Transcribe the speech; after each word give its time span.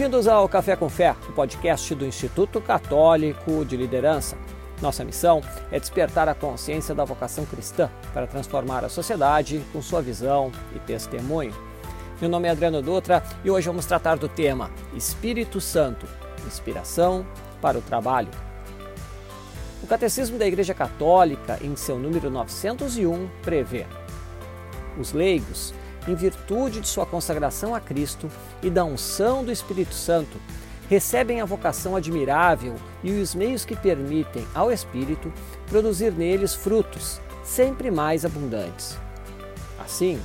Bem-vindos 0.00 0.26
ao 0.26 0.48
Café 0.48 0.76
com 0.76 0.88
Fé, 0.88 1.14
o 1.28 1.32
podcast 1.32 1.94
do 1.94 2.06
Instituto 2.06 2.58
Católico 2.58 3.66
de 3.66 3.76
Liderança. 3.76 4.34
Nossa 4.80 5.04
missão 5.04 5.42
é 5.70 5.78
despertar 5.78 6.26
a 6.26 6.34
consciência 6.34 6.94
da 6.94 7.04
vocação 7.04 7.44
cristã 7.44 7.90
para 8.14 8.26
transformar 8.26 8.82
a 8.82 8.88
sociedade 8.88 9.62
com 9.74 9.82
sua 9.82 10.00
visão 10.00 10.50
e 10.74 10.78
testemunho. 10.78 11.52
Meu 12.18 12.30
nome 12.30 12.48
é 12.48 12.50
Adriano 12.50 12.80
Dutra 12.80 13.22
e 13.44 13.50
hoje 13.50 13.66
vamos 13.66 13.84
tratar 13.84 14.16
do 14.16 14.26
tema 14.26 14.70
Espírito 14.94 15.60
Santo, 15.60 16.06
inspiração 16.46 17.26
para 17.60 17.76
o 17.76 17.82
trabalho. 17.82 18.30
O 19.82 19.86
Catecismo 19.86 20.38
da 20.38 20.46
Igreja 20.46 20.72
Católica, 20.72 21.58
em 21.60 21.76
seu 21.76 21.98
número 21.98 22.30
901, 22.30 23.28
prevê: 23.42 23.84
os 24.98 25.12
leigos, 25.12 25.74
em 26.08 26.14
virtude 26.14 26.80
de 26.80 26.88
sua 26.88 27.06
consagração 27.06 27.74
a 27.74 27.80
Cristo 27.80 28.30
e 28.62 28.70
da 28.70 28.84
unção 28.84 29.44
do 29.44 29.52
Espírito 29.52 29.94
Santo, 29.94 30.38
recebem 30.88 31.40
a 31.40 31.44
vocação 31.44 31.94
admirável 31.94 32.74
e 33.02 33.12
os 33.12 33.34
meios 33.34 33.64
que 33.64 33.76
permitem 33.76 34.46
ao 34.54 34.72
Espírito 34.72 35.32
produzir 35.68 36.12
neles 36.12 36.54
frutos 36.54 37.20
sempre 37.44 37.90
mais 37.90 38.24
abundantes. 38.24 38.98
Assim, 39.78 40.20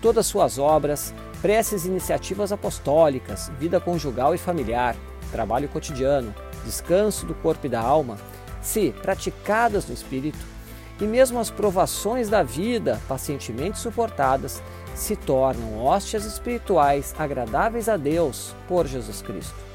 todas 0.00 0.26
suas 0.26 0.58
obras, 0.58 1.14
preces 1.40 1.84
e 1.84 1.88
iniciativas 1.88 2.52
apostólicas, 2.52 3.50
vida 3.58 3.78
conjugal 3.80 4.34
e 4.34 4.38
familiar, 4.38 4.96
trabalho 5.30 5.68
cotidiano, 5.68 6.34
descanso 6.64 7.26
do 7.26 7.34
corpo 7.34 7.66
e 7.66 7.70
da 7.70 7.80
alma, 7.80 8.16
se 8.60 8.92
praticadas 9.02 9.86
no 9.86 9.94
Espírito, 9.94 10.38
e 11.00 11.04
mesmo 11.04 11.38
as 11.38 11.50
provações 11.50 12.28
da 12.28 12.42
vida 12.42 13.00
pacientemente 13.06 13.78
suportadas, 13.78 14.62
se 14.96 15.14
tornam 15.14 15.84
hóstias 15.84 16.24
espirituais 16.24 17.14
agradáveis 17.18 17.88
a 17.88 17.96
Deus 17.96 18.56
por 18.66 18.86
Jesus 18.86 19.22
Cristo 19.22 19.66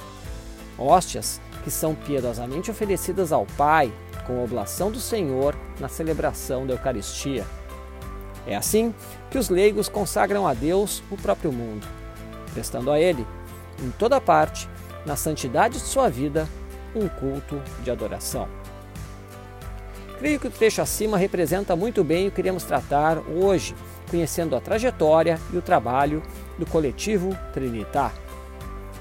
hóstias 0.81 1.39
que 1.63 1.69
são 1.71 1.93
piedosamente 1.93 2.71
oferecidas 2.71 3.31
ao 3.31 3.45
Pai 3.57 3.93
com 4.25 4.39
a 4.39 4.43
oblação 4.43 4.91
do 4.91 4.99
Senhor 4.99 5.55
na 5.79 5.87
celebração 5.87 6.65
da 6.65 6.73
Eucaristia. 6.73 7.45
É 8.47 8.55
assim 8.55 8.93
que 9.29 9.37
os 9.37 9.49
leigos 9.49 9.87
consagram 9.87 10.47
a 10.47 10.53
Deus 10.53 11.03
o 11.11 11.17
próprio 11.17 11.51
mundo, 11.51 11.85
prestando 12.53 12.91
a 12.91 12.99
Ele, 12.99 13.25
em 13.79 13.91
toda 13.91 14.19
parte, 14.19 14.67
na 15.05 15.15
santidade 15.15 15.75
de 15.75 15.85
sua 15.85 16.09
vida, 16.09 16.47
um 16.95 17.07
culto 17.07 17.61
de 17.83 17.91
adoração. 17.91 18.47
Creio 20.17 20.39
que 20.39 20.47
o 20.47 20.51
trecho 20.51 20.81
acima 20.81 21.17
representa 21.17 21.75
muito 21.75 22.03
bem 22.03 22.27
o 22.27 22.29
que 22.29 22.35
queremos 22.37 22.63
tratar 22.63 23.17
hoje, 23.19 23.75
conhecendo 24.11 24.55
a 24.55 24.61
trajetória 24.61 25.39
e 25.53 25.57
o 25.57 25.61
trabalho 25.61 26.21
do 26.59 26.65
coletivo 26.65 27.35
Trinitar. 27.53 28.13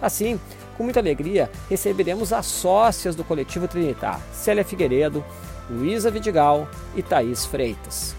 Assim, 0.01 0.41
com 0.79 0.85
muita 0.85 1.01
alegria, 1.01 1.51
receberemos 1.69 2.33
as 2.33 2.47
sócias 2.47 3.17
do 3.17 3.25
coletivo 3.25 3.67
Trinitar, 3.69 4.21
Célia 4.33 4.65
Figueiredo, 4.65 5.23
Luísa 5.69 6.11
Vidigal 6.11 6.69
e 6.97 7.03
Thaís 7.03 7.45
Freitas. 7.45 8.15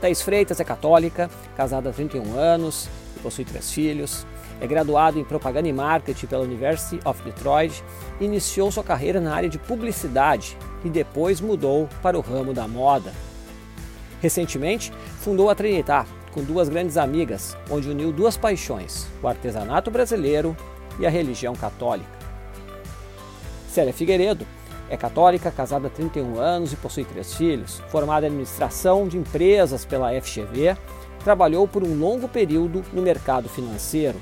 Thaís 0.00 0.22
Freitas 0.22 0.60
é 0.60 0.64
católica, 0.64 1.28
casada 1.56 1.90
há 1.90 1.92
31 1.92 2.38
anos 2.38 2.88
e 3.16 3.20
possui 3.20 3.44
três 3.44 3.72
filhos. 3.72 4.24
É 4.60 4.66
graduado 4.66 5.18
em 5.18 5.24
propaganda 5.24 5.68
e 5.68 5.72
marketing 5.72 6.26
pela 6.26 6.44
University 6.44 7.00
of 7.04 7.22
Detroit 7.22 7.82
iniciou 8.20 8.70
sua 8.70 8.84
carreira 8.84 9.20
na 9.20 9.34
área 9.34 9.48
de 9.48 9.58
publicidade 9.58 10.56
e 10.84 10.88
depois 10.88 11.40
mudou 11.40 11.88
para 12.02 12.18
o 12.18 12.20
ramo 12.20 12.52
da 12.52 12.66
moda. 12.68 13.12
Recentemente, 14.20 14.92
fundou 15.20 15.48
a 15.50 15.54
Trinitar 15.54 16.06
com 16.32 16.42
duas 16.42 16.68
grandes 16.68 16.96
amigas, 16.96 17.56
onde 17.70 17.88
uniu 17.88 18.12
duas 18.12 18.36
paixões: 18.36 19.06
o 19.22 19.28
artesanato 19.28 19.90
brasileiro 19.90 20.56
e 20.98 21.06
a 21.06 21.10
religião 21.10 21.54
católica. 21.54 22.18
Célia 23.68 23.92
Figueiredo 23.92 24.46
é 24.90 24.96
católica, 24.96 25.50
casada 25.50 25.88
há 25.88 25.90
31 25.90 26.38
anos 26.38 26.72
e 26.72 26.76
possui 26.76 27.04
três 27.04 27.34
filhos. 27.34 27.82
Formada 27.88 28.26
em 28.26 28.30
administração 28.30 29.06
de 29.06 29.18
empresas 29.18 29.84
pela 29.84 30.10
FGV, 30.20 30.76
trabalhou 31.22 31.68
por 31.68 31.82
um 31.84 31.98
longo 31.98 32.26
período 32.28 32.82
no 32.92 33.02
mercado 33.02 33.48
financeiro. 33.48 34.18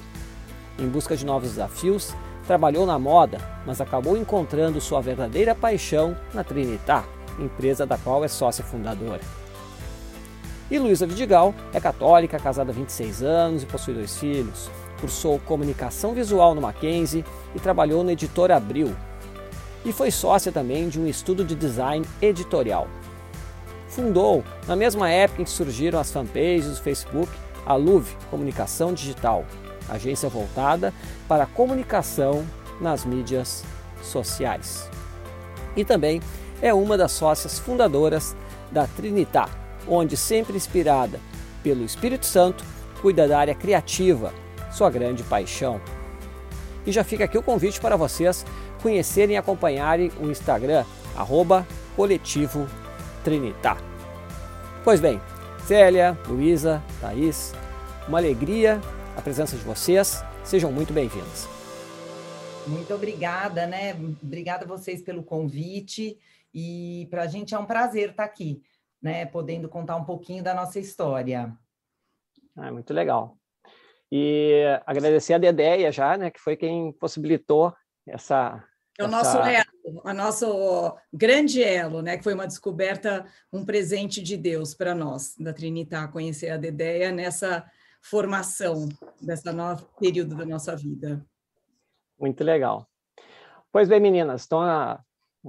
Em 0.78 0.88
busca 0.88 1.16
de 1.16 1.24
novos 1.24 1.50
desafios, 1.50 2.12
trabalhou 2.46 2.84
na 2.84 2.98
moda, 2.98 3.38
mas 3.64 3.80
acabou 3.80 4.16
encontrando 4.16 4.80
sua 4.80 5.00
verdadeira 5.00 5.54
paixão 5.54 6.16
na 6.34 6.44
Trinitar, 6.44 7.04
empresa 7.38 7.86
da 7.86 7.96
qual 7.96 8.24
é 8.24 8.28
sócia 8.28 8.64
fundadora. 8.64 9.20
E 10.70 10.78
Luísa 10.78 11.06
Vidigal 11.06 11.54
é 11.72 11.80
católica, 11.80 12.38
casada 12.38 12.72
há 12.72 12.74
26 12.74 13.22
anos 13.22 13.62
e 13.62 13.66
possui 13.66 13.94
dois 13.94 14.18
filhos 14.18 14.68
cursou 15.00 15.38
comunicação 15.40 16.14
visual 16.14 16.54
no 16.54 16.60
Mackenzie 16.60 17.24
e 17.54 17.60
trabalhou 17.60 18.02
na 18.02 18.12
editora 18.12 18.56
Abril. 18.56 18.94
E 19.84 19.92
foi 19.92 20.10
sócia 20.10 20.50
também 20.50 20.88
de 20.88 20.98
um 20.98 21.06
estudo 21.06 21.44
de 21.44 21.54
design 21.54 22.04
editorial. 22.20 22.88
Fundou, 23.88 24.42
na 24.66 24.74
mesma 24.74 25.08
época 25.08 25.42
em 25.42 25.44
que 25.44 25.50
surgiram 25.50 25.98
as 25.98 26.10
fanpages 26.10 26.76
do 26.78 26.82
Facebook, 26.82 27.30
a 27.64 27.74
Luve 27.74 28.16
Comunicação 28.30 28.92
Digital, 28.92 29.44
agência 29.88 30.28
voltada 30.28 30.92
para 31.28 31.44
a 31.44 31.46
comunicação 31.46 32.44
nas 32.80 33.04
mídias 33.04 33.64
sociais. 34.02 34.90
E 35.76 35.84
também 35.84 36.20
é 36.60 36.74
uma 36.74 36.96
das 36.96 37.12
sócias 37.12 37.58
fundadoras 37.58 38.36
da 38.72 38.86
Trinitá, 38.86 39.48
onde, 39.88 40.16
sempre 40.16 40.56
inspirada 40.56 41.20
pelo 41.62 41.84
Espírito 41.84 42.26
Santo, 42.26 42.64
cuida 43.00 43.26
da 43.26 43.38
área 43.38 43.54
criativa 43.54 44.32
sua 44.70 44.90
grande 44.90 45.22
paixão. 45.22 45.80
E 46.86 46.92
já 46.92 47.02
fica 47.02 47.24
aqui 47.24 47.36
o 47.36 47.42
convite 47.42 47.80
para 47.80 47.96
vocês 47.96 48.44
conhecerem 48.82 49.34
e 49.34 49.38
acompanharem 49.38 50.12
o 50.20 50.30
Instagram, 50.30 50.84
arroba 51.16 51.66
coletivo 51.96 52.66
Trinitar. 53.24 53.82
Pois 54.84 55.00
bem, 55.00 55.20
Célia, 55.66 56.16
Luísa, 56.28 56.80
Thaís, 57.00 57.52
uma 58.06 58.18
alegria 58.18 58.80
a 59.16 59.22
presença 59.22 59.56
de 59.56 59.64
vocês. 59.64 60.22
Sejam 60.44 60.70
muito 60.70 60.92
bem-vindos. 60.92 61.48
Muito 62.66 62.92
obrigada, 62.94 63.66
né? 63.66 63.94
Obrigada 64.22 64.64
a 64.64 64.68
vocês 64.68 65.00
pelo 65.00 65.22
convite. 65.22 66.18
E 66.54 67.08
para 67.10 67.22
a 67.22 67.26
gente 67.26 67.54
é 67.54 67.58
um 67.58 67.64
prazer 67.64 68.10
estar 68.10 68.24
aqui, 68.24 68.62
né? 69.02 69.26
Podendo 69.26 69.68
contar 69.68 69.96
um 69.96 70.04
pouquinho 70.04 70.42
da 70.42 70.54
nossa 70.54 70.78
história. 70.78 71.56
É 72.58 72.70
muito 72.70 72.92
legal. 72.92 73.36
E 74.10 74.62
agradecer 74.86 75.34
a 75.34 75.38
Dedéia 75.38 75.90
já, 75.90 76.16
né, 76.16 76.30
que 76.30 76.40
foi 76.40 76.56
quem 76.56 76.92
possibilitou 76.92 77.74
essa. 78.06 78.62
É 78.98 79.04
o 79.04 79.08
nosso 79.08 79.36
elo, 79.36 80.02
o 80.04 80.12
nosso 80.14 80.96
grande 81.12 81.62
elo, 81.62 82.00
né, 82.00 82.16
que 82.16 82.24
foi 82.24 82.32
uma 82.32 82.46
descoberta, 82.46 83.26
um 83.52 83.64
presente 83.64 84.22
de 84.22 84.36
Deus 84.36 84.74
para 84.74 84.94
nós, 84.94 85.34
da 85.36 85.52
Trinitar, 85.52 86.10
conhecer 86.10 86.50
a 86.50 86.56
Dedéia 86.56 87.12
nessa 87.12 87.68
formação, 88.00 88.88
dessa 89.20 89.52
novo 89.52 89.86
período 89.98 90.34
da 90.34 90.46
nossa 90.46 90.74
vida. 90.74 91.22
Muito 92.18 92.42
legal. 92.42 92.88
Pois 93.70 93.88
bem, 93.88 94.00
meninas, 94.00 94.46
então 94.46 94.62
a, 94.62 94.94
nós 94.94 95.00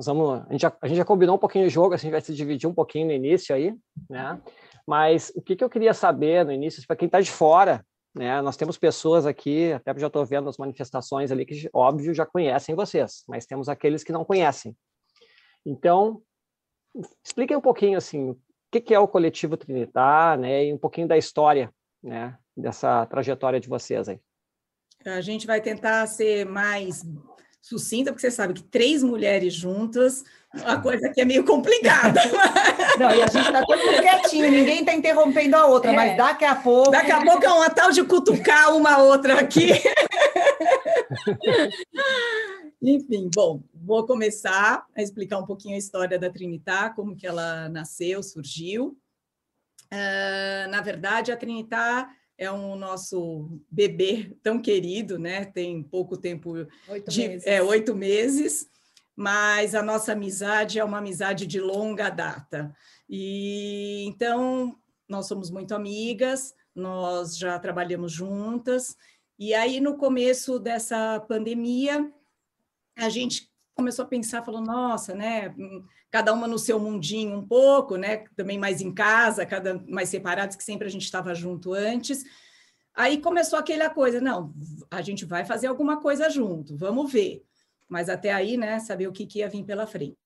vamos, 0.05 0.41
a, 0.47 0.51
gente 0.51 0.61
já, 0.61 0.77
a 0.81 0.87
gente 0.87 0.97
já 0.97 1.05
combinou 1.05 1.35
um 1.35 1.39
pouquinho 1.39 1.65
o 1.65 1.69
jogo, 1.69 1.93
a 1.93 1.97
gente 1.97 2.11
vai 2.11 2.21
se 2.21 2.33
dividir 2.33 2.69
um 2.69 2.73
pouquinho 2.73 3.07
no 3.07 3.13
início 3.13 3.55
aí, 3.55 3.75
né? 4.09 4.39
Mas 4.85 5.31
o 5.35 5.41
que, 5.41 5.55
que 5.55 5.63
eu 5.63 5.69
queria 5.69 5.93
saber 5.93 6.45
no 6.45 6.51
início, 6.51 6.81
para 6.85 6.95
quem 6.95 7.07
está 7.07 7.19
de 7.19 7.31
fora, 7.31 7.85
né? 8.13 8.41
Nós 8.41 8.57
temos 8.57 8.77
pessoas 8.77 9.25
aqui, 9.25 9.71
até 9.73 9.97
já 9.97 10.07
estou 10.07 10.25
vendo 10.25 10.49
as 10.49 10.57
manifestações 10.57 11.31
ali, 11.31 11.45
que, 11.45 11.69
óbvio, 11.73 12.13
já 12.13 12.25
conhecem 12.25 12.75
vocês, 12.75 13.23
mas 13.27 13.45
temos 13.45 13.69
aqueles 13.69 14.03
que 14.03 14.11
não 14.11 14.25
conhecem. 14.25 14.75
Então, 15.65 16.21
expliquem 17.23 17.57
um 17.57 17.61
pouquinho, 17.61 17.97
assim, 17.97 18.31
o 18.31 18.39
que, 18.71 18.81
que 18.81 18.93
é 18.93 18.99
o 18.99 19.07
Coletivo 19.07 19.57
Trinitar, 19.57 20.37
né? 20.39 20.65
E 20.65 20.73
um 20.73 20.77
pouquinho 20.77 21.07
da 21.07 21.17
história, 21.17 21.71
né? 22.01 22.37
Dessa 22.55 23.05
trajetória 23.05 23.59
de 23.59 23.69
vocês 23.69 24.09
aí. 24.09 24.19
A 25.05 25.21
gente 25.21 25.45
vai 25.45 25.61
tentar 25.61 26.07
ser 26.07 26.45
mais 26.45 27.03
sucinta, 27.67 28.11
porque 28.11 28.21
você 28.21 28.31
sabe 28.31 28.53
que 28.53 28.63
três 28.63 29.03
mulheres 29.03 29.53
juntas, 29.53 30.23
a 30.65 30.77
coisa 30.77 31.07
aqui 31.07 31.21
é 31.21 31.25
meio 31.25 31.43
complicada. 31.43 32.21
Não, 32.97 33.13
e 33.13 33.21
a 33.21 33.27
gente 33.27 33.45
está 33.45 33.63
todo 33.65 33.77
mundo 33.77 34.01
quietinho, 34.01 34.49
ninguém 34.49 34.79
está 34.79 34.93
interrompendo 34.93 35.55
a 35.57 35.65
outra, 35.65 35.91
é. 35.91 35.95
mas 35.95 36.17
daqui 36.17 36.45
a 36.45 36.55
pouco. 36.55 36.91
Daqui 36.91 37.11
a 37.11 37.21
pouco 37.21 37.45
é 37.45 37.51
uma 37.51 37.69
tal 37.69 37.91
de 37.91 38.03
cutucar 38.03 38.75
uma 38.75 38.99
outra 38.99 39.39
aqui. 39.39 39.71
Enfim, 42.81 43.29
bom, 43.35 43.61
vou 43.73 44.05
começar 44.05 44.85
a 44.95 45.01
explicar 45.01 45.39
um 45.39 45.45
pouquinho 45.45 45.75
a 45.75 45.79
história 45.79 46.17
da 46.17 46.29
Trinitar, 46.29 46.95
como 46.95 47.15
que 47.15 47.27
ela 47.27 47.67
nasceu, 47.69 48.23
surgiu. 48.23 48.97
Uh, 49.91 50.69
na 50.69 50.81
verdade, 50.81 51.31
a 51.31 51.37
Trinitar 51.37 52.09
é 52.37 52.51
um 52.51 52.75
nosso 52.75 53.59
bebê 53.69 54.37
tão 54.43 54.59
querido, 54.59 55.17
né? 55.17 55.45
Tem 55.45 55.81
pouco 55.81 56.15
tempo 56.15 56.53
oito 56.87 57.09
de 57.09 57.27
meses. 57.27 57.47
É, 57.47 57.61
oito 57.61 57.95
meses 57.95 58.69
mas 59.19 59.73
a 59.73 59.81
nossa 59.81 60.11
amizade 60.11 60.77
é 60.77 60.83
uma 60.83 60.99
amizade 60.99 61.47
de 61.47 61.59
longa 61.59 62.07
data. 62.07 62.71
E 63.09 64.05
então 64.05 64.77
nós 65.09 65.25
somos 65.25 65.49
muito 65.49 65.73
amigas, 65.73 66.53
nós 66.75 67.35
já 67.35 67.57
trabalhamos 67.57 68.11
juntas 68.11 68.95
E 69.39 69.53
aí, 69.53 69.79
no 69.79 69.97
começo 69.97 70.59
dessa 70.59 71.19
pandemia, 71.21 72.11
a 72.95 73.09
gente 73.09 73.51
começou 73.75 74.05
a 74.05 74.07
pensar, 74.07 74.43
falou, 74.43 74.61
nossa, 74.61 75.15
né? 75.15 75.53
Cada 76.09 76.33
uma 76.33 76.47
no 76.47 76.57
seu 76.57 76.79
mundinho 76.79 77.37
um 77.37 77.47
pouco, 77.47 77.97
né? 77.97 78.23
Também 78.35 78.57
mais 78.57 78.81
em 78.81 78.93
casa, 78.93 79.45
cada 79.45 79.81
mais 79.87 80.09
separados, 80.09 80.55
que 80.55 80.63
sempre 80.63 80.87
a 80.87 80.91
gente 80.91 81.03
estava 81.03 81.35
junto 81.35 81.73
antes. 81.73 82.23
Aí 82.97 83.19
começou 83.19 83.59
aquela 83.59 83.91
coisa, 83.91 84.19
não, 84.19 84.51
a 84.89 85.03
gente 85.03 85.23
vai 85.23 85.45
fazer 85.45 85.67
alguma 85.67 86.01
coisa 86.01 86.29
junto, 86.31 86.75
vamos 86.75 87.11
ver. 87.11 87.43
Mas 87.87 88.09
até 88.09 88.33
aí, 88.33 88.57
né, 88.57 88.79
saber 88.79 89.07
o 89.07 89.11
que, 89.11 89.27
que 89.27 89.39
ia 89.39 89.47
vir 89.47 89.63
pela 89.63 89.85
frente. 89.85 90.17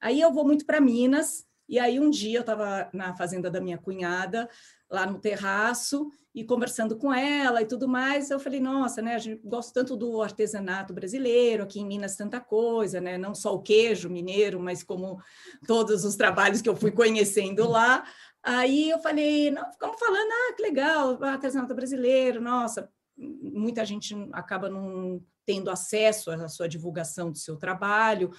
Aí 0.00 0.20
eu 0.20 0.32
vou 0.32 0.44
muito 0.44 0.66
para 0.66 0.80
Minas, 0.80 1.46
e 1.68 1.78
aí 1.78 2.00
um 2.00 2.10
dia 2.10 2.38
eu 2.38 2.40
estava 2.40 2.90
na 2.92 3.14
fazenda 3.14 3.48
da 3.48 3.60
minha 3.60 3.78
cunhada, 3.78 4.48
lá 4.90 5.06
no 5.06 5.20
terraço, 5.20 6.10
e 6.38 6.44
conversando 6.44 6.96
com 6.96 7.12
ela 7.12 7.60
e 7.60 7.66
tudo 7.66 7.88
mais, 7.88 8.30
eu 8.30 8.38
falei, 8.38 8.60
nossa, 8.60 9.02
né, 9.02 9.16
a 9.16 9.18
gente 9.18 9.40
gosta 9.44 9.74
tanto 9.74 9.96
do 9.96 10.22
artesanato 10.22 10.94
brasileiro, 10.94 11.64
aqui 11.64 11.80
em 11.80 11.84
Minas 11.84 12.14
tanta 12.14 12.38
coisa, 12.38 13.00
né, 13.00 13.18
não 13.18 13.34
só 13.34 13.56
o 13.56 13.60
queijo 13.60 14.08
mineiro, 14.08 14.60
mas 14.60 14.84
como 14.84 15.20
todos 15.66 16.04
os 16.04 16.14
trabalhos 16.14 16.62
que 16.62 16.68
eu 16.68 16.76
fui 16.76 16.92
conhecendo 16.92 17.68
lá. 17.68 18.04
Aí 18.40 18.88
eu 18.88 19.00
falei, 19.00 19.50
não, 19.50 19.68
ficamos 19.72 19.98
falando, 19.98 20.30
ah, 20.30 20.54
que 20.54 20.62
legal, 20.62 21.18
artesanato 21.24 21.74
brasileiro, 21.74 22.40
nossa, 22.40 22.88
muita 23.16 23.84
gente 23.84 24.14
acaba 24.32 24.70
não 24.70 25.20
tendo 25.44 25.70
acesso 25.70 26.30
à 26.30 26.48
sua 26.48 26.68
divulgação 26.68 27.32
do 27.32 27.38
seu 27.38 27.56
trabalho, 27.56 28.30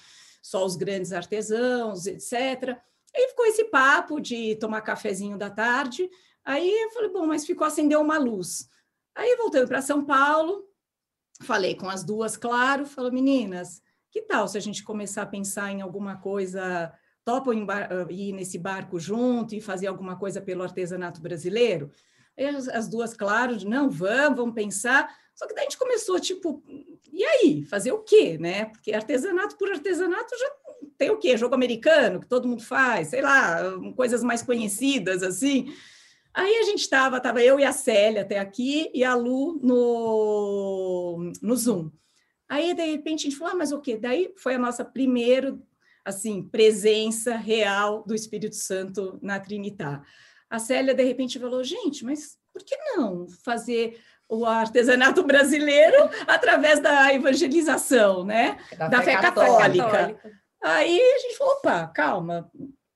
só 0.42 0.64
os 0.64 0.74
grandes 0.74 1.12
artesãos, 1.12 2.06
etc. 2.06 2.78
Aí 3.14 3.28
ficou 3.28 3.44
esse 3.44 3.64
papo 3.64 4.20
de 4.20 4.56
tomar 4.56 4.80
cafezinho 4.80 5.36
da 5.36 5.50
tarde, 5.50 6.08
Aí 6.44 6.68
eu 6.68 6.90
falei, 6.90 7.10
bom, 7.10 7.26
mas 7.26 7.46
ficou 7.46 7.66
acendeu 7.66 8.00
uma 8.00 8.18
luz. 8.18 8.68
Aí 9.14 9.36
voltando 9.36 9.68
para 9.68 9.82
São 9.82 10.04
Paulo, 10.04 10.64
falei 11.42 11.74
com 11.74 11.88
as 11.88 12.04
duas, 12.04 12.36
claro, 12.36 12.86
falou, 12.86 13.12
meninas, 13.12 13.82
que 14.10 14.22
tal 14.22 14.48
se 14.48 14.58
a 14.58 14.60
gente 14.60 14.82
começar 14.82 15.22
a 15.22 15.26
pensar 15.26 15.70
em 15.70 15.80
alguma 15.80 16.16
coisa, 16.16 16.92
topam 17.24 17.52
ir 18.10 18.32
nesse 18.32 18.58
barco 18.58 18.98
junto 18.98 19.54
e 19.54 19.60
fazer 19.60 19.86
alguma 19.86 20.16
coisa 20.16 20.40
pelo 20.40 20.62
artesanato 20.62 21.20
brasileiro? 21.20 21.90
Aí 22.36 22.46
as, 22.46 22.68
as 22.68 22.88
duas, 22.88 23.14
claro, 23.14 23.56
não, 23.68 23.90
vamos, 23.90 24.38
vamos 24.38 24.54
pensar. 24.54 25.14
Só 25.34 25.46
que 25.46 25.54
daí 25.54 25.62
a 25.62 25.68
gente 25.70 25.78
começou, 25.78 26.18
tipo, 26.18 26.62
e 27.12 27.24
aí? 27.24 27.64
Fazer 27.64 27.92
o 27.92 28.02
quê, 28.02 28.38
né? 28.38 28.66
Porque 28.66 28.92
artesanato 28.92 29.56
por 29.56 29.70
artesanato 29.70 30.38
já 30.38 30.50
tem 30.96 31.10
o 31.10 31.18
quê? 31.18 31.36
Jogo 31.36 31.54
americano, 31.54 32.20
que 32.20 32.28
todo 32.28 32.48
mundo 32.48 32.62
faz, 32.62 33.08
sei 33.08 33.22
lá, 33.22 33.62
coisas 33.96 34.22
mais 34.22 34.42
conhecidas, 34.42 35.22
assim. 35.22 35.72
Aí 36.32 36.56
a 36.58 36.62
gente 36.62 36.80
estava, 36.80 37.16
estava 37.16 37.42
eu 37.42 37.58
e 37.58 37.64
a 37.64 37.72
Célia 37.72 38.22
até 38.22 38.38
aqui 38.38 38.90
e 38.94 39.02
a 39.04 39.14
Lu 39.14 39.58
no, 39.62 41.32
no 41.42 41.56
Zoom. 41.56 41.90
Aí, 42.48 42.74
de 42.74 42.84
repente, 42.84 43.26
a 43.26 43.30
gente 43.30 43.36
falou, 43.36 43.54
ah, 43.54 43.56
mas 43.56 43.72
o 43.72 43.80
quê? 43.80 43.96
Daí 43.96 44.32
foi 44.36 44.54
a 44.54 44.58
nossa 44.58 44.84
primeira, 44.84 45.56
assim, 46.04 46.42
presença 46.42 47.36
real 47.36 48.04
do 48.04 48.14
Espírito 48.14 48.56
Santo 48.56 49.18
na 49.22 49.38
Trinitar. 49.38 50.04
A 50.48 50.58
Célia, 50.58 50.94
de 50.94 51.04
repente, 51.04 51.38
falou, 51.38 51.62
gente, 51.62 52.04
mas 52.04 52.36
por 52.52 52.64
que 52.64 52.76
não 52.96 53.28
fazer 53.44 54.00
o 54.28 54.44
artesanato 54.44 55.22
brasileiro 55.24 56.08
através 56.26 56.80
da 56.80 57.12
evangelização, 57.12 58.24
né? 58.24 58.58
Da, 58.76 58.88
da 58.88 59.02
fé, 59.02 59.16
fé 59.16 59.20
católica. 59.20 59.84
católica. 59.84 60.32
Aí 60.62 61.00
a 61.00 61.18
gente 61.18 61.38
falou, 61.38 61.54
opa, 61.54 61.86
calma, 61.88 62.50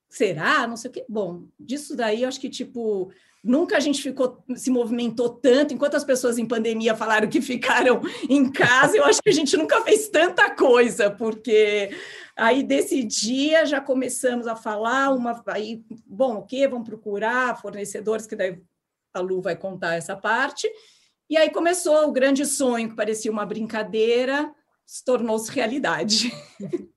será? 0.09 0.65
Não 0.67 0.77
sei 0.77 0.89
o 0.89 0.93
quê. 0.93 1.05
Bom, 1.07 1.43
disso 1.59 1.95
daí 1.95 2.23
eu 2.23 2.27
acho 2.27 2.39
que, 2.39 2.49
tipo, 2.49 3.11
nunca 3.45 3.77
a 3.77 3.79
gente 3.79 4.01
ficou, 4.01 4.43
se 4.55 4.71
movimentou 4.71 5.29
tanto, 5.29 5.71
enquanto 5.71 5.95
as 5.95 6.03
pessoas 6.03 6.39
em 6.39 6.47
pandemia 6.47 6.95
falaram 6.95 7.29
que 7.29 7.39
ficaram 7.39 8.01
em 8.27 8.51
casa, 8.51 8.97
eu 8.97 9.05
acho 9.05 9.21
que 9.21 9.29
a 9.29 9.33
gente 9.33 9.55
nunca 9.55 9.81
fez 9.83 10.09
tanta 10.09 10.49
coisa, 10.49 11.11
porque 11.11 11.91
aí 12.35 12.63
desse 12.63 13.03
dia 13.03 13.63
já 13.65 13.79
começamos 13.79 14.47
a 14.47 14.55
falar, 14.55 15.11
uma, 15.11 15.43
aí, 15.47 15.83
bom, 16.07 16.37
o 16.37 16.43
que? 16.43 16.67
Vamos 16.67 16.89
procurar 16.89 17.61
fornecedores, 17.61 18.25
que 18.25 18.35
daí 18.35 18.59
a 19.13 19.19
Lu 19.19 19.41
vai 19.41 19.55
contar 19.55 19.93
essa 19.93 20.15
parte, 20.15 20.67
e 21.29 21.37
aí 21.37 21.51
começou 21.51 22.07
o 22.07 22.11
grande 22.11 22.45
sonho, 22.45 22.89
que 22.89 22.95
parecia 22.95 23.31
uma 23.31 23.45
brincadeira, 23.45 24.51
se 24.85 25.05
tornou-se 25.05 25.51
realidade. 25.51 26.31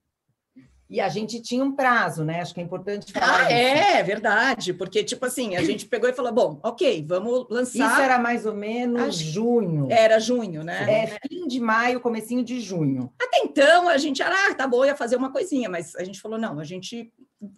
E 0.90 1.00
a 1.00 1.08
gente 1.08 1.40
tinha 1.42 1.62
um 1.62 1.72
prazo, 1.72 2.24
né? 2.24 2.40
Acho 2.40 2.54
que 2.54 2.60
é 2.60 2.62
importante 2.62 3.12
falar. 3.12 3.46
Ah, 3.46 3.52
isso. 3.52 3.52
é, 3.52 4.02
verdade. 4.02 4.72
Porque, 4.72 5.04
tipo 5.04 5.26
assim, 5.26 5.54
a 5.54 5.62
gente 5.62 5.86
pegou 5.86 6.08
e 6.08 6.14
falou: 6.14 6.32
bom, 6.32 6.60
ok, 6.62 7.04
vamos 7.06 7.46
lançar. 7.50 7.92
Isso 7.92 8.00
era 8.00 8.18
mais 8.18 8.46
ou 8.46 8.54
menos 8.54 9.02
Acho... 9.02 9.24
junho. 9.24 9.88
Era 9.90 10.18
junho, 10.18 10.64
né? 10.64 11.04
É, 11.04 11.18
fim 11.28 11.46
de 11.46 11.60
maio, 11.60 12.00
comecinho 12.00 12.42
de 12.42 12.60
junho. 12.60 13.12
Até 13.20 13.38
então, 13.40 13.88
a 13.88 13.98
gente 13.98 14.22
era, 14.22 14.34
ah, 14.48 14.54
tá 14.54 14.66
bom, 14.66 14.84
ia 14.84 14.96
fazer 14.96 15.16
uma 15.16 15.30
coisinha, 15.30 15.68
mas 15.68 15.94
a 15.94 16.04
gente 16.04 16.20
falou: 16.20 16.38
não, 16.38 16.58
a 16.58 16.64
gente. 16.64 17.12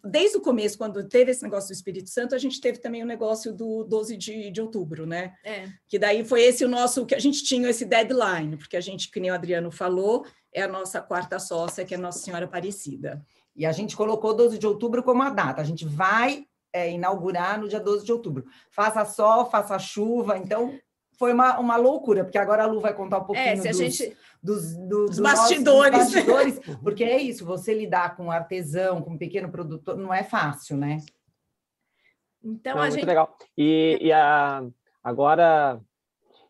Desde 0.05 0.37
o 0.37 0.43
começo, 0.43 0.77
quando 0.77 1.09
teve 1.09 1.31
esse 1.31 1.43
negócio 1.43 1.69
do 1.69 1.73
Espírito 1.73 2.11
Santo, 2.11 2.35
a 2.35 2.39
gente 2.39 2.61
teve 2.61 2.79
também 2.79 3.03
o 3.03 3.07
negócio 3.07 3.51
do 3.51 3.83
12 3.85 4.15
de, 4.15 4.51
de 4.51 4.61
outubro, 4.61 5.07
né? 5.07 5.33
É. 5.43 5.69
Que 5.89 5.99
daí 5.99 6.23
foi 6.23 6.43
esse 6.43 6.67
o 6.67 6.69
nosso, 6.69 7.07
que 7.07 7.15
a 7.15 7.19
gente 7.19 7.43
tinha 7.45 7.71
esse 7.71 7.87
deadline, 7.87 8.59
porque 8.59 8.77
a 8.77 8.81
gente, 8.81 9.11
que 9.11 9.19
nem 9.19 9.31
o 9.31 9.35
Adriano 9.35 9.71
falou, 9.71 10.27
é 10.53 10.63
a 10.63 10.69
nossa 10.69 11.01
quarta 11.01 11.39
sócia, 11.39 11.85
que 11.85 11.95
é 11.95 11.99
Nossa 11.99 12.19
Senhora 12.19 12.45
Aparecida. 12.45 13.25
E 13.55 13.67
a 13.67 13.73
gente 13.73 13.97
colocou 13.97 14.35
12 14.35 14.59
de 14.59 14.67
outubro 14.67 15.03
como 15.03 15.23
a 15.23 15.31
data. 15.31 15.61
A 15.61 15.65
gente 15.65 15.85
vai 15.85 16.45
é, 16.73 16.91
inaugurar 16.91 17.61
no 17.61 17.69
dia 17.69 17.81
12 17.81 18.05
de 18.05 18.13
outubro. 18.13 18.45
Faça 18.71 19.05
sol, 19.05 19.47
faça 19.47 19.79
chuva. 19.79 20.39
Então, 20.39 20.79
foi 21.21 21.33
uma, 21.33 21.59
uma 21.59 21.77
loucura, 21.77 22.25
porque 22.25 22.39
agora 22.39 22.65
a 22.65 22.67
Lu 22.67 22.81
vai 22.81 22.95
contar 22.95 23.19
um 23.19 23.25
pouquinho 23.25 23.47
é, 23.47 23.57
dos, 23.57 23.77
gente... 23.77 24.17
dos, 24.43 24.75
do, 24.75 25.07
dos, 25.07 25.19
bastidores. 25.19 25.93
Nossos, 25.93 26.15
dos 26.15 26.25
bastidores. 26.25 26.77
Porque 26.83 27.05
é 27.05 27.19
isso, 27.19 27.45
você 27.45 27.75
lidar 27.75 28.17
com 28.17 28.31
artesão, 28.31 29.03
com 29.03 29.19
pequeno 29.19 29.51
produtor, 29.51 29.99
não 29.99 30.15
é 30.15 30.23
fácil, 30.23 30.79
né? 30.79 30.97
Então, 32.43 32.75
não, 32.75 32.81
a 32.81 32.85
muito 32.85 32.95
gente... 32.95 33.07
legal. 33.07 33.37
E, 33.57 33.99
e 34.01 34.11
a, 34.11 34.65
agora, 35.05 35.79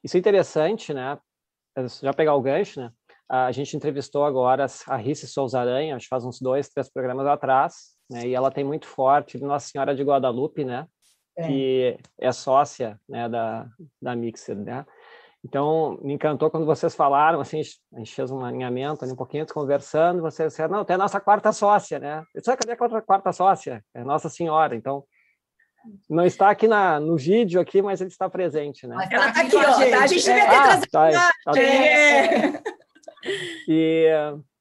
isso 0.05 0.17
é 0.17 0.21
interessante, 0.21 0.95
né? 0.95 1.19
Já 2.01 2.13
pegar 2.13 2.37
o 2.37 2.43
gancho, 2.43 2.81
né? 2.81 2.93
A 3.31 3.53
gente 3.53 3.77
entrevistou 3.77 4.25
agora 4.25 4.67
a 4.89 4.97
Rice 4.97 5.29
Souza 5.29 5.61
Aranha, 5.61 5.95
acho 5.95 6.07
que 6.07 6.09
faz 6.09 6.25
uns 6.25 6.41
dois, 6.41 6.69
três 6.69 6.91
programas 6.91 7.25
atrás, 7.29 7.95
né? 8.11 8.27
E 8.27 8.35
ela 8.35 8.51
tem 8.51 8.65
muito 8.65 8.89
forte 8.89 9.39
Nossa 9.39 9.69
Senhora 9.69 9.95
de 9.95 10.03
Guadalupe, 10.03 10.65
né? 10.65 10.85
É. 11.39 11.47
Que 11.47 11.99
é 12.19 12.33
sócia, 12.33 12.99
né, 13.09 13.29
da, 13.29 13.69
da 14.03 14.17
Mixer, 14.17 14.57
né? 14.57 14.85
Então, 15.45 15.97
me 16.03 16.13
encantou 16.13 16.51
quando 16.51 16.67
vocês 16.67 16.93
falaram, 16.95 17.41
assim, 17.41 17.61
a 17.95 17.99
gente 17.99 18.13
fez 18.13 18.33
um 18.33 18.45
alinhamento 18.45 19.05
ali 19.05 19.13
um 19.13 19.17
pouquinho, 19.17 19.47
conversando, 19.47 20.21
vocês 20.21 20.51
disseram, 20.51 20.79
não, 20.79 20.85
tem 20.85 20.95
a 20.95 20.99
nossa 20.99 21.21
quarta 21.21 21.53
sócia, 21.53 22.01
né? 22.01 22.25
Eu 22.35 22.41
disse, 22.41 22.51
ah, 22.51 22.57
cadê 22.57 22.73
a 22.73 23.01
quarta 23.01 23.33
sócia? 23.33 23.83
É 23.95 24.03
Nossa 24.03 24.29
Senhora, 24.29 24.75
então... 24.75 25.05
Não 26.11 26.27
está 26.27 26.51
aqui 26.51 26.69
na, 26.69 27.01
no 27.01 27.17
vídeo 27.17 27.59
aqui, 27.59 27.81
mas 27.81 28.03
ele 28.03 28.11
está 28.11 28.29
presente, 28.29 28.87
né? 28.87 29.09
Ela 29.11 29.29
está 29.29 29.41
aqui, 29.41 29.57
ó. 29.57 29.63
Tá? 29.63 30.03
A 30.03 30.07
gente 30.07 30.25
devia 30.25 30.47
ter 30.47 30.55
ah, 30.55 30.81
Tá, 30.91 31.31
tá, 31.45 31.59
é. 31.59 32.60
E 33.69 34.07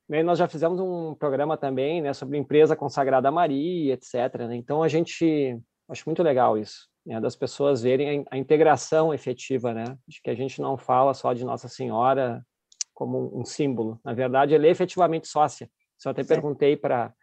né, 0.10 0.24
nós 0.24 0.40
já 0.40 0.48
fizemos 0.48 0.80
um 0.80 1.14
programa 1.14 1.56
também 1.56 2.02
né, 2.02 2.14
sobre 2.14 2.38
empresa 2.38 2.76
consagrada 2.76 3.30
a 3.30 3.32
Maria, 3.32 3.94
etc. 3.94 4.48
Né? 4.48 4.56
Então 4.56 4.82
a 4.82 4.88
gente 4.88 5.60
acho 5.88 6.04
muito 6.08 6.24
legal 6.24 6.58
isso, 6.58 6.88
né, 7.06 7.22
das 7.22 7.36
pessoas 7.36 7.82
verem 7.82 8.26
a, 8.32 8.36
a, 8.36 8.38
integração 8.38 9.14
efetiva, 9.14 9.74
né, 9.74 9.86
de 10.08 10.22
que 10.22 10.30
a 10.30 10.36
gente 10.36 10.62
não 10.62 10.78
fala 10.78 11.14
só 11.14 11.34
de 11.34 11.46
Nossa 11.46 11.68
Senhora 11.68 12.44
como 12.94 13.36
um, 13.36 13.42
um 13.42 13.46
símbolo. 13.46 14.00
Na 14.04 14.14
verdade, 14.14 14.54
ela 14.54 14.66
é 14.66 14.70
efetivamente 14.70 15.28
sócia. 15.28 15.70
Só 15.98 16.10
até 16.10 16.24
perguntei 16.24 16.76
para 16.76 17.14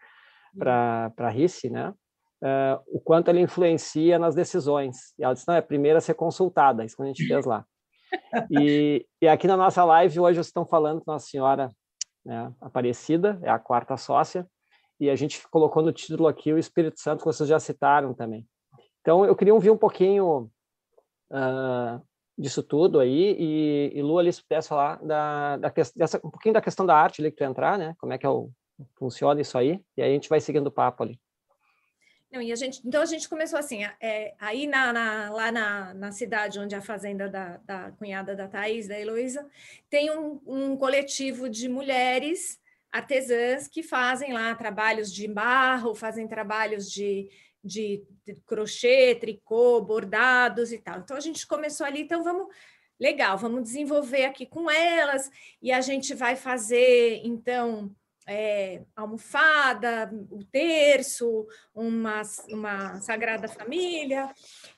para 0.58 1.10
para 1.10 1.28
Risse, 1.28 1.68
né, 1.68 1.90
uh, 1.90 2.82
o 2.86 3.00
quanto 3.00 3.28
ela 3.28 3.40
influencia 3.40 4.18
nas 4.18 4.34
decisões. 4.34 5.12
E 5.18 5.24
ela 5.24 5.34
disse 5.34 5.46
não 5.46 5.54
é 5.54 5.58
a 5.58 5.62
primeira 5.62 5.98
a 5.98 6.00
ser 6.00 6.14
consultada. 6.14 6.84
Isso 6.84 6.96
que 6.96 7.02
a 7.02 7.06
gente 7.06 7.26
fez 7.26 7.44
lá. 7.44 7.64
E, 8.50 9.06
e 9.20 9.28
aqui 9.28 9.46
na 9.46 9.56
nossa 9.56 9.84
live 9.84 10.20
hoje 10.20 10.36
vocês 10.36 10.46
estão 10.46 10.66
falando 10.66 11.00
com 11.00 11.10
Nossa 11.10 11.26
Senhora 11.26 11.70
né, 12.24 12.52
Aparecida, 12.60 13.38
é 13.42 13.48
a 13.48 13.58
quarta 13.58 13.96
sócia, 13.96 14.46
e 14.98 15.08
a 15.08 15.16
gente 15.16 15.46
colocou 15.48 15.82
no 15.82 15.92
título 15.92 16.26
aqui 16.26 16.52
o 16.52 16.58
Espírito 16.58 17.00
Santo, 17.00 17.20
que 17.20 17.26
vocês 17.26 17.48
já 17.48 17.58
citaram 17.60 18.14
também. 18.14 18.46
Então, 19.00 19.24
eu 19.24 19.36
queria 19.36 19.54
ouvir 19.54 19.70
um 19.70 19.76
pouquinho 19.76 20.50
uh, 21.30 22.02
disso 22.36 22.62
tudo 22.62 22.98
aí, 22.98 23.36
e, 23.38 23.92
e 23.94 24.02
Lu, 24.02 24.18
ali, 24.18 24.32
se 24.32 24.42
pudesse 24.42 24.68
falar 24.68 24.96
da, 25.04 25.56
da, 25.58 25.72
dessa, 25.94 26.18
um 26.18 26.30
pouquinho 26.30 26.54
da 26.54 26.60
questão 26.60 26.84
da 26.84 26.96
arte 26.96 27.20
ali 27.20 27.30
que 27.30 27.36
tu 27.36 27.44
entrar, 27.44 27.78
né? 27.78 27.94
Como 27.98 28.12
é 28.12 28.18
que 28.18 28.26
é 28.26 28.28
o, 28.28 28.50
funciona 28.98 29.40
isso 29.40 29.56
aí, 29.56 29.80
e 29.96 30.02
aí 30.02 30.10
a 30.10 30.14
gente 30.14 30.28
vai 30.28 30.40
seguindo 30.40 30.66
o 30.66 30.72
papo 30.72 31.04
ali. 31.04 31.20
Não, 32.30 32.42
e 32.42 32.52
a 32.52 32.56
gente, 32.56 32.80
então 32.84 33.00
a 33.00 33.06
gente 33.06 33.28
começou 33.28 33.58
assim, 33.58 33.84
é, 34.00 34.34
aí 34.38 34.66
na, 34.66 34.92
na, 34.92 35.30
lá 35.30 35.52
na, 35.52 35.94
na 35.94 36.12
cidade 36.12 36.58
onde 36.58 36.74
a 36.74 36.82
fazenda 36.82 37.28
da, 37.28 37.56
da 37.58 37.92
cunhada 37.92 38.34
da 38.34 38.48
Thais, 38.48 38.88
da 38.88 38.98
Heloísa, 38.98 39.48
tem 39.88 40.10
um, 40.10 40.40
um 40.46 40.76
coletivo 40.76 41.48
de 41.48 41.68
mulheres 41.68 42.60
artesãs 42.90 43.68
que 43.68 43.82
fazem 43.82 44.32
lá 44.32 44.54
trabalhos 44.54 45.12
de 45.12 45.28
barro, 45.28 45.94
fazem 45.94 46.26
trabalhos 46.26 46.90
de, 46.90 47.28
de 47.62 48.02
crochê, 48.46 49.14
tricô, 49.14 49.80
bordados 49.80 50.72
e 50.72 50.78
tal. 50.78 50.98
Então 50.98 51.16
a 51.16 51.20
gente 51.20 51.46
começou 51.46 51.86
ali, 51.86 52.02
então 52.02 52.24
vamos 52.24 52.48
legal, 52.98 53.36
vamos 53.36 53.62
desenvolver 53.62 54.24
aqui 54.24 54.46
com 54.46 54.70
elas 54.70 55.30
e 55.60 55.70
a 55.70 55.80
gente 55.80 56.14
vai 56.14 56.34
fazer, 56.34 57.20
então, 57.24 57.94
é, 58.26 58.82
almofada, 58.94 60.10
o 60.30 60.44
terço, 60.44 61.46
uma, 61.74 62.22
uma 62.48 63.00
Sagrada 63.00 63.46
Família, 63.46 64.28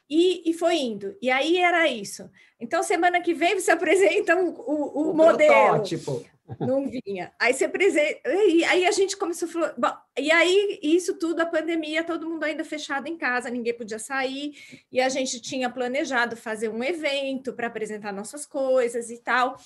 e, 0.08 0.50
e 0.50 0.54
foi 0.54 0.76
indo. 0.76 1.16
E 1.20 1.30
aí 1.30 1.56
era 1.56 1.88
isso. 1.88 2.30
Então, 2.60 2.82
semana 2.82 3.20
que 3.20 3.32
vem 3.32 3.58
você 3.58 3.70
apresenta 3.72 4.36
o, 4.36 4.50
o, 4.50 5.10
o, 5.10 5.14
modelo. 5.14 5.52
Protótipo. 5.52 6.24
Não 6.60 6.88
vinha. 6.88 7.30
Aí 7.38 7.52
você 7.52 7.66
apresenta. 7.66 8.20
Aí 8.24 8.86
a 8.86 8.90
gente 8.90 9.16
começou 9.16 9.48
a 9.48 9.52
falar. 9.52 9.74
Bom, 9.76 9.92
e 10.18 10.32
aí, 10.32 10.78
isso 10.82 11.18
tudo, 11.18 11.40
a 11.40 11.46
pandemia, 11.46 12.02
todo 12.02 12.28
mundo 12.28 12.44
ainda 12.44 12.64
fechado 12.64 13.06
em 13.06 13.18
casa, 13.18 13.50
ninguém 13.50 13.74
podia 13.74 13.98
sair, 13.98 14.54
e 14.90 14.98
a 14.98 15.10
gente 15.10 15.40
tinha 15.40 15.68
planejado 15.68 16.36
fazer 16.36 16.70
um 16.70 16.82
evento 16.82 17.52
para 17.52 17.66
apresentar 17.66 18.12
nossas 18.12 18.46
coisas 18.46 19.10
e 19.10 19.18
tal. 19.18 19.58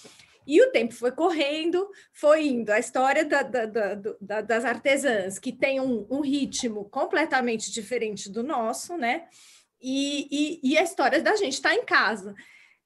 E 0.47 0.63
o 0.63 0.71
tempo 0.71 0.95
foi 0.95 1.13
correndo, 1.13 1.89
foi 2.13 2.47
indo. 2.47 2.71
A 2.71 2.79
história 2.79 3.25
da, 3.25 3.43
da, 3.43 3.67
da, 3.67 4.41
das 4.41 4.65
artesãs, 4.65 5.39
que 5.39 5.53
tem 5.53 5.81
um, 5.81 6.07
um, 6.11 6.21
ritmo 6.21 6.85
completamente 6.87 7.71
diferente 7.71 8.31
do 8.31 8.43
nosso, 8.43 8.97
né? 8.97 9.27
E, 9.81 10.61
e, 10.63 10.73
e 10.73 10.79
a 10.79 10.83
história 10.83 11.23
da 11.23 11.37
gente 11.37 11.55
está 11.55 11.75
em 11.75 11.85
casa. 11.85 12.35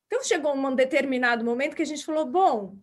Então, 0.06 0.22
chegou 0.22 0.54
um 0.54 0.74
determinado 0.74 1.44
momento 1.44 1.74
que 1.74 1.82
a 1.82 1.86
gente 1.86 2.04
falou: 2.04 2.26
bom, 2.26 2.76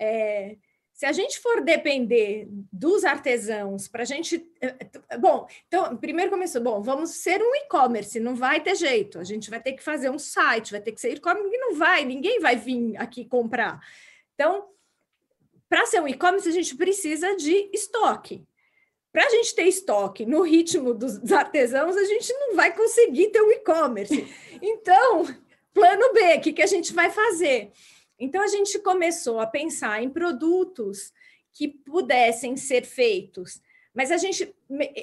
é, 0.00 0.56
se 1.00 1.06
a 1.06 1.12
gente 1.12 1.40
for 1.40 1.62
depender 1.62 2.46
dos 2.70 3.04
artesãos 3.04 3.88
para 3.88 4.02
a 4.02 4.04
gente. 4.04 4.46
É, 4.60 5.16
bom, 5.16 5.46
então, 5.66 5.96
primeiro 5.96 6.30
começou, 6.30 6.62
bom, 6.62 6.82
vamos 6.82 7.10
ser 7.22 7.40
um 7.40 7.54
e-commerce, 7.54 8.20
não 8.20 8.34
vai 8.34 8.60
ter 8.60 8.74
jeito, 8.74 9.18
a 9.18 9.24
gente 9.24 9.48
vai 9.48 9.62
ter 9.62 9.72
que 9.72 9.82
fazer 9.82 10.10
um 10.10 10.18
site, 10.18 10.72
vai 10.72 10.80
ter 10.82 10.92
que 10.92 11.00
ser 11.00 11.14
e-commerce, 11.14 11.56
não 11.56 11.74
vai, 11.74 12.04
ninguém 12.04 12.38
vai 12.38 12.54
vir 12.54 12.98
aqui 12.98 13.24
comprar. 13.24 13.80
Então, 14.40 14.70
para 15.68 15.84
ser 15.84 16.00
um 16.00 16.08
e-commerce, 16.08 16.48
a 16.48 16.52
gente 16.52 16.74
precisa 16.74 17.36
de 17.36 17.68
estoque. 17.74 18.42
Para 19.12 19.26
a 19.26 19.28
gente 19.28 19.54
ter 19.54 19.64
estoque 19.64 20.24
no 20.24 20.40
ritmo 20.40 20.94
dos 20.94 21.30
artesãos, 21.30 21.94
a 21.94 22.04
gente 22.04 22.32
não 22.32 22.56
vai 22.56 22.74
conseguir 22.74 23.28
ter 23.28 23.42
um 23.42 23.50
e-commerce. 23.50 24.26
Então, 24.62 25.24
plano 25.72 26.12
B, 26.12 26.36
o 26.36 26.40
que, 26.42 26.52
que 26.52 26.62
a 26.62 26.66
gente 26.66 26.92
vai 26.92 27.10
fazer? 27.10 27.70
Então, 28.18 28.42
a 28.42 28.46
gente 28.46 28.78
começou 28.78 29.40
a 29.40 29.46
pensar 29.46 30.02
em 30.02 30.10
produtos 30.10 31.12
que 31.52 31.68
pudessem 31.68 32.56
ser 32.56 32.84
feitos 32.84 33.60
mas 33.92 34.12
a 34.12 34.16
gente 34.16 34.54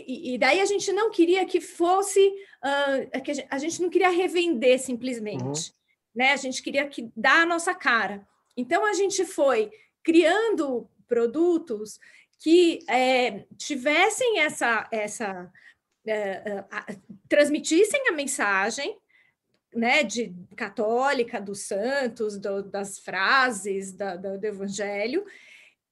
e 0.08 0.38
daí 0.38 0.62
a 0.62 0.65
gente 0.65 0.94
não 0.94 1.12
queria 1.12 1.46
que 1.46 1.60
fosse 1.60 2.25
uh, 2.25 3.22
que 3.22 3.46
a 3.50 3.58
gente 3.58 3.82
não 3.82 3.89
queria 3.89 4.10
revender 4.10 4.79
simplesmente 4.79 5.44
uhum. 5.44 5.75
né 6.15 6.32
a 6.32 6.38
gente 6.38 6.63
queria 6.63 6.88
que 6.88 7.12
dar 7.13 7.41
a 7.41 7.46
nossa 7.46 7.75
cara 7.75 8.25
então, 8.57 8.85
a 8.85 8.93
gente 8.93 9.23
foi 9.23 9.71
criando 10.03 10.89
produtos 11.07 11.99
que 12.39 12.79
é, 12.89 13.45
tivessem 13.57 14.39
essa, 14.39 14.87
essa 14.91 15.51
é, 16.05 16.63
a, 16.71 16.85
transmitissem 17.29 18.07
a 18.07 18.11
mensagem 18.11 18.97
né, 19.73 20.03
de 20.03 20.33
católica 20.55 21.39
dos 21.39 21.61
santos, 21.61 22.37
do, 22.37 22.63
das 22.63 22.97
frases 22.99 23.93
da, 23.93 24.15
do, 24.15 24.39
do, 24.39 24.45
Evangelho, 24.45 25.25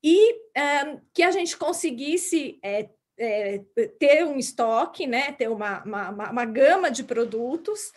e 0.03 0.33
é, 0.55 0.97
que 1.13 1.23
a 1.23 1.31
gente 1.31 1.55
conseguisse 1.57 2.59
é, 2.63 2.89
é, 3.17 3.59
ter 3.99 4.25
um 4.25 4.37
estoque, 4.37 5.05
né, 5.05 5.31
ter 5.31 5.49
uma, 5.49 5.83
uma, 5.83 6.31
uma, 6.31 6.45
gama 6.45 6.89
de 6.89 7.03
produtos 7.03 7.91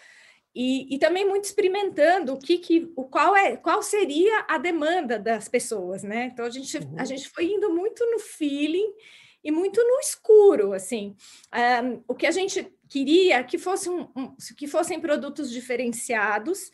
e, 0.61 0.93
e, 0.93 0.99
também 0.99 1.25
muito 1.25 1.45
experimentando 1.45 2.33
o 2.33 2.37
que, 2.37 2.59
que 2.59 2.93
o 2.97 3.05
qual 3.05 3.37
é 3.37 3.57
qual 3.57 3.81
seria 3.81 4.45
a 4.49 4.59
demanda 4.59 5.17
das 5.17 5.49
pessoas, 5.49 6.03
né? 6.03 6.31
Então 6.33 6.45
a 6.45 6.51
gente 6.51 6.79
uhum. 6.79 6.97
a 6.99 7.05
gente 7.05 7.29
foi 7.29 7.45
indo 7.45 7.73
muito 7.73 8.05
no 8.11 8.19
feeling 8.19 8.93
e 9.45 9.53
muito 9.53 9.81
no 9.81 10.01
escuro, 10.01 10.73
assim. 10.73 11.15
Um, 11.55 12.03
o 12.09 12.15
que 12.17 12.27
a 12.27 12.33
gente 12.33 12.67
queria 12.89 13.45
que 13.45 13.57
fosse 13.57 13.89
um, 13.89 14.09
um, 14.17 14.35
que 14.57 14.67
fossem 14.67 14.99
produtos 14.99 15.49
diferenciados 15.49 16.73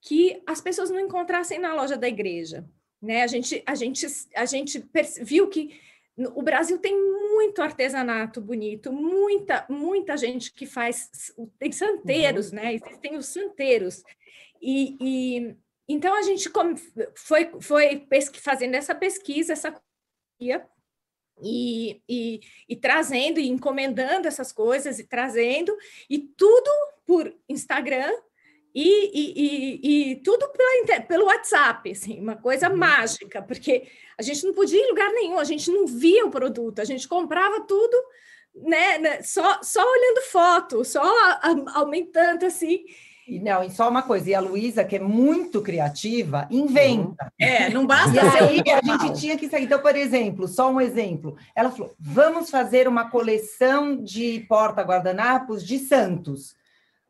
que 0.00 0.42
as 0.46 0.62
pessoas 0.62 0.88
não 0.88 0.98
encontrassem 0.98 1.58
na 1.58 1.74
loja 1.74 1.98
da 1.98 2.08
igreja, 2.08 2.66
né? 3.00 3.24
A 3.24 3.26
gente 3.26 3.62
a 3.66 3.74
gente 3.74 4.06
a 4.34 4.46
gente 4.46 4.82
viu 5.20 5.48
que 5.48 5.78
o 6.16 6.42
Brasil 6.42 6.78
tem 6.78 6.94
muito 6.94 7.62
artesanato 7.62 8.40
bonito, 8.40 8.92
muita, 8.92 9.64
muita 9.68 10.16
gente 10.16 10.52
que 10.52 10.66
faz, 10.66 11.32
tem 11.58 11.72
santeiros, 11.72 12.50
uhum. 12.50 12.56
né? 12.56 12.74
Existem 12.74 13.16
os 13.16 13.26
santeiros. 13.26 14.02
E, 14.60 14.96
e, 15.00 15.56
então 15.88 16.14
a 16.14 16.22
gente 16.22 16.50
foi, 17.14 17.50
foi 17.60 18.06
fazendo 18.34 18.74
essa 18.74 18.94
pesquisa, 18.94 19.54
essa 19.54 19.74
e, 21.40 22.02
e, 22.08 22.40
e 22.68 22.76
trazendo 22.76 23.40
e 23.40 23.48
encomendando 23.48 24.28
essas 24.28 24.52
coisas 24.52 24.98
e 24.98 25.04
trazendo, 25.04 25.76
e 26.08 26.18
tudo 26.18 26.70
por 27.06 27.34
Instagram, 27.48 28.12
e, 28.74 29.10
e, 29.12 29.32
e, 29.36 30.12
e, 30.12 30.16
tudo 30.16 30.48
pela, 30.48 31.00
pelo 31.02 31.26
WhatsApp, 31.26 31.90
assim, 31.90 32.20
uma 32.20 32.36
coisa 32.36 32.70
uhum. 32.70 32.76
mágica, 32.76 33.42
porque 33.42 33.86
a 34.18 34.22
gente 34.22 34.44
não 34.46 34.54
podia 34.54 34.78
ir 34.78 34.82
em 34.82 34.88
lugar 34.90 35.12
nenhum, 35.12 35.38
a 35.38 35.44
gente 35.44 35.70
não 35.70 35.86
via 35.86 36.24
o 36.24 36.30
produto, 36.30 36.80
a 36.80 36.84
gente 36.84 37.06
comprava 37.06 37.60
tudo, 37.60 37.96
né, 38.54 38.98
né 38.98 39.22
só, 39.22 39.60
só 39.62 39.82
olhando 39.82 40.22
foto, 40.30 40.84
só 40.84 41.02
aumentando 41.74 42.46
assim. 42.46 42.84
E 43.28 43.38
não, 43.38 43.62
e 43.62 43.70
só 43.70 43.88
uma 43.88 44.02
coisa, 44.02 44.30
e 44.30 44.34
a 44.34 44.40
Luísa, 44.40 44.84
que 44.84 44.96
é 44.96 44.98
muito 44.98 45.62
criativa, 45.62 46.48
inventa. 46.50 47.24
Uhum. 47.24 47.30
É, 47.46 47.70
não 47.70 47.86
basta 47.86 48.10
e 48.10 48.30
ser 48.30 48.42
aí, 48.42 48.62
a 48.72 48.82
gente 48.84 49.20
tinha 49.20 49.38
que 49.38 49.48
sair. 49.48 49.64
Então, 49.64 49.80
por 49.80 49.94
exemplo, 49.94 50.48
só 50.48 50.70
um 50.70 50.80
exemplo. 50.80 51.36
Ela 51.54 51.70
falou: 51.70 51.94
vamos 52.00 52.50
fazer 52.50 52.88
uma 52.88 53.10
coleção 53.10 54.02
de 54.02 54.40
porta-guardanapos 54.48 55.64
de 55.64 55.78
Santos. 55.78 56.56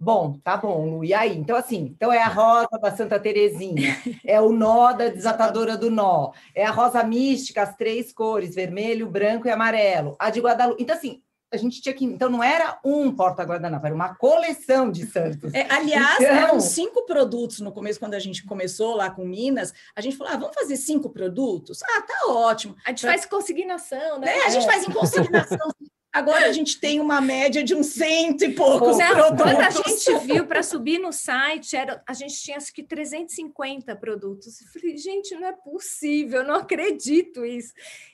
Bom, 0.02 0.36
tá 0.42 0.56
bom, 0.56 0.84
Lu. 0.84 1.04
E 1.04 1.14
aí? 1.14 1.38
Então, 1.38 1.56
assim, 1.56 1.94
então 1.96 2.12
é 2.12 2.20
a 2.20 2.26
rosa 2.26 2.76
da 2.82 2.90
Santa 2.90 3.20
Terezinha, 3.20 3.96
é 4.26 4.40
o 4.40 4.50
nó 4.50 4.92
da 4.92 5.08
desatadora 5.08 5.76
do 5.76 5.92
nó, 5.92 6.32
é 6.56 6.66
a 6.66 6.72
rosa 6.72 7.04
mística, 7.04 7.62
as 7.62 7.76
três 7.76 8.12
cores, 8.12 8.52
vermelho, 8.52 9.08
branco 9.08 9.46
e 9.46 9.50
amarelo, 9.52 10.16
a 10.18 10.28
de 10.28 10.40
Guadalupe. 10.40 10.82
Então, 10.82 10.96
assim, 10.96 11.22
a 11.52 11.56
gente 11.56 11.80
tinha 11.80 11.94
que. 11.94 12.04
Então, 12.04 12.28
não 12.28 12.42
era 12.42 12.80
um 12.84 13.14
porta-guardanapo, 13.14 13.86
era 13.86 13.94
uma 13.94 14.12
coleção 14.16 14.90
de 14.90 15.06
santos. 15.06 15.54
É, 15.54 15.70
aliás, 15.70 16.20
então... 16.20 16.34
eram 16.34 16.58
cinco 16.58 17.06
produtos 17.06 17.60
no 17.60 17.70
começo, 17.70 18.00
quando 18.00 18.14
a 18.14 18.18
gente 18.18 18.44
começou 18.44 18.96
lá 18.96 19.08
com 19.08 19.24
Minas. 19.24 19.72
A 19.94 20.00
gente 20.00 20.16
falou: 20.16 20.32
ah, 20.32 20.36
vamos 20.36 20.56
fazer 20.56 20.76
cinco 20.78 21.10
produtos? 21.10 21.80
Ah, 21.84 22.02
tá 22.02 22.32
ótimo. 22.32 22.74
A 22.84 22.90
gente 22.90 23.02
pra... 23.02 23.10
faz 23.10 23.24
consignação, 23.24 24.18
né? 24.18 24.36
É, 24.36 24.46
a 24.46 24.48
gente 24.48 24.64
é. 24.64 24.66
faz 24.66 24.88
em 24.88 24.90
consignação. 24.90 25.70
Agora 26.12 26.46
a 26.46 26.52
gente 26.52 26.78
tem 26.78 27.00
uma 27.00 27.22
média 27.22 27.64
de 27.64 27.74
uns 27.74 27.86
cento 27.86 28.44
e 28.44 28.52
poucos 28.52 28.98
Não, 28.98 29.10
produtos. 29.14 29.42
Quando 29.42 29.60
a 29.60 29.70
gente 29.70 30.26
viu 30.26 30.46
para 30.46 30.62
subir 30.62 30.98
no 30.98 31.10
site, 31.10 31.74
era, 31.74 32.02
a 32.06 32.12
gente 32.12 32.34
tinha 32.34 32.58
acho 32.58 32.70
que 32.70 32.82
350 32.82 33.96
produtos. 33.96 34.60
Eu 34.60 34.66
falei, 34.68 34.98
gente, 34.98 35.34
não 35.34 35.48
é 35.48 35.52
possível, 35.52 36.44
não 36.44 36.56
acredito 36.56 37.46
isso. 37.46 37.72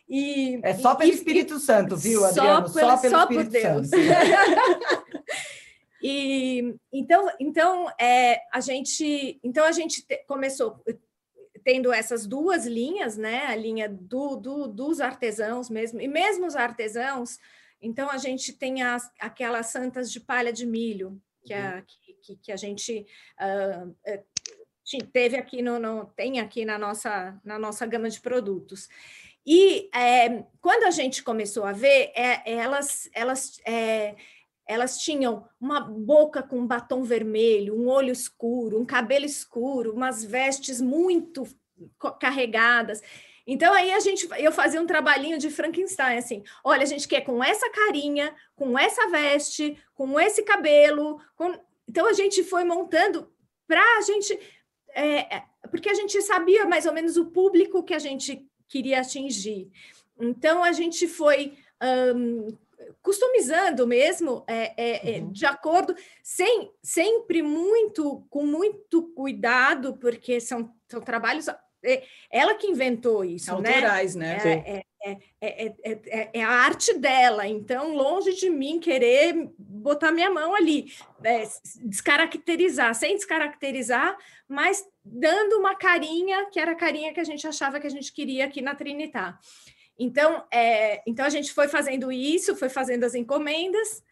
E, 0.09 0.61
é 0.63 0.75
só 0.75 0.95
pelo 0.95 1.11
e, 1.11 1.15
Espírito 1.15 1.57
e, 1.57 1.61
Santo, 1.61 1.97
viu, 1.97 2.25
Adriano? 2.25 2.69
Só, 2.69 2.75
pelo, 2.75 2.91
só 2.91 2.97
pelo 2.99 3.15
só 3.15 3.23
Espírito 3.23 3.51
por 3.51 3.51
Deus. 3.51 3.89
Santo. 3.89 4.03
e 6.01 6.77
então, 6.93 7.29
então 7.41 7.91
é, 8.01 8.41
a 8.53 8.61
gente, 8.61 9.41
então 9.43 9.65
a 9.65 9.73
gente 9.73 10.07
te, 10.07 10.25
começou 10.29 10.81
tendo 11.65 11.93
essas 11.93 12.29
duas 12.29 12.65
linhas, 12.65 13.17
né? 13.17 13.47
A 13.47 13.57
linha 13.57 13.89
do, 13.89 14.37
do, 14.37 14.69
dos 14.69 15.01
artesãos 15.01 15.69
mesmo, 15.69 16.01
e 16.01 16.07
mesmo 16.07 16.47
os 16.47 16.55
artesãos 16.55 17.41
então, 17.81 18.11
a 18.11 18.19
gente 18.19 18.53
tem 18.53 18.83
as, 18.83 19.11
aquelas 19.21 19.67
santas 19.67 20.11
de 20.11 20.21
palha 20.21 20.53
de 20.53 20.67
milho, 20.67 21.21
que, 21.45 21.55
a, 21.55 21.77
uhum. 21.77 21.83
que, 22.23 22.37
que, 22.37 22.53
a 22.53 22.57
gente 22.57 23.07
uh, 23.41 23.95
teve 25.13 25.37
aqui 25.37 25.63
no, 25.63 25.79
no, 25.79 26.07
tem 26.07 26.41
aqui 26.41 26.65
na 26.65 26.79
nossa, 26.79 27.41
na 27.45 27.59
nossa 27.59 27.87
gama 27.87 28.11
de 28.11 28.21
produtos. 28.21 28.89
E 29.47 29.89
é, 29.95 30.45
quando 30.61 30.85
a 30.85 30.91
gente 30.91 31.23
começou 31.23 31.65
a 31.65 31.73
ver, 31.73 32.13
é, 32.15 32.43
elas, 32.53 33.09
elas, 33.15 33.61
é, 33.67 34.15
elas 34.67 34.99
tinham 34.99 35.49
uma 35.59 35.81
boca 35.81 36.43
com 36.43 36.59
um 36.59 36.67
batom 36.67 37.03
vermelho, 37.03 37.75
um 37.75 37.89
olho 37.89 38.13
escuro, 38.13 38.79
um 38.79 38.85
cabelo 38.85 39.25
escuro, 39.25 39.95
umas 39.95 40.23
vestes 40.23 40.81
muito 40.81 41.49
carregadas. 42.21 43.01
Então 43.51 43.73
aí 43.73 43.91
a 43.93 43.99
gente, 43.99 44.29
eu 44.39 44.53
fazia 44.53 44.79
um 44.79 44.87
trabalhinho 44.87 45.39
de 45.39 45.49
Frankenstein, 45.49 46.19
assim, 46.19 46.45
olha, 46.63 46.83
a 46.83 46.87
gente 46.87 47.09
quer 47.09 47.23
com 47.23 47.43
essa 47.43 47.71
carinha, 47.71 48.35
com 48.55 48.79
essa 48.79 49.09
veste, 49.09 49.83
com 49.95 50.21
esse 50.21 50.43
cabelo, 50.43 51.19
com... 51.35 51.59
então 51.89 52.07
a 52.07 52.13
gente 52.13 52.45
foi 52.45 52.63
montando 52.63 53.33
para 53.67 53.83
a 53.97 54.03
gente, 54.03 54.39
é, 54.91 55.37
é, 55.37 55.45
porque 55.71 55.89
a 55.89 55.95
gente 55.95 56.21
sabia 56.21 56.67
mais 56.67 56.85
ou 56.85 56.93
menos 56.93 57.17
o 57.17 57.31
público 57.31 57.83
que 57.83 57.95
a 57.95 57.99
gente 57.99 58.47
queria 58.69 59.01
atingir. 59.01 59.71
Então 60.21 60.63
a 60.63 60.73
gente 60.73 61.09
foi 61.09 61.57
um, 62.15 62.49
customizando 63.01 63.87
mesmo, 63.87 64.45
é, 64.47 64.75
é, 64.77 65.17
é, 65.17 65.21
uhum. 65.21 65.33
de 65.33 65.47
acordo, 65.47 65.95
sem, 66.23 66.71
sempre 66.83 67.41
muito, 67.41 68.27
com 68.29 68.45
muito 68.45 69.05
cuidado, 69.15 69.97
porque 69.97 70.39
são, 70.39 70.71
são 70.87 71.01
trabalhos. 71.01 71.47
É, 71.85 72.03
ela 72.31 72.55
que 72.55 72.67
inventou 72.67 73.25
isso, 73.25 73.53
Autorais, 73.53 74.15
né? 74.15 74.39
né? 74.45 74.83
É, 75.41 75.75
é, 76.33 76.43
a 76.43 76.51
arte 76.51 76.93
dela, 76.99 77.47
então, 77.47 77.95
longe 77.95 78.35
de 78.35 78.51
mim 78.51 78.81
querer 78.81 79.49
botar 79.57 80.11
minha 80.11 80.29
mão 80.29 80.55
ali, 80.55 80.93
descaracterizar, 81.83 82.95
sem 82.95 83.15
descaracterizar, 83.15 84.17
mas 84.49 84.85
dando 85.05 85.59
uma 85.59 85.77
carinha, 85.77 86.47
que 86.51 86.59
era 86.59 86.73
a 86.73 86.77
carinha 86.77 87.15
que 87.15 87.21
a 87.21 87.25
gente 87.25 87.47
achava 87.47 87.79
que 87.79 87.87
a 87.87 87.91
gente 87.91 88.13
queria 88.13 88.47
aqui 88.47 88.61
na 88.61 88.75
Trinitar. 88.75 89.39
Então, 89.99 90.45
é, 90.53 91.03
então 91.07 91.25
a 91.25 91.31
gente 91.31 91.53
foi 91.53 91.69
fazendo 91.69 92.13
isso, 92.13 92.57
foi 92.57 92.69
fazendo 92.69 93.05
as 93.05 93.15
encomendas. 93.15 94.03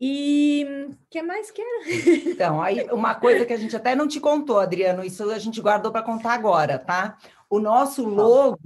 E 0.00 0.64
o 0.90 0.96
que 1.10 1.20
mais 1.22 1.50
que 1.50 1.60
era? 1.60 1.84
Então, 2.26 2.62
aí 2.62 2.86
uma 2.92 3.16
coisa 3.16 3.44
que 3.44 3.52
a 3.52 3.56
gente 3.56 3.74
até 3.74 3.96
não 3.96 4.06
te 4.06 4.20
contou, 4.20 4.60
Adriano, 4.60 5.04
isso 5.04 5.28
a 5.30 5.38
gente 5.38 5.60
guardou 5.60 5.90
para 5.90 6.04
contar 6.04 6.34
agora, 6.34 6.78
tá? 6.78 7.18
O 7.50 7.58
nosso 7.58 8.06
logo, 8.08 8.58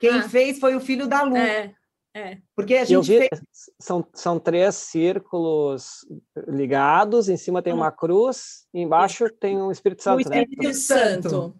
quem 0.00 0.18
ah. 0.18 0.28
fez 0.28 0.58
foi 0.58 0.74
o 0.74 0.80
filho 0.80 1.06
da 1.06 1.22
Lu. 1.22 1.36
É. 1.36 1.72
É. 2.12 2.38
Porque 2.56 2.74
a 2.74 2.84
gente 2.84 3.06
vi, 3.06 3.18
fez... 3.18 3.40
são, 3.78 4.04
são 4.12 4.38
três 4.38 4.74
círculos 4.74 6.04
ligados, 6.48 7.28
em 7.28 7.36
cima 7.36 7.62
tem 7.62 7.72
uma 7.72 7.92
cruz, 7.92 8.66
embaixo 8.74 9.30
tem 9.30 9.56
um 9.56 9.70
Espírito 9.70 10.02
Santo. 10.02 10.26
O 10.26 10.28
né? 10.28 10.42
Espírito 10.42 10.66
né? 10.66 10.72
Santo. 10.72 11.54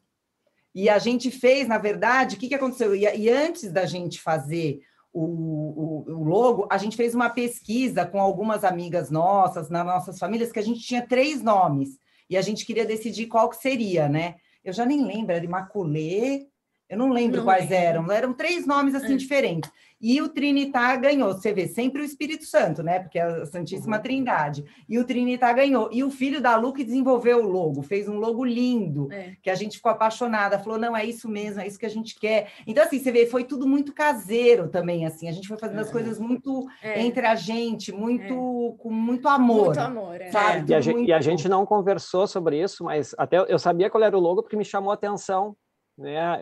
E 0.74 0.88
a 0.88 0.98
gente 0.98 1.30
fez, 1.30 1.68
na 1.68 1.78
verdade, 1.78 2.34
o 2.34 2.38
que, 2.38 2.48
que 2.48 2.54
aconteceu? 2.54 2.94
E, 2.96 3.02
e 3.02 3.28
antes 3.28 3.70
da 3.70 3.86
gente 3.86 4.20
fazer 4.20 4.80
o, 5.12 5.24
o, 5.24 6.04
o, 6.06 6.24
logo, 6.24 6.68
a 6.70 6.78
gente 6.78 6.96
fez 6.96 7.14
uma 7.14 7.30
pesquisa 7.30 8.06
com 8.06 8.20
algumas 8.20 8.64
amigas 8.64 9.10
nossas, 9.10 9.68
nas 9.68 9.84
nossas 9.84 10.18
famílias, 10.18 10.52
que 10.52 10.58
a 10.58 10.62
gente 10.62 10.80
tinha 10.80 11.06
três 11.06 11.42
nomes. 11.42 11.98
E 12.28 12.36
a 12.36 12.42
gente 12.42 12.64
queria 12.64 12.86
decidir 12.86 13.26
qual 13.26 13.50
que 13.50 13.56
seria, 13.56 14.08
né? 14.08 14.36
Eu 14.62 14.72
já 14.72 14.86
nem 14.86 15.04
lembro, 15.04 15.32
era 15.32 15.44
Imaculê, 15.44 16.46
eu 16.90 16.98
não 16.98 17.10
lembro 17.10 17.38
não 17.38 17.44
quais 17.44 17.70
lembro. 17.70 17.76
eram, 17.76 18.12
eram 18.12 18.32
três 18.32 18.66
nomes 18.66 18.96
assim 18.96 19.14
é. 19.14 19.16
diferentes. 19.16 19.70
E 20.00 20.20
o 20.22 20.28
Trinitar 20.30 20.98
ganhou, 20.98 21.34
você 21.34 21.52
vê, 21.52 21.68
sempre 21.68 22.00
o 22.00 22.04
Espírito 22.04 22.44
Santo, 22.46 22.82
né? 22.82 23.00
Porque 23.00 23.18
é 23.18 23.22
a 23.22 23.46
Santíssima 23.46 23.96
uhum. 23.96 24.02
Trindade. 24.02 24.64
E 24.88 24.98
o 24.98 25.04
Trinitar 25.04 25.54
ganhou. 25.54 25.90
E 25.92 26.02
o 26.02 26.10
filho 26.10 26.40
da 26.40 26.56
Lu 26.56 26.72
que 26.72 26.82
desenvolveu 26.82 27.44
o 27.44 27.48
logo, 27.48 27.82
fez 27.82 28.08
um 28.08 28.18
logo 28.18 28.42
lindo, 28.42 29.12
é. 29.12 29.36
que 29.42 29.50
a 29.50 29.54
gente 29.54 29.76
ficou 29.76 29.92
apaixonada, 29.92 30.58
falou: 30.58 30.78
não, 30.78 30.96
é 30.96 31.04
isso 31.04 31.28
mesmo, 31.28 31.60
é 31.60 31.66
isso 31.66 31.78
que 31.78 31.84
a 31.84 31.90
gente 31.90 32.18
quer. 32.18 32.48
Então, 32.66 32.82
assim, 32.82 32.98
você 32.98 33.12
vê, 33.12 33.26
foi 33.26 33.44
tudo 33.44 33.68
muito 33.68 33.92
caseiro 33.92 34.68
também, 34.68 35.04
assim. 35.04 35.28
A 35.28 35.32
gente 35.32 35.46
foi 35.46 35.58
fazendo 35.58 35.78
é. 35.78 35.82
as 35.82 35.90
coisas 35.90 36.18
muito 36.18 36.66
é. 36.82 37.02
entre 37.02 37.26
a 37.26 37.34
gente, 37.34 37.92
muito 37.92 38.74
com 38.78 38.90
muito 38.90 39.28
amor. 39.28 39.66
Muito 39.66 39.80
amor, 39.80 40.20
é. 40.20 40.30
sabe? 40.30 40.72
E 40.72 40.74
a, 40.74 40.80
gente, 40.80 41.08
e, 41.08 41.12
a 41.12 41.20
gente, 41.20 41.46
não 41.46 41.66
conversou 41.66 42.26
sobre 42.26 42.60
isso, 42.60 42.84
mas 42.84 43.14
até 43.18 43.36
eu 43.36 43.58
sabia 43.58 43.90
qual 43.90 44.02
era 44.02 44.16
o 44.16 44.20
logo 44.20 44.42
porque 44.42 44.56
me 44.56 44.64
chamou 44.64 44.90
a 44.90 44.94
atenção 44.94 45.54
né? 46.00 46.40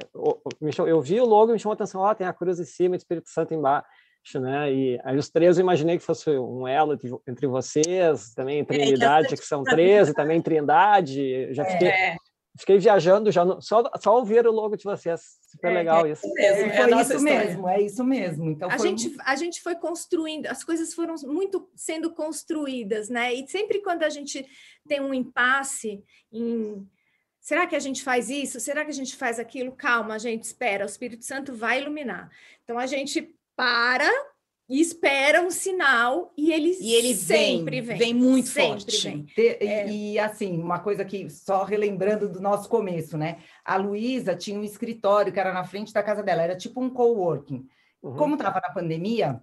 Eu 0.86 1.00
vi 1.00 1.20
o 1.20 1.24
logo 1.24 1.50
e 1.50 1.54
me 1.54 1.58
chamou 1.58 1.72
a 1.72 1.74
atenção, 1.74 2.00
ó, 2.00 2.14
tem 2.14 2.26
a 2.26 2.32
cruz 2.32 2.60
em 2.60 2.64
cima 2.64 2.94
e 2.94 2.96
o 2.96 2.98
Espírito 2.98 3.28
Santo 3.28 3.52
embaixo, 3.52 3.84
né? 4.40 4.72
E 4.72 5.00
aí 5.04 5.16
os 5.16 5.28
três 5.28 5.58
eu 5.58 5.62
imaginei 5.62 5.98
que 5.98 6.04
fosse 6.04 6.30
um 6.30 6.66
elo 6.66 6.96
entre 7.26 7.46
vocês, 7.46 8.32
também 8.34 8.64
Trindade, 8.64 9.36
que 9.36 9.44
são 9.44 9.64
três, 9.64 10.08
e 10.08 10.14
também 10.14 10.40
Trindade. 10.40 11.52
Já 11.52 11.64
fiquei, 11.64 11.88
é. 11.88 12.16
fiquei 12.56 12.78
viajando, 12.78 13.32
já 13.32 13.44
no, 13.44 13.60
só, 13.60 13.82
só 14.00 14.16
ouvir 14.16 14.46
o 14.46 14.52
logo 14.52 14.76
de 14.76 14.84
vocês. 14.84 15.20
Super 15.50 15.72
é, 15.72 15.74
legal 15.74 16.06
é 16.06 16.12
isso. 16.12 16.22
Mesmo, 16.34 16.70
foi 16.70 16.90
isso 16.90 17.00
história. 17.00 17.20
mesmo, 17.20 17.68
é 17.68 17.80
isso 17.80 18.04
mesmo. 18.04 18.50
Então, 18.50 18.70
a, 18.70 18.78
gente, 18.78 19.16
a 19.24 19.34
gente 19.34 19.60
foi 19.60 19.74
construindo, 19.74 20.46
as 20.46 20.62
coisas 20.62 20.94
foram 20.94 21.16
muito 21.24 21.68
sendo 21.74 22.14
construídas, 22.14 23.08
né? 23.08 23.34
E 23.34 23.48
sempre 23.48 23.82
quando 23.82 24.04
a 24.04 24.08
gente 24.08 24.46
tem 24.86 25.00
um 25.00 25.12
impasse 25.12 26.00
em 26.32 26.86
Será 27.48 27.66
que 27.66 27.74
a 27.74 27.80
gente 27.80 28.04
faz 28.04 28.28
isso? 28.28 28.60
Será 28.60 28.84
que 28.84 28.90
a 28.90 28.94
gente 28.94 29.16
faz 29.16 29.38
aquilo? 29.38 29.72
Calma, 29.72 30.18
gente, 30.18 30.42
espera, 30.42 30.84
o 30.84 30.86
Espírito 30.86 31.24
Santo 31.24 31.54
vai 31.54 31.80
iluminar. 31.80 32.30
Então 32.62 32.78
a 32.78 32.84
gente 32.84 33.34
para 33.56 34.06
e 34.68 34.82
espera 34.82 35.40
um 35.40 35.50
sinal 35.50 36.30
e 36.36 36.52
ele, 36.52 36.76
e 36.78 36.92
ele 36.92 37.14
sempre 37.14 37.80
vem, 37.80 37.96
vem, 37.96 37.96
vem 37.96 38.14
muito 38.14 38.52
forte. 38.52 39.02
Vem. 39.02 39.26
É. 39.34 39.88
E 39.90 40.18
assim, 40.18 40.60
uma 40.60 40.80
coisa 40.80 41.06
que 41.06 41.30
só 41.30 41.64
relembrando 41.64 42.28
do 42.28 42.38
nosso 42.38 42.68
começo, 42.68 43.16
né? 43.16 43.38
A 43.64 43.76
Luísa 43.76 44.36
tinha 44.36 44.60
um 44.60 44.62
escritório 44.62 45.32
que 45.32 45.40
era 45.40 45.54
na 45.54 45.64
frente 45.64 45.90
da 45.90 46.02
casa 46.02 46.22
dela, 46.22 46.42
era 46.42 46.54
tipo 46.54 46.82
um 46.82 46.90
coworking. 46.90 47.66
Uhum. 48.02 48.14
Como 48.14 48.34
estava 48.34 48.60
na 48.60 48.74
pandemia, 48.74 49.40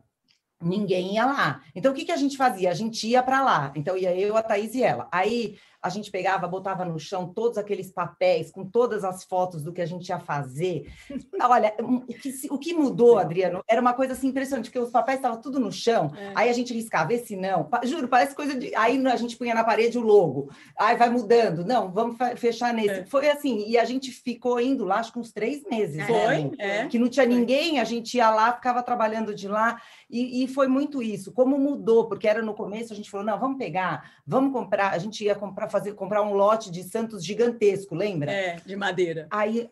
ninguém 0.61 1.15
ia 1.15 1.25
lá. 1.25 1.63
Então 1.73 1.91
o 1.91 1.95
que, 1.95 2.05
que 2.05 2.11
a 2.11 2.17
gente 2.17 2.37
fazia? 2.37 2.69
A 2.69 2.75
gente 2.75 3.07
ia 3.07 3.23
para 3.23 3.43
lá. 3.43 3.73
Então 3.75 3.97
ia 3.97 4.15
eu, 4.15 4.37
a 4.37 4.43
Thaís 4.43 4.75
e 4.75 4.83
ela. 4.83 5.07
Aí 5.11 5.57
a 5.85 5.89
gente 5.89 6.09
pegava, 6.09 6.47
botava 6.47 6.83
no 6.83 6.97
chão 6.97 7.31
todos 7.31 7.59
aqueles 7.59 7.91
papéis 7.91 8.49
com 8.49 8.65
todas 8.65 9.03
as 9.03 9.23
fotos 9.23 9.61
do 9.61 9.71
que 9.71 9.81
a 9.81 9.85
gente 9.85 10.09
ia 10.09 10.19
fazer. 10.19 10.91
Olha, 11.39 11.75
o 11.79 12.01
que, 12.01 12.33
o 12.49 12.57
que 12.57 12.73
mudou, 12.73 13.19
Adriano, 13.19 13.63
era 13.67 13.79
uma 13.79 13.93
coisa 13.93 14.13
assim 14.13 14.29
impressionante, 14.29 14.71
porque 14.71 14.79
os 14.79 14.89
papéis 14.89 15.19
estavam 15.19 15.39
tudo 15.39 15.59
no 15.59 15.71
chão, 15.71 16.11
é. 16.17 16.31
aí 16.33 16.49
a 16.49 16.53
gente 16.53 16.73
riscava, 16.73 17.13
esse 17.13 17.35
não, 17.35 17.69
juro, 17.83 18.07
parece 18.07 18.35
coisa 18.35 18.55
de. 18.55 18.73
Aí 18.75 19.05
a 19.05 19.15
gente 19.15 19.37
punha 19.37 19.53
na 19.53 19.63
parede 19.63 19.95
o 19.99 20.01
logo, 20.01 20.49
aí 20.75 20.95
vai 20.95 21.09
mudando, 21.11 21.63
não, 21.63 21.91
vamos 21.91 22.17
fechar 22.37 22.73
nesse. 22.73 23.01
É. 23.01 23.05
Foi 23.05 23.29
assim, 23.29 23.65
e 23.67 23.77
a 23.77 23.85
gente 23.85 24.09
ficou 24.09 24.59
indo 24.59 24.85
lá, 24.85 24.95
acho 24.95 25.13
que 25.13 25.19
uns 25.19 25.31
três 25.31 25.63
meses. 25.69 25.99
É. 25.99 26.05
Foi, 26.05 26.51
é. 26.57 26.87
Que 26.87 26.97
não 26.97 27.09
tinha 27.09 27.27
ninguém, 27.27 27.79
a 27.79 27.83
gente 27.83 28.17
ia 28.17 28.31
lá, 28.31 28.53
ficava 28.53 28.81
trabalhando 28.81 29.35
de 29.35 29.47
lá, 29.47 29.79
e, 30.09 30.43
e 30.43 30.47
foi 30.47 30.67
muito 30.67 31.03
isso. 31.03 31.31
Como 31.31 31.59
mudou, 31.59 32.07
porque 32.07 32.27
era 32.27 32.41
no 32.41 32.55
começo, 32.55 32.91
a 32.91 32.95
gente 32.95 33.11
falou, 33.11 33.23
não, 33.27 33.39
vamos 33.39 33.59
pegar, 33.59 34.11
vamos 34.25 34.51
comprar, 34.51 34.91
a 34.91 34.97
gente 34.97 35.23
ia 35.23 35.35
comprar 35.35 35.69
fazer 35.75 35.93
comprar 35.93 36.21
um 36.21 36.33
lote 36.33 36.71
de 36.71 36.83
Santos 36.83 37.25
gigantesco, 37.25 37.93
lembra? 37.93 38.31
É, 38.31 38.55
de 38.65 38.77
madeira. 38.77 39.27
Aí 39.29 39.69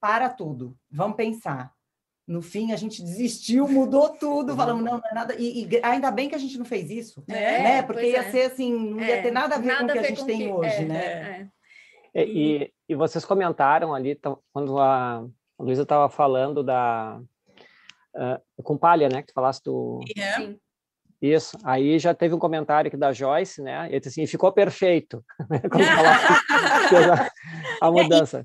para 0.00 0.28
tudo, 0.28 0.76
vamos 0.88 1.16
pensar. 1.16 1.72
No 2.24 2.40
fim, 2.40 2.72
a 2.72 2.76
gente 2.76 3.02
desistiu, 3.02 3.66
mudou 3.66 4.10
tudo, 4.10 4.50
uhum. 4.50 4.56
falamos, 4.56 4.84
não, 4.84 4.98
não 4.98 5.02
é 5.04 5.14
nada. 5.14 5.34
E, 5.36 5.64
e, 5.64 5.80
ainda 5.82 6.12
bem 6.12 6.28
que 6.28 6.36
a 6.36 6.38
gente 6.38 6.56
não 6.56 6.64
fez 6.64 6.88
isso, 6.90 7.24
é, 7.28 7.32
né? 7.34 7.82
Porque 7.82 8.06
ia 8.06 8.20
é. 8.20 8.30
ser 8.30 8.42
assim, 8.42 8.72
não 8.72 9.00
ia 9.00 9.16
é, 9.16 9.22
ter 9.22 9.32
nada 9.32 9.56
a 9.56 9.58
ver 9.58 9.76
com 9.76 9.84
o 9.84 9.92
que 9.92 9.98
a 9.98 10.02
gente 10.02 10.24
tem 10.24 10.38
que, 10.38 10.48
hoje, 10.48 10.76
é, 10.76 10.84
né? 10.84 11.50
É, 12.14 12.24
e, 12.24 12.72
e 12.88 12.94
vocês 12.94 13.24
comentaram 13.24 13.92
ali, 13.92 14.18
quando 14.52 14.78
a 14.78 15.26
Luísa 15.58 15.82
estava 15.82 16.08
falando 16.08 16.62
da. 16.62 17.20
Uh, 18.14 18.62
com 18.62 18.78
palha, 18.78 19.08
né? 19.08 19.22
Que 19.22 19.28
tu 19.28 19.34
falaste 19.34 19.64
do. 19.64 20.00
Sim. 20.36 20.60
Isso. 21.22 21.56
Aí 21.62 22.00
já 22.00 22.12
teve 22.12 22.34
um 22.34 22.38
comentário 22.38 22.88
aqui 22.88 22.96
da 22.96 23.12
Joyce, 23.12 23.62
né? 23.62 23.86
Ele 23.88 24.00
disse 24.00 24.20
assim, 24.20 24.26
ficou 24.26 24.52
perfeito. 24.52 25.24
a, 27.80 27.90
mudança. 27.92 28.44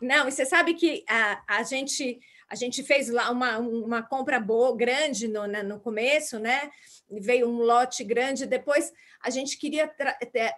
Não, 0.00 0.28
e 0.28 0.30
você 0.30 0.46
sabe 0.46 0.74
que 0.74 1.04
a, 1.08 1.42
a 1.48 1.62
gente 1.64 2.20
a 2.48 2.54
gente 2.54 2.82
fez 2.82 3.08
lá 3.08 3.30
uma, 3.30 3.58
uma 3.58 4.02
compra 4.02 4.38
boa, 4.38 4.76
grande 4.76 5.26
no, 5.26 5.46
né, 5.46 5.62
no 5.62 5.80
começo, 5.80 6.38
né? 6.38 6.70
Veio 7.10 7.48
um 7.48 7.62
lote 7.62 8.04
grande. 8.04 8.44
Depois 8.44 8.92
a 9.24 9.30
gente 9.30 9.58
queria 9.58 9.90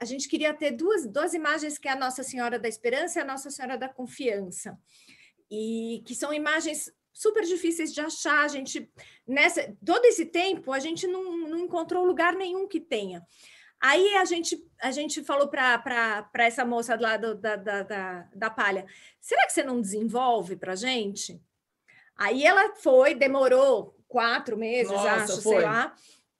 a 0.00 0.04
gente 0.04 0.28
queria 0.28 0.52
ter 0.52 0.72
duas, 0.72 1.06
duas 1.06 1.32
imagens 1.32 1.78
que 1.78 1.88
é 1.88 1.92
a 1.92 1.96
Nossa 1.96 2.22
Senhora 2.22 2.58
da 2.58 2.68
Esperança 2.68 3.18
e 3.18 3.22
a 3.22 3.24
Nossa 3.24 3.48
Senhora 3.48 3.78
da 3.78 3.88
Confiança. 3.88 4.76
E 5.50 6.02
que 6.04 6.14
são 6.14 6.34
imagens 6.34 6.92
super 7.14 7.44
difíceis 7.44 7.94
de 7.94 8.00
achar. 8.00 8.44
A 8.44 8.48
gente, 8.48 8.90
nessa, 9.26 9.74
todo 9.84 10.04
esse 10.04 10.26
tempo, 10.26 10.72
a 10.72 10.80
gente 10.80 11.06
não, 11.06 11.48
não 11.48 11.58
encontrou 11.60 12.04
lugar 12.04 12.34
nenhum 12.34 12.66
que 12.66 12.80
tenha. 12.80 13.24
Aí 13.80 14.14
a 14.14 14.24
gente, 14.24 14.66
a 14.80 14.90
gente 14.90 15.22
falou 15.22 15.46
para 15.46 16.28
essa 16.38 16.64
moça 16.64 16.98
lá 17.00 17.16
do, 17.16 17.34
da, 17.34 17.54
da, 17.56 17.82
da, 17.82 18.28
da 18.34 18.50
palha: 18.50 18.86
será 19.20 19.46
que 19.46 19.52
você 19.52 19.62
não 19.62 19.80
desenvolve 19.80 20.56
para 20.56 20.74
gente? 20.74 21.40
Aí 22.16 22.44
ela 22.44 22.74
foi, 22.76 23.14
demorou 23.14 23.96
quatro 24.08 24.56
meses, 24.56 24.92
Nossa, 24.92 25.10
acho, 25.14 25.42
foi. 25.42 25.56
sei 25.56 25.62
lá. 25.62 25.94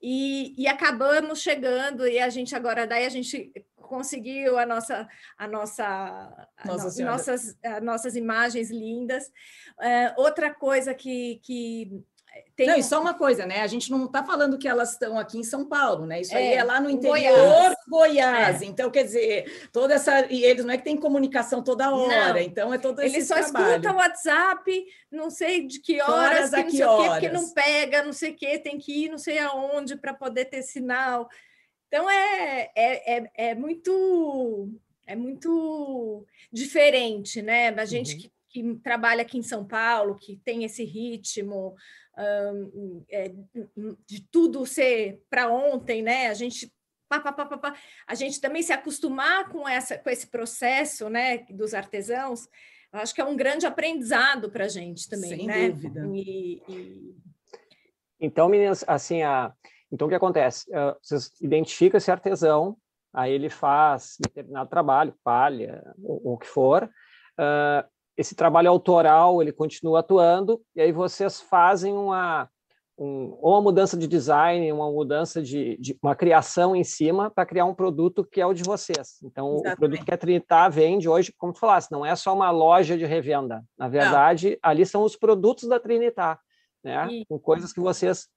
E, 0.07 0.55
e 0.59 0.69
acabamos 0.69 1.41
chegando, 1.41 2.07
e 2.07 2.19
a 2.19 2.29
gente 2.29 2.55
agora, 2.55 2.87
daí 2.87 3.07
a 3.07 3.09
gente 3.09 3.51
conseguiu 3.75 4.59
a 4.59 4.67
nossa, 4.67 5.09
a 5.39 5.49
nossa, 5.49 6.49
nossa 6.63 7.03
a 7.03 7.07
nossas, 7.07 7.57
a 7.65 7.81
nossas 7.81 8.15
imagens 8.15 8.71
lindas. 8.71 9.29
Uh, 9.79 10.21
outra 10.21 10.53
coisa 10.53 10.93
que, 10.93 11.41
que 11.43 12.05
tem 12.57 12.67
não, 12.67 12.77
e 12.77 12.83
só 12.83 13.01
uma 13.01 13.15
coisa, 13.15 13.45
né? 13.47 13.61
A 13.61 13.67
gente 13.67 13.91
não 13.91 14.07
está 14.07 14.25
falando 14.25 14.59
que 14.59 14.69
elas 14.69 14.93
estão 14.93 15.19
aqui 15.19 15.39
em 15.39 15.45
São 15.45 15.67
Paulo, 15.67 16.07
né? 16.07 16.21
Isso 16.21 16.35
é, 16.35 16.39
aí 16.39 16.55
é 16.55 16.65
lá 16.65 16.81
no 16.81 16.89
interior 16.89 17.15
Goiás. 17.15 17.77
Goiás. 17.89 18.63
É. 18.63 18.65
Então, 18.65 18.91
quer 18.91 19.05
dizer, 19.05 19.69
toda 19.73 19.95
essa. 19.95 20.27
E 20.33 20.45
eles 20.45 20.65
não 20.65 20.73
é 20.73 20.77
que 20.77 20.85
tem 20.85 20.97
comunicação 20.97 21.63
toda 21.63 21.95
hora, 21.95 22.35
não. 22.35 22.41
então 22.41 22.73
é 22.73 22.79
todo 22.79 23.01
esse 23.01 23.17
Eles 23.17 23.29
só 23.29 23.35
trabalho. 23.35 23.71
escutam 23.71 23.95
o 23.95 23.97
WhatsApp, 23.97 24.87
não 25.11 25.31
sei 25.31 25.67
de 25.67 25.81
que 25.81 26.01
horas, 26.01 26.51
que, 26.51 26.63
não 26.63 26.71
sei 26.71 26.85
horas. 26.85 26.99
o 26.99 27.03
quê, 27.03 27.11
porque 27.11 27.29
não 27.29 27.55
pega, 27.55 28.03
não 28.03 28.13
sei 28.13 28.31
o 28.31 28.37
quê, 28.37 28.59
tem 28.59 28.79
que 28.79 29.05
ir 29.05 29.09
não 29.09 29.19
sei 29.19 29.39
aonde 29.39 29.97
para 29.97 30.15
poder 30.15 30.47
ter 30.47 30.63
sinal. 30.63 31.29
Então 31.89 32.11
é, 32.11 32.71
é, 32.75 33.17
é, 33.17 33.31
é, 33.37 33.55
muito 33.55 34.69
é 35.07 35.15
muito 35.15 36.27
diferente, 36.53 37.43
né? 37.43 37.69
A 37.69 37.85
gente 37.85 38.15
uhum. 38.15 38.21
que, 38.21 38.33
que, 38.49 38.75
trabalha 38.83 39.23
aqui 39.23 39.39
em 39.39 39.43
São 39.43 39.65
Paulo, 39.65 40.17
que 40.17 40.37
tem 40.45 40.65
esse 40.65 40.85
ritmo 40.85 41.75
de 44.07 44.21
tudo 44.31 44.65
ser 44.67 45.23
para 45.29 45.51
ontem, 45.51 46.03
né? 46.03 46.29
A 46.29 46.35
gente 46.35 46.73
pá, 47.09 47.21
pá, 47.21 47.33
pá, 47.33 47.59
pá, 47.59 47.75
a 48.07 48.15
gente 48.15 48.41
também 48.41 48.63
se 48.63 48.73
acostumar 48.73 49.49
com 49.49 49.69
essa 49.69 49.99
com 49.99 50.11
esse 50.11 50.27
processo, 50.27 51.09
né, 51.09 51.39
dos 51.51 51.75
artesãos, 51.75 52.49
acho 52.93 53.15
que 53.15 53.21
é 53.21 53.25
um 53.25 53.37
grande 53.37 53.67
aprendizado 53.67 54.51
para 54.51 54.65
a 54.65 54.69
gente 54.69 55.09
também, 55.09 55.31
Sem 55.31 55.47
né? 55.47 55.69
dúvida. 55.69 56.09
E, 56.15 56.63
e... 56.69 57.17
Então, 58.21 58.49
meninas, 58.49 58.85
assim, 58.87 59.23
a... 59.23 59.53
então 59.91 60.07
o 60.07 60.09
que 60.09 60.17
acontece? 60.17 60.69
Uh, 60.71 60.97
vocês 61.03 61.31
identificam 61.41 61.99
esse 61.99 62.11
artesão, 62.11 62.77
aí 63.13 63.33
ele 63.33 63.51
faz 63.51 64.17
determinado 64.21 64.71
trabalho, 64.71 65.15
palha, 65.23 65.83
ou 66.03 66.35
o 66.35 66.39
que 66.39 66.47
for, 66.47 66.85
uh, 66.85 67.94
esse 68.17 68.35
trabalho 68.35 68.71
autoral 68.71 69.43
ele 69.43 69.53
continua 69.53 70.01
atuando, 70.01 70.61
e 70.75 70.81
aí 70.81 70.93
vocês 70.93 71.41
fazem 71.41 71.93
uma, 71.93 72.49
um, 72.99 73.37
ou 73.41 73.53
uma 73.53 73.63
mudança 73.63 73.97
de 73.97 74.07
design, 74.07 74.71
uma 74.73 74.91
mudança 74.91 75.43
de, 75.43 75.77
de 75.79 75.99
uma 76.03 76.15
criação 76.15 76.77
em 76.77 76.85
cima 76.85 77.31
para 77.31 77.47
criar 77.47 77.65
um 77.65 77.75
produto 77.75 78.25
que 78.25 78.41
é 78.41 78.47
o 78.47 78.55
de 78.55 78.63
vocês. 78.63 79.19
Então, 79.23 79.55
Exatamente. 79.55 79.75
o 79.75 79.79
produto 79.79 80.05
que 80.05 80.15
a 80.15 80.19
Trinitar 80.19 80.71
vende 80.71 81.09
hoje, 81.09 81.33
como 81.37 81.53
tu 81.53 81.59
falaste, 81.59 81.91
não 81.91 82.07
é 82.07 82.15
só 82.15 82.35
uma 82.35 82.51
loja 82.51 82.97
de 82.97 83.05
revenda. 83.05 83.65
Na 83.77 83.89
verdade, 83.89 84.51
não. 84.51 84.71
ali 84.71 84.87
são 84.87 85.03
os 85.03 85.17
produtos 85.17 85.69
da 85.69 85.81
Trinitar, 85.81 86.39
né? 86.83 87.09
E... 87.11 87.27
Com 87.27 87.39
coisas 87.39 87.73
que 87.73 87.81
vocês 87.81 88.29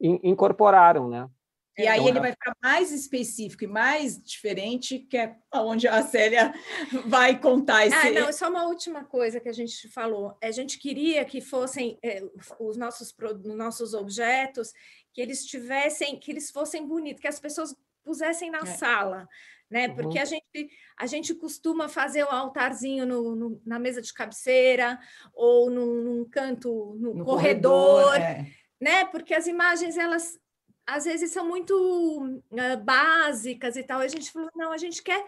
in, 0.00 0.20
incorporaram, 0.22 1.08
né? 1.08 1.28
E 1.76 1.88
aí 1.88 2.06
ele 2.06 2.20
vai 2.20 2.30
ficar 2.30 2.56
mais 2.62 2.92
específico 2.92 3.64
e 3.64 3.66
mais 3.66 4.22
diferente, 4.22 5.00
que 5.00 5.16
é 5.16 5.36
onde 5.52 5.88
a 5.88 6.02
Célia 6.02 6.54
vai 7.06 7.38
contar 7.38 7.86
esse... 7.86 7.96
Ah, 7.96 8.10
não, 8.12 8.32
só 8.32 8.48
uma 8.48 8.64
última 8.66 9.04
coisa 9.04 9.40
que 9.40 9.48
a 9.48 9.52
gente 9.52 9.88
falou. 9.88 10.36
A 10.42 10.52
gente 10.52 10.78
queria 10.78 11.24
que 11.24 11.40
fossem 11.40 11.98
é, 12.02 12.22
os 12.60 12.76
nossos, 12.76 13.14
nossos 13.44 13.92
objetos, 13.92 14.72
que 15.12 15.20
eles 15.20 15.44
tivessem, 15.44 16.18
que 16.18 16.30
eles 16.30 16.50
fossem 16.50 16.86
bonitos, 16.86 17.20
que 17.20 17.28
as 17.28 17.40
pessoas 17.40 17.74
pusessem 18.04 18.50
na 18.50 18.60
é. 18.60 18.66
sala, 18.66 19.28
né? 19.68 19.88
Uhum. 19.88 19.96
Porque 19.96 20.18
a 20.18 20.24
gente, 20.24 20.68
a 20.96 21.06
gente 21.06 21.34
costuma 21.34 21.88
fazer 21.88 22.22
o 22.22 22.28
altarzinho 22.28 23.04
no, 23.04 23.34
no, 23.34 23.62
na 23.66 23.78
mesa 23.78 24.00
de 24.00 24.12
cabeceira 24.12 24.98
ou 25.32 25.70
num, 25.70 26.02
num 26.02 26.24
canto 26.28 26.96
no, 27.00 27.14
no 27.14 27.24
corredor, 27.24 28.04
corredor 28.04 28.20
é. 28.20 28.46
né? 28.80 29.04
Porque 29.06 29.34
as 29.34 29.46
imagens 29.46 29.96
elas 29.96 30.38
às 30.86 31.04
vezes 31.04 31.30
são 31.30 31.46
muito 31.46 31.74
uh, 31.74 32.76
básicas 32.82 33.76
e 33.76 33.82
tal. 33.82 34.00
A 34.00 34.08
gente 34.08 34.30
falou, 34.30 34.50
não, 34.54 34.72
a 34.72 34.78
gente 34.78 35.02
quer 35.02 35.24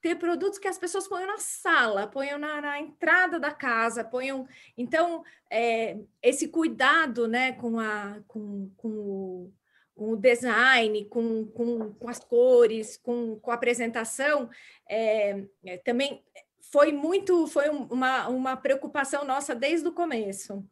ter 0.00 0.16
produtos 0.16 0.58
que 0.58 0.66
as 0.66 0.78
pessoas 0.78 1.06
ponham 1.06 1.28
na 1.28 1.38
sala, 1.38 2.08
ponham 2.08 2.38
na, 2.38 2.60
na 2.60 2.80
entrada 2.80 3.38
da 3.38 3.52
casa, 3.52 4.02
ponham. 4.02 4.46
Então, 4.76 5.22
é, 5.48 5.96
esse 6.20 6.48
cuidado 6.48 7.28
né, 7.28 7.52
com, 7.52 7.78
a, 7.78 8.20
com, 8.26 8.70
com, 8.76 8.88
o, 8.88 9.52
com 9.94 10.10
o 10.12 10.16
design, 10.16 11.04
com, 11.04 11.46
com, 11.46 11.94
com 11.94 12.08
as 12.08 12.18
cores, 12.18 12.96
com, 12.96 13.38
com 13.38 13.50
a 13.52 13.54
apresentação, 13.54 14.50
é, 14.88 15.44
é, 15.64 15.78
também 15.78 16.22
foi 16.72 16.90
muito, 16.90 17.46
foi 17.46 17.68
uma, 17.68 18.28
uma 18.28 18.56
preocupação 18.56 19.24
nossa 19.24 19.54
desde 19.54 19.86
o 19.86 19.92
começo. 19.92 20.66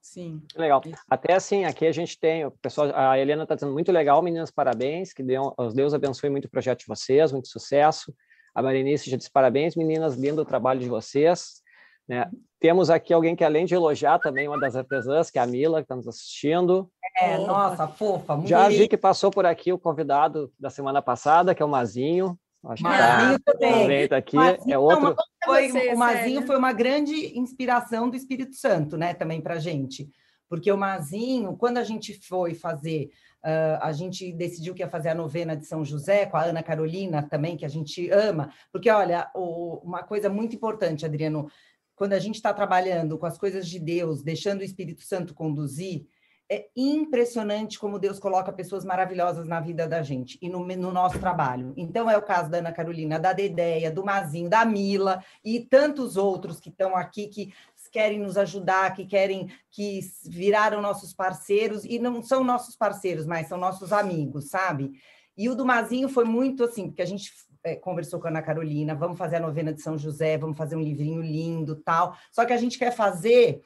Sim. 0.00 0.42
Legal. 0.56 0.82
Até 1.08 1.34
assim, 1.34 1.64
aqui 1.64 1.86
a 1.86 1.92
gente 1.92 2.18
tem, 2.18 2.44
o 2.46 2.50
pessoal, 2.50 2.90
a 2.94 3.18
Helena 3.18 3.42
está 3.42 3.54
dizendo 3.54 3.72
muito 3.72 3.92
legal, 3.92 4.22
meninas, 4.22 4.50
parabéns, 4.50 5.12
que 5.12 5.22
Deus, 5.22 5.52
Deus 5.74 5.94
abençoe 5.94 6.30
muito 6.30 6.46
o 6.46 6.50
projeto 6.50 6.80
de 6.80 6.86
vocês, 6.86 7.32
muito 7.32 7.48
sucesso. 7.48 8.14
A 8.54 8.62
Marinice 8.62 9.10
já 9.10 9.16
disse 9.16 9.30
parabéns, 9.30 9.76
meninas, 9.76 10.16
lindo 10.16 10.42
o 10.42 10.44
trabalho 10.44 10.80
de 10.80 10.88
vocês. 10.88 11.62
Né? 12.08 12.28
Temos 12.58 12.90
aqui 12.90 13.12
alguém 13.12 13.36
que, 13.36 13.44
além 13.44 13.64
de 13.64 13.74
elogiar, 13.74 14.18
também 14.18 14.48
uma 14.48 14.58
das 14.58 14.74
artesãs, 14.74 15.30
que 15.30 15.38
é 15.38 15.42
a 15.42 15.46
Mila, 15.46 15.78
que 15.78 15.84
está 15.84 15.94
nos 15.94 16.08
assistindo. 16.08 16.90
É, 17.20 17.38
nossa, 17.38 17.86
fofa. 17.86 18.40
Já 18.46 18.68
vi 18.68 18.88
que 18.88 18.96
passou 18.96 19.30
por 19.30 19.46
aqui 19.46 19.72
o 19.72 19.78
convidado 19.78 20.52
da 20.58 20.70
semana 20.70 21.00
passada, 21.00 21.54
que 21.54 21.62
é 21.62 21.64
o 21.64 21.68
Mazinho. 21.68 22.36
Acho 22.64 22.82
Mazinho 22.82 23.38
que 23.38 23.44
tá, 23.44 23.52
também. 23.52 24.08
Tá 24.08 24.16
aqui, 24.18 24.36
Mazinho, 24.36 24.74
é 24.74 24.78
outro. 24.78 25.16
Foi, 25.44 25.68
você, 25.68 25.94
o 25.94 25.98
Mazinho 25.98 26.46
foi 26.46 26.56
uma 26.56 26.72
grande 26.72 27.38
inspiração 27.38 28.10
do 28.10 28.16
Espírito 28.16 28.54
Santo, 28.54 28.96
né, 28.98 29.14
também 29.14 29.40
para 29.40 29.58
gente. 29.58 30.10
Porque 30.48 30.70
o 30.70 30.76
Mazinho, 30.76 31.56
quando 31.56 31.78
a 31.78 31.84
gente 31.84 32.12
foi 32.26 32.54
fazer, 32.54 33.10
uh, 33.44 33.78
a 33.80 33.92
gente 33.92 34.32
decidiu 34.32 34.74
que 34.74 34.82
ia 34.82 34.88
fazer 34.88 35.10
a 35.10 35.14
novena 35.14 35.56
de 35.56 35.64
São 35.64 35.84
José 35.84 36.26
com 36.26 36.36
a 36.36 36.42
Ana 36.42 36.62
Carolina 36.62 37.22
também, 37.22 37.56
que 37.56 37.64
a 37.64 37.68
gente 37.68 38.10
ama. 38.10 38.52
Porque, 38.72 38.90
olha, 38.90 39.30
o, 39.34 39.80
uma 39.84 40.02
coisa 40.02 40.28
muito 40.28 40.54
importante, 40.54 41.06
Adriano, 41.06 41.48
quando 41.94 42.14
a 42.14 42.18
gente 42.18 42.34
está 42.34 42.52
trabalhando 42.52 43.16
com 43.16 43.26
as 43.26 43.38
coisas 43.38 43.68
de 43.68 43.78
Deus, 43.78 44.22
deixando 44.22 44.60
o 44.60 44.64
Espírito 44.64 45.02
Santo 45.02 45.34
conduzir, 45.34 46.06
é 46.50 46.66
impressionante 46.76 47.78
como 47.78 47.96
Deus 47.96 48.18
coloca 48.18 48.52
pessoas 48.52 48.84
maravilhosas 48.84 49.46
na 49.46 49.60
vida 49.60 49.86
da 49.86 50.02
gente 50.02 50.36
e 50.42 50.48
no, 50.48 50.66
no, 50.66 50.90
nosso 50.90 51.20
trabalho. 51.20 51.72
Então, 51.76 52.10
é 52.10 52.18
o 52.18 52.22
caso 52.22 52.50
da 52.50 52.58
Ana 52.58 52.72
Carolina, 52.72 53.20
da 53.20 53.32
Dedéia, 53.32 53.88
do 53.88 54.04
Mazinho, 54.04 54.50
da 54.50 54.64
Mila 54.64 55.22
e 55.44 55.60
tantos 55.60 56.16
outros 56.16 56.58
que 56.58 56.68
estão 56.68 56.96
aqui 56.96 57.28
que 57.28 57.52
querem 57.92 58.18
nos 58.18 58.36
ajudar, 58.36 58.94
que 58.94 59.06
querem, 59.06 59.48
que 59.70 60.00
viraram 60.24 60.82
nossos 60.82 61.14
parceiros 61.14 61.84
e 61.84 62.00
não 62.00 62.20
são 62.20 62.42
nossos 62.42 62.74
parceiros, 62.74 63.26
mas 63.26 63.46
são 63.46 63.58
nossos 63.58 63.92
amigos, 63.92 64.48
sabe? 64.48 64.92
E 65.36 65.48
o 65.48 65.54
do 65.54 65.64
Mazinho 65.64 66.08
foi 66.08 66.24
muito 66.24 66.64
assim, 66.64 66.88
porque 66.88 67.02
a 67.02 67.06
gente 67.06 67.32
é, 67.62 67.76
conversou 67.76 68.20
com 68.20 68.26
a 68.26 68.30
Ana 68.30 68.42
Carolina, 68.42 68.94
vamos 68.94 69.18
fazer 69.18 69.36
a 69.36 69.40
novena 69.40 69.72
de 69.72 69.82
São 69.82 69.96
José, 69.96 70.36
vamos 70.36 70.56
fazer 70.56 70.74
um 70.74 70.82
livrinho 70.82 71.22
lindo, 71.22 71.76
tal. 71.76 72.16
Só 72.32 72.44
que 72.44 72.52
a 72.52 72.56
gente 72.56 72.78
quer 72.78 72.90
fazer 72.90 73.62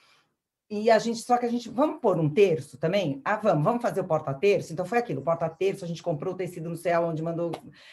e 0.82 0.90
a 0.90 0.98
gente, 0.98 1.20
só 1.20 1.38
que 1.38 1.46
a 1.46 1.48
gente, 1.48 1.68
vamos 1.68 2.00
pôr 2.00 2.18
um 2.18 2.28
terço 2.28 2.76
também? 2.76 3.20
Ah, 3.24 3.36
vamos, 3.36 3.62
vamos 3.62 3.82
fazer 3.82 4.00
o 4.00 4.04
porta-terço? 4.04 4.72
Então 4.72 4.84
foi 4.84 4.98
aquilo, 4.98 5.22
porta-terço, 5.22 5.84
a 5.84 5.88
gente 5.88 6.02
comprou 6.02 6.34
o 6.34 6.36
tecido 6.36 6.68
no 6.68 6.76
céu, 6.76 7.04
onde 7.04 7.22
mandou, 7.22 7.52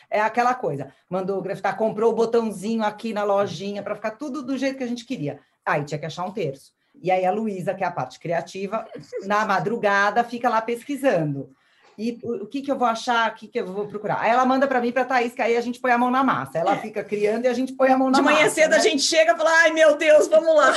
é 0.10 0.20
aquela 0.20 0.56
coisa, 0.56 0.92
mandou 1.10 1.42
grafitar, 1.42 1.78
comprou 1.78 2.12
o 2.12 2.16
botãozinho 2.16 2.84
aqui 2.84 3.14
na 3.14 3.24
lojinha 3.24 3.84
para 3.84 3.96
ficar 3.96 4.12
tudo 4.12 4.42
do 4.42 4.58
jeito 4.58 4.78
que 4.78 4.84
a 4.84 4.88
gente 4.88 5.06
queria. 5.06 5.40
Aí 5.66 5.84
tinha 5.84 6.00
que 6.00 6.06
achar 6.06 6.26
um 6.26 6.32
terço. 6.32 6.72
E 7.02 7.12
aí 7.12 7.26
a 7.26 7.32
Luísa, 7.32 7.74
que 7.74 7.84
é 7.84 7.88
a 7.88 7.92
parte 7.92 8.20
criativa, 8.20 8.88
na 9.26 9.46
madrugada 9.46 10.24
fica 10.24 10.50
lá 10.50 10.62
pesquisando. 10.62 11.54
E 11.98 12.18
o, 12.24 12.48
que, 12.48 12.62
que 12.62 12.72
eu 12.72 12.78
vou 12.78 12.88
achar, 12.88 13.30
o 13.30 13.36
que, 13.36 13.48
que 13.48 13.60
eu 13.60 13.68
vou 13.68 13.88
procurar? 13.88 14.22
Aí 14.22 14.32
ela 14.32 14.46
manda 14.46 14.68
para 14.68 14.82
mim, 14.82 14.92
para 14.92 15.04
a 15.04 15.06
Thaís, 15.06 15.34
que 15.34 15.42
aí 15.42 15.56
a 15.56 15.62
gente 15.62 15.80
põe 15.80 15.92
a 15.92 15.98
mão 15.98 16.10
na 16.10 16.24
massa. 16.24 16.58
Ela 16.58 16.76
fica 16.78 17.04
criando 17.04 17.46
e 17.46 17.48
a 17.48 17.54
gente 17.54 17.74
põe 17.74 17.92
a 17.92 17.98
mão 17.98 18.10
na 18.10 18.18
massa. 18.18 18.24
De 18.24 18.34
manhã 18.34 18.44
massa, 18.46 18.56
cedo 18.56 18.72
né? 18.72 18.78
a 18.78 18.80
gente 18.80 19.04
chega 19.04 19.34
e 19.34 19.38
fala, 19.38 19.52
ai 19.52 19.72
meu 19.72 19.96
Deus, 19.98 20.28
vamos 20.28 20.56
lá. 20.56 20.74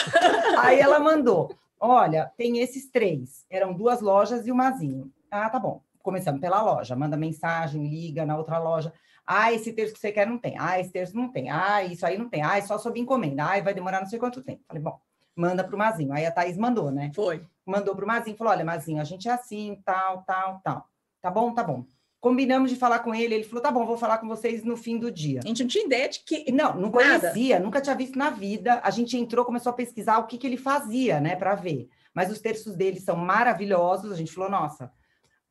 aí 0.59 0.79
ela 0.79 0.99
mandou. 0.99 1.57
Olha, 1.87 2.33
tem 2.39 2.61
esses 2.61 2.91
três. 2.91 3.45
Eram 3.51 3.75
duas 3.75 4.01
lojas 4.01 4.47
e 4.47 4.51
o 4.51 4.55
Mazinho. 4.55 5.13
Ah, 5.31 5.51
tá 5.51 5.59
bom. 5.59 5.83
Começamos 6.03 6.41
pela 6.41 6.63
loja. 6.63 6.97
Manda 6.97 7.15
mensagem, 7.15 7.87
liga 7.87 8.25
na 8.25 8.39
outra 8.39 8.59
loja. 8.59 8.91
Ah, 9.27 9.53
esse 9.53 9.71
terço 9.71 9.93
que 9.93 10.01
você 10.01 10.11
quer 10.11 10.27
não 10.27 10.39
tem. 10.39 10.57
Ah, 10.59 10.81
esse 10.81 10.91
terço 10.91 11.15
não 11.15 11.31
tem. 11.31 11.51
Ah, 11.51 11.85
isso 11.85 12.07
aí 12.07 12.17
não 12.17 12.27
tem. 12.27 12.43
Ah, 12.43 12.57
é 12.57 12.63
só 12.63 12.79
sob 12.79 12.99
encomenda. 12.99 13.45
Ah, 13.45 13.61
vai 13.61 13.75
demorar 13.75 14.01
não 14.01 14.07
sei 14.07 14.19
quanto 14.19 14.43
tempo. 14.43 14.63
Falei, 14.67 14.83
bom, 14.83 14.99
manda 15.37 15.63
para 15.63 15.75
o 15.77 15.79
Mazinho. 15.79 16.15
Aí 16.15 16.25
a 16.25 16.33
Thaís 16.33 16.57
mandou, 16.57 16.91
né? 16.91 17.13
Foi. 17.15 17.45
Mandou 17.67 17.95
para 17.95 18.05
o 18.07 18.09
Mazinho. 18.09 18.39
Falou, 18.39 18.55
olha, 18.55 18.65
Mazinho, 18.65 19.03
a 19.03 19.05
gente 19.05 19.29
é 19.29 19.33
assim, 19.33 19.79
tal, 19.85 20.23
tal, 20.23 20.63
tal. 20.65 20.89
Tá 21.21 21.31
bom? 21.31 21.53
Tá 21.53 21.63
bom. 21.63 21.85
Combinamos 22.25 22.71
de 22.71 22.77
falar 22.77 23.01
com 23.01 23.15
ele, 23.15 23.35
ele 23.35 23.45
falou: 23.45 23.63
tá 23.63 23.71
bom, 23.71 23.85
vou 23.85 23.99
falar 23.99 24.19
com 24.19 24.27
vocês 24.27 24.65
no 24.65 24.77
fim 24.77 24.99
do 24.99 25.11
dia. 25.11 25.41
A 25.45 25.49
gente 25.49 25.63
não 25.63 25.69
tinha 25.69 25.85
ideia 25.85 26.09
de 26.09 26.21
que. 26.21 26.51
Não, 26.51 26.75
não 26.75 26.91
conhecia, 26.91 27.61
nunca 27.61 27.81
tinha 27.81 27.95
visto 27.95 28.19
na 28.19 28.31
vida. 28.31 28.81
A 28.83 28.91
gente 28.91 29.17
entrou, 29.17 29.45
começou 29.45 29.71
a 29.71 29.75
pesquisar 29.75 30.19
o 30.19 30.27
que, 30.27 30.39
que 30.39 30.47
ele 30.47 30.57
fazia, 30.57 31.21
né, 31.21 31.37
para 31.37 31.55
ver 31.55 31.89
mas 32.15 32.31
os 32.31 32.41
terços 32.41 32.77
dele 32.77 33.01
são 33.01 33.17
maravilhosos. 33.17 34.13
A 34.13 34.17
gente 34.17 34.33
falou, 34.33 34.49
nossa, 34.49 34.91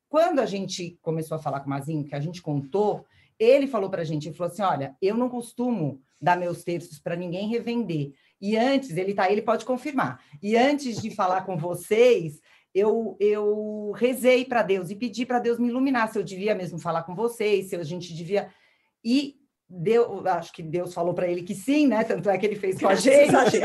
quando 0.08 0.40
a 0.40 0.46
gente 0.46 0.98
começou 1.02 1.36
a 1.36 1.42
falar 1.42 1.60
com 1.60 1.68
o 1.68 1.70
Mazinho, 1.70 2.06
que 2.06 2.16
a 2.16 2.20
gente 2.20 2.42
contou, 2.42 3.06
ele 3.38 3.68
falou 3.68 3.90
para 3.90 4.02
a 4.02 4.06
gente, 4.06 4.30
ele 4.30 4.36
falou 4.36 4.52
assim, 4.52 4.62
olha, 4.62 4.96
eu 5.02 5.18
não 5.18 5.28
costumo 5.28 6.02
dar 6.22 6.38
meus 6.38 6.64
terços 6.64 6.98
para 6.98 7.18
ninguém 7.18 7.50
revender. 7.50 8.14
E 8.40 8.56
antes, 8.56 8.96
ele 8.96 9.14
tá, 9.14 9.30
ele 9.30 9.42
pode 9.42 9.66
confirmar. 9.66 10.24
E 10.42 10.56
antes 10.56 11.02
de 11.02 11.12
falar 11.12 11.42
com 11.42 11.58
vocês, 11.58 12.40
eu, 12.74 13.16
eu 13.20 13.92
rezei 13.96 14.46
para 14.46 14.64
Deus 14.64 14.90
e 14.90 14.96
pedi 14.96 15.26
para 15.26 15.40
Deus 15.40 15.60
me 15.60 15.68
iluminar 15.68 16.12
se 16.12 16.18
eu 16.18 16.24
devia 16.24 16.56
mesmo 16.56 16.80
falar 16.80 17.04
com 17.04 17.14
vocês, 17.14 17.70
se 17.70 17.76
a 17.76 17.84
gente 17.84 18.14
devia. 18.14 18.50
E 19.04 19.36
Deus, 19.70 20.26
acho 20.26 20.54
que 20.54 20.62
Deus 20.62 20.94
falou 20.94 21.14
para 21.14 21.28
ele 21.28 21.42
que 21.42 21.56
sim, 21.56 21.88
né? 21.88 22.04
Tanto 22.04 22.30
é 22.30 22.38
que 22.38 22.46
ele 22.46 22.56
fez 22.56 22.80
com 22.80 22.88
a 22.88 22.94
gente. 22.96 23.58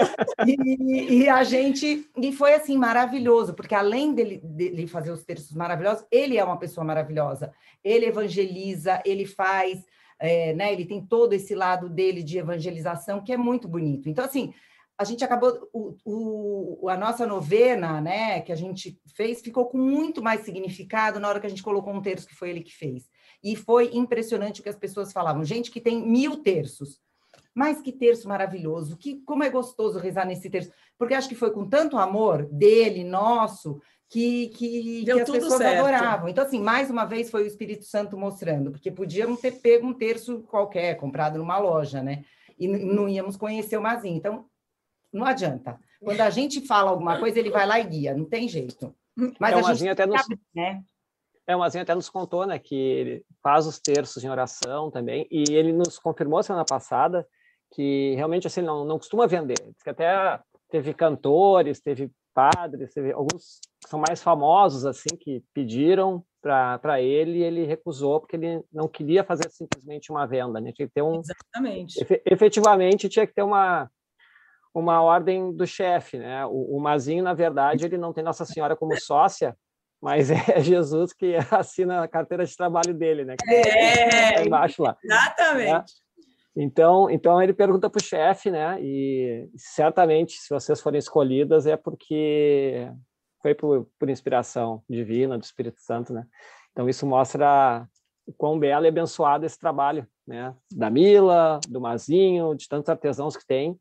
e, 0.46 1.22
e, 1.22 1.28
a 1.28 1.42
gente 1.44 2.08
e 2.16 2.32
foi 2.32 2.54
assim 2.54 2.76
maravilhoso, 2.76 3.54
porque 3.54 3.74
além 3.74 4.14
dele, 4.14 4.40
dele 4.42 4.86
fazer 4.86 5.10
os 5.10 5.24
textos 5.24 5.54
maravilhosos, 5.54 6.06
ele 6.10 6.38
é 6.38 6.44
uma 6.44 6.58
pessoa 6.58 6.84
maravilhosa. 6.84 7.52
Ele 7.84 8.06
evangeliza, 8.06 9.02
ele 9.04 9.26
faz, 9.26 9.84
é, 10.18 10.54
né? 10.54 10.72
Ele 10.72 10.86
tem 10.86 11.04
todo 11.04 11.32
esse 11.32 11.54
lado 11.54 11.88
dele 11.88 12.22
de 12.22 12.38
evangelização 12.38 13.22
que 13.22 13.32
é 13.32 13.36
muito 13.36 13.68
bonito. 13.68 14.08
Então 14.08 14.24
assim, 14.24 14.54
a 14.98 15.04
gente 15.04 15.24
acabou 15.24 15.68
o, 15.72 15.96
o, 16.04 16.88
a 16.88 16.96
nossa 16.96 17.24
novena, 17.24 18.00
né? 18.00 18.40
Que 18.40 18.50
a 18.50 18.56
gente 18.56 19.00
fez 19.14 19.40
ficou 19.40 19.66
com 19.66 19.78
muito 19.78 20.20
mais 20.20 20.40
significado 20.40 21.20
na 21.20 21.28
hora 21.28 21.38
que 21.38 21.46
a 21.46 21.50
gente 21.50 21.62
colocou 21.62 21.94
um 21.94 22.02
terço 22.02 22.26
que 22.26 22.34
foi 22.34 22.50
ele 22.50 22.62
que 22.62 22.74
fez. 22.74 23.08
E 23.42 23.54
foi 23.54 23.90
impressionante 23.94 24.61
o 24.61 24.62
que 24.64 24.68
as 24.68 24.76
pessoas 24.76 25.12
falavam. 25.12 25.44
Gente 25.44 25.70
que 25.70 25.80
tem 25.80 26.04
mil 26.04 26.42
terços. 26.42 27.00
Mas 27.54 27.80
que 27.80 27.92
terço 27.92 28.28
maravilhoso, 28.28 28.96
que 28.96 29.20
como 29.22 29.44
é 29.44 29.50
gostoso 29.50 29.98
rezar 29.98 30.26
nesse 30.26 30.50
terço. 30.50 30.70
Porque 30.98 31.14
acho 31.14 31.28
que 31.28 31.34
foi 31.34 31.52
com 31.52 31.68
tanto 31.68 31.96
amor 31.96 32.46
dele, 32.46 33.04
nosso, 33.04 33.80
que, 34.08 34.48
que, 34.48 35.04
que 35.04 35.11
as 35.11 35.30
pessoas 35.30 35.54
certo. 35.54 35.78
adoravam. 35.78 36.28
Então, 36.28 36.44
assim, 36.44 36.61
mais 36.61 36.90
uma 36.90 37.04
vez 37.04 37.30
foi 37.30 37.44
o 37.44 37.46
Espírito 37.46 37.84
Santo 37.84 38.16
mostrando, 38.16 38.70
porque 38.70 38.90
podíamos 38.90 39.40
ter 39.40 39.52
pego 39.52 39.87
um 39.87 39.94
terço 39.94 40.40
qualquer, 40.42 40.96
comprado 40.96 41.38
numa 41.38 41.58
loja, 41.58 42.02
né? 42.02 42.24
E 42.58 42.66
não 42.66 43.08
íamos 43.08 43.37
conhecer 43.37 43.76
o 43.76 43.82
Mazinho. 43.82 44.16
Então, 44.16 44.46
não 45.12 45.24
adianta. 45.24 45.78
Quando 46.00 46.20
a 46.20 46.30
gente 46.30 46.66
fala 46.66 46.90
alguma 46.90 47.18
coisa, 47.18 47.38
ele 47.38 47.50
vai 47.50 47.66
lá 47.66 47.80
e 47.80 47.84
guia, 47.84 48.14
não 48.14 48.24
tem 48.24 48.48
jeito. 48.48 48.94
Mas 49.38 49.52
é, 49.52 49.70
a 49.70 49.74
gente 49.74 49.88
até 49.88 50.06
nos... 50.06 50.22
né? 50.54 50.82
É, 51.46 51.56
o 51.56 51.60
Mazinho 51.60 51.82
até 51.82 51.94
nos 51.94 52.10
contou, 52.10 52.46
né, 52.46 52.58
que 52.58 52.74
ele 52.74 53.24
faz 53.42 53.66
os 53.66 53.80
terços 53.80 54.22
em 54.22 54.28
oração 54.28 54.90
também, 54.90 55.26
e 55.30 55.44
ele 55.48 55.72
nos 55.72 55.98
confirmou 55.98 56.42
semana 56.42 56.64
passada 56.64 57.26
que 57.72 58.14
realmente 58.16 58.46
assim 58.46 58.60
não, 58.60 58.84
não 58.84 58.98
costuma 58.98 59.26
vender. 59.26 59.54
Diz 59.54 59.82
que 59.82 59.90
até 59.90 60.38
teve 60.70 60.92
cantores, 60.92 61.80
teve 61.80 62.10
padres, 62.34 62.92
teve 62.92 63.12
alguns 63.12 63.60
que 63.82 63.88
são 63.88 63.98
mais 63.98 64.22
famosos 64.22 64.84
assim 64.84 65.16
que 65.18 65.42
pediram 65.52 66.22
para 66.40 67.00
ele 67.00 67.38
e 67.38 67.42
ele 67.42 67.64
recusou 67.64 68.20
porque 68.20 68.36
ele 68.36 68.62
não 68.72 68.86
queria 68.86 69.24
fazer 69.24 69.50
simplesmente 69.50 70.10
uma 70.10 70.26
venda, 70.26 70.60
né? 70.60 70.72
Tinha 70.72 70.86
que 70.86 70.94
ter 70.94 71.02
um 71.02 71.20
Exatamente. 71.20 72.06
efetivamente 72.24 73.08
tinha 73.08 73.26
que 73.26 73.34
ter 73.34 73.42
uma 73.42 73.90
uma 74.74 75.02
ordem 75.02 75.52
do 75.52 75.66
chefe, 75.66 76.18
né? 76.18 76.44
O, 76.46 76.76
o 76.76 76.81
Mazinho, 76.81 77.24
na 77.24 77.35
verdade, 77.35 77.85
ele 77.85 77.98
não 77.98 78.12
tem 78.12 78.22
Nossa 78.22 78.44
Senhora 78.44 78.76
como 78.76 78.98
sócia, 79.00 79.57
mas 80.00 80.31
é 80.31 80.61
Jesus 80.61 81.12
que 81.12 81.35
assina 81.50 82.02
a 82.02 82.09
carteira 82.09 82.44
de 82.44 82.57
trabalho 82.57 82.94
dele, 82.94 83.24
né? 83.24 83.37
É, 83.46 84.35
tá 84.35 84.42
embaixo 84.44 84.83
lá. 84.83 84.96
Exatamente. 85.02 85.72
Né? 85.72 85.85
Então, 86.57 87.09
então 87.09 87.40
ele 87.40 87.52
pergunta 87.52 87.88
para 87.88 88.00
o 88.00 88.04
chefe, 88.04 88.50
né? 88.50 88.78
E 88.81 89.48
certamente, 89.57 90.38
se 90.38 90.48
vocês 90.50 90.81
forem 90.81 90.98
escolhidas, 90.98 91.66
é 91.66 91.76
porque 91.76 92.90
foi 93.40 93.54
por, 93.54 93.88
por 93.98 94.11
inspiração 94.11 94.83
divina 94.88 95.38
do 95.38 95.44
Espírito 95.44 95.81
Santo, 95.81 96.12
né? 96.12 96.26
Então 96.72 96.88
isso 96.88 97.07
mostra 97.07 97.87
o 98.26 98.33
quão 98.33 98.59
belo 98.59 98.85
e 98.85 98.88
abençoado 98.88 99.46
esse 99.46 99.59
trabalho, 99.59 100.07
né? 100.26 100.52
Da 100.72 100.90
Mila, 100.90 101.61
do 101.68 101.81
Mazinho, 101.81 102.54
de 102.57 102.68
tantos 102.68 102.88
artesãos 102.88 103.37
que 103.37 103.46
tem 103.46 103.78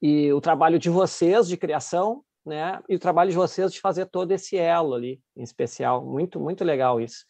e 0.00 0.32
o 0.32 0.40
trabalho 0.40 0.78
de 0.78 0.88
vocês 0.88 1.46
de 1.46 1.56
criação, 1.56 2.22
né? 2.44 2.80
E 2.88 2.96
o 2.96 2.98
trabalho 2.98 3.30
de 3.30 3.36
vocês 3.36 3.72
de 3.72 3.80
fazer 3.80 4.06
todo 4.06 4.32
esse 4.32 4.56
elo 4.56 4.94
ali, 4.94 5.20
em 5.36 5.42
especial, 5.42 6.04
muito 6.04 6.40
muito 6.40 6.64
legal 6.64 7.00
isso. 7.00 7.24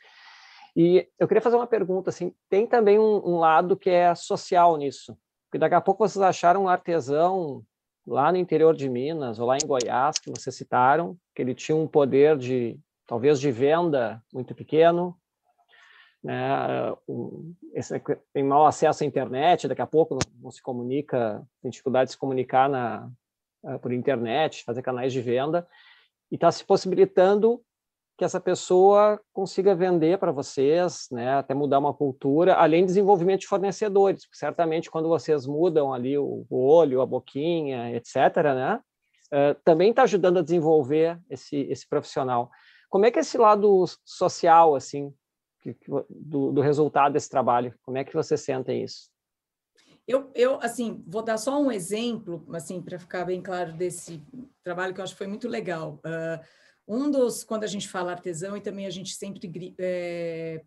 E 0.77 1.09
eu 1.19 1.27
queria 1.27 1.43
fazer 1.43 1.57
uma 1.57 1.67
pergunta 1.67 2.11
assim, 2.11 2.33
tem 2.49 2.67
também 2.67 2.99
um, 2.99 3.17
um 3.27 3.39
lado 3.39 3.77
que 3.77 3.91
é 3.91 4.15
social 4.15 4.77
nisso, 4.77 5.17
porque 5.49 5.59
daqui 5.59 5.75
a 5.75 5.81
pouco 5.81 6.07
vocês 6.07 6.23
acharam 6.23 6.65
um 6.65 6.69
artesão 6.69 7.65
lá 8.07 8.31
no 8.31 8.39
interior 8.39 8.75
de 8.75 8.89
Minas 8.89 9.39
ou 9.39 9.47
lá 9.47 9.57
em 9.57 9.67
Goiás 9.67 10.19
que 10.19 10.31
vocês 10.31 10.55
citaram, 10.55 11.17
que 11.35 11.43
ele 11.43 11.55
tinha 11.55 11.77
um 11.77 11.89
poder 11.89 12.37
de 12.39 12.79
talvez 13.07 13.41
de 13.41 13.51
venda 13.51 14.23
muito 14.33 14.55
pequeno, 14.55 15.17
né? 16.23 16.95
Esse, 17.75 18.01
tem 18.33 18.43
mau 18.45 18.67
acesso 18.67 19.03
à 19.03 19.07
internet, 19.07 19.69
daqui 19.69 19.83
a 19.83 19.87
pouco 19.87 20.15
não, 20.15 20.43
não 20.43 20.51
se 20.51 20.63
comunica, 20.63 21.43
tem 21.63 21.71
dificuldade 21.71 22.09
de 22.09 22.13
se 22.13 22.19
comunicar 22.19 22.69
na, 22.69 23.11
eh, 23.65 23.79
por 23.79 23.93
internet, 23.93 24.65
fazer 24.65 24.83
canais 24.83 25.13
de 25.13 25.21
venda, 25.21 25.67
e 26.31 26.35
está 26.35 26.51
se 26.51 26.65
possibilitando 26.65 27.63
que 28.17 28.25
essa 28.25 28.39
pessoa 28.39 29.19
consiga 29.33 29.75
vender 29.75 30.19
para 30.19 30.31
vocês, 30.31 31.09
né, 31.11 31.37
até 31.37 31.55
mudar 31.55 31.79
uma 31.79 31.95
cultura, 31.95 32.55
além 32.55 32.83
do 32.83 32.89
desenvolvimento 32.89 33.41
de 33.41 33.47
fornecedores, 33.47 34.27
porque 34.27 34.37
certamente 34.37 34.91
quando 34.91 35.09
vocês 35.09 35.47
mudam 35.47 35.91
ali 35.91 36.19
o, 36.19 36.47
olho, 36.51 37.01
a 37.01 37.07
boquinha, 37.07 37.95
etc., 37.97 38.15
né, 38.55 38.81
uh, 39.33 39.59
também 39.65 39.89
está 39.89 40.03
ajudando 40.03 40.39
a 40.39 40.43
desenvolver 40.43 41.19
esse, 41.31 41.61
esse 41.71 41.89
profissional. 41.89 42.51
Como 42.91 43.07
é 43.07 43.11
que 43.11 43.19
é 43.19 43.23
esse 43.23 43.39
lado 43.39 43.87
social, 44.05 44.75
assim, 44.75 45.15
do, 46.09 46.53
do, 46.53 46.61
resultado 46.61 47.13
desse 47.13 47.29
trabalho? 47.29 47.75
Como 47.83 47.99
é 47.99 48.05
que 48.05 48.15
você 48.15 48.37
sente 48.37 48.73
isso? 48.73 49.11
Eu, 50.07 50.31
eu, 50.35 50.61
assim, 50.61 51.05
vou 51.07 51.23
dar 51.23 51.39
só 51.39 51.61
um 51.61 51.71
exemplo, 51.71 52.45
assim, 52.53 52.81
para 52.83 52.99
ficar 52.99 53.25
bem 53.25 53.41
claro 53.41 53.73
desse 53.73 54.23
trabalho 54.63 54.93
que 54.93 55.01
eu 55.01 55.05
acho 55.05 55.13
que 55.15 55.19
foi 55.19 55.27
muito 55.27 55.49
legal. 55.49 56.01
Uh, 56.05 56.45
um 56.89 57.11
dos, 57.11 57.45
quando 57.45 57.65
a 57.65 57.69
gente 57.69 57.89
fala 57.89 58.11
artesão, 58.11 58.57
e 58.57 58.61
também 58.61 58.87
a 58.87 58.91
gente 58.91 59.15
sempre 59.15 59.75
é, 59.79 60.65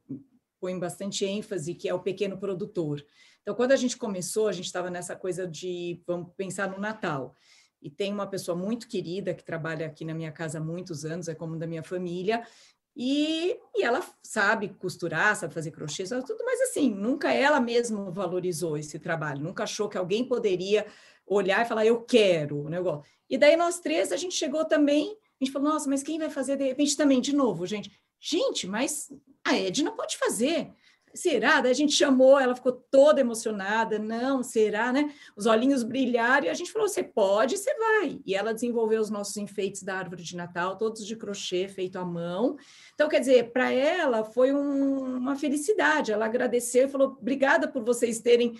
põe 0.60 0.79
bastante 0.79 1.25
ênfase, 1.25 1.75
que 1.75 1.89
é 1.89 1.93
o 1.93 1.99
pequeno 1.99 2.38
produtor. 2.38 3.03
Então, 3.41 3.53
quando 3.53 3.73
a 3.73 3.75
gente 3.75 3.97
começou, 3.97 4.47
a 4.47 4.53
gente 4.53 4.65
estava 4.67 4.89
nessa 4.89 5.13
coisa 5.13 5.45
de, 5.45 6.01
vamos 6.08 6.32
pensar 6.38 6.69
no 6.71 6.79
Natal. 6.79 7.36
E 7.82 7.89
tem 7.89 8.13
uma 8.13 8.25
pessoa 8.25 8.58
muito 8.58 8.88
querida 8.88 9.34
que 9.34 9.43
trabalha 9.43 9.86
aqui 9.86 10.06
na 10.06 10.13
minha 10.13 10.32
casa 10.32 10.60
há 10.60 10.62
muitos 10.62 11.03
anos, 11.03 11.27
é 11.27 11.36
como 11.36 11.58
da 11.58 11.67
minha 11.67 11.84
família, 11.84 12.47
e, 12.95 13.58
e, 13.75 13.84
ela 13.84 14.06
sabe 14.21 14.69
costurar, 14.69 15.36
sabe 15.36 15.53
fazer 15.53 15.71
crochê, 15.71 16.06
sabe 16.06 16.25
tudo, 16.25 16.43
mas 16.45 16.62
assim, 16.62 16.91
nunca 16.91 17.32
ela 17.32 17.60
mesma 17.60 18.12
valorizou 18.12 18.77
esse 18.77 18.99
trabalho, 18.99 19.41
nunca 19.41 19.63
achou 19.63 19.89
que 19.89 19.97
alguém 19.97 20.23
poderia 20.23 20.86
olhar 21.25 21.65
e 21.65 21.67
falar, 21.67 21.86
eu 21.86 22.01
quero 22.01 22.65
o 22.65 22.69
negócio. 22.69 23.03
E 23.29 23.38
daí 23.38 23.56
nós 23.56 23.79
três, 23.79 24.12
a 24.12 24.17
gente 24.17 24.36
chegou 24.36 24.65
também, 24.65 25.17
a 25.41 25.43
gente 25.43 25.51
falou, 25.51 25.69
nossa, 25.69 25.89
mas 25.89 26.03
quem 26.03 26.19
vai 26.19 26.29
fazer 26.29 26.56
de 26.56 26.65
repente 26.65 26.95
também, 26.95 27.19
de 27.19 27.36
novo, 27.36 27.65
gente? 27.65 27.91
Gente, 28.19 28.67
mas 28.67 29.12
a 29.43 29.58
Edna 29.58 29.91
pode 29.91 30.17
fazer 30.17 30.71
será? 31.13 31.62
Daí 31.62 31.71
a 31.71 31.76
gente 31.76 31.93
chamou, 31.93 32.39
ela 32.39 32.56
ficou 32.56 32.71
toda 32.71 33.21
emocionada, 33.21 33.99
não, 33.99 34.43
será, 34.43 34.91
né? 34.91 35.13
Os 35.36 35.45
olhinhos 35.45 35.84
brilharam 35.84 36.47
e 36.47 36.49
a 36.49 36.54
gente 36.54 36.71
falou: 36.71 36.88
você 36.88 37.04
pode, 37.04 37.58
você 37.58 37.73
vai. 37.76 38.19
E 38.26 38.36
ela 38.36 38.54
desenvolveu 38.54 39.02
os 39.02 39.10
nossos 39.10 39.38
enfeites 39.38 39.84
da 39.84 39.95
árvore 39.95 40.23
de 40.23 40.36
Natal, 40.36 40.78
todos 40.78 41.06
de 41.06 41.15
crochê, 41.15 41.67
feito 41.67 41.97
à 41.97 42.06
mão. 42.06 42.58
Então, 42.93 43.08
quer 43.10 43.19
dizer, 43.19 43.52
para 43.52 43.71
ela 43.71 44.23
foi 44.23 44.54
um, 44.54 45.17
uma 45.17 45.36
felicidade. 45.36 46.12
Ela 46.12 46.26
agradeceu 46.26 46.86
e 46.86 46.89
falou: 46.89 47.17
obrigada 47.19 47.67
por 47.67 47.84
vocês 47.84 48.19
terem 48.19 48.56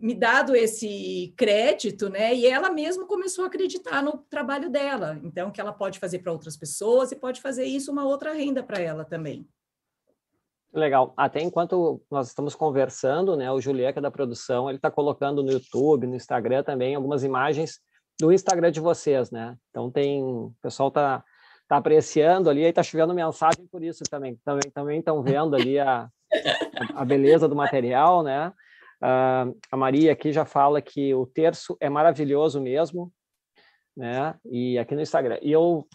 me 0.00 0.14
dado 0.14 0.54
esse 0.54 1.32
crédito, 1.36 2.08
né? 2.08 2.34
E 2.34 2.46
ela 2.46 2.70
mesma 2.70 3.06
começou 3.06 3.44
a 3.44 3.46
acreditar 3.46 4.02
no 4.02 4.18
trabalho 4.28 4.70
dela. 4.70 5.18
Então, 5.22 5.50
que 5.50 5.60
ela 5.60 5.72
pode 5.72 5.98
fazer 5.98 6.18
para 6.18 6.32
outras 6.32 6.56
pessoas 6.56 7.12
e 7.12 7.16
pode 7.16 7.40
fazer 7.40 7.64
isso 7.64 7.90
uma 7.90 8.04
outra 8.04 8.32
renda 8.32 8.62
para 8.62 8.78
ela 8.78 9.04
também. 9.04 9.48
Legal. 10.74 11.14
Até 11.16 11.40
enquanto 11.40 12.02
nós 12.10 12.28
estamos 12.28 12.56
conversando, 12.56 13.36
né, 13.36 13.50
o 13.50 13.60
Julieca 13.60 14.00
da 14.00 14.10
produção, 14.10 14.68
ele 14.68 14.78
está 14.78 14.90
colocando 14.90 15.40
no 15.40 15.52
YouTube, 15.52 16.08
no 16.08 16.16
Instagram 16.16 16.64
também, 16.64 16.96
algumas 16.96 17.22
imagens 17.22 17.78
do 18.20 18.32
Instagram 18.32 18.72
de 18.72 18.80
vocês, 18.80 19.30
né? 19.30 19.56
Então 19.70 19.88
tem, 19.88 20.20
o 20.20 20.52
pessoal 20.60 20.90
tá, 20.90 21.22
tá 21.68 21.76
apreciando 21.76 22.50
ali, 22.50 22.64
aí 22.64 22.72
tá 22.72 22.82
chovendo 22.82 23.14
mensagem 23.14 23.66
por 23.68 23.84
isso 23.84 24.02
também. 24.10 24.36
Também 24.44 24.70
também 24.72 24.98
estão 24.98 25.22
vendo 25.22 25.54
ali 25.54 25.78
a, 25.78 26.08
a 26.94 27.04
beleza 27.04 27.48
do 27.48 27.54
material, 27.54 28.24
né? 28.24 28.52
Uh, 29.00 29.56
a 29.70 29.76
Maria 29.76 30.12
aqui 30.12 30.32
já 30.32 30.44
fala 30.44 30.82
que 30.82 31.14
o 31.14 31.24
terço 31.24 31.76
é 31.80 31.88
maravilhoso 31.88 32.60
mesmo, 32.60 33.12
né? 33.96 34.34
E 34.44 34.76
aqui 34.76 34.96
no 34.96 35.02
Instagram. 35.02 35.38
E 35.40 35.52
eu 35.52 35.86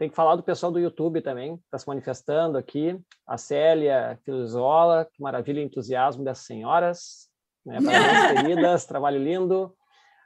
tem 0.00 0.08
que 0.08 0.16
falar 0.16 0.34
do 0.34 0.42
pessoal 0.42 0.72
do 0.72 0.80
YouTube 0.80 1.20
também, 1.20 1.58
que 1.58 1.64
está 1.64 1.76
se 1.76 1.86
manifestando 1.86 2.56
aqui. 2.56 2.98
A 3.26 3.36
Célia 3.36 4.18
Filizola, 4.24 5.04
que 5.04 5.22
maravilha 5.22 5.60
e 5.60 5.64
entusiasmo 5.64 6.24
dessas 6.24 6.46
senhoras. 6.46 7.28
Né? 7.66 7.76
Parabéns, 7.84 8.40
queridas, 8.40 8.86
trabalho 8.86 9.22
lindo. 9.22 9.76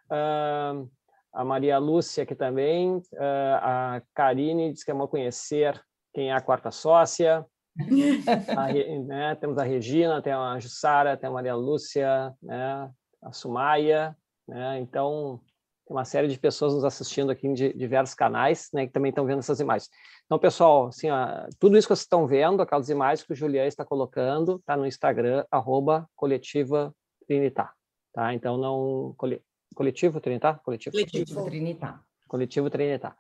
Uh, 0.09 0.89
a 1.33 1.45
Maria 1.45 1.77
Lúcia 1.79 2.23
aqui 2.23 2.37
também. 2.37 2.99
Uh, 2.99 3.59
a 3.61 4.03
Karine 4.15 4.73
diz 4.73 4.85
que 4.85 4.93
é 4.93 4.95
bom 4.95 5.09
conhecer 5.09 5.83
quem 6.15 6.31
é 6.31 6.33
a 6.33 6.41
quarta 6.41 6.71
sócia. 6.71 7.45
a, 8.57 8.73
né? 9.03 9.35
Temos 9.41 9.59
a 9.59 9.65
Regina, 9.65 10.23
tem 10.23 10.33
a 10.33 10.57
Jussara, 10.61 11.17
tem 11.17 11.29
a 11.29 11.33
Maria 11.33 11.57
Lúcia, 11.57 12.33
né? 12.41 12.89
a 13.21 13.33
Sumaia. 13.33 14.17
Né? 14.47 14.79
Então, 14.79 15.41
tem 15.87 15.95
uma 15.95 16.05
série 16.05 16.29
de 16.29 16.39
pessoas 16.39 16.73
nos 16.73 16.85
assistindo 16.85 17.31
aqui 17.31 17.47
em 17.47 17.55
diversos 17.55 18.15
canais, 18.15 18.69
né, 18.73 18.87
que 18.87 18.93
também 18.93 19.11
estão 19.11 19.27
vendo 19.27 19.41
essas 19.41 19.61
imagens. 19.61 19.91
Então, 20.25 20.39
pessoal, 20.39 20.87
assim, 20.89 21.11
ó, 21.11 21.47
tudo 21.59 21.77
isso 21.77 21.87
que 21.87 21.95
vocês 21.95 22.05
estão 22.05 22.27
vendo, 22.27 22.63
aquelas 22.63 22.89
imagens 22.89 23.27
que 23.27 23.33
o 23.33 23.37
Julián 23.37 23.67
está 23.67 23.85
colocando, 23.85 24.57
está 24.57 24.77
no 24.77 24.87
Instagram, 24.87 25.45
arroba 25.51 26.09
coletiva 26.17 26.95
Trinitar, 27.27 27.73
tá? 28.13 28.35
Então, 28.35 28.57
não... 28.57 29.15
Cole, 29.17 29.43
coletivo 29.75 30.21
Trinitar? 30.21 30.61
Coletivo, 30.63 30.93
coletivo 30.93 31.45
Trinitar. 31.45 32.03
Coletivo 32.29 32.71
Trinitar. 32.71 33.17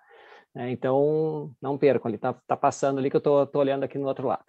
É, 0.56 0.70
então, 0.70 1.52
não 1.60 1.76
percam, 1.76 2.08
ele 2.08 2.16
está 2.16 2.32
tá 2.46 2.56
passando 2.56 2.98
ali 2.98 3.10
que 3.10 3.16
eu 3.16 3.18
estou 3.18 3.60
olhando 3.60 3.84
aqui 3.84 3.98
no 3.98 4.06
outro 4.06 4.28
lado. 4.28 4.44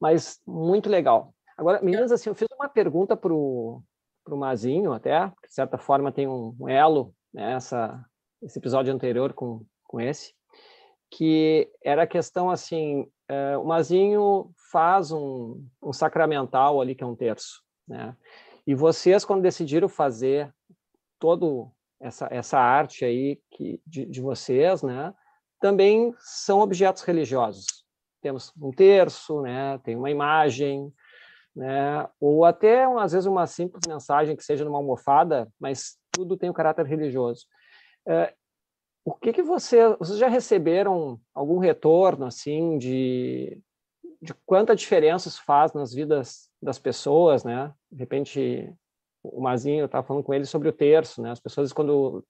Mas, 0.00 0.40
muito 0.46 0.88
legal. 0.90 1.34
Agora, 1.56 1.80
meninas, 1.82 2.12
assim, 2.12 2.28
eu 2.28 2.34
fiz 2.34 2.48
uma 2.58 2.68
pergunta 2.68 3.16
para 3.16 3.32
o 3.32 3.82
Mazinho 4.26 4.92
até, 4.92 5.28
que 5.42 5.48
de 5.48 5.54
certa 5.54 5.78
forma 5.78 6.12
tem 6.12 6.26
um, 6.26 6.54
um 6.60 6.68
elo 6.68 7.14
né, 7.32 7.52
essa, 7.54 8.04
esse 8.42 8.58
episódio 8.58 8.92
anterior 8.92 9.32
com, 9.32 9.64
com 9.84 10.00
esse, 10.00 10.34
que 11.10 11.70
era 11.82 12.02
a 12.02 12.06
questão 12.06 12.50
assim, 12.50 13.10
é, 13.28 13.56
o 13.56 13.64
Mazinho 13.64 14.50
faz 14.70 15.10
um, 15.10 15.64
um 15.82 15.92
sacramental 15.92 16.80
ali, 16.80 16.94
que 16.94 17.02
é 17.02 17.06
um 17.06 17.16
terço, 17.16 17.62
né? 17.86 18.14
E 18.66 18.74
vocês, 18.74 19.24
quando 19.24 19.40
decidiram 19.40 19.88
fazer 19.88 20.52
todo 21.18 21.70
essa, 22.00 22.28
essa 22.30 22.58
arte 22.58 23.04
aí 23.04 23.40
que, 23.50 23.80
de, 23.86 24.04
de 24.04 24.20
vocês, 24.20 24.82
né? 24.82 25.14
também 25.60 26.14
são 26.18 26.60
objetos 26.60 27.02
religiosos. 27.02 27.66
Temos 28.20 28.52
um 28.60 28.70
terço, 28.70 29.40
né? 29.40 29.78
tem 29.78 29.96
uma 29.96 30.10
imagem, 30.10 30.92
né? 31.54 32.06
ou 32.20 32.44
até, 32.44 32.84
às 32.84 33.12
vezes, 33.12 33.26
uma 33.26 33.46
simples 33.46 33.82
mensagem 33.86 34.36
que 34.36 34.44
seja 34.44 34.64
numa 34.64 34.78
almofada, 34.78 35.48
mas 35.58 35.96
tudo 36.18 36.36
tem 36.36 36.48
o 36.48 36.52
um 36.52 36.54
caráter 36.54 36.84
religioso. 36.84 37.46
É, 38.06 38.34
o 39.04 39.14
que 39.14 39.32
que 39.32 39.42
você, 39.42 39.94
vocês 39.96 40.18
já 40.18 40.26
receberam 40.26 41.20
algum 41.32 41.58
retorno 41.58 42.26
assim 42.26 42.76
de, 42.76 43.62
de 44.20 44.34
quanta 44.44 44.74
diferença 44.74 45.28
isso 45.28 45.44
faz 45.44 45.72
nas 45.72 45.94
vidas 45.94 46.50
das 46.60 46.76
pessoas, 46.76 47.44
né? 47.44 47.72
De 47.90 47.98
repente, 47.98 48.74
o 49.22 49.40
Mazinho 49.40 49.84
estava 49.84 50.04
falando 50.04 50.24
com 50.24 50.34
ele 50.34 50.44
sobre 50.44 50.68
o 50.68 50.72
terço, 50.72 51.22
né? 51.22 51.30
As 51.30 51.38
pessoas 51.38 51.72
quando 51.72 52.24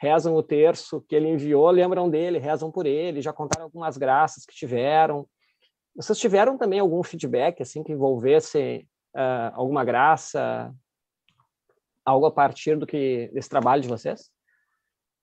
rezam 0.00 0.36
o 0.36 0.42
terço 0.42 1.04
que 1.08 1.16
ele 1.16 1.28
enviou, 1.28 1.68
lembram 1.70 2.08
dele, 2.08 2.38
rezam 2.38 2.70
por 2.70 2.86
ele, 2.86 3.20
já 3.20 3.32
contaram 3.32 3.64
algumas 3.64 3.96
graças 3.96 4.46
que 4.46 4.54
tiveram. 4.54 5.26
Vocês 5.96 6.18
tiveram 6.18 6.56
também 6.56 6.78
algum 6.78 7.02
feedback 7.02 7.62
assim 7.62 7.82
que 7.82 7.92
envolvesse 7.92 8.86
uh, 9.16 9.50
alguma 9.54 9.84
graça, 9.84 10.72
algo 12.04 12.26
a 12.26 12.30
partir 12.30 12.76
do 12.76 12.86
que 12.86 13.30
desse 13.32 13.48
trabalho 13.48 13.82
de 13.82 13.88
vocês? 13.88 14.30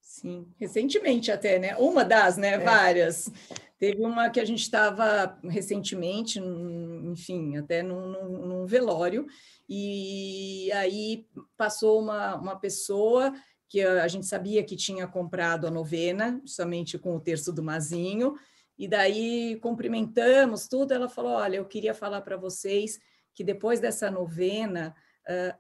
Sim, 0.02 0.48
recentemente 0.60 1.32
até, 1.32 1.58
né? 1.58 1.76
Uma 1.78 2.04
das, 2.04 2.36
né? 2.36 2.56
É. 2.56 2.58
Várias. 2.58 3.32
Teve 3.80 4.04
uma 4.04 4.30
que 4.30 4.40
a 4.40 4.46
gente 4.46 4.62
estava 4.62 5.40
recentemente, 5.44 6.40
enfim, 6.40 7.58
até 7.58 7.82
num, 7.82 8.08
num, 8.08 8.46
num, 8.46 8.66
velório, 8.66 9.26
e 9.68 10.72
aí 10.74 11.26
passou 11.58 12.00
uma, 12.00 12.36
uma 12.36 12.56
pessoa 12.60 13.34
que 13.68 13.82
a 13.82 14.08
gente 14.08 14.26
sabia 14.26 14.64
que 14.64 14.76
tinha 14.76 15.08
comprado 15.08 15.66
a 15.66 15.72
novena, 15.72 16.42
justamente 16.44 17.00
com 17.00 17.16
o 17.16 17.20
terço 17.20 17.54
do 17.54 17.64
Mazinho, 17.64 18.36
e 18.78 18.88
daí 18.88 19.58
cumprimentamos 19.62 20.68
tudo. 20.68 20.94
Ela 20.94 21.08
falou: 21.08 21.34
Olha, 21.34 21.56
eu 21.56 21.66
queria 21.66 21.94
falar 21.94 22.22
para 22.22 22.38
vocês 22.38 23.00
que 23.34 23.44
depois 23.44 23.80
dessa 23.80 24.12
novena, 24.12 24.94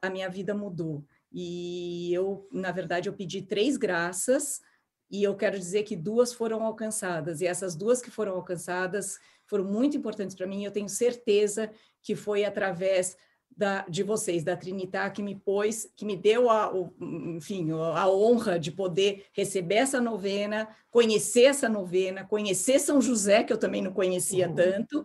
a 0.02 0.10
minha 0.10 0.30
vida 0.30 0.54
mudou. 0.54 1.06
E 1.32 2.14
eu, 2.14 2.48
na 2.52 2.72
verdade, 2.72 3.08
eu 3.08 3.14
pedi 3.14 3.42
três 3.42 3.78
graças 3.78 4.62
e 5.10 5.24
eu 5.24 5.36
quero 5.36 5.58
dizer 5.58 5.84
que 5.84 5.96
duas 5.96 6.34
foram 6.34 6.64
alcançadas. 6.64 7.42
E 7.42 7.48
essas 7.48 7.76
duas 7.76 8.02
que 8.02 8.12
foram 8.12 8.34
alcançadas 8.34 9.18
foram 9.46 9.66
muito 9.66 9.98
importantes 9.98 10.36
para 10.36 10.48
mim. 10.48 10.64
Eu 10.64 10.72
tenho 10.72 10.90
certeza 10.90 11.70
que 12.02 12.16
foi 12.16 12.44
através 12.46 13.18
da, 13.56 13.86
de 13.88 14.02
vocês, 14.02 14.44
da 14.44 14.56
Trinitar, 14.56 15.12
que 15.12 15.22
me 15.22 15.36
pôs, 15.36 15.92
que 15.96 16.06
me 16.06 16.16
deu 16.16 16.50
a, 16.50 16.74
o, 16.74 16.94
enfim, 17.36 17.70
a 17.72 18.10
honra 18.10 18.58
de 18.58 18.72
poder 18.72 19.26
receber 19.34 19.76
essa 19.76 20.00
novena, 20.00 20.68
conhecer 20.90 21.44
essa 21.44 21.68
novena, 21.68 22.26
conhecer 22.26 22.80
São 22.80 23.02
José, 23.02 23.44
que 23.44 23.52
eu 23.52 23.58
também 23.58 23.82
não 23.82 23.92
conhecia 23.92 24.48
uhum. 24.48 24.56
tanto, 24.56 25.04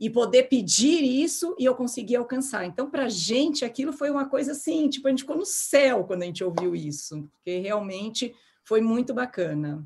e 0.00 0.08
poder 0.08 0.44
pedir 0.44 1.02
isso 1.02 1.56
e 1.58 1.64
eu 1.64 1.74
consegui 1.74 2.14
alcançar. 2.14 2.64
Então, 2.64 2.88
para 2.88 3.04
a 3.04 3.08
gente, 3.08 3.64
aquilo 3.64 3.92
foi 3.92 4.10
uma 4.10 4.28
coisa 4.28 4.52
assim, 4.52 4.88
tipo, 4.88 5.08
a 5.08 5.10
gente 5.10 5.22
ficou 5.22 5.36
no 5.36 5.44
céu 5.44 6.04
quando 6.04 6.22
a 6.22 6.26
gente 6.26 6.44
ouviu 6.44 6.74
isso, 6.74 7.28
porque 7.32 7.58
realmente 7.58 8.34
foi 8.64 8.80
muito 8.80 9.12
bacana. 9.12 9.84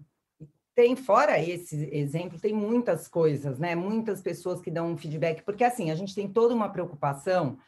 Tem, 0.75 0.97
fora 0.97 1.39
esse 1.39 1.89
exemplo, 1.93 2.41
tem 2.41 2.53
muitas 2.53 3.07
coisas, 3.07 3.59
né? 3.59 3.75
Muitas 3.75 4.21
pessoas 4.21 4.61
que 4.61 4.71
dão 4.71 4.93
um 4.93 4.97
feedback, 4.97 5.43
porque 5.43 5.65
assim, 5.65 5.91
a 5.91 5.95
gente 5.95 6.15
tem 6.15 6.29
toda 6.29 6.55
uma 6.55 6.69
preocupação 6.69 7.59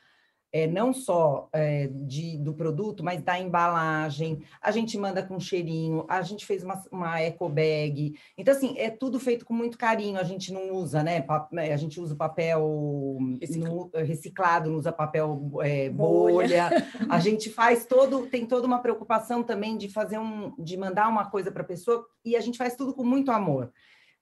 é, 0.55 0.69
não 0.69 0.93
só 0.93 1.49
é, 1.53 1.89
de, 1.89 2.39
do 2.39 2.55
produto, 2.55 3.03
mas 3.03 3.21
da 3.21 3.37
embalagem. 3.37 4.41
A 4.63 4.71
gente 4.71 4.97
manda 4.97 5.21
com 5.21 5.41
cheirinho, 5.41 6.07
a 6.09 6.23
gente 6.23 6.47
fez 6.47 6.63
uma, 6.63 6.81
uma 6.93 7.21
eco 7.21 7.49
bag. 7.49 8.15
Então, 8.39 8.55
assim, 8.55 8.79
é 8.79 8.89
tudo 8.89 9.19
feito 9.19 9.45
com 9.45 9.53
muito 9.53 9.77
carinho. 9.77 10.17
A 10.17 10.23
gente 10.23 10.53
não 10.53 10.73
usa, 10.75 11.03
né? 11.03 11.27
É, 11.55 11.75
a 11.75 11.77
gente 11.77 12.01
usa 12.01 12.15
papel 12.15 13.19
reciclado, 13.41 13.91
no, 13.93 14.07
reciclado 14.07 14.71
não 14.71 14.79
usa 14.79 14.93
papel 14.93 15.51
é, 15.61 15.91
bolha. 15.91 16.71
bolha. 16.71 16.89
a 17.11 17.19
gente 17.19 17.51
faz 17.51 17.85
todo, 17.85 18.29
tem 18.29 18.47
toda 18.47 18.65
uma 18.65 18.79
preocupação 18.79 19.43
também 19.43 19.77
de 19.77 19.89
fazer 19.89 20.19
um, 20.19 20.55
de 20.57 20.77
mandar 20.77 21.09
uma 21.09 21.29
coisa 21.29 21.51
para 21.51 21.63
a 21.63 21.67
pessoa, 21.67 22.07
e 22.25 22.37
a 22.37 22.41
gente 22.41 22.59
faz 22.59 22.77
tudo 22.77 22.95
com 22.95 23.03
muito 23.03 23.33
amor. 23.33 23.73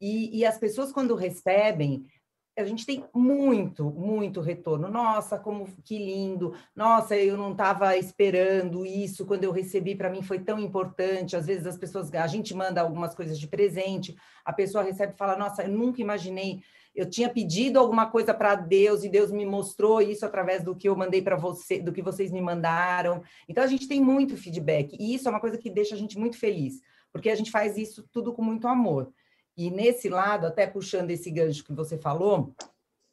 E, 0.00 0.38
e 0.38 0.46
as 0.46 0.56
pessoas, 0.56 0.90
quando 0.90 1.14
recebem, 1.14 2.06
a 2.56 2.64
gente 2.64 2.84
tem 2.84 3.04
muito, 3.14 3.90
muito 3.90 4.40
retorno. 4.40 4.88
Nossa, 4.88 5.38
como 5.38 5.66
que 5.82 5.96
lindo! 5.96 6.54
Nossa, 6.76 7.16
eu 7.16 7.36
não 7.36 7.52
estava 7.52 7.96
esperando 7.96 8.84
isso. 8.84 9.24
Quando 9.24 9.44
eu 9.44 9.52
recebi, 9.52 9.94
para 9.94 10.10
mim 10.10 10.22
foi 10.22 10.38
tão 10.38 10.58
importante. 10.58 11.34
Às 11.34 11.46
vezes 11.46 11.66
as 11.66 11.78
pessoas, 11.78 12.12
a 12.12 12.26
gente 12.26 12.54
manda 12.54 12.80
algumas 12.80 13.14
coisas 13.14 13.38
de 13.38 13.48
presente, 13.48 14.14
a 14.44 14.52
pessoa 14.52 14.84
recebe 14.84 15.14
e 15.14 15.16
fala: 15.16 15.36
Nossa, 15.36 15.62
eu 15.62 15.70
nunca 15.70 16.02
imaginei. 16.02 16.60
Eu 16.94 17.08
tinha 17.08 17.30
pedido 17.30 17.78
alguma 17.78 18.10
coisa 18.10 18.34
para 18.34 18.54
Deus 18.54 19.02
e 19.02 19.08
Deus 19.08 19.30
me 19.32 19.46
mostrou 19.46 20.02
isso 20.02 20.26
através 20.26 20.62
do 20.62 20.76
que 20.76 20.86
eu 20.86 20.94
mandei 20.94 21.22
para 21.22 21.36
você, 21.36 21.80
do 21.80 21.90
que 21.90 22.02
vocês 22.02 22.30
me 22.30 22.42
mandaram. 22.42 23.22
Então 23.48 23.64
a 23.64 23.66
gente 23.66 23.88
tem 23.88 23.98
muito 23.98 24.36
feedback 24.36 24.94
e 25.00 25.14
isso 25.14 25.26
é 25.26 25.30
uma 25.30 25.40
coisa 25.40 25.56
que 25.56 25.70
deixa 25.70 25.94
a 25.94 25.98
gente 25.98 26.18
muito 26.18 26.38
feliz, 26.38 26.82
porque 27.10 27.30
a 27.30 27.34
gente 27.34 27.50
faz 27.50 27.78
isso 27.78 28.06
tudo 28.12 28.34
com 28.34 28.42
muito 28.42 28.68
amor. 28.68 29.10
E 29.56 29.70
nesse 29.70 30.08
lado, 30.08 30.46
até 30.46 30.66
puxando 30.66 31.10
esse 31.10 31.30
gancho 31.30 31.64
que 31.64 31.72
você 31.72 31.98
falou, 31.98 32.54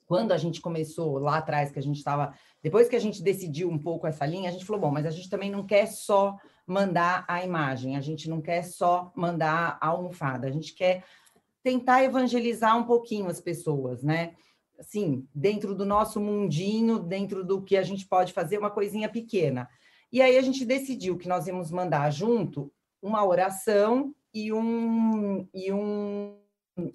quando 0.10 0.32
a 0.32 0.38
gente 0.38 0.60
começou 0.60 1.20
lá 1.20 1.38
atrás, 1.38 1.72
que 1.72 1.78
a 1.78 1.84
gente 1.84 1.98
estava. 1.98 2.34
Depois 2.64 2.90
que 2.90 2.96
a 2.96 3.00
gente 3.00 3.22
decidiu 3.22 3.70
um 3.70 3.78
pouco 3.78 4.08
essa 4.08 4.26
linha, 4.26 4.50
a 4.50 4.52
gente 4.52 4.66
falou: 4.66 4.82
bom, 4.82 4.92
mas 4.92 5.06
a 5.06 5.12
gente 5.12 5.30
também 5.30 5.52
não 5.52 5.64
quer 5.66 5.86
só 5.86 6.36
mandar 6.66 7.26
a 7.28 7.44
imagem, 7.46 7.96
a 7.96 8.02
gente 8.02 8.28
não 8.28 8.42
quer 8.42 8.64
só 8.64 9.12
mandar 9.16 9.78
a 9.80 9.88
almofada, 9.88 10.48
a 10.48 10.52
gente 10.52 10.74
quer 10.74 11.04
tentar 11.62 12.04
evangelizar 12.04 12.76
um 12.76 12.86
pouquinho 12.86 13.28
as 13.28 13.40
pessoas, 13.40 14.02
né? 14.02 14.34
Assim, 14.80 15.28
dentro 15.36 15.76
do 15.76 15.86
nosso 15.86 16.20
mundinho, 16.20 17.00
dentro 17.00 17.44
do 17.44 17.62
que 17.62 17.78
a 17.78 17.84
gente 17.84 18.08
pode 18.08 18.34
fazer, 18.34 18.58
uma 18.58 18.72
coisinha 18.72 19.10
pequena. 19.10 19.70
E 20.12 20.22
aí 20.22 20.38
a 20.38 20.42
gente 20.42 20.66
decidiu 20.66 21.18
que 21.18 21.28
nós 21.28 21.46
íamos 21.46 21.70
mandar 21.70 22.10
junto 22.12 22.72
uma 23.02 23.24
oração 23.24 24.16
e 24.34 24.54
um, 24.54 25.48
e 25.54 25.72
um 25.72 26.38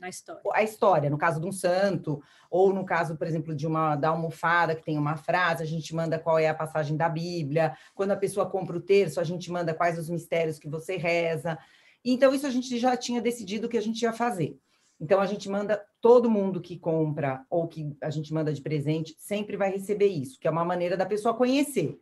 a 0.00 0.08
história. 0.08 0.42
a 0.52 0.62
história, 0.62 1.10
no 1.10 1.18
caso 1.18 1.40
de 1.40 1.46
um 1.46 1.52
santo, 1.52 2.22
ou 2.50 2.72
no 2.72 2.84
caso, 2.84 3.16
por 3.16 3.26
exemplo, 3.26 3.54
de 3.54 3.66
uma 3.66 3.96
da 3.96 4.08
almofada 4.08 4.74
que 4.74 4.84
tem 4.84 4.96
uma 4.96 5.16
frase, 5.16 5.62
a 5.62 5.66
gente 5.66 5.94
manda 5.94 6.18
qual 6.18 6.38
é 6.38 6.48
a 6.48 6.54
passagem 6.54 6.96
da 6.96 7.08
Bíblia. 7.08 7.76
Quando 7.94 8.12
a 8.12 8.16
pessoa 8.16 8.48
compra 8.48 8.76
o 8.76 8.80
terço, 8.80 9.20
a 9.20 9.24
gente 9.24 9.50
manda 9.50 9.74
quais 9.74 9.98
os 9.98 10.08
mistérios 10.08 10.58
que 10.58 10.68
você 10.68 10.96
reza. 10.96 11.58
Então, 12.04 12.34
isso 12.34 12.46
a 12.46 12.50
gente 12.50 12.78
já 12.78 12.96
tinha 12.96 13.20
decidido 13.20 13.68
que 13.68 13.78
a 13.78 13.82
gente 13.82 14.02
ia 14.02 14.12
fazer. 14.12 14.58
Então, 15.00 15.20
a 15.20 15.26
gente 15.26 15.48
manda 15.48 15.82
todo 16.00 16.30
mundo 16.30 16.60
que 16.60 16.78
compra 16.78 17.44
ou 17.50 17.66
que 17.66 17.96
a 18.00 18.10
gente 18.10 18.32
manda 18.32 18.52
de 18.52 18.62
presente, 18.62 19.14
sempre 19.18 19.56
vai 19.56 19.70
receber 19.70 20.06
isso, 20.06 20.38
que 20.38 20.46
é 20.46 20.50
uma 20.50 20.64
maneira 20.64 20.96
da 20.96 21.06
pessoa 21.06 21.34
conhecer. 21.34 21.98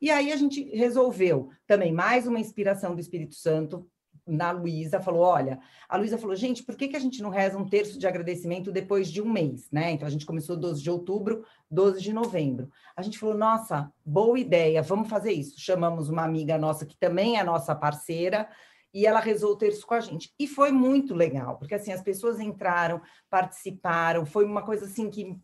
E 0.00 0.10
aí 0.10 0.32
a 0.32 0.36
gente 0.36 0.62
resolveu 0.76 1.48
também 1.66 1.92
mais 1.92 2.26
uma 2.26 2.38
inspiração 2.38 2.94
do 2.94 3.00
Espírito 3.00 3.34
Santo 3.34 3.88
na 4.26 4.50
Luísa, 4.50 5.00
falou: 5.00 5.22
olha, 5.22 5.58
a 5.88 5.96
Luísa 5.96 6.18
falou, 6.18 6.34
gente, 6.34 6.62
por 6.62 6.76
que, 6.76 6.88
que 6.88 6.96
a 6.96 7.00
gente 7.00 7.22
não 7.22 7.30
reza 7.30 7.58
um 7.58 7.68
terço 7.68 7.98
de 7.98 8.06
agradecimento 8.06 8.72
depois 8.72 9.10
de 9.10 9.20
um 9.20 9.30
mês, 9.30 9.70
né? 9.70 9.92
Então 9.92 10.06
a 10.06 10.10
gente 10.10 10.26
começou 10.26 10.56
12 10.56 10.82
de 10.82 10.90
outubro, 10.90 11.44
12 11.70 12.00
de 12.00 12.12
novembro. 12.12 12.70
A 12.96 13.02
gente 13.02 13.18
falou, 13.18 13.36
nossa, 13.36 13.92
boa 14.04 14.38
ideia, 14.38 14.82
vamos 14.82 15.08
fazer 15.08 15.32
isso. 15.32 15.60
Chamamos 15.60 16.08
uma 16.08 16.24
amiga 16.24 16.56
nossa 16.56 16.86
que 16.86 16.96
também 16.96 17.38
é 17.38 17.44
nossa 17.44 17.74
parceira. 17.74 18.48
E 18.92 19.06
ela 19.06 19.18
rezou 19.18 19.52
o 19.52 19.56
terço 19.56 19.84
com 19.84 19.94
a 19.94 20.00
gente. 20.00 20.32
E 20.38 20.46
foi 20.46 20.70
muito 20.70 21.14
legal, 21.14 21.58
porque 21.58 21.74
assim, 21.74 21.92
as 21.92 22.00
pessoas 22.00 22.38
entraram, 22.38 23.02
participaram, 23.28 24.24
foi 24.24 24.44
uma 24.44 24.62
coisa 24.62 24.84
assim 24.84 25.10
que 25.10 25.36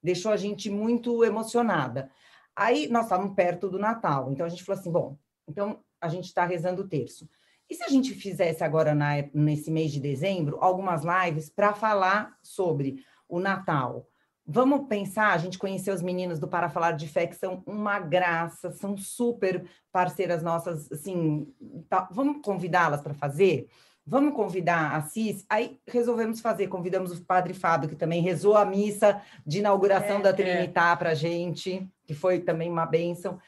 deixou 0.00 0.30
a 0.30 0.36
gente 0.36 0.70
muito 0.70 1.24
emocionada. 1.24 2.08
Aí 2.54 2.86
nós 2.86 3.06
estávamos 3.06 3.34
perto 3.34 3.68
do 3.68 3.80
Natal, 3.80 4.30
então 4.30 4.46
a 4.46 4.48
gente 4.48 4.62
falou 4.62 4.80
assim: 4.80 4.92
bom, 4.92 5.18
então 5.48 5.80
a 6.00 6.08
gente 6.08 6.26
está 6.26 6.44
rezando 6.44 6.82
o 6.82 6.88
terço. 6.88 7.28
E 7.68 7.74
se 7.74 7.82
a 7.82 7.88
gente 7.88 8.14
fizesse 8.14 8.62
agora, 8.62 8.94
na, 8.94 9.24
nesse 9.32 9.70
mês 9.70 9.90
de 9.90 10.00
dezembro, 10.00 10.58
algumas 10.60 11.02
lives 11.04 11.48
para 11.48 11.72
falar 11.72 12.36
sobre 12.42 13.04
o 13.28 13.40
Natal? 13.40 14.06
Vamos 14.46 14.86
pensar, 14.88 15.32
a 15.32 15.38
gente 15.38 15.58
conheceu 15.58 15.94
os 15.94 16.02
meninos 16.02 16.38
do 16.38 16.46
Para 16.46 16.68
Falar 16.68 16.92
de 16.92 17.08
Fé, 17.08 17.26
que 17.26 17.36
são 17.36 17.62
uma 17.66 17.98
graça, 17.98 18.70
são 18.72 18.94
super 18.94 19.64
parceiras 19.90 20.42
nossas, 20.42 20.92
assim, 20.92 21.50
tá, 21.88 22.06
vamos 22.12 22.42
convidá-las 22.42 23.00
para 23.00 23.14
fazer? 23.14 23.66
Vamos 24.06 24.34
convidar 24.34 24.94
a 24.94 25.00
Cis? 25.00 25.46
Aí 25.48 25.80
resolvemos 25.88 26.40
fazer, 26.40 26.66
convidamos 26.66 27.10
o 27.18 27.24
Padre 27.24 27.54
Fábio, 27.54 27.88
que 27.88 27.96
também 27.96 28.20
rezou 28.20 28.54
a 28.54 28.66
missa 28.66 29.18
de 29.46 29.60
inauguração 29.60 30.18
é, 30.18 30.22
da 30.22 30.32
Trinitar 30.34 30.92
é. 30.92 30.96
para 30.96 31.10
a 31.10 31.14
gente, 31.14 31.88
que 32.04 32.12
foi 32.12 32.40
também 32.40 32.70
uma 32.70 32.84
bênção. 32.84 33.38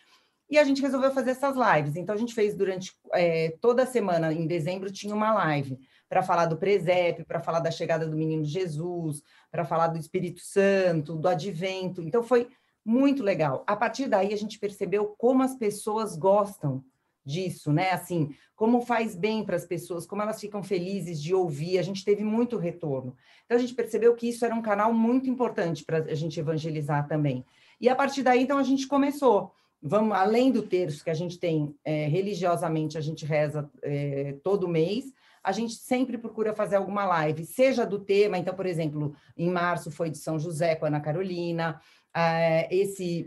E 0.48 0.58
a 0.58 0.64
gente 0.64 0.80
resolveu 0.80 1.10
fazer 1.10 1.30
essas 1.30 1.56
lives. 1.56 1.96
Então, 1.96 2.14
a 2.14 2.18
gente 2.18 2.34
fez 2.34 2.54
durante 2.54 2.92
é, 3.12 3.56
toda 3.60 3.82
a 3.82 3.86
semana, 3.86 4.32
em 4.32 4.46
dezembro, 4.46 4.90
tinha 4.90 5.14
uma 5.14 5.32
live 5.34 5.78
para 6.08 6.22
falar 6.22 6.46
do 6.46 6.56
presépio, 6.56 7.26
para 7.26 7.40
falar 7.40 7.60
da 7.60 7.70
chegada 7.70 8.06
do 8.06 8.16
menino 8.16 8.44
Jesus, 8.44 9.22
para 9.50 9.64
falar 9.64 9.88
do 9.88 9.98
Espírito 9.98 10.40
Santo, 10.40 11.16
do 11.16 11.28
advento. 11.28 12.00
Então, 12.00 12.22
foi 12.22 12.48
muito 12.84 13.22
legal. 13.22 13.64
A 13.66 13.74
partir 13.74 14.06
daí, 14.06 14.32
a 14.32 14.36
gente 14.36 14.58
percebeu 14.58 15.14
como 15.18 15.42
as 15.42 15.56
pessoas 15.56 16.16
gostam 16.16 16.84
disso, 17.24 17.72
né? 17.72 17.90
Assim, 17.90 18.32
como 18.54 18.80
faz 18.80 19.16
bem 19.16 19.44
para 19.44 19.56
as 19.56 19.66
pessoas, 19.66 20.06
como 20.06 20.22
elas 20.22 20.40
ficam 20.40 20.62
felizes 20.62 21.20
de 21.20 21.34
ouvir. 21.34 21.78
A 21.78 21.82
gente 21.82 22.04
teve 22.04 22.22
muito 22.22 22.56
retorno. 22.56 23.16
Então 23.44 23.58
a 23.58 23.60
gente 23.60 23.74
percebeu 23.74 24.14
que 24.14 24.28
isso 24.28 24.44
era 24.44 24.54
um 24.54 24.62
canal 24.62 24.94
muito 24.94 25.28
importante 25.28 25.84
para 25.84 25.98
a 25.98 26.14
gente 26.14 26.38
evangelizar 26.38 27.08
também. 27.08 27.44
E 27.80 27.88
a 27.88 27.96
partir 27.96 28.22
daí, 28.22 28.42
então, 28.42 28.56
a 28.56 28.62
gente 28.62 28.86
começou. 28.86 29.52
Vamos 29.86 30.16
além 30.16 30.50
do 30.50 30.62
terço 30.62 31.04
que 31.04 31.10
a 31.10 31.14
gente 31.14 31.38
tem 31.38 31.74
é, 31.84 32.06
religiosamente, 32.06 32.98
a 32.98 33.00
gente 33.00 33.24
reza 33.24 33.70
é, 33.82 34.36
todo 34.42 34.68
mês 34.68 35.14
a 35.46 35.52
gente 35.52 35.74
sempre 35.74 36.18
procura 36.18 36.52
fazer 36.52 36.74
alguma 36.74 37.04
live, 37.04 37.46
seja 37.46 37.86
do 37.86 38.00
tema, 38.00 38.36
então, 38.36 38.52
por 38.52 38.66
exemplo, 38.66 39.14
em 39.36 39.48
março 39.48 39.92
foi 39.92 40.10
de 40.10 40.18
São 40.18 40.40
José 40.40 40.74
com 40.74 40.84
a 40.84 40.88
Ana 40.88 40.98
Carolina, 40.98 41.80
uh, 42.16 42.66
esse 42.68 43.24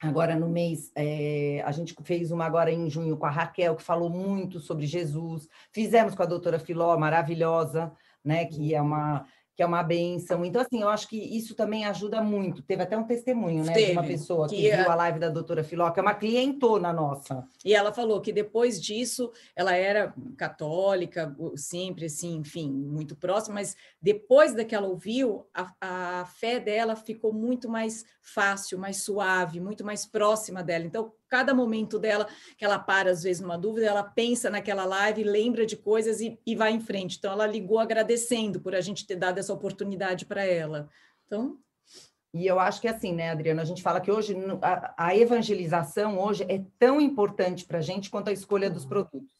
agora 0.00 0.36
no 0.36 0.48
mês, 0.48 0.92
é, 0.94 1.60
a 1.66 1.72
gente 1.72 1.92
fez 2.04 2.30
uma 2.30 2.46
agora 2.46 2.70
em 2.70 2.88
junho 2.88 3.16
com 3.16 3.26
a 3.26 3.30
Raquel, 3.30 3.74
que 3.74 3.82
falou 3.82 4.08
muito 4.08 4.60
sobre 4.60 4.86
Jesus, 4.86 5.48
fizemos 5.72 6.14
com 6.14 6.22
a 6.22 6.26
doutora 6.26 6.60
Filó, 6.60 6.96
maravilhosa, 6.96 7.92
né, 8.24 8.44
que 8.44 8.72
é 8.72 8.80
uma 8.80 9.26
que 9.60 9.64
é 9.64 9.66
uma 9.66 9.82
benção. 9.82 10.42
Então, 10.42 10.62
assim, 10.62 10.80
eu 10.80 10.88
acho 10.88 11.06
que 11.06 11.18
isso 11.18 11.54
também 11.54 11.84
ajuda 11.84 12.22
muito. 12.22 12.62
Teve 12.62 12.82
até 12.82 12.96
um 12.96 13.04
testemunho, 13.04 13.62
né, 13.62 13.74
Teve, 13.74 13.86
de 13.88 13.92
uma 13.92 14.02
pessoa 14.02 14.48
que, 14.48 14.56
que 14.56 14.74
viu 14.74 14.90
a 14.90 14.94
live 14.94 15.18
da 15.18 15.28
doutora 15.28 15.62
Filó, 15.62 15.90
que 15.90 16.00
é 16.00 16.02
uma 16.02 16.14
clientona 16.14 16.94
nossa. 16.94 17.46
E 17.62 17.74
ela 17.74 17.92
falou 17.92 18.22
que 18.22 18.32
depois 18.32 18.80
disso, 18.80 19.30
ela 19.54 19.76
era 19.76 20.14
católica, 20.38 21.36
sempre 21.56 22.06
assim, 22.06 22.36
enfim, 22.36 22.70
muito 22.72 23.14
próxima, 23.14 23.56
mas 23.56 23.76
depois 24.00 24.54
daquela 24.54 24.88
ouviu, 24.88 25.46
a, 25.52 25.74
a 25.78 26.24
fé 26.24 26.58
dela 26.58 26.96
ficou 26.96 27.30
muito 27.30 27.68
mais 27.68 28.06
fácil, 28.22 28.78
mais 28.78 29.02
suave, 29.02 29.60
muito 29.60 29.84
mais 29.84 30.06
próxima 30.06 30.62
dela. 30.62 30.86
Então, 30.86 31.12
cada 31.30 31.54
momento 31.54 31.98
dela, 31.98 32.26
que 32.58 32.64
ela 32.64 32.78
para 32.78 33.10
às 33.10 33.22
vezes 33.22 33.40
numa 33.40 33.56
dúvida, 33.56 33.86
ela 33.86 34.02
pensa 34.02 34.50
naquela 34.50 34.84
live, 34.84 35.22
lembra 35.22 35.64
de 35.64 35.76
coisas 35.76 36.20
e, 36.20 36.38
e 36.44 36.56
vai 36.56 36.72
em 36.72 36.80
frente. 36.80 37.16
Então, 37.16 37.32
ela 37.32 37.46
ligou 37.46 37.78
agradecendo 37.78 38.60
por 38.60 38.74
a 38.74 38.80
gente 38.80 39.06
ter 39.06 39.16
dado 39.16 39.38
essa 39.38 39.54
oportunidade 39.54 40.26
para 40.26 40.44
ela. 40.44 40.90
Então. 41.26 41.56
E 42.34 42.46
eu 42.46 42.60
acho 42.60 42.80
que 42.80 42.86
é 42.86 42.90
assim, 42.90 43.12
né, 43.12 43.30
Adriana? 43.30 43.62
A 43.62 43.64
gente 43.64 43.82
fala 43.82 44.00
que 44.00 44.10
hoje 44.10 44.36
a, 44.62 45.06
a 45.06 45.16
evangelização 45.16 46.18
hoje 46.18 46.44
é 46.48 46.62
tão 46.78 47.00
importante 47.00 47.64
para 47.64 47.78
a 47.78 47.82
gente 47.82 48.10
quanto 48.10 48.28
a 48.28 48.32
escolha 48.32 48.70
dos 48.70 48.84
produtos. 48.84 49.39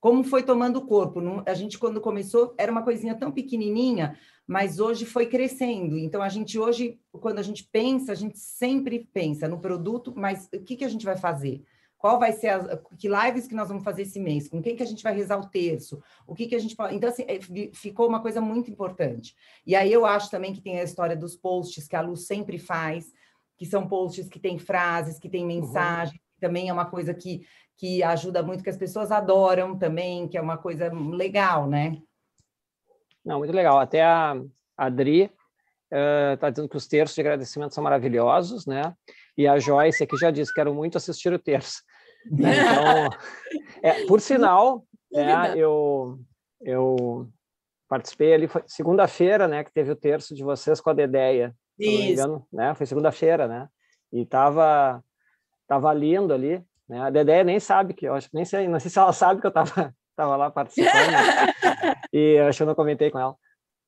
Como 0.00 0.24
foi 0.24 0.42
tomando 0.42 0.86
corpo? 0.86 1.20
A 1.46 1.52
gente, 1.52 1.78
quando 1.78 2.00
começou, 2.00 2.54
era 2.56 2.72
uma 2.72 2.82
coisinha 2.82 3.14
tão 3.14 3.30
pequenininha, 3.30 4.18
mas 4.46 4.80
hoje 4.80 5.04
foi 5.04 5.26
crescendo. 5.26 5.98
Então, 5.98 6.22
a 6.22 6.28
gente 6.28 6.58
hoje, 6.58 6.98
quando 7.12 7.38
a 7.38 7.42
gente 7.42 7.64
pensa, 7.64 8.10
a 8.10 8.14
gente 8.14 8.38
sempre 8.38 9.08
pensa 9.12 9.46
no 9.46 9.60
produto, 9.60 10.14
mas 10.16 10.48
o 10.54 10.60
que, 10.60 10.76
que 10.76 10.84
a 10.84 10.88
gente 10.88 11.04
vai 11.04 11.16
fazer? 11.16 11.62
Qual 12.00 12.18
vai 12.18 12.32
ser 12.32 12.48
as 12.48 12.66
que 12.98 13.08
lives 13.08 13.46
que 13.46 13.54
nós 13.54 13.68
vamos 13.68 13.84
fazer 13.84 14.02
esse 14.02 14.18
mês? 14.18 14.48
Com 14.48 14.62
quem 14.62 14.74
que 14.74 14.82
a 14.82 14.86
gente 14.86 15.02
vai 15.02 15.14
rezar 15.14 15.38
o 15.38 15.50
terço? 15.50 16.02
O 16.26 16.34
que 16.34 16.46
que 16.46 16.54
a 16.54 16.58
gente 16.58 16.74
pode... 16.74 16.96
Então 16.96 17.10
assim, 17.10 17.26
é, 17.28 17.38
ficou 17.74 18.08
uma 18.08 18.22
coisa 18.22 18.40
muito 18.40 18.70
importante. 18.70 19.36
E 19.66 19.76
aí 19.76 19.92
eu 19.92 20.06
acho 20.06 20.30
também 20.30 20.54
que 20.54 20.62
tem 20.62 20.80
a 20.80 20.82
história 20.82 21.14
dos 21.14 21.36
posts 21.36 21.86
que 21.86 21.94
a 21.94 22.00
Lu 22.00 22.16
sempre 22.16 22.58
faz, 22.58 23.12
que 23.58 23.66
são 23.66 23.86
posts 23.86 24.30
que 24.30 24.40
têm 24.40 24.58
frases, 24.58 25.18
que 25.18 25.28
têm 25.28 25.44
mensagem, 25.44 26.14
uhum. 26.14 26.40
também 26.40 26.70
é 26.70 26.72
uma 26.72 26.86
coisa 26.86 27.12
que 27.12 27.46
que 27.80 28.02
ajuda 28.02 28.42
muito 28.42 28.62
que 28.62 28.68
as 28.68 28.76
pessoas 28.76 29.10
adoram 29.10 29.74
também, 29.74 30.28
que 30.28 30.36
é 30.36 30.40
uma 30.40 30.58
coisa 30.58 30.92
legal, 30.92 31.66
né? 31.66 31.96
Não, 33.24 33.38
muito 33.38 33.54
legal. 33.54 33.78
Até 33.80 34.04
a 34.04 34.38
Adri 34.76 35.32
está 35.90 36.48
uh, 36.48 36.50
dizendo 36.50 36.68
que 36.68 36.76
os 36.76 36.86
terços 36.86 37.14
de 37.14 37.22
agradecimento 37.22 37.74
são 37.74 37.82
maravilhosos, 37.82 38.66
né? 38.66 38.94
E 39.34 39.48
a 39.48 39.58
Joyce 39.58 40.04
aqui 40.04 40.14
já 40.18 40.30
disse, 40.30 40.52
quero 40.52 40.74
muito 40.74 40.98
assistir 40.98 41.32
o 41.32 41.38
terço. 41.38 41.82
Então, 42.30 43.08
é, 43.82 44.04
por 44.04 44.20
sinal, 44.20 44.84
né, 45.10 45.54
eu, 45.56 46.18
eu 46.60 47.26
participei 47.88 48.34
ali, 48.34 48.46
foi 48.46 48.62
segunda-feira, 48.66 49.48
né, 49.48 49.64
que 49.64 49.72
teve 49.72 49.90
o 49.90 49.96
terço 49.96 50.34
de 50.34 50.44
vocês 50.44 50.82
com 50.82 50.90
a 50.90 50.92
Dedeia. 50.92 51.56
Isso. 51.78 52.12
Engano, 52.12 52.46
né? 52.52 52.74
Foi 52.74 52.84
segunda-feira, 52.84 53.48
né? 53.48 53.70
E 54.12 54.26
tava, 54.26 55.02
tava 55.66 55.94
lindo 55.94 56.34
ali, 56.34 56.62
né? 56.90 57.00
A 57.02 57.08
Dedeia 57.08 57.44
nem 57.44 57.60
sabe 57.60 57.94
que, 57.94 58.04
eu 58.04 58.14
acho, 58.14 58.28
nem 58.34 58.44
sei, 58.44 58.66
não 58.66 58.80
sei 58.80 58.90
se 58.90 58.98
ela 58.98 59.12
sabe 59.12 59.40
que 59.40 59.46
eu 59.46 59.52
tava, 59.52 59.94
tava 60.16 60.36
lá 60.36 60.50
participando. 60.50 60.90
e 62.12 62.36
acho 62.40 62.58
que 62.58 62.62
eu 62.64 62.66
não 62.66 62.74
comentei 62.74 63.12
com 63.12 63.18
ela, 63.18 63.36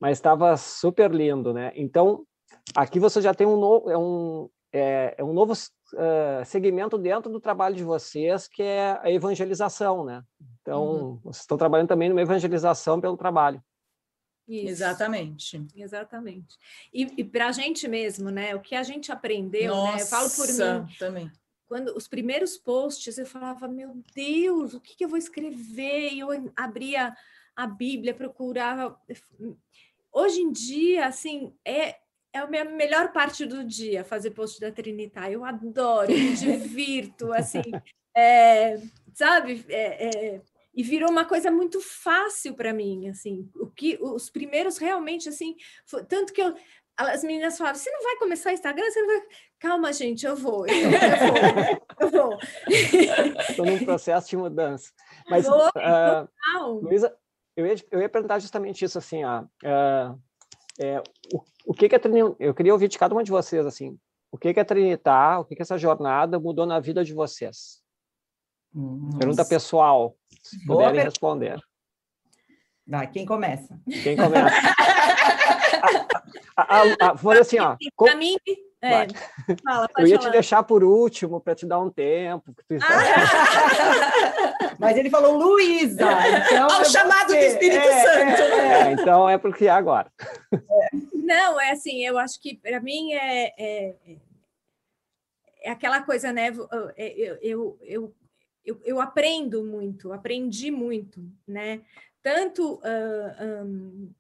mas 0.01 0.19
estava 0.19 0.57
super 0.57 1.11
lindo, 1.11 1.53
né? 1.53 1.73
Então, 1.75 2.25
aqui 2.77 3.01
você 3.01 3.21
já 3.21 3.35
tem 3.35 3.45
um 3.45 3.57
novo, 3.57 3.91
é 3.91 3.99
um, 3.99 4.49
é, 4.73 5.17
é 5.19 5.25
um 5.25 5.33
novo 5.33 5.53
uh, 5.53 6.45
segmento 6.45 6.97
dentro 6.97 7.29
do 7.29 7.41
trabalho 7.41 7.75
de 7.75 7.83
vocês, 7.83 8.47
que 8.47 8.63
é 8.63 8.97
a 9.03 9.11
evangelização, 9.11 10.05
né? 10.05 10.23
Então, 10.61 10.85
uhum. 10.85 11.21
vocês 11.25 11.43
estão 11.43 11.59
trabalhando 11.59 11.89
também 11.89 12.09
numa 12.09 12.23
evangelização 12.23 13.01
pelo 13.01 13.17
trabalho. 13.17 13.61
Isso. 14.47 14.69
Exatamente. 14.69 15.67
Exatamente. 15.75 16.57
E, 16.93 17.03
e 17.17 17.25
para 17.25 17.49
a 17.49 17.53
gente 17.53 17.89
mesmo, 17.89 18.31
né? 18.31 18.55
O 18.55 18.61
que 18.61 18.77
a 18.77 18.83
gente 18.85 19.11
aprendeu, 19.11 19.75
Nossa, 19.75 19.97
né? 19.97 20.03
Eu 20.03 20.07
falo 20.07 20.31
por 20.31 20.47
mim. 20.47 20.95
Também. 20.99 21.33
Quando 21.73 21.97
os 21.97 22.07
primeiros 22.07 22.59
posts 22.59 23.17
eu 23.17 23.25
falava, 23.25 23.67
meu 23.67 23.97
Deus, 24.15 24.75
o 24.75 24.81
que, 24.81 24.95
que 24.95 25.03
eu 25.03 25.09
vou 25.09 25.17
escrever? 25.17 26.13
E 26.13 26.21
eu 26.21 26.29
abria 26.55 27.17
a 27.57 27.67
Bíblia, 27.67 28.13
procurava. 28.13 29.01
Hoje 30.13 30.43
em 30.43 30.53
dia, 30.53 31.07
assim, 31.07 31.57
é, 31.65 31.97
é 32.31 32.41
a 32.41 32.47
minha 32.47 32.67
melhor 32.67 33.11
parte 33.11 33.47
do 33.47 33.65
dia 33.65 34.05
fazer 34.05 34.33
post 34.33 34.61
da 34.61 34.71
Trinitar. 34.71 35.33
Eu 35.33 35.47
adoro, 35.47 36.13
me 36.13 36.37
divirto, 36.37 37.33
assim, 37.33 37.63
é, 38.15 38.79
sabe? 39.15 39.65
É, 39.71 40.09
é, 40.09 40.43
e 40.75 40.83
virou 40.83 41.11
uma 41.11 41.25
coisa 41.25 41.51
muito 41.51 41.81
fácil 41.81 42.53
para 42.53 42.75
mim, 42.75 43.09
assim. 43.09 43.49
O 43.55 43.71
que 43.71 43.97
os 43.99 44.29
primeiros 44.29 44.77
realmente, 44.77 45.27
assim, 45.27 45.57
foi, 45.87 46.05
tanto 46.05 46.35
que 46.35 46.43
eu, 46.43 46.55
as 46.99 47.25
meninas 47.25 47.57
falavam: 47.57 47.81
"Você 47.81 47.91
não 47.91 48.03
vai 48.03 48.17
começar 48.17 48.53
Instagram? 48.53 48.91
Você 48.91 49.01
não 49.01 49.09
vai?" 49.09 49.27
Calma, 49.63 49.93
gente, 49.93 50.27
eu 50.27 50.35
vou, 50.35 50.67
eu, 50.67 50.91
eu 52.01 52.11
vou. 52.11 52.37
Estou 53.49 53.65
num 53.65 53.79
processo 53.85 54.29
de 54.29 54.37
mudança. 54.37 54.91
Mas, 55.31 55.47
vou, 55.47 55.69
uh, 55.69 56.81
Luísa, 56.83 57.17
eu 57.57 57.65
ia, 57.65 57.77
eu 57.93 58.01
ia 58.01 58.09
perguntar 58.09 58.41
justamente 58.41 58.85
isso, 58.85 58.99
assim, 58.99 59.23
ó, 59.23 59.43
uh, 59.43 60.21
é, 60.81 61.01
o, 61.33 61.45
o 61.67 61.73
que 61.73 61.89
que 61.89 61.95
a 61.95 62.01
Trinitar, 62.01 62.35
eu 62.41 62.53
queria 62.53 62.73
ouvir 62.73 62.89
de 62.89 62.99
cada 62.99 63.15
uma 63.15 63.23
de 63.23 63.31
vocês, 63.31 63.65
assim, 63.65 63.97
o 64.33 64.37
que 64.37 64.53
que 64.53 64.59
a 64.59 64.65
Trinitar, 64.65 65.39
o 65.39 65.45
que 65.45 65.55
que 65.55 65.63
essa 65.63 65.79
jornada 65.79 66.41
mudou 66.41 66.67
na 66.67 66.81
vida 66.81 67.05
de 67.05 67.15
vocês? 67.15 67.81
Nossa. 68.75 69.19
Pergunta 69.19 69.45
pessoal, 69.45 70.17
se 70.43 70.67
Boa 70.67 70.79
puderem 70.79 70.97
per... 70.97 71.05
responder. 71.05 71.63
Vai, 72.85 73.09
quem 73.09 73.25
começa? 73.25 73.81
Quem 74.03 74.17
começa? 74.17 74.51
a, 76.57 76.63
a, 76.63 76.83
a, 76.83 77.11
a, 77.11 77.41
assim, 77.41 77.61
ó. 77.61 77.77
Para 77.97 78.17
mim, 78.17 78.37
é, 78.83 79.07
fala, 79.63 79.89
eu 79.97 80.07
ia 80.09 80.17
falar. 80.17 80.29
te 80.29 80.33
deixar 80.33 80.63
por 80.65 80.83
último 80.83 81.41
para 81.41 81.55
te 81.55 81.65
dar 81.65 81.79
um 81.79 81.89
tempo. 81.89 82.53
Tu... 82.53 82.77
Ah! 82.83 84.43
Mas 84.79 84.97
ele 84.97 85.09
falou 85.09 85.37
Luísa. 85.39 86.05
Então 86.47 86.69
Ao 86.69 86.85
chamado 86.85 87.29
do 87.29 87.37
Espírito 87.37 87.87
é, 87.87 88.03
Santo. 88.03 88.43
É, 88.43 88.81
é. 88.81 88.93
então 88.93 89.31
é 89.31 89.39
porque 89.39 89.67
é 89.67 89.71
agora. 89.71 90.11
Não, 91.13 91.61
é 91.61 91.71
assim, 91.71 92.05
eu 92.05 92.19
acho 92.19 92.41
que 92.41 92.57
para 92.57 92.81
mim 92.81 93.13
é, 93.13 93.53
é, 93.57 93.97
é, 95.63 95.71
aquela 95.71 96.03
coisa, 96.03 96.33
né? 96.33 96.49
Eu, 96.97 97.39
eu, 97.41 97.79
eu, 97.81 98.17
eu, 98.65 98.81
eu 98.85 99.01
aprendo 99.01 99.65
muito, 99.65 100.13
aprendi 100.13 100.73
muito, 100.73 101.25
né? 101.47 101.83
Tanto, 102.21 102.75
uh, 102.75 103.65
um, 103.65 104.13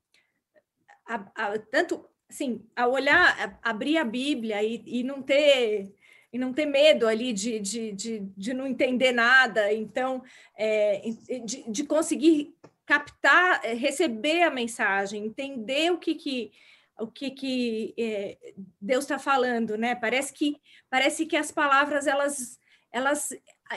a, 1.06 1.14
a, 1.34 1.58
tanto 1.58 2.08
assim, 2.32 2.64
a 2.74 2.86
olhar, 2.86 3.58
abrir 3.62 3.98
a 3.98 4.04
Bíblia 4.04 4.62
e, 4.62 4.82
e 4.86 5.02
não 5.02 5.22
ter 5.22 5.92
e 6.32 6.38
não 6.38 6.50
ter 6.50 6.64
medo 6.64 7.06
ali 7.06 7.30
de, 7.30 7.60
de, 7.60 7.92
de, 7.92 8.20
de 8.34 8.54
não 8.54 8.66
entender 8.66 9.12
nada, 9.12 9.70
então 9.70 10.22
é, 10.56 11.02
de, 11.44 11.70
de 11.70 11.84
conseguir 11.84 12.56
captar, 12.86 13.62
é, 13.62 13.74
receber 13.74 14.42
a 14.42 14.50
mensagem, 14.50 15.26
entender 15.26 15.92
o 15.92 15.98
que, 15.98 16.14
que 16.14 16.50
o 16.98 17.06
que, 17.06 17.30
que 17.30 17.94
é, 17.98 18.38
Deus 18.80 19.04
está 19.04 19.18
falando, 19.18 19.76
né? 19.76 19.94
Parece 19.94 20.32
que 20.32 20.56
parece 20.88 21.26
que 21.26 21.36
as 21.36 21.50
palavras 21.50 22.06
elas 22.06 22.58
elas 22.90 23.30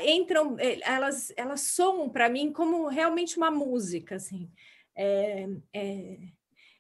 entram, 0.06 0.58
é, 0.60 0.80
elas 0.82 1.34
elas 1.36 1.62
soam 1.62 2.10
para 2.10 2.30
mim 2.30 2.54
como 2.54 2.88
realmente 2.88 3.36
uma 3.38 3.52
música, 3.52 4.16
assim. 4.16 4.50
É, 4.96 5.48
é, 5.74 6.18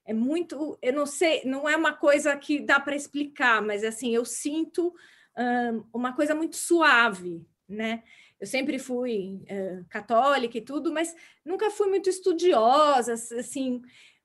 é 0.06 0.14
muito, 0.14 0.78
eu 0.82 0.94
não 0.94 1.06
sei, 1.06 1.42
não 1.46 1.68
é 1.68 1.76
uma 1.76 1.94
coisa 1.94 2.36
que 2.38 2.60
dá 2.60 2.80
para 2.80 2.96
explicar, 2.96 3.62
mas 3.62 3.84
assim, 3.84 4.14
eu 4.14 4.24
sinto 4.24 4.94
um, 5.38 5.84
uma 5.94 6.14
coisa 6.14 6.36
muito 6.36 6.56
suave, 6.56 7.46
né? 7.68 8.04
Eu 8.40 8.46
sempre 8.46 8.78
fui 8.78 9.42
uh, 9.44 9.86
católica 9.90 10.58
e 10.58 10.62
tudo, 10.62 10.92
mas 10.94 11.16
nunca 11.44 11.72
fui 11.72 11.88
muito 11.88 12.10
estudiosa, 12.10 13.14
assim, 13.14 13.82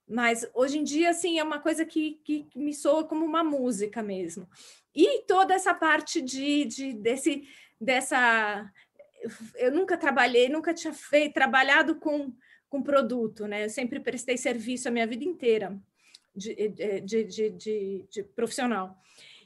mas 0.06 0.48
hoje 0.52 0.78
em 0.78 0.84
dia, 0.84 1.10
assim, 1.10 1.38
é 1.38 1.42
uma 1.42 1.60
coisa 1.60 1.86
que, 1.86 2.20
que, 2.24 2.46
me 2.54 2.74
soa 2.74 3.04
como 3.04 3.24
uma 3.24 3.44
música 3.44 4.02
mesmo. 4.02 4.48
E 4.94 5.22
toda 5.22 5.54
essa 5.54 5.72
parte 5.72 6.20
de, 6.20 6.64
de 6.64 6.92
desse, 6.92 7.44
dessa 7.80 8.68
eu 9.54 9.70
nunca 9.70 9.96
trabalhei, 9.96 10.48
nunca 10.48 10.74
tinha 10.74 10.92
feito, 10.92 11.34
trabalhado 11.34 11.96
com, 11.96 12.32
com 12.70 12.80
produto, 12.80 13.46
né? 13.46 13.64
Eu 13.64 13.68
sempre 13.68 14.00
prestei 14.00 14.38
serviço 14.38 14.88
a 14.88 14.90
minha 14.92 15.06
vida 15.06 15.24
inteira 15.24 15.76
de, 16.34 16.54
de, 16.68 17.24
de, 17.24 17.50
de, 17.50 18.04
de 18.08 18.22
profissional. 18.22 18.96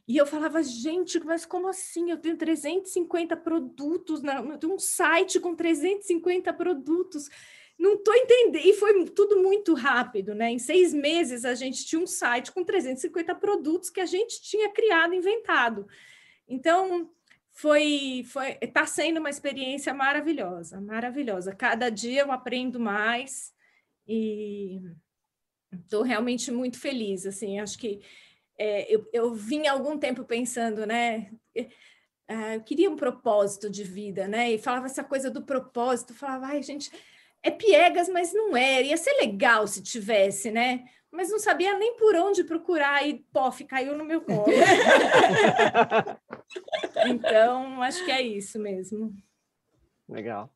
E 0.07 0.19
eu 0.19 0.27
falava, 0.27 0.63
gente, 0.63 1.19
mas 1.21 1.47
como 1.47 1.67
assim? 1.67 2.11
Eu 2.11 2.19
tenho 2.19 2.37
350 2.37 3.35
produtos, 3.39 4.23
na, 4.23 4.41
eu 4.41 4.59
tenho 4.59 4.75
um 4.75 4.79
site 4.79 5.41
com 5.41 5.57
350 5.57 6.53
produtos. 6.53 7.31
Não 7.79 7.95
estou 7.95 8.15
entendendo. 8.15 8.63
E 8.63 8.75
foi 8.75 9.07
tudo 9.07 9.43
muito 9.43 9.73
rápido, 9.73 10.35
né? 10.35 10.51
Em 10.51 10.59
seis 10.59 10.93
meses 10.93 11.47
a 11.47 11.55
gente 11.55 11.87
tinha 11.87 12.01
um 12.01 12.07
site 12.07 12.53
com 12.53 12.63
350 12.63 13.35
produtos 13.37 13.89
que 13.89 14.01
a 14.01 14.07
gente 14.07 14.43
tinha 14.43 14.69
criado, 14.69 15.15
inventado. 15.15 15.89
Então, 16.47 17.11
foi, 17.55 18.25
foi, 18.27 18.59
está 18.61 18.85
sendo 18.85 19.21
uma 19.21 19.31
experiência 19.31 19.95
maravilhosa, 19.95 20.81
maravilhosa. 20.81 21.55
Cada 21.55 21.89
dia 21.89 22.23
eu 22.23 22.33
aprendo 22.33 22.81
mais 22.81 23.53
e 24.09 24.83
estou 25.73 26.03
realmente 26.03 26.51
muito 26.51 26.81
feliz. 26.81 27.25
Assim, 27.25 27.61
acho 27.61 27.79
que 27.79 28.01
é, 28.59 28.93
eu, 28.93 29.09
eu 29.13 29.33
vim 29.33 29.69
algum 29.69 29.97
tempo 29.97 30.25
pensando, 30.25 30.85
né? 30.85 31.31
É, 32.27 32.57
eu 32.57 32.63
queria 32.63 32.91
um 32.91 32.97
propósito 32.97 33.71
de 33.71 33.85
vida, 33.85 34.27
né? 34.27 34.51
E 34.51 34.59
falava 34.59 34.87
essa 34.87 35.05
coisa 35.05 35.31
do 35.31 35.43
propósito, 35.43 36.13
falava, 36.13 36.47
ai, 36.47 36.63
gente, 36.63 36.91
é 37.41 37.53
piegas, 37.53 38.09
mas 38.09 38.33
não 38.33 38.57
é. 38.57 38.83
Ia 38.83 38.97
ser 38.97 39.13
legal 39.21 39.69
se 39.69 39.81
tivesse, 39.81 40.51
né? 40.51 40.85
Mas 41.09 41.31
não 41.31 41.39
sabia 41.39 41.79
nem 41.79 41.97
por 41.97 42.17
onde 42.17 42.43
procurar 42.43 43.07
e, 43.07 43.25
pof, 43.33 43.63
caiu 43.65 43.97
no 43.97 44.05
meu 44.05 44.23
colo. 44.23 44.47
então, 47.09 47.83
acho 47.83 48.05
que 48.05 48.11
é 48.11 48.23
isso 48.23 48.59
mesmo. 48.59 49.15
Legal. 50.09 50.53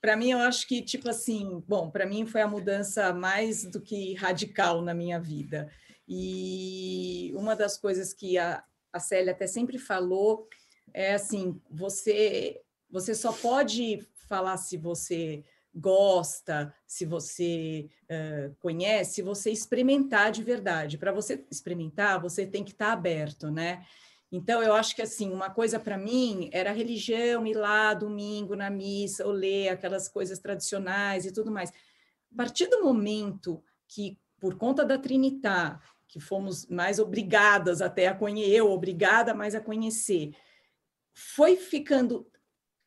Para 0.00 0.16
mim, 0.16 0.30
eu 0.30 0.38
acho 0.38 0.66
que, 0.66 0.82
tipo 0.82 1.08
assim, 1.08 1.62
bom, 1.66 1.90
para 1.90 2.06
mim 2.06 2.26
foi 2.26 2.40
a 2.40 2.48
mudança 2.48 3.12
mais 3.12 3.64
do 3.64 3.80
que 3.80 4.14
radical 4.14 4.82
na 4.82 4.94
minha 4.94 5.20
vida. 5.20 5.70
E 6.08 7.32
uma 7.34 7.54
das 7.54 7.76
coisas 7.76 8.12
que 8.12 8.38
a, 8.38 8.64
a 8.92 8.98
Célia 8.98 9.32
até 9.32 9.46
sempre 9.46 9.78
falou 9.78 10.48
é 10.92 11.14
assim: 11.14 11.60
você, 11.70 12.60
você 12.90 13.14
só 13.14 13.32
pode 13.32 14.06
falar 14.28 14.56
se 14.56 14.76
você 14.76 15.44
gosta, 15.74 16.74
se 16.86 17.04
você 17.04 17.88
uh, 18.10 18.54
conhece, 18.56 19.14
se 19.14 19.22
você 19.22 19.50
experimentar 19.50 20.32
de 20.32 20.42
verdade. 20.42 20.98
Para 20.98 21.12
você 21.12 21.44
experimentar, 21.50 22.20
você 22.20 22.46
tem 22.46 22.64
que 22.64 22.72
estar 22.72 22.86
tá 22.86 22.92
aberto, 22.92 23.50
né? 23.50 23.84
Então, 24.32 24.62
eu 24.62 24.74
acho 24.74 24.94
que, 24.94 25.02
assim, 25.02 25.32
uma 25.32 25.50
coisa 25.50 25.78
para 25.80 25.98
mim 25.98 26.48
era 26.52 26.70
religião, 26.70 27.46
ir 27.46 27.54
lá 27.54 27.94
domingo 27.94 28.54
na 28.54 28.70
missa, 28.70 29.26
ou 29.26 29.32
ler 29.32 29.70
aquelas 29.70 30.08
coisas 30.08 30.38
tradicionais 30.38 31.26
e 31.26 31.32
tudo 31.32 31.50
mais. 31.50 31.70
A 32.32 32.36
partir 32.36 32.68
do 32.68 32.82
momento 32.84 33.62
que, 33.88 34.18
por 34.38 34.56
conta 34.56 34.84
da 34.84 34.96
Trinitar, 34.96 35.82
que 36.06 36.20
fomos 36.20 36.66
mais 36.66 36.98
obrigadas 36.98 37.82
até 37.82 38.06
a 38.06 38.14
conhecer, 38.14 38.52
eu 38.52 38.70
obrigada 38.70 39.34
mais 39.34 39.54
a 39.54 39.60
conhecer, 39.60 40.32
foi 41.12 41.56
ficando 41.56 42.26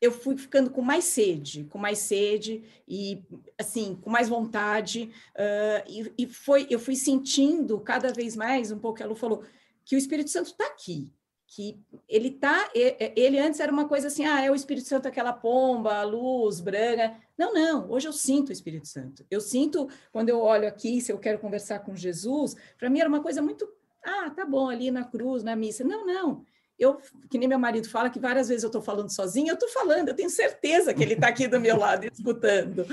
eu 0.00 0.12
fui 0.12 0.36
ficando 0.36 0.70
com 0.70 0.82
mais 0.82 1.04
sede, 1.04 1.64
com 1.64 1.78
mais 1.78 1.98
sede 1.98 2.62
e 2.86 3.24
assim, 3.58 3.94
com 4.02 4.10
mais 4.10 4.28
vontade, 4.28 5.10
uh, 5.34 5.90
e, 5.90 6.12
e, 6.18 6.26
foi, 6.26 6.66
eu 6.68 6.78
fui 6.78 6.94
sentindo 6.94 7.80
cada 7.80 8.12
vez 8.12 8.36
mais, 8.36 8.70
um 8.70 8.78
pouco, 8.78 9.02
ela 9.02 9.16
falou, 9.16 9.42
que 9.82 9.96
o 9.96 9.98
Espírito 9.98 10.28
Santo 10.28 10.50
está 10.50 10.66
aqui, 10.66 11.10
que 11.46 11.78
ele 12.08 12.30
tá, 12.30 12.70
ele 12.74 13.38
antes 13.38 13.60
era 13.60 13.70
uma 13.70 13.86
coisa 13.86 14.08
assim, 14.08 14.24
ah, 14.24 14.42
é 14.42 14.50
o 14.50 14.54
Espírito 14.54 14.88
Santo 14.88 15.06
aquela 15.06 15.32
pomba, 15.32 15.96
a 15.96 16.02
luz 16.02 16.60
branca. 16.60 17.14
Não, 17.36 17.52
não, 17.52 17.90
hoje 17.90 18.08
eu 18.08 18.12
sinto 18.12 18.48
o 18.48 18.52
Espírito 18.52 18.88
Santo. 18.88 19.24
Eu 19.30 19.40
sinto 19.40 19.88
quando 20.12 20.28
eu 20.28 20.40
olho 20.40 20.66
aqui, 20.66 21.00
se 21.00 21.12
eu 21.12 21.18
quero 21.18 21.38
conversar 21.38 21.80
com 21.80 21.94
Jesus, 21.94 22.56
para 22.78 22.90
mim 22.90 23.00
era 23.00 23.08
uma 23.08 23.20
coisa 23.20 23.42
muito, 23.42 23.68
ah, 24.04 24.30
tá 24.30 24.44
bom, 24.44 24.68
ali 24.68 24.90
na 24.90 25.04
cruz, 25.04 25.42
na 25.42 25.54
missa. 25.54 25.84
Não, 25.84 26.06
não. 26.06 26.44
Eu, 26.78 26.98
que 27.30 27.38
nem 27.38 27.48
meu 27.48 27.58
marido 27.58 27.88
fala, 27.88 28.10
que 28.10 28.18
várias 28.18 28.48
vezes 28.48 28.64
eu 28.64 28.68
estou 28.68 28.82
falando 28.82 29.14
sozinha, 29.14 29.52
eu 29.52 29.54
estou 29.54 29.68
falando, 29.68 30.08
eu 30.08 30.14
tenho 30.14 30.30
certeza 30.30 30.92
que 30.92 31.02
ele 31.02 31.14
está 31.14 31.28
aqui 31.28 31.46
do 31.46 31.60
meu 31.60 31.76
lado 31.76 32.04
escutando. 32.12 32.84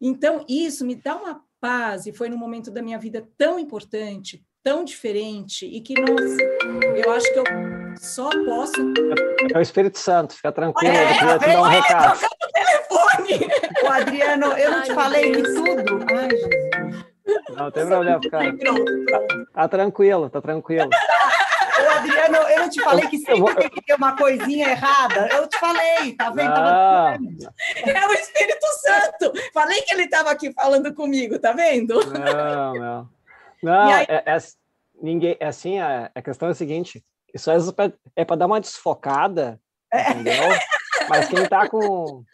Então, 0.00 0.44
isso 0.48 0.84
me 0.84 0.94
dá 0.94 1.16
uma 1.16 1.42
paz, 1.58 2.06
e 2.06 2.12
foi 2.12 2.28
num 2.28 2.36
momento 2.36 2.70
da 2.70 2.82
minha 2.82 2.98
vida 2.98 3.26
tão 3.38 3.58
importante, 3.58 4.44
tão 4.62 4.84
diferente 4.84 5.64
e 5.66 5.80
que 5.80 5.94
nossa, 5.94 6.42
eu 7.04 7.10
acho 7.12 7.32
que 7.32 7.38
eu 7.38 7.81
só 7.98 8.30
posso. 8.44 8.92
É 9.54 9.58
o 9.58 9.60
Espírito 9.60 9.98
Santo, 9.98 10.34
fica 10.34 10.52
tranquilo, 10.52 10.94
é, 10.94 11.04
eu 11.04 11.18
queria 11.18 11.38
te 11.38 11.46
dar 11.46 11.60
um 11.60 11.62
recado. 11.62 12.20
telefone. 12.54 13.50
O 13.82 13.88
Adriano, 13.88 14.46
eu 14.58 14.70
não 14.70 14.78
Ai, 14.78 14.84
te 14.84 14.94
falei 14.94 15.32
de 15.32 15.42
tudo. 15.42 16.06
Ai, 16.14 16.30
Jesus. 16.30 17.12
Não 17.56 17.70
tem 17.70 17.86
problema, 17.86 18.20
cara. 18.30 18.56
Tá, 19.52 19.68
tranquilo, 19.68 20.30
tá 20.30 20.40
tranquilo. 20.40 20.88
Ô, 20.88 21.90
Adriano, 21.90 22.36
eu 22.36 22.60
não 22.60 22.68
te 22.68 22.82
falei 22.82 23.06
que 23.08 23.18
sempre 23.18 23.40
vou... 23.40 23.54
tem 23.54 23.70
que 23.70 23.82
ter 23.82 23.94
uma 23.94 24.16
coisinha 24.16 24.70
errada. 24.70 25.28
Eu 25.28 25.46
te 25.46 25.58
falei, 25.58 26.14
tá 26.16 26.30
vendo? 26.30 26.52
É 27.88 28.06
o 28.06 28.12
Espírito 28.12 28.66
Santo. 28.80 29.32
Falei 29.52 29.80
que 29.82 29.94
ele 29.94 30.04
estava 30.04 30.30
aqui 30.30 30.52
falando 30.52 30.92
comigo, 30.94 31.38
tá 31.38 31.52
vendo? 31.52 32.00
Não, 32.06 32.74
não. 32.74 33.08
Não, 33.62 33.92
aí... 33.92 34.04
é, 34.08 34.24
é, 34.26 34.38
ninguém, 35.00 35.36
é 35.38 35.46
assim, 35.46 35.78
a, 35.78 36.10
a 36.12 36.20
questão 36.20 36.48
é 36.48 36.50
a 36.50 36.54
seguinte, 36.54 37.00
isso 37.34 37.50
é 38.16 38.24
para 38.24 38.36
dar 38.36 38.46
uma 38.46 38.60
desfocada, 38.60 39.60
é. 39.92 40.10
entendeu? 40.10 40.48
Mas 41.08 41.28
quem 41.28 41.42
está 41.42 41.68
com, 41.68 42.24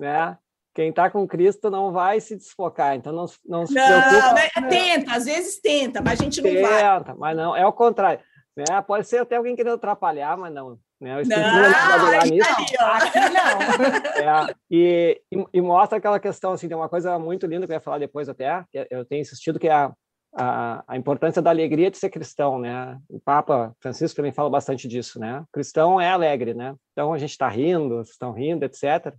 né, 0.00 0.36
quem 0.74 0.90
está 0.90 1.10
com 1.10 1.26
Cristo 1.26 1.70
não 1.70 1.92
vai 1.92 2.20
se 2.20 2.36
desfocar, 2.36 2.94
então 2.94 3.12
não, 3.12 3.26
não 3.44 3.66
se 3.66 3.74
não, 3.74 3.84
preocupa. 3.84 4.34
Né? 4.60 4.68
Tenta, 4.68 5.12
às 5.14 5.24
vezes 5.24 5.60
tenta, 5.60 6.00
mas 6.00 6.20
a 6.20 6.24
gente 6.24 6.40
não 6.40 6.50
tenta, 6.50 6.68
vai. 6.68 6.98
Tenta, 6.98 7.14
mas 7.16 7.36
não, 7.36 7.56
é 7.56 7.66
o 7.66 7.72
contrário. 7.72 8.20
Né? 8.56 8.64
Pode 8.86 9.06
ser 9.06 9.18
até 9.18 9.36
alguém 9.36 9.56
querendo 9.56 9.74
atrapalhar, 9.74 10.36
mas 10.36 10.52
não. 10.52 10.78
Né? 11.00 11.16
O 11.16 11.20
Espírito 11.20 11.46
não, 11.46 11.98
não 11.98 12.06
vai 12.06 12.28
nisso. 12.28 12.50
Aqui 12.50 13.20
não. 13.30 14.48
É, 14.48 14.54
e, 14.70 15.22
e, 15.32 15.44
e, 15.54 15.60
mostra 15.60 15.98
aquela 15.98 16.18
questão, 16.18 16.52
assim, 16.52 16.68
tem 16.68 16.76
uma 16.76 16.88
coisa 16.88 17.18
muito 17.18 17.46
linda 17.46 17.66
que 17.66 17.72
eu 17.72 17.76
ia 17.76 17.80
falar 17.80 17.98
depois 17.98 18.28
até, 18.28 18.64
que 18.70 18.86
eu 18.90 19.04
tenho 19.04 19.22
insistido, 19.22 19.58
que 19.58 19.68
é 19.68 19.72
a, 19.72 19.92
a, 20.34 20.84
a, 20.86 20.96
importância 20.96 21.40
da 21.40 21.50
alegria 21.50 21.90
de 21.90 21.98
ser 21.98 22.10
cristão, 22.10 22.58
né? 22.58 22.98
O 23.08 23.20
Papa 23.20 23.74
Francisco 23.80 24.16
também 24.16 24.32
fala 24.32 24.50
bastante 24.50 24.86
disso, 24.86 25.18
né? 25.18 25.40
O 25.40 25.46
cristão 25.52 26.00
é 26.00 26.10
alegre, 26.10 26.54
né? 26.54 26.74
Então 26.92 27.12
a 27.12 27.18
gente 27.18 27.30
está 27.30 27.48
rindo, 27.48 27.96
vocês 27.96 28.10
estão 28.10 28.32
rindo, 28.32 28.64
etc. 28.64 29.14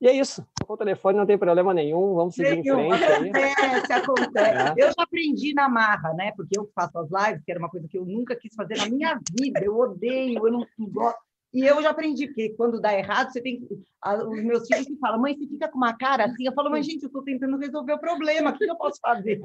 E 0.00 0.06
é 0.06 0.12
isso. 0.12 0.46
Com 0.64 0.74
o 0.74 0.76
telefone 0.76 1.18
não 1.18 1.26
tem 1.26 1.36
problema 1.36 1.74
nenhum, 1.74 2.14
vamos 2.14 2.34
seguir 2.34 2.62
nenhum. 2.62 2.94
em 2.94 2.98
frente. 2.98 3.36
Aí. 3.36 3.52
Acontece, 3.52 3.92
acontece. 3.92 4.80
É. 4.80 4.84
Eu 4.84 4.86
já 4.88 5.02
aprendi 5.02 5.52
na 5.54 5.68
marra, 5.68 6.14
né? 6.14 6.32
Porque 6.36 6.56
eu 6.58 6.70
faço 6.72 6.98
as 6.98 7.08
lives, 7.10 7.44
que 7.44 7.50
era 7.50 7.58
uma 7.58 7.68
coisa 7.68 7.88
que 7.88 7.98
eu 7.98 8.04
nunca 8.04 8.36
quis 8.36 8.54
fazer 8.54 8.76
na 8.78 8.88
minha 8.88 9.18
vida. 9.36 9.60
Eu 9.60 9.76
odeio, 9.76 10.46
eu 10.46 10.52
não 10.52 10.64
gosto. 10.78 11.27
E 11.52 11.64
eu 11.64 11.82
já 11.82 11.90
aprendi, 11.90 12.26
porque 12.26 12.50
quando 12.50 12.80
dá 12.80 12.92
errado, 12.92 13.32
você 13.32 13.40
tem 13.40 13.66
Os 14.04 14.42
meus 14.44 14.66
filhos 14.66 14.88
me 14.88 14.98
falam, 14.98 15.20
mãe, 15.20 15.36
você 15.36 15.46
fica 15.46 15.68
com 15.68 15.78
uma 15.78 15.96
cara 15.96 16.26
assim. 16.26 16.46
Eu 16.46 16.52
falo, 16.52 16.70
mas 16.70 16.84
gente, 16.84 17.02
eu 17.02 17.06
estou 17.06 17.22
tentando 17.22 17.56
resolver 17.56 17.94
o 17.94 17.98
problema, 17.98 18.50
o 18.50 18.58
que 18.58 18.64
eu 18.64 18.76
posso 18.76 19.00
fazer? 19.00 19.40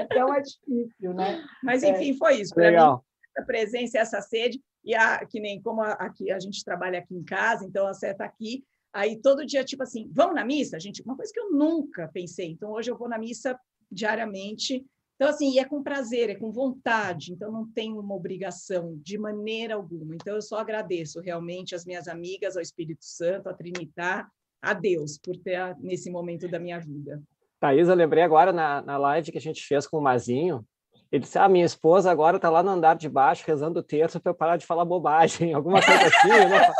Então 0.00 0.34
é 0.34 0.40
difícil, 0.40 1.14
né? 1.14 1.44
Mas 1.62 1.82
enfim, 1.82 2.16
foi 2.16 2.40
isso. 2.40 2.52
Legal. 2.56 2.96
Mim, 2.96 3.02
essa 3.36 3.46
presença, 3.46 3.98
essa 3.98 4.20
sede, 4.20 4.60
e 4.84 4.94
a, 4.94 5.24
que 5.24 5.38
nem 5.40 5.60
como 5.60 5.82
a, 5.82 5.92
aqui 5.92 6.30
a 6.30 6.38
gente 6.38 6.64
trabalha 6.64 6.98
aqui 6.98 7.14
em 7.14 7.24
casa, 7.24 7.64
então 7.64 7.86
a 7.86 7.94
Sé 7.94 8.12
está 8.12 8.24
aqui. 8.24 8.64
Aí 8.92 9.20
todo 9.20 9.44
dia, 9.44 9.62
tipo 9.62 9.82
assim, 9.82 10.10
vamos 10.12 10.34
na 10.34 10.44
missa? 10.44 10.80
Gente, 10.80 11.02
uma 11.02 11.16
coisa 11.16 11.32
que 11.32 11.40
eu 11.40 11.52
nunca 11.52 12.08
pensei. 12.08 12.50
Então 12.50 12.72
hoje 12.72 12.90
eu 12.90 12.96
vou 12.96 13.08
na 13.08 13.18
missa 13.18 13.58
diariamente 13.90 14.84
então, 15.16 15.28
assim, 15.30 15.58
é 15.58 15.64
com 15.64 15.82
prazer, 15.82 16.28
é 16.28 16.34
com 16.34 16.52
vontade, 16.52 17.32
então 17.32 17.50
não 17.50 17.66
tem 17.66 17.92
uma 17.94 18.14
obrigação 18.14 18.98
de 19.02 19.16
maneira 19.16 19.74
alguma. 19.74 20.14
Então, 20.14 20.34
eu 20.34 20.42
só 20.42 20.58
agradeço 20.58 21.20
realmente 21.20 21.74
às 21.74 21.86
minhas 21.86 22.06
amigas, 22.06 22.54
ao 22.54 22.62
Espírito 22.62 23.02
Santo, 23.02 23.48
a 23.48 23.54
Trinitar, 23.54 24.28
a 24.60 24.74
Deus, 24.74 25.18
por 25.18 25.34
ter 25.38 25.74
nesse 25.80 26.10
momento 26.10 26.46
da 26.48 26.58
minha 26.58 26.78
vida. 26.78 27.22
Thaís, 27.58 27.88
eu 27.88 27.94
lembrei 27.94 28.22
agora 28.22 28.52
na, 28.52 28.82
na 28.82 28.98
live 28.98 29.32
que 29.32 29.38
a 29.38 29.40
gente 29.40 29.64
fez 29.66 29.86
com 29.86 29.96
o 29.96 30.02
Mazinho, 30.02 30.62
ele 31.10 31.22
disse, 31.22 31.38
ah, 31.38 31.48
minha 31.48 31.64
esposa 31.64 32.10
agora 32.10 32.36
está 32.36 32.50
lá 32.50 32.62
no 32.62 32.70
andar 32.70 32.96
de 32.96 33.08
baixo 33.08 33.44
rezando 33.46 33.80
o 33.80 33.82
terço 33.82 34.20
para 34.20 34.32
eu 34.32 34.36
parar 34.36 34.58
de 34.58 34.66
falar 34.66 34.84
bobagem, 34.84 35.54
alguma 35.54 35.80
coisa 35.80 36.08
assim. 36.08 36.28
Né? 36.28 36.72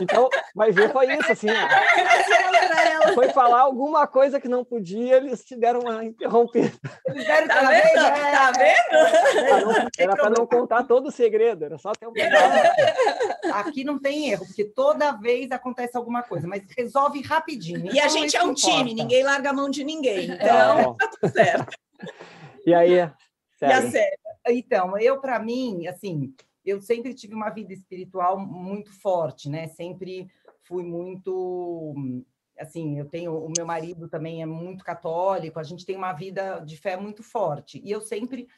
Então, 0.00 0.28
vai 0.54 0.70
ver, 0.70 0.92
foi 0.92 1.12
isso, 1.12 1.32
assim. 1.32 1.48
Foi 3.14 3.28
falar 3.30 3.60
alguma 3.60 4.06
coisa 4.06 4.40
que 4.40 4.48
não 4.48 4.64
podia, 4.64 5.16
eles 5.16 5.44
te 5.44 5.56
deram 5.56 5.80
uma 5.80 6.04
interrompida. 6.04 6.72
Eles 7.06 7.26
deram 7.26 7.48
tá 7.48 7.68
vendo? 7.68 7.98
É, 7.98 8.32
tá 8.32 8.52
vendo? 8.52 9.90
Era 9.98 10.16
para 10.16 10.30
não 10.30 10.46
contar 10.46 10.84
todo 10.84 11.08
o 11.08 11.12
segredo, 11.12 11.64
era 11.64 11.78
só 11.78 11.92
ter 11.92 12.06
um 12.06 12.12
Aqui 13.52 13.84
não 13.84 13.98
tem 13.98 14.30
erro, 14.30 14.46
porque 14.46 14.64
toda 14.64 15.12
vez 15.12 15.50
acontece 15.50 15.96
alguma 15.96 16.22
coisa, 16.22 16.46
mas 16.46 16.62
resolve 16.76 17.20
rapidinho. 17.22 17.86
E 17.86 17.90
então, 17.90 18.04
a 18.04 18.08
gente 18.08 18.36
é 18.36 18.42
um 18.42 18.52
importa. 18.52 18.70
time, 18.70 18.94
ninguém 18.94 19.22
larga 19.22 19.50
a 19.50 19.52
mão 19.52 19.70
de 19.70 19.84
ninguém. 19.84 20.30
Então, 20.30 20.78
é. 20.78 20.94
tá 20.94 21.08
tudo 21.08 21.32
certo. 21.32 21.76
E 22.66 22.74
aí, 22.74 23.10
sério? 23.58 23.74
E 23.84 23.86
a 23.86 23.90
sério? 23.90 24.18
Então, 24.48 24.98
eu, 24.98 25.20
para 25.20 25.38
mim, 25.38 25.86
assim, 25.86 26.34
eu 26.64 26.80
sempre 26.80 27.14
tive 27.14 27.34
uma 27.34 27.50
vida 27.50 27.72
espiritual 27.72 28.38
muito 28.38 28.92
forte, 29.00 29.48
né? 29.48 29.68
Sempre 29.68 30.28
fui 30.64 30.82
muito 30.82 31.94
assim, 32.58 32.98
eu 32.98 33.06
tenho 33.06 33.36
o 33.36 33.50
meu 33.56 33.64
marido 33.66 34.08
também 34.08 34.42
é 34.42 34.46
muito 34.46 34.84
católico, 34.84 35.58
a 35.58 35.62
gente 35.62 35.86
tem 35.86 35.96
uma 35.96 36.12
vida 36.12 36.60
de 36.60 36.76
fé 36.76 36.96
muito 36.96 37.22
forte. 37.22 37.80
E 37.84 37.90
eu 37.90 38.00
sempre 38.00 38.48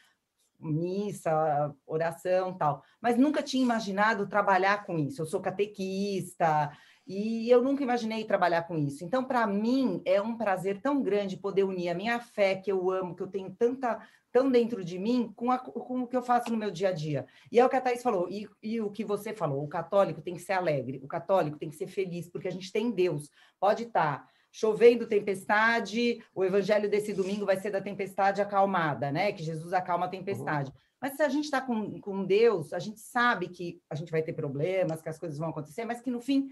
missa, 0.59 1.75
oração, 1.87 2.53
tal, 2.53 2.83
mas 3.01 3.17
nunca 3.17 3.43
tinha 3.43 3.63
imaginado 3.63 4.29
trabalhar 4.29 4.85
com 4.85 4.99
isso. 4.99 5.23
Eu 5.23 5.27
sou 5.27 5.41
catequista, 5.41 6.71
e 7.13 7.51
eu 7.51 7.61
nunca 7.61 7.83
imaginei 7.83 8.25
trabalhar 8.25 8.63
com 8.63 8.79
isso. 8.79 9.05
Então, 9.05 9.25
para 9.25 9.45
mim, 9.45 10.01
é 10.05 10.23
um 10.23 10.37
prazer 10.37 10.81
tão 10.81 11.03
grande 11.03 11.37
poder 11.37 11.65
unir 11.65 11.89
a 11.89 11.95
minha 11.95 12.21
fé, 12.21 12.55
que 12.55 12.71
eu 12.71 12.89
amo, 12.89 13.17
que 13.17 13.23
eu 13.25 13.27
tenho 13.27 13.51
tanta 13.51 14.01
tão 14.31 14.49
dentro 14.49 14.85
de 14.85 14.97
mim, 14.97 15.33
com, 15.35 15.51
a, 15.51 15.59
com 15.59 16.03
o 16.03 16.07
que 16.07 16.17
eu 16.17 16.23
faço 16.23 16.53
no 16.53 16.57
meu 16.57 16.71
dia 16.71 16.91
a 16.91 16.93
dia. 16.93 17.27
E 17.51 17.59
é 17.59 17.67
o 17.67 17.69
que 17.69 17.75
a 17.75 17.81
Thais 17.81 18.01
falou, 18.01 18.29
e, 18.31 18.49
e, 18.63 18.81
o 18.81 18.93
que 18.93 19.05
você 19.05 19.35
falou: 19.35 19.65
o 19.65 19.69
católico 19.69 20.23
tem 20.23 20.35
que 20.35 20.41
ser 20.41 20.53
alegre, 20.53 21.01
o 21.03 21.09
católico 21.09 21.59
tem 21.59 21.69
que 21.69 21.75
ser 21.75 21.89
feliz, 21.89 22.29
porque 22.29 22.47
a 22.47 22.53
gente 22.53 22.71
tem 22.71 22.93
Deus. 22.93 23.29
Pode 23.59 23.83
estar. 23.83 24.19
Tá 24.19 24.29
chovendo 24.53 25.07
tempestade, 25.07 26.21
o 26.35 26.45
evangelho 26.45 26.91
desse 26.91 27.13
domingo 27.13 27.47
vai 27.47 27.57
ser 27.57 27.71
da 27.71 27.81
tempestade 27.81 28.43
acalmada, 28.43 29.13
né? 29.13 29.33
Que 29.33 29.45
Jesus 29.45 29.73
acalma 29.73 30.07
a 30.07 30.09
tempestade. 30.09 30.71
Uhum. 30.71 30.77
Mas 31.01 31.15
se 31.15 31.23
a 31.23 31.29
gente 31.29 31.45
está 31.45 31.61
com, 31.61 32.01
com 32.01 32.25
Deus, 32.25 32.73
a 32.73 32.81
gente 32.81 32.99
sabe 32.99 33.49
que 33.49 33.81
a 33.89 33.95
gente 33.95 34.11
vai 34.11 34.23
ter 34.23 34.33
problemas, 34.33 35.01
que 35.01 35.09
as 35.09 35.19
coisas 35.19 35.39
vão 35.39 35.51
acontecer, 35.51 35.85
mas 35.85 36.01
que 36.01 36.11
no 36.11 36.21
fim 36.21 36.51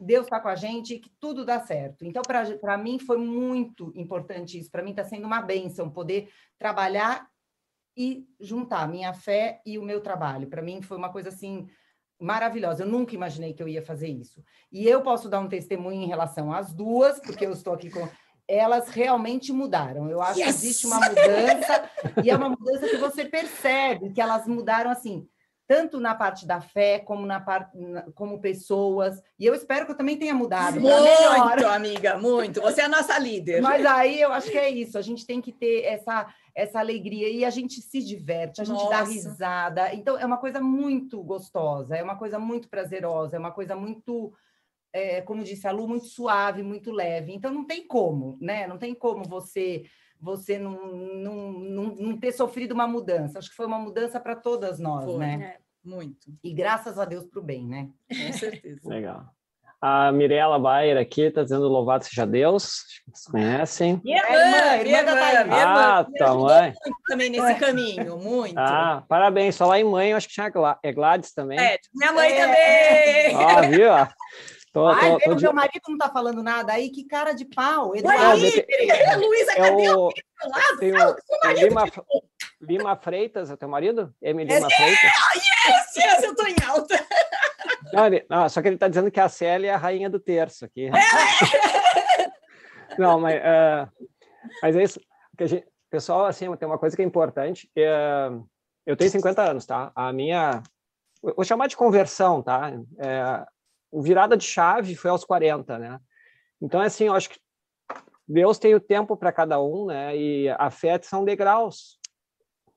Deus 0.00 0.26
está 0.26 0.40
com 0.40 0.48
a 0.48 0.54
gente 0.54 0.94
e 0.94 0.98
que 0.98 1.10
tudo 1.20 1.44
dá 1.44 1.60
certo. 1.60 2.04
Então, 2.04 2.22
para 2.22 2.78
mim, 2.78 2.98
foi 2.98 3.18
muito 3.18 3.92
importante 3.94 4.58
isso. 4.58 4.70
Para 4.70 4.82
mim, 4.82 4.90
está 4.90 5.04
sendo 5.04 5.26
uma 5.26 5.40
bênção 5.40 5.90
poder 5.90 6.28
trabalhar 6.58 7.28
e 7.96 8.26
juntar 8.40 8.88
minha 8.88 9.14
fé 9.14 9.60
e 9.64 9.78
o 9.78 9.82
meu 9.82 10.00
trabalho. 10.00 10.48
Para 10.48 10.62
mim, 10.62 10.82
foi 10.82 10.96
uma 10.96 11.10
coisa 11.10 11.28
assim 11.28 11.66
maravilhosa. 12.20 12.82
Eu 12.82 12.88
nunca 12.88 13.14
imaginei 13.14 13.52
que 13.52 13.62
eu 13.62 13.68
ia 13.68 13.82
fazer 13.82 14.08
isso. 14.08 14.42
E 14.72 14.86
eu 14.86 15.02
posso 15.02 15.28
dar 15.28 15.40
um 15.40 15.48
testemunho 15.48 16.02
em 16.02 16.08
relação 16.08 16.52
às 16.52 16.72
duas, 16.72 17.20
porque 17.20 17.46
eu 17.46 17.52
estou 17.52 17.74
aqui 17.74 17.90
com. 17.90 18.08
Elas 18.46 18.88
realmente 18.88 19.52
mudaram. 19.52 20.10
Eu 20.10 20.20
acho 20.20 20.38
yes! 20.38 20.60
que 20.60 20.66
existe 20.66 20.86
uma 20.86 21.00
mudança, 21.00 21.90
e 22.22 22.30
é 22.30 22.36
uma 22.36 22.50
mudança 22.50 22.88
que 22.88 22.98
você 22.98 23.24
percebe 23.24 24.12
que 24.12 24.20
elas 24.20 24.46
mudaram 24.46 24.90
assim 24.90 25.26
tanto 25.66 25.98
na 25.98 26.14
parte 26.14 26.46
da 26.46 26.60
fé 26.60 26.98
como 26.98 27.24
na 27.26 27.40
parte 27.40 27.76
como 28.14 28.40
pessoas. 28.40 29.20
E 29.38 29.46
eu 29.46 29.54
espero 29.54 29.86
que 29.86 29.92
eu 29.92 29.96
também 29.96 30.16
tenha 30.16 30.34
mudado. 30.34 30.80
Muito, 30.80 31.66
amiga, 31.66 32.18
muito. 32.18 32.60
Você 32.60 32.82
é 32.82 32.84
a 32.84 32.88
nossa 32.88 33.18
líder. 33.18 33.62
Mas 33.62 33.84
aí 33.86 34.20
eu 34.20 34.32
acho 34.32 34.50
que 34.50 34.58
é 34.58 34.68
isso. 34.68 34.98
A 34.98 35.02
gente 35.02 35.26
tem 35.26 35.40
que 35.40 35.52
ter 35.52 35.84
essa 35.84 36.26
essa 36.54 36.78
alegria 36.78 37.28
e 37.28 37.44
a 37.44 37.50
gente 37.50 37.82
se 37.82 38.00
diverte, 38.00 38.60
a 38.60 38.64
gente 38.64 38.76
nossa. 38.76 38.90
dá 38.90 39.02
risada. 39.02 39.94
Então 39.94 40.16
é 40.16 40.24
uma 40.24 40.36
coisa 40.36 40.60
muito 40.60 41.20
gostosa, 41.22 41.96
é 41.96 42.02
uma 42.02 42.16
coisa 42.16 42.38
muito 42.38 42.68
prazerosa, 42.68 43.34
é 43.34 43.38
uma 43.40 43.50
coisa 43.50 43.74
muito 43.74 44.32
é, 44.92 45.20
como 45.20 45.42
disse 45.42 45.66
a 45.66 45.72
Lu, 45.72 45.88
muito 45.88 46.06
suave, 46.06 46.62
muito 46.62 46.92
leve. 46.92 47.32
Então 47.32 47.52
não 47.52 47.66
tem 47.66 47.84
como, 47.84 48.38
né? 48.40 48.68
Não 48.68 48.78
tem 48.78 48.94
como 48.94 49.24
você 49.24 49.84
você 50.24 50.58
não, 50.58 50.86
não, 50.86 51.52
não, 51.52 51.84
não 51.94 52.18
ter 52.18 52.32
sofrido 52.32 52.72
uma 52.72 52.88
mudança. 52.88 53.38
Acho 53.38 53.50
que 53.50 53.56
foi 53.56 53.66
uma 53.66 53.78
mudança 53.78 54.18
para 54.18 54.34
todas 54.34 54.80
nós, 54.80 55.04
foi, 55.04 55.18
né? 55.18 55.56
É, 55.56 55.58
muito. 55.84 56.32
E 56.42 56.54
graças 56.54 56.98
a 56.98 57.04
Deus 57.04 57.26
para 57.26 57.40
o 57.40 57.44
bem, 57.44 57.66
né? 57.66 57.90
Com 58.08 58.32
certeza. 58.32 58.88
Legal. 58.88 59.26
A 59.82 60.10
Mirella 60.10 60.58
Bayer 60.58 60.96
aqui 60.96 61.20
está 61.20 61.42
dizendo 61.42 61.68
louvado 61.68 62.04
seja 62.04 62.26
Deus, 62.26 62.84
vocês 63.06 63.26
conhecem. 63.30 64.00
Minha 64.02 64.22
mãe, 64.22 64.82
minha 64.82 65.04
mãe, 65.04 65.44
minha 65.44 65.68
ah, 65.68 66.04
mãe. 66.04 66.18
Tá, 66.18 66.34
mãe. 66.34 66.74
Muito 66.86 66.98
também 67.06 67.28
nesse 67.28 67.54
caminho, 67.56 68.16
muito. 68.16 68.58
Ah, 68.58 69.04
parabéns. 69.06 69.56
Só 69.56 69.66
lá 69.66 69.78
em 69.78 69.84
mãe, 69.84 70.12
eu 70.12 70.16
acho 70.16 70.26
que 70.26 70.32
tinha 70.32 70.50
é 70.82 70.90
Gladys 70.90 71.34
também. 71.34 71.60
É, 71.60 71.76
minha 71.94 72.12
mãe 72.12 72.32
é. 72.32 72.40
também. 72.40 73.44
Ah, 73.44 73.60
viu? 73.60 73.90
Tô, 74.74 74.88
Ai, 74.88 75.12
tô, 75.20 75.36
tô 75.36 75.40
meu 75.40 75.52
marido 75.52 75.82
não 75.88 75.96
tá 75.96 76.10
falando 76.10 76.42
nada 76.42 76.72
aí, 76.72 76.90
que 76.90 77.04
cara 77.04 77.32
de 77.32 77.44
pau. 77.44 77.94
Eduardo, 77.94 78.40
Luísa, 78.40 79.52
é 79.52 79.56
cadê 79.56 79.90
o, 79.90 80.08
tem 80.80 80.92
o, 80.92 81.16
Lima, 81.62 81.84
Lima 82.60 82.96
Freitas, 82.96 83.52
é 83.52 83.56
teu 83.56 83.68
marido? 83.68 84.12
Emily 84.20 84.52
Lima 84.52 84.66
é, 84.66 84.74
Freitas? 84.74 85.12
Yes, 85.36 85.96
yes, 85.96 86.24
eu 86.24 86.34
tô 86.34 86.44
em 86.44 86.56
alta. 86.66 87.06
Não, 87.92 88.06
ele, 88.06 88.26
não, 88.28 88.48
só 88.48 88.60
que 88.60 88.66
ele 88.66 88.76
tá 88.76 88.88
dizendo 88.88 89.12
que 89.12 89.20
a 89.20 89.28
Célia 89.28 89.70
é 89.70 89.74
a 89.74 89.78
rainha 89.78 90.10
do 90.10 90.18
terço 90.18 90.64
aqui. 90.64 90.86
É. 90.88 90.90
Não, 92.98 93.20
mas, 93.20 93.36
uh, 93.36 94.06
mas 94.60 94.74
é 94.74 94.82
isso. 94.82 95.00
Que 95.38 95.44
a 95.44 95.46
gente, 95.46 95.68
pessoal, 95.88 96.26
assim, 96.26 96.52
tem 96.56 96.66
uma 96.66 96.78
coisa 96.78 96.96
que 96.96 97.02
é 97.02 97.04
importante. 97.04 97.70
É, 97.76 98.28
eu 98.84 98.96
tenho 98.96 99.08
50 99.08 99.40
anos, 99.40 99.66
tá? 99.66 99.92
A 99.94 100.12
minha... 100.12 100.64
Vou 101.22 101.44
chamar 101.44 101.68
de 101.68 101.76
conversão, 101.76 102.42
tá? 102.42 102.72
É, 102.98 103.46
o 103.94 104.02
virada 104.02 104.36
de 104.36 104.44
chave 104.44 104.96
foi 104.96 105.08
aos 105.08 105.24
40, 105.24 105.78
né? 105.78 106.00
Então, 106.60 106.80
assim, 106.80 107.04
eu 107.04 107.14
acho 107.14 107.30
que 107.30 107.38
Deus 108.26 108.58
tem 108.58 108.74
o 108.74 108.80
tempo 108.80 109.16
para 109.16 109.30
cada 109.30 109.62
um, 109.62 109.86
né? 109.86 110.16
E 110.16 110.48
a 110.48 110.68
fé 110.68 111.00
são 111.00 111.24
degraus. 111.24 112.00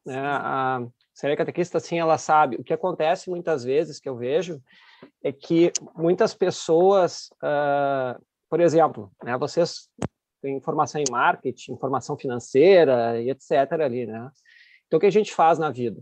Né? 0.06 0.20
A 0.20 0.86
série 1.16 1.36
catequista, 1.36 1.80
assim, 1.80 1.98
ela 1.98 2.20
sabe. 2.20 2.58
O 2.58 2.64
que 2.64 2.74
acontece 2.74 3.32
muitas 3.32 3.64
vezes, 3.64 4.00
que 4.00 4.08
eu 4.08 4.16
vejo, 4.16 4.62
é 5.24 5.32
que 5.32 5.72
muitas 5.96 6.36
pessoas, 6.36 7.30
uh, 7.44 8.22
por 8.48 8.60
exemplo, 8.60 9.12
né? 9.24 9.36
Vocês 9.40 9.90
têm 10.40 10.62
formação 10.62 11.02
em 11.02 11.12
marketing, 11.12 11.78
formação 11.78 12.16
financeira 12.16 13.20
e 13.20 13.32
etc. 13.32 13.52
ali, 13.82 14.06
né? 14.06 14.30
Então, 14.86 14.98
o 14.98 15.00
que 15.00 15.08
a 15.08 15.12
gente 15.12 15.34
faz 15.34 15.58
na 15.58 15.72
vida? 15.72 16.00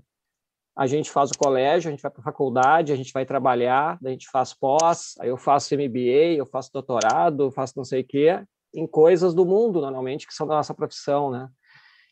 A 0.76 0.86
gente 0.88 1.09
faz 1.09 1.32
o 1.32 1.38
colégio, 1.38 1.88
a 1.88 1.91
gente 1.91 2.01
vai 2.01 2.11
para 2.11 2.21
a 2.21 2.23
faculdade, 2.23 2.91
a 2.91 2.95
gente 2.95 3.13
vai 3.13 3.26
trabalhar, 3.26 3.97
a 4.03 4.09
gente 4.09 4.30
faz 4.30 4.53
pós, 4.53 5.15
aí 5.19 5.30
eu 5.30 5.38
faço 5.38 5.73
MBA, 5.73 6.36
eu 6.38 6.45
faço 6.45 6.71
doutorado, 6.73 7.43
eu 7.43 7.51
faço 7.51 7.73
não 7.78 7.86
sei 7.86 8.01
o 8.01 8.05
quê, 8.05 8.43
em 8.73 8.86
coisas 8.86 9.34
do 9.34 9.45
mundo, 9.45 9.80
normalmente, 9.80 10.28
que 10.28 10.34
são 10.34 10.45
da 10.45 10.55
nossa 10.55 10.73
profissão, 10.73 11.32
né? 11.32 11.47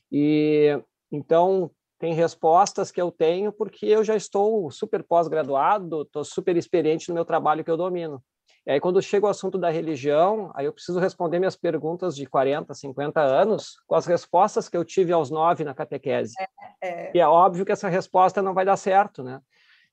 E 0.10 0.80
então 1.12 1.70
tem 2.00 2.14
respostas 2.14 2.92
que 2.92 3.02
eu 3.02 3.12
tenho 3.12 3.52
porque 3.52 3.86
eu 3.86 4.04
já 4.04 4.16
estou 4.16 4.72
super 4.72 5.04
pós-graduado, 5.04 6.04
estou 6.04 6.24
super 6.24 6.56
experiente 6.56 7.10
no 7.10 7.16
meu 7.16 7.26
trabalho 7.26 7.64
que 7.64 7.72
eu 7.72 7.78
domino. 7.78 8.24
E 8.66 8.72
aí, 8.72 8.80
quando 8.80 9.02
chega 9.02 9.26
o 9.26 9.30
assunto 9.30 9.58
da 9.58 9.70
religião, 9.70 10.50
aí 10.56 10.66
eu 10.66 10.74
preciso 10.74 10.98
responder 11.00 11.38
minhas 11.38 11.56
perguntas 11.56 12.16
de 12.16 12.26
40, 12.26 12.74
50 12.74 13.22
anos 13.22 13.82
com 13.86 13.96
as 13.96 14.06
respostas 14.06 14.70
que 14.70 14.78
eu 14.78 14.86
tive 14.86 15.12
aos 15.12 15.30
nove 15.30 15.66
na 15.66 15.74
catequese. 15.74 16.34
É, 16.82 17.08
é... 17.08 17.12
E 17.14 17.20
é 17.20 17.28
óbvio 17.28 17.66
que 17.66 17.74
essa 17.74 17.90
resposta 17.90 18.42
não 18.42 18.54
vai 18.54 18.64
dar 18.64 18.78
certo, 18.78 19.22
né? 19.22 19.42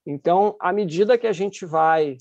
Então, 0.06 0.56
à 0.60 0.72
medida 0.72 1.18
que 1.18 1.26
a 1.26 1.32
gente 1.32 1.66
vai 1.66 2.16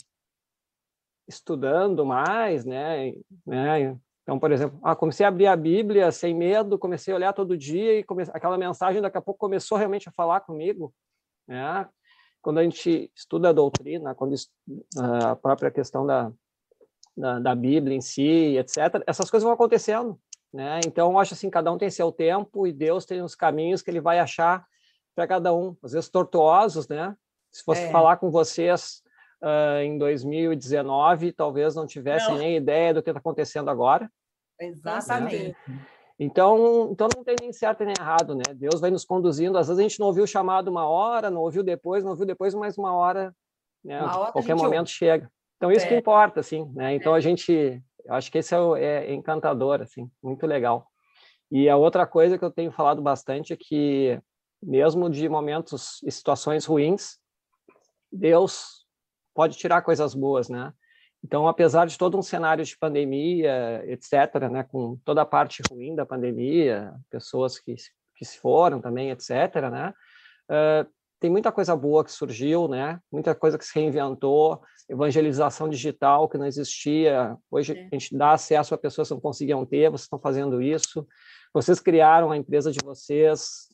estudando 1.27 2.03
mais, 2.03 2.65
né, 2.65 3.13
né 3.45 3.95
então, 4.23 4.39
por 4.39 4.51
exemplo, 4.51 4.79
ah, 4.83 4.95
comecei 4.95 5.25
a 5.25 5.29
abrir 5.29 5.47
a 5.47 5.55
Bíblia 5.55 6.11
sem 6.11 6.35
medo, 6.35 6.77
comecei 6.77 7.13
a 7.13 7.17
olhar 7.17 7.33
todo 7.33 7.57
dia 7.57 7.99
e 7.99 8.03
comece... 8.03 8.31
aquela 8.33 8.57
mensagem 8.57 9.01
daqui 9.01 9.17
a 9.17 9.21
pouco 9.21 9.39
começou 9.39 9.77
realmente 9.77 10.09
a 10.09 10.11
falar 10.11 10.41
comigo, 10.41 10.93
né? 11.47 11.87
Quando 12.41 12.59
a 12.59 12.63
gente 12.63 13.11
estuda 13.15 13.49
a 13.49 13.53
doutrina, 13.53 14.15
quando 14.15 14.35
a 14.97 15.35
própria 15.35 15.71
questão 15.71 16.05
da, 16.05 16.31
da, 17.15 17.39
da, 17.39 17.55
Bíblia 17.55 17.95
em 17.95 18.01
si, 18.01 18.57
etc., 18.57 19.03
essas 19.05 19.29
coisas 19.29 19.43
vão 19.43 19.53
acontecendo. 19.53 20.19
Né? 20.53 20.79
Então, 20.85 21.11
eu 21.11 21.19
acho 21.19 21.33
assim, 21.33 21.49
cada 21.49 21.71
um 21.71 21.77
tem 21.77 21.89
seu 21.89 22.11
tempo 22.11 22.65
e 22.65 22.73
Deus 22.73 23.05
tem 23.05 23.21
os 23.21 23.35
caminhos 23.35 23.81
que 23.81 23.91
ele 23.91 24.01
vai 24.01 24.19
achar 24.19 24.65
para 25.15 25.27
cada 25.27 25.53
um, 25.53 25.75
às 25.83 25.91
vezes 25.91 26.09
tortuosos, 26.09 26.87
né? 26.87 27.15
Se 27.51 27.63
fosse 27.63 27.81
é. 27.81 27.91
falar 27.91 28.17
com 28.17 28.31
vocês 28.31 29.03
uh, 29.43 29.81
em 29.81 29.97
2019, 29.97 31.33
talvez 31.33 31.75
não 31.75 31.85
tivessem 31.85 32.31
não. 32.31 32.37
nem 32.37 32.55
ideia 32.55 32.93
do 32.93 33.03
que 33.03 33.09
está 33.09 33.19
acontecendo 33.19 33.69
agora. 33.69 34.09
Exatamente. 34.59 35.55
Né? 35.67 35.79
Então, 36.19 36.89
então 36.91 37.07
não 37.15 37.23
tem 37.23 37.35
nem 37.39 37.53
certo 37.53 37.85
nem 37.85 37.93
errado, 37.97 38.35
né? 38.35 38.43
Deus 38.53 38.81
vai 38.81 38.91
nos 38.91 39.05
conduzindo. 39.05 39.57
Às 39.57 39.67
vezes 39.67 39.79
a 39.79 39.83
gente 39.83 39.99
não 39.99 40.07
ouviu 40.07 40.25
o 40.25 40.27
chamado 40.27 40.67
uma 40.67 40.85
hora, 40.85 41.29
não 41.29 41.41
ouviu 41.41 41.63
depois, 41.63 42.03
não 42.03 42.11
ouviu 42.11 42.25
depois, 42.25 42.53
mas 42.53 42.77
uma 42.77 42.93
hora, 42.93 43.33
né? 43.83 44.01
Uma 44.01 44.19
hora 44.19 44.31
qualquer 44.33 44.55
momento 44.55 44.79
ouve. 44.79 44.91
chega. 44.91 45.31
Então 45.55 45.71
isso 45.71 45.85
é. 45.85 45.89
que 45.89 45.95
importa, 45.95 46.41
assim, 46.41 46.69
né? 46.75 46.93
Então 46.93 47.15
é. 47.15 47.17
a 47.17 47.21
gente, 47.21 47.81
eu 48.03 48.13
acho 48.13 48.29
que 48.29 48.39
esse 48.39 48.53
é, 48.53 48.59
o, 48.59 48.75
é 48.75 49.13
encantador, 49.13 49.81
assim, 49.81 50.11
muito 50.21 50.45
legal. 50.45 50.87
E 51.49 51.69
a 51.69 51.77
outra 51.77 52.05
coisa 52.05 52.37
que 52.37 52.43
eu 52.43 52.51
tenho 52.51 52.71
falado 52.71 53.01
bastante 53.01 53.53
é 53.53 53.57
que 53.57 54.19
mesmo 54.61 55.09
de 55.09 55.29
momentos 55.29 56.03
e 56.03 56.11
situações 56.11 56.65
ruins, 56.65 57.17
Deus 58.11 58.85
pode 59.33 59.57
tirar 59.57 59.81
coisas 59.83 60.13
boas, 60.13 60.49
né? 60.49 60.73
Então, 61.23 61.47
apesar 61.47 61.85
de 61.85 61.97
todo 61.97 62.17
um 62.17 62.21
cenário 62.21 62.63
de 62.63 62.77
pandemia, 62.77 63.83
etc., 63.85 64.49
né, 64.49 64.63
com 64.63 64.97
toda 65.03 65.21
a 65.21 65.25
parte 65.25 65.61
ruim 65.63 65.95
da 65.95 66.05
pandemia, 66.05 66.93
pessoas 67.09 67.59
que, 67.59 67.75
que 68.15 68.25
se 68.25 68.37
foram 68.39 68.79
também, 68.79 69.11
etc., 69.11 69.29
né, 69.69 69.93
uh, 70.49 70.89
tem 71.19 71.29
muita 71.29 71.51
coisa 71.51 71.75
boa 71.75 72.05
que 72.05 72.11
surgiu, 72.11 72.69
né, 72.69 72.99
muita 73.11 73.35
coisa 73.35 73.57
que 73.57 73.65
se 73.65 73.77
reinventou, 73.77 74.61
evangelização 74.87 75.67
digital 75.67 76.29
que 76.29 76.37
não 76.37 76.45
existia, 76.45 77.37
hoje 77.51 77.77
é. 77.77 77.87
a 77.91 77.95
gente 77.95 78.17
dá 78.17 78.31
acesso 78.31 78.73
a 78.73 78.77
pessoas 78.77 79.09
que 79.09 79.13
não 79.13 79.21
conseguiam 79.21 79.65
ter, 79.65 79.89
vocês 79.89 80.03
estão 80.03 80.19
fazendo 80.19 80.61
isso, 80.61 81.05
vocês 81.53 81.81
criaram 81.81 82.31
a 82.31 82.37
empresa 82.37 82.71
de 82.71 82.79
vocês 82.83 83.67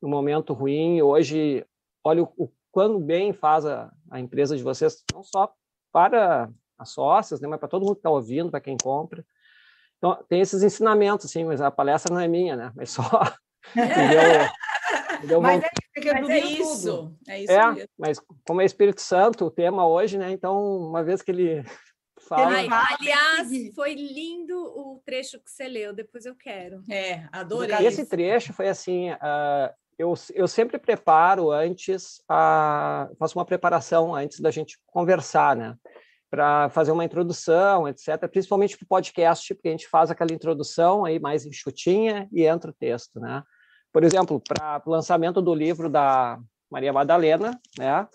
no 0.00 0.08
momento 0.08 0.52
ruim, 0.52 1.00
hoje, 1.00 1.64
olha 2.04 2.22
o, 2.22 2.32
o 2.36 2.52
quão 2.70 3.00
bem 3.00 3.32
faz 3.32 3.64
a, 3.64 3.90
a 4.10 4.20
empresa 4.20 4.56
de 4.56 4.62
vocês, 4.62 5.02
não 5.14 5.22
só 5.22 5.50
para 5.90 6.50
as 6.82 6.90
sócias, 6.90 7.40
né? 7.40 7.48
mas 7.48 7.58
para 7.58 7.68
todo 7.68 7.82
mundo 7.82 7.94
que 7.94 8.00
está 8.00 8.10
ouvindo, 8.10 8.50
para 8.50 8.60
quem 8.60 8.76
compra. 8.76 9.24
Então, 9.98 10.18
tem 10.28 10.40
esses 10.40 10.62
ensinamentos, 10.62 11.26
assim, 11.26 11.44
mas 11.44 11.60
a 11.60 11.70
palestra 11.70 12.12
não 12.12 12.20
é 12.20 12.26
minha, 12.26 12.56
né? 12.56 12.72
Mas 12.74 12.90
só. 12.90 13.02
entendeu? 15.22 15.40
Mas, 15.40 15.62
é, 15.62 16.08
é, 16.08 16.20
mas 16.20 16.28
é 16.28 16.38
isso. 16.38 17.16
É 17.28 17.40
isso 17.40 17.52
é, 17.52 17.72
mesmo. 17.72 17.88
mas 17.96 18.20
como 18.46 18.60
é 18.60 18.64
Espírito 18.64 19.00
Santo 19.00 19.46
o 19.46 19.50
tema 19.50 19.86
hoje, 19.86 20.18
né? 20.18 20.32
Então, 20.32 20.60
uma 20.88 21.04
vez 21.04 21.22
que 21.22 21.30
ele 21.30 21.62
fala. 22.28 22.48
Ai, 22.48 22.68
aliás, 22.98 23.74
foi 23.74 23.94
lindo 23.94 24.56
o 24.56 25.00
trecho 25.04 25.38
que 25.38 25.50
você 25.50 25.68
leu, 25.68 25.92
depois 25.92 26.26
eu 26.26 26.34
quero. 26.34 26.82
É, 26.90 27.28
adorei. 27.30 27.86
Esse 27.86 28.04
trecho 28.04 28.52
foi 28.52 28.68
assim. 28.68 29.10
Uh, 29.12 29.72
eu, 29.98 30.14
eu 30.34 30.48
sempre 30.48 30.78
preparo 30.78 31.50
antes, 31.52 32.22
a, 32.28 33.08
faço 33.18 33.38
uma 33.38 33.44
preparação 33.44 34.14
antes 34.14 34.40
da 34.40 34.50
gente 34.50 34.78
conversar, 34.86 35.54
né? 35.54 35.76
Para 36.32 36.70
fazer 36.70 36.92
uma 36.92 37.04
introdução, 37.04 37.86
etc. 37.86 38.26
Principalmente 38.26 38.78
para 38.78 38.84
o 38.84 38.88
podcast, 38.88 39.54
porque 39.54 39.68
a 39.68 39.70
gente 39.72 39.86
faz 39.86 40.10
aquela 40.10 40.32
introdução 40.32 41.04
aí 41.04 41.20
mais 41.20 41.44
enxutinha 41.44 42.26
e 42.32 42.46
entra 42.46 42.70
o 42.70 42.74
texto, 42.74 43.20
né? 43.20 43.42
Por 43.92 44.02
exemplo, 44.02 44.40
para 44.48 44.82
o 44.86 44.90
lançamento 44.90 45.42
do 45.42 45.54
livro 45.54 45.90
da 45.90 46.40
Maria 46.70 46.90
Madalena, 46.90 47.60
né? 47.78 48.08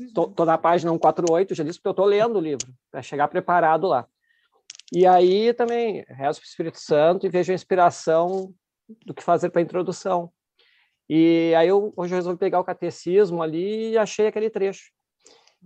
Estou 0.00 0.46
na 0.46 0.56
página 0.56 0.90
148, 0.92 1.54
já 1.54 1.62
disse 1.62 1.78
que 1.78 1.86
eu 1.86 1.90
estou 1.90 2.06
lendo 2.06 2.36
o 2.36 2.40
livro, 2.40 2.72
para 2.90 3.02
chegar 3.02 3.28
preparado 3.28 3.86
lá. 3.86 4.06
E 4.90 5.06
aí 5.06 5.52
também 5.52 6.06
rezo 6.08 6.40
para 6.40 6.46
o 6.46 6.48
Espírito 6.48 6.80
Santo 6.80 7.26
e 7.26 7.28
vejo 7.28 7.52
a 7.52 7.54
inspiração 7.54 8.54
do 9.04 9.12
que 9.12 9.22
fazer 9.22 9.50
para 9.50 9.60
a 9.60 9.64
introdução. 9.64 10.32
E 11.06 11.52
aí 11.54 11.68
eu 11.68 11.92
hoje 11.94 12.14
eu 12.14 12.16
resolvi 12.16 12.38
pegar 12.38 12.60
o 12.60 12.64
catecismo 12.64 13.42
ali 13.42 13.90
e 13.90 13.98
achei 13.98 14.26
aquele 14.26 14.48
trecho. 14.48 14.90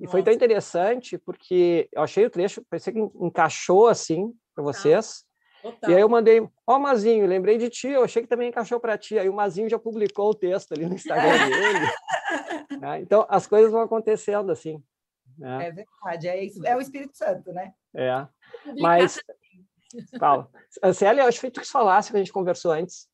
E 0.01 0.07
foi 0.09 0.23
tão 0.23 0.33
interessante 0.33 1.19
porque 1.19 1.89
eu 1.93 2.03
achei 2.03 2.25
o 2.25 2.31
trecho, 2.31 2.65
parecia 2.69 2.93
que 2.93 2.99
encaixou 2.99 3.89
assim 3.89 4.33
para 4.55 4.65
vocês. 4.65 5.25
Total. 5.63 5.91
E 5.91 5.95
aí 5.95 6.01
eu 6.01 6.09
mandei, 6.09 6.41
ó, 6.41 6.51
oh, 6.67 6.79
Mazinho, 6.79 7.27
lembrei 7.27 7.57
de 7.57 7.71
ti, 7.71 7.89
eu 7.89 8.03
achei 8.03 8.23
que 8.23 8.29
também 8.29 8.49
encaixou 8.49 8.81
para 8.81 8.99
ti. 8.99 9.19
Aí 9.19 9.29
o 9.29 9.35
Mazinho 9.35 9.69
já 9.69 9.79
publicou 9.79 10.31
o 10.31 10.35
texto 10.35 10.73
ali 10.73 10.87
no 10.87 10.95
Instagram 10.95 11.23
dele. 11.49 12.81
né? 12.81 13.01
Então 13.01 13.25
as 13.29 13.47
coisas 13.47 13.71
vão 13.71 13.81
acontecendo 13.81 14.51
assim. 14.51 14.83
Né? 15.39 15.69
É 15.69 15.71
verdade, 15.71 16.29
é 16.29 16.45
isso, 16.45 16.67
é 16.67 16.77
o 16.77 16.81
Espírito 16.81 17.17
Santo, 17.17 17.53
né? 17.53 17.73
É. 17.95 18.27
Mas, 18.81 19.21
Paulo, 20.19 20.51
Célia, 20.95 21.25
acho 21.25 21.37
que 21.37 21.41
foi 21.43 21.51
tu 21.51 21.61
que 21.61 21.71
falasse 21.71 22.11
que 22.11 22.17
a 22.17 22.21
gente 22.21 22.33
conversou 22.33 22.73
antes. 22.73 23.09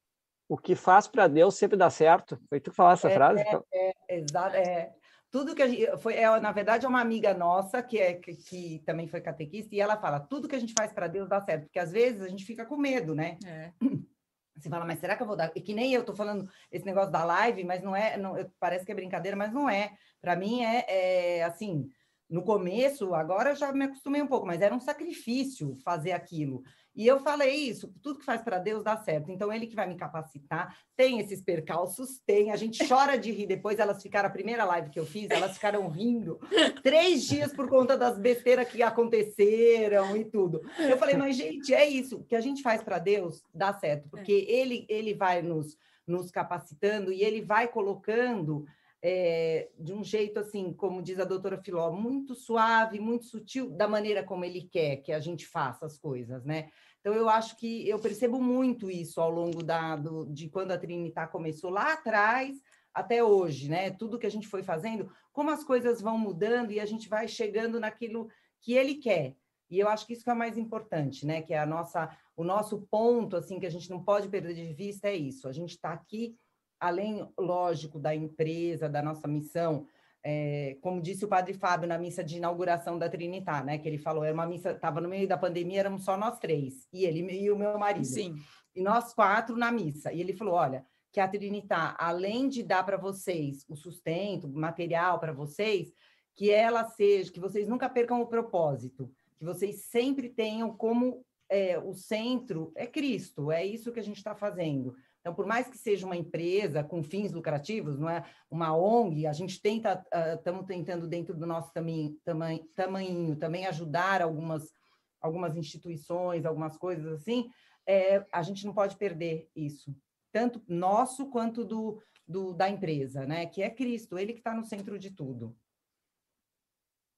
O 0.49 0.57
que 0.57 0.74
faz 0.74 1.07
para 1.07 1.29
Deus 1.29 1.57
sempre 1.57 1.76
dá 1.76 1.91
certo. 1.91 2.41
Foi 2.49 2.59
tu 2.59 2.70
que 2.70 2.76
falasse 2.76 3.07
essa 3.07 3.12
é, 3.12 3.16
frase? 3.16 3.43
É, 3.72 3.91
é, 4.09 4.18
exato. 4.18 4.57
É, 4.57 4.91
tudo 5.31 5.55
que 5.55 5.62
a 5.62 5.68
gente 5.68 5.97
foi 5.99 6.14
é, 6.14 6.41
na 6.41 6.53
verdade 6.53 6.87
é 6.87 6.89
uma 6.89 7.01
amiga 7.01 7.35
nossa 7.35 7.83
que 7.83 7.99
é 7.99 8.14
que, 8.14 8.35
que, 8.35 8.83
também 8.85 9.07
foi 9.07 9.20
catequista 9.20 9.74
e 9.74 9.81
ela 9.81 9.97
fala 9.97 10.20
tudo 10.20 10.49
que 10.49 10.57
a 10.57 10.61
gente 10.61 10.74
faz 10.76 10.93
para 10.93 11.09
Deus 11.09 11.29
dá 11.29 11.41
certo 11.41 11.64
porque 11.64 11.79
às 11.79 11.93
vezes 11.93 12.22
a 12.22 12.29
gente 12.29 12.45
fica 12.45 12.64
com 12.64 12.76
medo 12.76 13.14
né? 13.14 13.39
É. 13.45 13.72
você 14.57 14.68
fala 14.68 14.85
mas 14.85 14.99
será 14.99 15.16
que 15.16 15.22
eu 15.22 15.26
vou 15.26 15.37
dar? 15.37 15.53
E 15.55 15.61
que 15.61 15.74
nem 15.74 15.93
eu 15.93 16.05
tô 16.05 16.14
falando 16.14 16.49
esse 16.72 16.85
negócio 16.85 17.12
da 17.12 17.24
live 17.24 17.64
mas 17.64 17.83
não 17.83 17.95
é 17.95 18.16
não, 18.16 18.35
parece 18.59 18.85
que 18.85 18.93
é 18.93 18.95
brincadeira 18.95 19.37
mas 19.37 19.53
não 19.53 19.68
é. 19.68 19.93
Para 20.20 20.35
mim 20.35 20.64
é, 20.64 21.39
é 21.39 21.45
assim 21.45 21.89
no 22.29 22.43
começo, 22.43 23.14
agora 23.14 23.51
eu 23.51 23.57
já 23.57 23.72
me 23.72 23.87
acostumei 23.87 24.20
um 24.20 24.26
pouco, 24.26 24.47
mas 24.47 24.61
era 24.61 24.74
um 24.74 24.81
sacrifício 24.81 25.76
fazer 25.83 26.12
aquilo. 26.12 26.62
E 26.99 27.07
eu 27.07 27.20
falei 27.20 27.55
isso, 27.55 27.95
tudo 28.03 28.18
que 28.18 28.24
faz 28.24 28.43
para 28.43 28.59
Deus 28.59 28.83
dá 28.83 28.97
certo. 28.97 29.31
Então, 29.31 29.53
ele 29.53 29.68
que 29.68 29.76
vai 29.76 29.87
me 29.87 29.97
capacitar. 29.97 30.76
Tem 30.97 31.20
esses 31.20 31.41
percalços? 31.41 32.18
Tem. 32.26 32.51
A 32.51 32.57
gente 32.57 32.87
chora 32.89 33.16
de 33.16 33.31
rir. 33.31 33.47
Depois 33.47 33.79
elas 33.79 34.03
ficaram, 34.03 34.29
a 34.29 34.33
primeira 34.33 34.64
live 34.64 34.91
que 34.91 34.99
eu 34.99 35.07
fiz, 35.07 35.31
elas 35.31 35.55
ficaram 35.55 35.89
rindo 35.89 36.41
três 36.83 37.22
dias 37.22 37.53
por 37.53 37.68
conta 37.68 37.97
das 37.97 38.18
besteiras 38.18 38.68
que 38.68 38.83
aconteceram 38.83 40.16
e 40.16 40.24
tudo. 40.24 40.61
Eu 40.76 40.99
falei, 40.99 41.16
mas, 41.16 41.37
gente, 41.37 41.72
é 41.72 41.89
isso. 41.89 42.16
O 42.16 42.24
que 42.24 42.35
a 42.35 42.41
gente 42.41 42.62
faz 42.62 42.83
para 42.83 42.99
Deus 42.99 43.45
dá 43.55 43.72
certo, 43.72 44.09
porque 44.09 44.33
é. 44.33 44.53
ele, 44.53 44.85
ele 44.89 45.14
vai 45.14 45.41
nos, 45.41 45.79
nos 46.05 46.33
capacitando 46.33 47.12
e 47.12 47.22
ele 47.22 47.43
vai 47.43 47.68
colocando 47.68 48.66
é, 49.03 49.70
de 49.78 49.92
um 49.92 50.03
jeito 50.03 50.40
assim, 50.40 50.72
como 50.72 51.03
diz 51.03 51.18
a 51.18 51.24
doutora 51.24 51.59
Filó, 51.62 51.92
muito 51.92 52.34
suave, 52.34 52.99
muito 52.99 53.26
sutil, 53.26 53.70
da 53.70 53.86
maneira 53.86 54.24
como 54.24 54.44
ele 54.44 54.62
quer 54.62 54.96
que 54.96 55.12
a 55.12 55.20
gente 55.20 55.46
faça 55.46 55.86
as 55.86 55.99
coisas, 55.99 56.44
né? 56.44 56.70
Então, 57.01 57.14
eu 57.14 57.28
acho 57.28 57.57
que 57.57 57.88
eu 57.88 57.99
percebo 57.99 58.40
muito 58.40 58.90
isso 58.90 59.20
ao 59.20 59.30
longo 59.30 59.62
da, 59.62 59.96
do, 59.96 60.26
de 60.26 60.49
quando 60.49 60.72
a 60.72 60.78
Trinitar 60.78 61.30
começou 61.30 61.70
lá 61.70 61.92
atrás 61.92 62.61
até 62.92 63.22
hoje, 63.22 63.70
né? 63.70 63.90
Tudo 63.90 64.18
que 64.18 64.26
a 64.26 64.30
gente 64.30 64.49
foi 64.49 64.62
fazendo, 64.62 65.11
como 65.32 65.51
as 65.51 65.62
coisas 65.62 66.01
vão 66.01 66.18
mudando 66.18 66.72
e 66.72 66.80
a 66.80 66.86
gente 66.86 67.09
vai 67.09 67.28
chegando 67.28 67.78
naquilo 67.78 68.28
que 68.61 68.72
ele 68.74 68.96
quer. 68.96 69.36
E 69.70 69.78
eu 69.78 69.88
acho 69.88 70.07
que 70.07 70.14
isso 70.14 70.24
que 70.24 70.30
é 70.30 70.34
mais 70.34 70.59
importante, 70.59 71.24
né? 71.24 71.40
Que 71.40 71.55
é 71.55 71.59
a 71.59 71.66
nossa, 71.66 72.11
o 72.36 72.42
nosso 72.42 72.86
ponto, 72.90 73.36
assim, 73.36 73.61
que 73.61 73.66
a 73.66 73.70
gente 73.70 73.88
não 73.88 74.03
pode 74.03 74.28
perder 74.28 74.55
de 74.55 74.74
vista 74.74 75.09
é 75.09 75.14
isso. 75.14 75.46
A 75.46 75.53
gente 75.53 75.70
está 75.70 75.92
aqui 75.92 76.36
além, 76.81 77.26
lógico, 77.39 77.99
da 77.99 78.14
empresa, 78.14 78.89
da 78.89 79.03
nossa 79.03 79.26
missão, 79.26 79.87
é, 80.24 80.76
como 80.81 81.01
disse 81.01 81.24
o 81.24 81.29
padre 81.29 81.55
Fábio 81.55 81.89
na 81.89 81.99
missa 81.99 82.22
de 82.22 82.37
inauguração 82.37 82.99
da 82.99 83.09
Trinitar, 83.09 83.64
né? 83.64 83.79
Que 83.79 83.89
ele 83.89 83.99
falou, 83.99 84.24
era 84.24 84.35
uma 84.35 84.47
missa, 84.47 84.72
estava 84.72 85.01
no 85.01 85.09
meio 85.09 85.29
da 85.29 85.39
pandemia, 85.39 85.81
éramos 85.81 86.05
só 86.05 86.16
nós 86.16 86.39
três, 86.39 86.89
e 86.93 87.05
ele 87.05 87.20
e 87.33 87.51
o 87.51 87.57
meu 87.57 87.79
marido. 87.79 88.05
Sim. 88.05 88.37
E 88.74 88.83
nós 88.83 89.14
quatro 89.14 89.57
na 89.57 89.70
missa. 89.70 90.12
E 90.12 90.20
ele 90.20 90.33
falou: 90.33 90.55
olha, 90.55 90.85
que 91.12 91.20
a 91.20 91.29
Trinitar, 91.29 91.97
além 91.99 92.49
de 92.49 92.62
dar 92.62 92.85
para 92.85 92.97
vocês 92.97 93.64
o 93.68 93.76
sustento, 93.76 94.49
material 94.49 95.18
para 95.18 95.33
vocês, 95.33 95.93
que 96.35 96.51
ela 96.51 96.85
seja, 96.85 97.33
que 97.33 97.41
vocês 97.41 97.66
nunca 97.66 97.89
percam 97.89 98.20
o 98.20 98.26
propósito, 98.26 99.11
que 99.37 99.45
vocês 99.45 99.85
sempre 99.85 100.29
tenham 100.29 100.76
como 100.76 101.24
é, 101.49 101.79
o 101.79 101.95
centro 101.95 102.70
é 102.76 102.87
Cristo, 102.87 103.51
é 103.51 103.64
isso 103.64 103.91
que 103.93 104.01
a 104.01 104.03
gente 104.03 104.18
está 104.18 104.35
fazendo. 104.35 104.95
Então, 105.21 105.35
por 105.35 105.47
mais 105.47 105.69
que 105.69 105.77
seja 105.77 106.07
uma 106.07 106.16
empresa 106.16 106.83
com 106.83 107.03
fins 107.03 107.33
lucrativos, 107.33 107.99
não 107.99 108.09
é 108.09 108.25
uma 108.51 108.77
ONG, 108.77 109.27
a 109.27 109.33
gente 109.33 109.61
tenta, 109.61 110.05
estamos 110.35 110.62
uh, 110.62 110.66
tentando 110.66 111.07
dentro 111.07 111.37
do 111.37 111.47
nosso 111.47 111.73
tamanho, 111.73 112.16
tamanho, 112.25 112.64
tamanho 112.75 113.37
também 113.37 113.66
ajudar 113.66 114.23
algumas, 114.23 114.73
algumas 115.21 115.57
instituições, 115.57 116.47
algumas 116.47 116.77
coisas 116.77 117.07
assim, 117.12 117.51
é, 117.87 118.25
a 118.33 118.43
gente 118.43 118.64
não 118.66 118.75
pode 118.75 118.97
perder 118.97 119.51
isso, 119.57 119.95
tanto 120.31 120.62
nosso 120.69 121.31
quanto 121.31 121.64
do, 121.64 122.01
do 122.27 122.53
da 122.53 122.69
empresa, 122.69 123.27
né? 123.27 123.47
Que 123.47 123.62
é 123.62 123.71
Cristo, 123.71 124.19
ele 124.19 124.35
que 124.35 124.41
está 124.41 124.55
no 124.55 124.64
centro 124.64 124.99
de 124.99 125.11
tudo. 125.11 125.57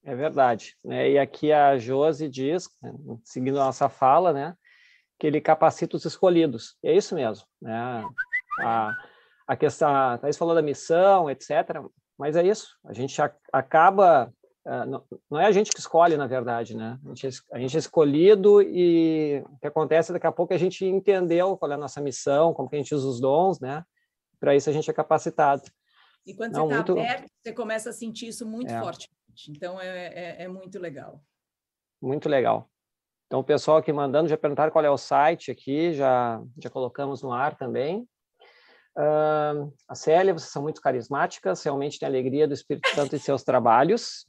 É 0.02 0.14
verdade, 0.14 0.76
né? 0.82 1.10
E 1.10 1.18
aqui 1.18 1.52
a 1.52 1.76
Josi 1.76 2.28
diz, 2.28 2.70
seguindo 3.24 3.60
a 3.60 3.64
nossa 3.64 3.88
fala, 3.88 4.32
né? 4.32 4.56
Que 5.20 5.26
ele 5.26 5.40
capacita 5.40 5.96
os 5.96 6.04
escolhidos. 6.06 6.76
E 6.82 6.88
é 6.88 6.96
isso 6.96 7.14
mesmo. 7.14 7.46
Né? 7.60 8.02
A, 8.60 8.96
a 9.46 9.54
questão, 9.54 9.94
a 9.94 10.16
Thais 10.16 10.38
falou 10.38 10.54
da 10.54 10.62
missão, 10.62 11.30
etc., 11.30 11.78
mas 12.18 12.36
é 12.36 12.46
isso. 12.46 12.76
A 12.84 12.92
gente 12.92 13.20
acaba. 13.52 14.32
Uh, 14.66 15.04
não, 15.30 15.40
é 15.40 15.46
a 15.46 15.52
gente 15.52 15.70
que 15.70 15.78
escolhe, 15.78 16.16
na 16.16 16.26
verdade, 16.26 16.76
né? 16.76 16.98
A 17.04 17.14
gente, 17.14 17.42
a 17.50 17.58
gente 17.58 17.76
é 17.76 17.78
escolhido 17.78 18.60
e 18.60 19.42
o 19.48 19.58
que 19.58 19.66
acontece 19.66 20.12
daqui 20.12 20.26
a 20.26 20.32
pouco 20.32 20.52
é 20.52 20.56
a 20.56 20.58
gente 20.58 20.84
entendeu 20.84 21.56
qual 21.56 21.70
é 21.70 21.74
a 21.74 21.78
nossa 21.78 22.00
missão, 22.00 22.52
como 22.52 22.68
que 22.68 22.76
a 22.76 22.78
gente 22.78 22.94
usa 22.94 23.08
os 23.08 23.20
dons, 23.20 23.58
né? 23.58 23.82
Para 24.38 24.54
isso 24.54 24.68
a 24.68 24.72
gente 24.72 24.90
é 24.90 24.92
capacitado. 24.92 25.62
E 26.26 26.34
quando 26.34 26.52
não, 26.52 26.68
você 26.68 26.80
está 26.80 26.92
muito... 26.92 26.92
aberto, 26.92 27.30
você 27.42 27.52
começa 27.54 27.90
a 27.90 27.92
sentir 27.92 28.28
isso 28.28 28.46
muito 28.46 28.70
é. 28.70 28.78
fortemente. 28.78 29.10
Então 29.48 29.80
é, 29.80 30.08
é, 30.08 30.42
é 30.42 30.48
muito 30.48 30.78
legal. 30.78 31.22
Muito 32.02 32.28
legal. 32.28 32.70
Então, 33.30 33.38
o 33.38 33.44
pessoal 33.44 33.76
aqui 33.76 33.92
mandando 33.92 34.28
já 34.28 34.36
perguntaram 34.36 34.72
qual 34.72 34.84
é 34.84 34.90
o 34.90 34.98
site 34.98 35.52
aqui, 35.52 35.94
já, 35.94 36.42
já 36.60 36.68
colocamos 36.68 37.22
no 37.22 37.32
ar 37.32 37.56
também. 37.56 38.00
Uh, 38.98 39.72
a 39.86 39.94
Célia, 39.94 40.32
vocês 40.32 40.50
são 40.50 40.64
muito 40.64 40.80
carismáticas, 40.80 41.62
realmente 41.62 41.96
tem 41.96 42.08
alegria 42.08 42.48
do 42.48 42.54
Espírito 42.54 42.88
Santo 42.88 43.14
em 43.14 43.20
seus 43.20 43.44
trabalhos. 43.44 44.26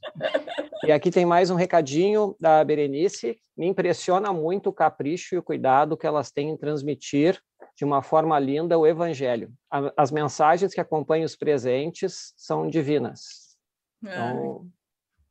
E 0.84 0.92
aqui 0.92 1.10
tem 1.10 1.26
mais 1.26 1.50
um 1.50 1.56
recadinho 1.56 2.36
da 2.38 2.62
Berenice. 2.62 3.36
Me 3.56 3.66
impressiona 3.66 4.32
muito 4.32 4.70
o 4.70 4.72
capricho 4.72 5.34
e 5.34 5.38
o 5.38 5.42
cuidado 5.42 5.96
que 5.96 6.06
elas 6.06 6.30
têm 6.30 6.50
em 6.50 6.56
transmitir 6.56 7.42
de 7.76 7.84
uma 7.84 8.02
forma 8.02 8.38
linda 8.38 8.78
o 8.78 8.86
Evangelho. 8.86 9.52
As 9.96 10.12
mensagens 10.12 10.72
que 10.72 10.80
acompanham 10.80 11.24
os 11.24 11.34
presentes 11.34 12.32
são 12.36 12.70
divinas. 12.70 13.56
Então, 14.00 14.70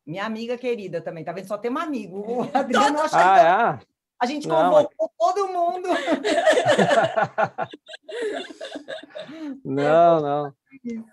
minha 0.06 0.26
amiga 0.26 0.58
querida 0.58 1.02
também, 1.02 1.24
tá 1.24 1.32
vendo? 1.32 1.48
Só 1.48 1.58
tem 1.58 1.72
um 1.72 1.78
amigo. 1.78 2.20
O 2.20 2.42
Adriano 2.58 3.00
acha 3.00 3.18
ah, 3.18 3.40
que... 3.40 3.46
é? 3.46 3.80
A 4.22 4.26
gente 4.28 4.48
convocou 4.48 4.88
não, 5.00 5.10
todo 5.18 5.48
mundo. 5.48 5.90
não, 9.66 10.22
não. 10.22 10.54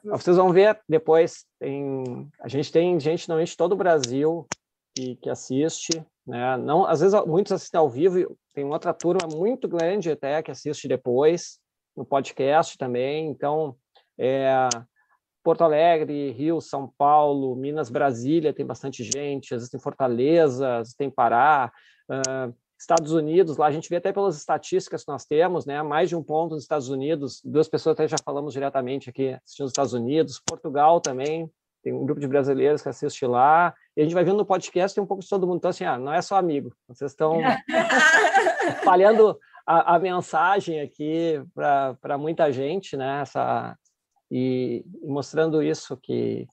Vocês 0.04 0.36
vão 0.36 0.52
ver 0.52 0.78
depois. 0.86 1.46
Tem, 1.58 2.30
a 2.38 2.46
gente 2.48 2.70
tem 2.70 3.00
gente 3.00 3.26
normalmente 3.26 3.56
todo 3.56 3.72
o 3.72 3.76
Brasil 3.76 4.46
que, 4.94 5.16
que 5.16 5.30
assiste. 5.30 6.04
Né? 6.26 6.58
Não, 6.58 6.84
às 6.84 7.00
vezes 7.00 7.18
muitos 7.24 7.52
assistem 7.52 7.78
ao 7.78 7.88
vivo. 7.88 8.36
Tem 8.52 8.66
outra 8.66 8.92
turma 8.92 9.26
muito 9.26 9.66
grande 9.66 10.10
até 10.10 10.42
que 10.42 10.50
assiste 10.50 10.86
depois 10.86 11.58
no 11.96 12.04
podcast 12.04 12.76
também. 12.76 13.30
Então, 13.30 13.74
é, 14.18 14.68
Porto 15.42 15.62
Alegre, 15.62 16.32
Rio, 16.32 16.60
São 16.60 16.92
Paulo, 16.98 17.56
Minas, 17.56 17.90
Brasília 17.90 18.52
tem 18.52 18.66
bastante 18.66 19.02
gente, 19.02 19.54
existem 19.54 19.80
Fortaleza, 19.80 20.82
tem 20.96 21.10
Pará, 21.10 21.72
uh, 22.10 22.54
Estados 22.78 23.12
Unidos, 23.12 23.56
lá 23.56 23.66
a 23.66 23.72
gente 23.72 23.88
vê 23.88 23.96
até 23.96 24.12
pelas 24.12 24.36
estatísticas 24.36 25.02
que 25.04 25.10
nós 25.10 25.24
temos, 25.24 25.66
né, 25.66 25.82
mais 25.82 26.08
de 26.08 26.14
um 26.14 26.22
ponto 26.22 26.54
nos 26.54 26.62
Estados 26.62 26.88
Unidos, 26.88 27.40
duas 27.44 27.68
pessoas 27.68 27.94
até 27.94 28.06
já 28.06 28.16
falamos 28.24 28.52
diretamente 28.52 29.10
aqui 29.10 29.36
assistindo 29.44 29.66
os 29.66 29.72
Estados 29.72 29.92
Unidos, 29.92 30.40
Portugal 30.46 31.00
também, 31.00 31.50
tem 31.82 31.92
um 31.92 32.04
grupo 32.04 32.20
de 32.20 32.28
brasileiros 32.28 32.80
que 32.80 32.88
assiste 32.88 33.26
lá, 33.26 33.74
e 33.96 34.00
a 34.00 34.04
gente 34.04 34.14
vai 34.14 34.22
vendo 34.22 34.36
no 34.36 34.46
podcast 34.46 34.94
tem 34.94 35.02
um 35.02 35.06
pouco 35.06 35.22
de 35.22 35.28
todo 35.28 35.46
mundo, 35.46 35.58
então 35.58 35.70
assim, 35.70 35.84
ah, 35.84 35.98
não 35.98 36.12
é 36.12 36.22
só 36.22 36.36
amigo, 36.36 36.72
vocês 36.86 37.10
estão 37.10 37.40
falhando 38.84 39.36
a, 39.66 39.96
a, 39.96 39.98
mensagem 39.98 40.80
aqui 40.80 41.42
para 41.54 42.16
muita 42.16 42.52
gente, 42.52 42.96
né, 42.96 43.22
essa, 43.22 43.76
e, 44.30 44.84
mostrando 45.02 45.62
isso 45.62 45.96
que 45.96 46.46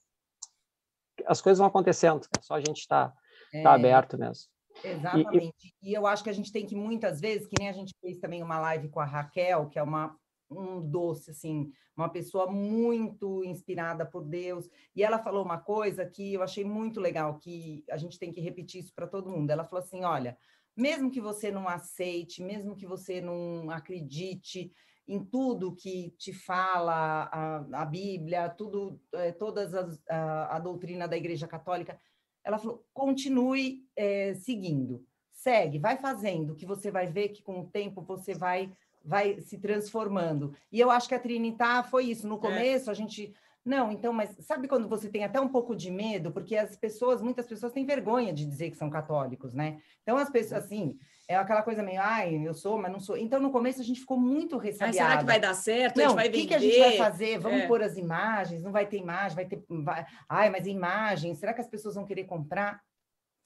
as 1.26 1.40
coisas 1.40 1.58
vão 1.58 1.68
acontecendo, 1.68 2.26
só 2.40 2.54
a 2.54 2.60
gente 2.60 2.80
estar 2.80 3.08
tá, 3.08 3.14
tá 3.14 3.58
é. 3.58 3.62
tá 3.62 3.74
aberto 3.74 4.18
mesmo. 4.18 4.46
Exatamente. 4.84 5.74
E, 5.82 5.90
e, 5.90 5.94
eu 5.94 6.06
acho 6.06 6.22
que 6.22 6.30
a 6.30 6.32
gente 6.32 6.52
tem 6.52 6.66
que 6.66 6.76
muitas 6.76 7.20
vezes, 7.20 7.46
que 7.46 7.56
nem 7.58 7.68
a 7.68 7.72
gente 7.72 7.94
fez 8.00 8.18
também 8.18 8.42
uma 8.42 8.58
live 8.60 8.88
com 8.88 9.00
a 9.00 9.04
Raquel, 9.04 9.68
que 9.68 9.78
é 9.78 9.82
uma 9.82 10.16
um 10.48 10.80
doce 10.80 11.32
assim, 11.32 11.72
uma 11.96 12.08
pessoa 12.08 12.46
muito 12.46 13.42
inspirada 13.42 14.06
por 14.06 14.24
Deus, 14.24 14.68
e 14.94 15.02
ela 15.02 15.18
falou 15.18 15.44
uma 15.44 15.58
coisa 15.58 16.06
que 16.06 16.34
eu 16.34 16.42
achei 16.42 16.64
muito 16.64 17.00
legal, 17.00 17.36
que 17.38 17.84
a 17.90 17.96
gente 17.96 18.16
tem 18.16 18.30
que 18.30 18.40
repetir 18.40 18.80
isso 18.80 18.94
para 18.94 19.08
todo 19.08 19.30
mundo. 19.30 19.50
Ela 19.50 19.64
falou 19.64 19.82
assim: 19.82 20.04
"Olha, 20.04 20.38
mesmo 20.76 21.10
que 21.10 21.20
você 21.20 21.50
não 21.50 21.68
aceite, 21.68 22.42
mesmo 22.42 22.76
que 22.76 22.86
você 22.86 23.20
não 23.20 23.70
acredite 23.70 24.72
em 25.08 25.22
tudo 25.24 25.74
que 25.74 26.10
te 26.18 26.32
fala 26.32 27.28
a, 27.32 27.82
a 27.82 27.84
Bíblia, 27.84 28.48
tudo, 28.48 29.00
é, 29.12 29.32
todas 29.32 29.74
as, 29.74 30.00
a, 30.08 30.56
a 30.56 30.58
doutrina 30.58 31.06
da 31.06 31.16
Igreja 31.16 31.46
Católica, 31.46 31.98
ela 32.44 32.58
falou: 32.58 32.84
continue 32.92 33.86
é, 33.94 34.34
seguindo, 34.34 35.04
segue, 35.32 35.78
vai 35.78 35.96
fazendo, 35.96 36.54
que 36.54 36.66
você 36.66 36.90
vai 36.90 37.06
ver 37.06 37.28
que 37.28 37.42
com 37.42 37.60
o 37.60 37.66
tempo 37.66 38.02
você 38.02 38.34
vai 38.34 38.72
vai 39.06 39.40
se 39.40 39.56
transformando. 39.56 40.52
E 40.70 40.80
eu 40.80 40.90
acho 40.90 41.08
que 41.08 41.14
a 41.14 41.20
Trinitar 41.20 41.88
foi 41.88 42.06
isso. 42.06 42.26
No 42.26 42.34
é. 42.36 42.40
começo, 42.40 42.90
é. 42.90 42.92
a 42.92 42.94
gente. 42.94 43.32
Não, 43.64 43.90
então, 43.90 44.12
mas 44.12 44.36
sabe 44.40 44.68
quando 44.68 44.88
você 44.88 45.08
tem 45.08 45.24
até 45.24 45.40
um 45.40 45.48
pouco 45.48 45.74
de 45.74 45.90
medo? 45.90 46.30
Porque 46.30 46.56
as 46.56 46.76
pessoas, 46.76 47.20
muitas 47.20 47.46
pessoas 47.46 47.72
têm 47.72 47.84
vergonha 47.84 48.32
de 48.32 48.44
dizer 48.44 48.70
que 48.70 48.76
são 48.76 48.90
católicos, 48.90 49.54
né? 49.54 49.80
Então, 50.02 50.16
as 50.16 50.30
pessoas, 50.30 50.60
uhum. 50.62 50.66
assim, 50.66 50.98
é 51.28 51.34
aquela 51.34 51.62
coisa 51.62 51.82
meio, 51.82 52.00
ai, 52.00 52.46
eu 52.46 52.54
sou, 52.54 52.78
mas 52.78 52.92
não 52.92 53.00
sou. 53.00 53.16
Então, 53.16 53.40
no 53.40 53.50
começo, 53.50 53.80
a 53.80 53.84
gente 53.84 54.00
ficou 54.00 54.18
muito 54.18 54.56
ressabiada. 54.58 54.92
será 54.92 55.18
que 55.18 55.24
vai 55.24 55.40
dar 55.40 55.54
certo? 55.54 55.96
Não, 55.96 56.14
o 56.14 56.16
que, 56.16 56.46
que 56.46 56.54
a 56.54 56.58
gente 56.58 56.78
vai 56.78 56.96
fazer? 56.96 57.38
Vamos 57.38 57.62
é. 57.62 57.66
pôr 57.66 57.82
as 57.82 57.96
imagens? 57.96 58.62
Não 58.62 58.70
vai 58.70 58.86
ter 58.86 58.98
imagem? 58.98 59.34
Vai 59.34 59.46
ter... 59.46 59.60
Vai... 59.68 60.06
Ai, 60.28 60.50
mas 60.50 60.66
imagem, 60.66 61.34
será 61.34 61.52
que 61.52 61.60
as 61.60 61.68
pessoas 61.68 61.96
vão 61.96 62.06
querer 62.06 62.24
comprar? 62.24 62.80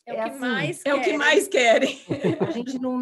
É, 0.07 0.14
é, 0.14 0.14
o 0.14 0.16
que 0.16 0.31
assim, 0.31 0.39
mais 0.39 0.85
é 0.85 0.95
o 0.95 1.03
que 1.03 1.16
mais 1.16 1.49
querem. 1.49 1.99
A 2.41 2.51
gente 2.51 2.78
não 2.78 2.99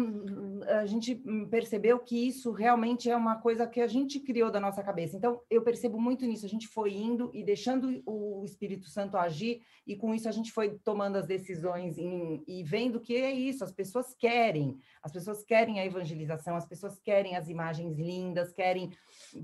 a 0.69 0.85
gente 0.85 1.15
percebeu 1.49 1.99
que 1.99 2.27
isso 2.27 2.51
realmente 2.51 3.09
é 3.09 3.15
uma 3.15 3.37
coisa 3.37 3.67
que 3.67 3.81
a 3.81 3.87
gente 3.87 4.19
criou 4.19 4.51
da 4.51 4.59
nossa 4.59 4.83
cabeça. 4.83 5.17
Então, 5.17 5.41
eu 5.49 5.61
percebo 5.61 5.99
muito 5.99 6.25
nisso. 6.25 6.45
A 6.45 6.49
gente 6.49 6.67
foi 6.67 6.93
indo 6.93 7.31
e 7.33 7.43
deixando 7.43 8.01
o 8.05 8.43
Espírito 8.45 8.87
Santo 8.87 9.17
agir, 9.17 9.61
e 9.85 9.95
com 9.95 10.13
isso 10.13 10.29
a 10.29 10.31
gente 10.31 10.51
foi 10.51 10.77
tomando 10.83 11.17
as 11.17 11.25
decisões 11.25 11.97
em, 11.97 12.43
e 12.47 12.63
vendo 12.63 12.99
que 12.99 13.15
é 13.15 13.31
isso, 13.31 13.63
as 13.63 13.71
pessoas 13.71 14.13
querem, 14.13 14.77
as 15.01 15.11
pessoas 15.11 15.43
querem 15.43 15.79
a 15.79 15.85
evangelização, 15.85 16.55
as 16.55 16.65
pessoas 16.65 16.99
querem 16.99 17.35
as 17.35 17.49
imagens 17.49 17.97
lindas, 17.97 18.51
querem, 18.51 18.91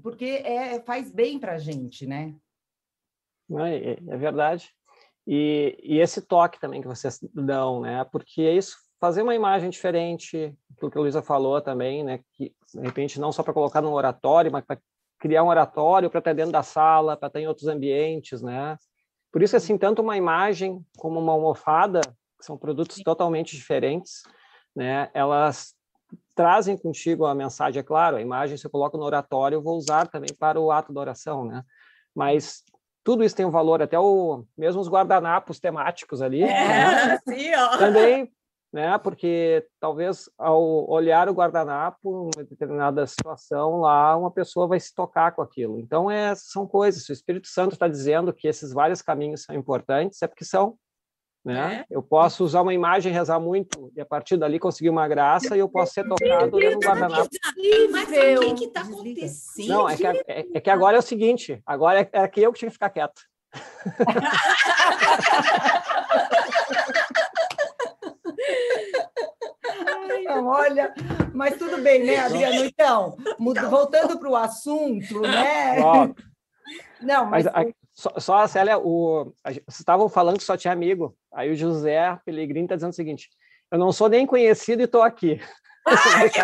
porque 0.03 0.25
é, 0.25 0.79
faz 0.81 1.11
bem 1.11 1.39
para 1.39 1.53
a 1.53 1.57
gente, 1.57 2.05
né? 2.05 2.35
É, 3.51 3.93
é 4.07 4.17
verdade. 4.17 4.71
E, 5.27 5.77
e, 5.81 5.99
esse 5.99 6.21
toque 6.21 6.59
também 6.59 6.81
que 6.81 6.87
vocês 6.87 7.19
dão, 7.33 7.81
né? 7.81 8.03
Porque 8.05 8.41
é 8.41 8.55
isso, 8.55 8.77
fazer 9.05 9.21
uma 9.21 9.35
imagem 9.35 9.69
diferente, 9.69 10.57
aquilo 10.75 10.89
que 10.89 10.97
a 10.97 11.01
Luísa 11.01 11.21
falou 11.21 11.61
também, 11.61 12.03
né? 12.03 12.21
Que 12.33 12.51
de 12.73 12.81
repente 12.81 13.19
não 13.19 13.31
só 13.31 13.43
para 13.43 13.53
colocar 13.53 13.79
num 13.79 13.93
oratório, 13.93 14.51
mas 14.51 14.65
para 14.65 14.79
criar 15.19 15.43
um 15.43 15.47
oratório 15.47 16.09
para 16.09 16.17
estar 16.17 16.33
dentro 16.33 16.51
da 16.51 16.63
sala, 16.63 17.15
para 17.15 17.27
estar 17.27 17.39
em 17.39 17.47
outros 17.47 17.67
ambientes, 17.67 18.41
né? 18.41 18.75
Por 19.31 19.43
isso, 19.43 19.55
assim, 19.55 19.77
tanto 19.77 20.01
uma 20.01 20.17
imagem 20.17 20.83
como 20.97 21.19
uma 21.19 21.33
almofada, 21.33 22.01
que 22.39 22.45
são 22.45 22.57
produtos 22.57 22.95
totalmente 23.03 23.55
diferentes, 23.55 24.23
né? 24.75 25.11
Elas 25.13 25.75
trazem 26.33 26.75
contigo 26.75 27.27
a 27.27 27.35
mensagem, 27.35 27.79
é 27.79 27.83
claro, 27.83 28.17
a 28.17 28.21
imagem 28.21 28.57
se 28.57 28.65
eu 28.65 28.71
coloco 28.71 28.97
no 28.97 29.03
oratório, 29.03 29.57
eu 29.57 29.61
vou 29.61 29.77
usar 29.77 30.07
também 30.07 30.33
para 30.39 30.59
o 30.59 30.71
ato 30.71 30.91
da 30.91 30.99
oração, 30.99 31.45
né? 31.45 31.61
Mas 32.15 32.63
tudo 33.03 33.23
isso 33.23 33.35
tem 33.35 33.45
um 33.45 33.51
valor, 33.51 33.83
até 33.83 33.99
o 33.99 34.43
mesmo 34.57 34.81
os 34.81 34.89
guardanapos 34.89 35.59
temáticos 35.59 36.23
ali. 36.23 36.41
É, 36.41 36.47
né? 36.47 37.19
sim, 37.29 37.53
ó. 37.53 37.77
Também, 37.77 38.31
né? 38.75 38.97
Porque 38.97 39.65
talvez 39.79 40.29
ao 40.37 40.89
olhar 40.89 41.29
o 41.29 41.33
guardanapo 41.33 42.29
em 42.35 42.37
uma 42.37 42.43
determinada 42.43 43.07
situação 43.07 43.77
lá, 43.77 44.17
uma 44.17 44.29
pessoa 44.29 44.67
vai 44.67 44.77
se 44.81 44.93
tocar 44.93 45.31
com 45.31 45.41
aquilo. 45.41 45.79
Então, 45.79 46.11
é, 46.11 46.35
são 46.35 46.67
coisas. 46.67 47.05
Se 47.05 47.09
o 47.09 47.13
Espírito 47.13 47.47
Santo 47.47 47.71
está 47.71 47.87
dizendo 47.87 48.33
que 48.33 48.49
esses 48.49 48.73
vários 48.73 49.01
caminhos 49.01 49.43
são 49.43 49.55
importantes, 49.55 50.21
é 50.21 50.27
porque 50.27 50.43
são. 50.43 50.75
Né? 51.45 51.85
É. 51.89 51.95
Eu 51.95 52.03
posso 52.03 52.43
usar 52.43 52.63
uma 52.63 52.73
imagem, 52.73 53.13
rezar 53.13 53.39
muito, 53.39 53.93
e 53.95 54.01
a 54.01 54.05
partir 54.05 54.35
dali 54.35 54.59
conseguir 54.59 54.89
uma 54.89 55.07
graça, 55.07 55.55
e 55.55 55.59
eu 55.59 55.69
posso 55.69 55.93
ser 55.93 56.05
tocado 56.05 56.57
olhando 56.57 56.75
o 56.75 56.79
guardanapo. 56.79 57.29
Mas 57.91 58.09
o 58.39 58.55
que 58.55 58.65
está 58.65 58.81
acontecendo? 58.81 59.69
Não, 59.69 59.87
é 59.87 59.95
que, 59.95 60.05
é, 60.05 60.45
é 60.53 60.59
que, 60.59 60.69
agora 60.69 60.97
é 60.97 60.99
o 60.99 61.03
seguinte, 61.03 61.61
agora 61.65 62.01
é, 62.01 62.09
é 62.11 62.27
que 62.27 62.41
eu 62.41 62.51
que 62.51 62.59
tinha 62.59 62.69
que 62.69 62.73
ficar 62.73 62.89
quieto. 62.89 63.21
Não, 70.35 70.47
olha, 70.47 70.93
mas 71.33 71.57
tudo 71.57 71.81
bem, 71.81 72.05
né, 72.05 72.17
Adriano? 72.17 72.65
Então, 72.65 73.17
voltando 73.69 74.19
para 74.19 74.29
o 74.29 74.35
assunto, 74.35 75.21
né? 75.21 75.77
Não, 77.01 77.25
mas. 77.25 77.45
mas 77.45 77.73
só, 77.93 78.11
só 78.19 78.47
Célia, 78.47 78.77
o, 78.77 79.33
vocês 79.43 79.79
estavam 79.79 80.09
falando 80.09 80.37
que 80.37 80.43
só 80.43 80.57
tinha 80.57 80.73
amigo. 80.73 81.15
Aí 81.33 81.49
o 81.49 81.55
José 81.55 82.19
Pelegrini 82.25 82.65
está 82.65 82.75
dizendo 82.75 82.91
o 82.91 82.95
seguinte: 82.95 83.29
eu 83.71 83.79
não 83.79 83.91
sou 83.91 84.09
nem 84.09 84.27
conhecido 84.27 84.81
e 84.81 84.85
estou 84.85 85.01
aqui. 85.01 85.39
Ai, 85.85 86.29
que 86.29 86.39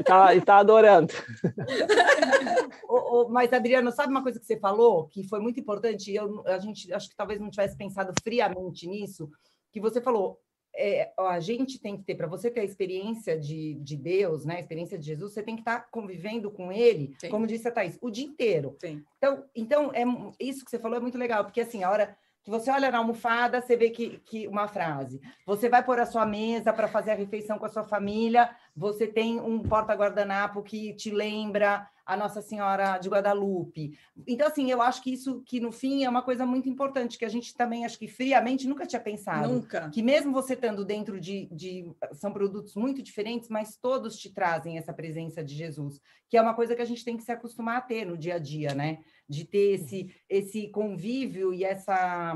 e 0.00 0.02
tá, 0.02 0.34
e 0.34 0.40
tá 0.40 0.56
adorando. 0.58 1.12
o, 2.88 3.22
o, 3.22 3.28
mas, 3.28 3.52
Adriano, 3.52 3.92
sabe 3.92 4.10
uma 4.10 4.22
coisa 4.22 4.40
que 4.40 4.46
você 4.46 4.58
falou 4.58 5.06
que 5.08 5.28
foi 5.28 5.40
muito 5.40 5.60
importante? 5.60 6.12
Eu, 6.12 6.42
a 6.46 6.58
gente 6.58 6.92
acho 6.92 7.08
que 7.08 7.16
talvez 7.16 7.38
não 7.38 7.50
tivesse 7.50 7.76
pensado 7.76 8.12
friamente 8.22 8.86
nisso, 8.88 9.30
que 9.74 9.80
você 9.80 10.00
falou, 10.00 10.40
é, 10.76 11.12
a 11.18 11.40
gente 11.40 11.80
tem 11.80 11.96
que 11.96 12.04
ter, 12.04 12.14
para 12.14 12.28
você 12.28 12.48
ter 12.48 12.60
a 12.60 12.64
experiência 12.64 13.36
de, 13.36 13.74
de 13.74 13.96
Deus, 13.96 14.44
né, 14.44 14.56
a 14.56 14.60
experiência 14.60 14.96
de 14.96 15.04
Jesus, 15.04 15.32
você 15.32 15.42
tem 15.42 15.56
que 15.56 15.62
estar 15.62 15.80
tá 15.80 15.88
convivendo 15.90 16.48
com 16.48 16.70
ele, 16.70 17.12
Sim. 17.18 17.28
como 17.28 17.44
disse 17.44 17.66
a 17.66 17.72
Thais, 17.72 17.98
o 18.00 18.08
dia 18.08 18.24
inteiro. 18.24 18.76
Sim. 18.78 19.02
Então, 19.18 19.44
então 19.52 19.92
é, 19.92 20.04
isso 20.38 20.64
que 20.64 20.70
você 20.70 20.78
falou 20.78 20.96
é 20.96 21.00
muito 21.00 21.18
legal, 21.18 21.44
porque 21.44 21.60
assim, 21.60 21.82
a 21.82 21.90
hora 21.90 22.16
que 22.44 22.50
você 22.50 22.70
olha 22.70 22.88
na 22.88 22.98
almofada, 22.98 23.60
você 23.60 23.74
vê 23.74 23.90
que, 23.90 24.18
que 24.18 24.46
uma 24.46 24.68
frase. 24.68 25.20
Você 25.44 25.68
vai 25.68 25.82
pôr 25.82 25.98
a 25.98 26.06
sua 26.06 26.24
mesa 26.24 26.72
para 26.72 26.86
fazer 26.86 27.10
a 27.10 27.16
refeição 27.16 27.58
com 27.58 27.64
a 27.64 27.70
sua 27.70 27.82
família, 27.82 28.54
você 28.76 29.06
tem 29.06 29.40
um 29.40 29.62
porta-guardanapo 29.62 30.62
que 30.62 30.94
te 30.94 31.10
lembra 31.10 31.88
a 32.06 32.16
Nossa 32.16 32.42
Senhora 32.42 32.98
de 32.98 33.08
Guadalupe. 33.08 33.98
Então, 34.26 34.46
assim, 34.46 34.70
eu 34.70 34.82
acho 34.82 35.02
que 35.02 35.12
isso, 35.12 35.42
que 35.46 35.58
no 35.58 35.72
fim 35.72 36.04
é 36.04 36.08
uma 36.08 36.22
coisa 36.22 36.44
muito 36.44 36.68
importante, 36.68 37.16
que 37.16 37.24
a 37.24 37.28
gente 37.28 37.54
também, 37.54 37.84
acho 37.84 37.98
que 37.98 38.06
friamente, 38.06 38.68
nunca 38.68 38.86
tinha 38.86 39.00
pensado. 39.00 39.48
Nunca. 39.48 39.88
Que 39.90 40.02
mesmo 40.02 40.32
você 40.32 40.52
estando 40.52 40.84
dentro 40.84 41.18
de, 41.18 41.46
de. 41.50 41.90
São 42.12 42.32
produtos 42.32 42.74
muito 42.74 43.02
diferentes, 43.02 43.48
mas 43.48 43.76
todos 43.76 44.18
te 44.18 44.30
trazem 44.30 44.76
essa 44.76 44.92
presença 44.92 45.42
de 45.42 45.54
Jesus, 45.54 46.00
que 46.28 46.36
é 46.36 46.42
uma 46.42 46.54
coisa 46.54 46.76
que 46.76 46.82
a 46.82 46.86
gente 46.86 47.04
tem 47.04 47.16
que 47.16 47.22
se 47.22 47.32
acostumar 47.32 47.78
a 47.78 47.82
ter 47.82 48.04
no 48.04 48.18
dia 48.18 48.34
a 48.34 48.38
dia, 48.38 48.74
né? 48.74 48.98
De 49.26 49.44
ter 49.44 49.74
esse, 49.74 50.14
esse 50.28 50.68
convívio 50.68 51.54
e 51.54 51.64
essa, 51.64 52.34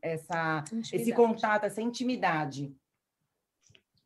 essa, 0.00 0.64
esse 0.92 1.12
contato, 1.12 1.64
essa 1.64 1.82
intimidade. 1.82 2.74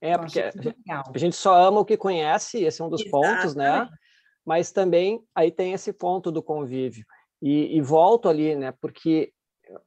É, 0.04 0.18
porque 0.18 0.40
a 0.88 1.18
gente 1.18 1.34
só 1.34 1.54
ama 1.54 1.80
o 1.80 1.84
que 1.84 1.96
conhece, 1.96 2.62
esse 2.62 2.82
é 2.82 2.84
um 2.84 2.90
dos 2.90 3.04
pontos, 3.04 3.54
né? 3.54 3.88
mas 4.44 4.70
também 4.70 5.24
aí 5.34 5.50
tem 5.50 5.72
esse 5.72 5.92
ponto 5.92 6.30
do 6.30 6.42
convívio. 6.42 7.04
E, 7.40 7.76
e 7.76 7.80
volto 7.80 8.28
ali, 8.28 8.54
né, 8.54 8.72
porque 8.80 9.32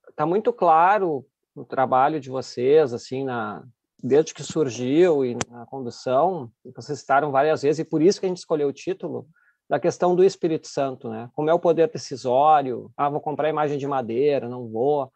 está 0.09 0.25
muito 0.25 0.51
claro 0.51 1.25
no 1.55 1.63
trabalho 1.63 2.19
de 2.19 2.29
vocês, 2.29 2.93
assim, 2.93 3.23
na, 3.23 3.63
desde 4.01 4.33
que 4.33 4.43
surgiu 4.43 5.25
e 5.25 5.37
na 5.49 5.65
condução, 5.65 6.51
vocês 6.75 6.99
citaram 6.99 7.31
várias 7.31 7.61
vezes, 7.61 7.79
e 7.79 7.85
por 7.85 8.01
isso 8.01 8.19
que 8.19 8.25
a 8.25 8.29
gente 8.29 8.39
escolheu 8.39 8.67
o 8.67 8.73
título, 8.73 9.27
da 9.69 9.79
questão 9.79 10.15
do 10.15 10.23
Espírito 10.23 10.67
Santo, 10.67 11.09
né? 11.09 11.29
Como 11.33 11.49
é 11.49 11.53
o 11.53 11.59
poder 11.59 11.89
decisório, 11.91 12.89
ah, 12.95 13.09
vou 13.09 13.19
comprar 13.19 13.49
imagem 13.49 13.77
de 13.77 13.85
madeira, 13.85 14.47
não 14.47 14.67
vou. 14.69 15.11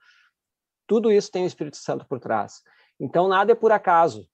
Tudo 0.85 1.09
isso 1.09 1.31
tem 1.31 1.43
o 1.43 1.47
Espírito 1.47 1.77
Santo 1.77 2.05
por 2.05 2.19
trás. 2.19 2.61
Então, 2.99 3.29
nada 3.29 3.53
é 3.53 3.55
por 3.55 3.71
acaso. 3.71 4.27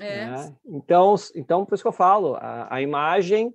É. 0.00 0.26
Né? 0.26 0.56
Então, 0.66 1.14
então, 1.34 1.64
por 1.64 1.74
isso 1.74 1.84
que 1.84 1.88
eu 1.88 1.92
falo, 1.92 2.34
a, 2.36 2.74
a, 2.74 2.82
imagem 2.82 3.54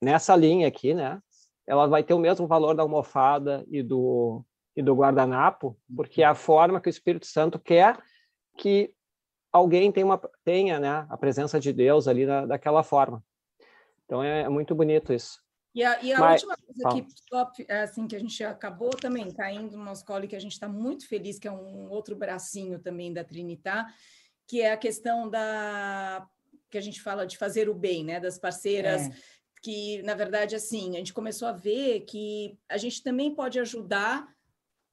nessa 0.00 0.36
linha 0.36 0.68
aqui, 0.68 0.94
né? 0.94 1.20
ela 1.66 1.86
vai 1.86 2.02
ter 2.02 2.14
o 2.14 2.18
mesmo 2.18 2.46
valor 2.46 2.74
da 2.74 2.82
almofada 2.82 3.64
e 3.68 3.82
do, 3.82 4.44
e 4.74 4.82
do 4.82 4.94
guardanapo, 4.94 5.76
porque 5.94 6.22
é 6.22 6.26
a 6.26 6.34
forma 6.34 6.80
que 6.80 6.88
o 6.88 6.90
Espírito 6.90 7.26
Santo 7.26 7.58
quer 7.58 7.98
que 8.56 8.92
alguém 9.52 9.92
tenha, 9.92 10.06
uma, 10.06 10.20
tenha 10.44 10.80
né, 10.80 11.06
a 11.08 11.16
presença 11.16 11.60
de 11.60 11.72
Deus 11.72 12.08
ali 12.08 12.24
na, 12.24 12.46
daquela 12.46 12.82
forma. 12.82 13.22
Então 14.04 14.22
é, 14.22 14.42
é 14.42 14.48
muito 14.48 14.74
bonito 14.74 15.12
isso. 15.12 15.40
E 15.74 15.84
a, 15.84 16.02
e 16.02 16.12
a 16.12 16.18
Mas, 16.18 16.42
última 16.42 16.56
coisa 16.56 17.52
que, 17.54 17.66
é 17.68 17.82
assim, 17.82 18.08
que 18.08 18.16
a 18.16 18.18
gente 18.18 18.42
acabou 18.42 18.90
também 18.90 19.30
caindo 19.30 19.76
no 19.76 19.84
nosso 19.84 20.04
colo 20.04 20.24
e 20.24 20.28
que 20.28 20.34
a 20.34 20.40
gente 20.40 20.52
está 20.52 20.68
muito 20.68 21.06
feliz, 21.06 21.38
que 21.38 21.46
é 21.46 21.52
um 21.52 21.90
outro 21.90 22.16
bracinho 22.16 22.78
também 22.78 23.12
da 23.12 23.22
Trinitar, 23.22 23.86
que 24.48 24.62
é 24.62 24.72
a 24.72 24.76
questão 24.76 25.30
da 25.30 26.28
que 26.68 26.76
a 26.76 26.80
gente 26.80 27.00
fala 27.00 27.26
de 27.26 27.38
fazer 27.38 27.68
o 27.68 27.74
bem, 27.74 28.04
né? 28.04 28.18
Das 28.18 28.38
parceiras. 28.38 29.02
É. 29.06 29.10
Que, 29.62 30.02
na 30.02 30.14
verdade, 30.14 30.54
assim, 30.54 30.94
a 30.94 30.98
gente 30.98 31.14
começou 31.14 31.48
a 31.48 31.52
ver 31.52 32.00
que 32.00 32.58
a 32.68 32.76
gente 32.76 33.02
também 33.02 33.34
pode 33.34 33.58
ajudar 33.58 34.28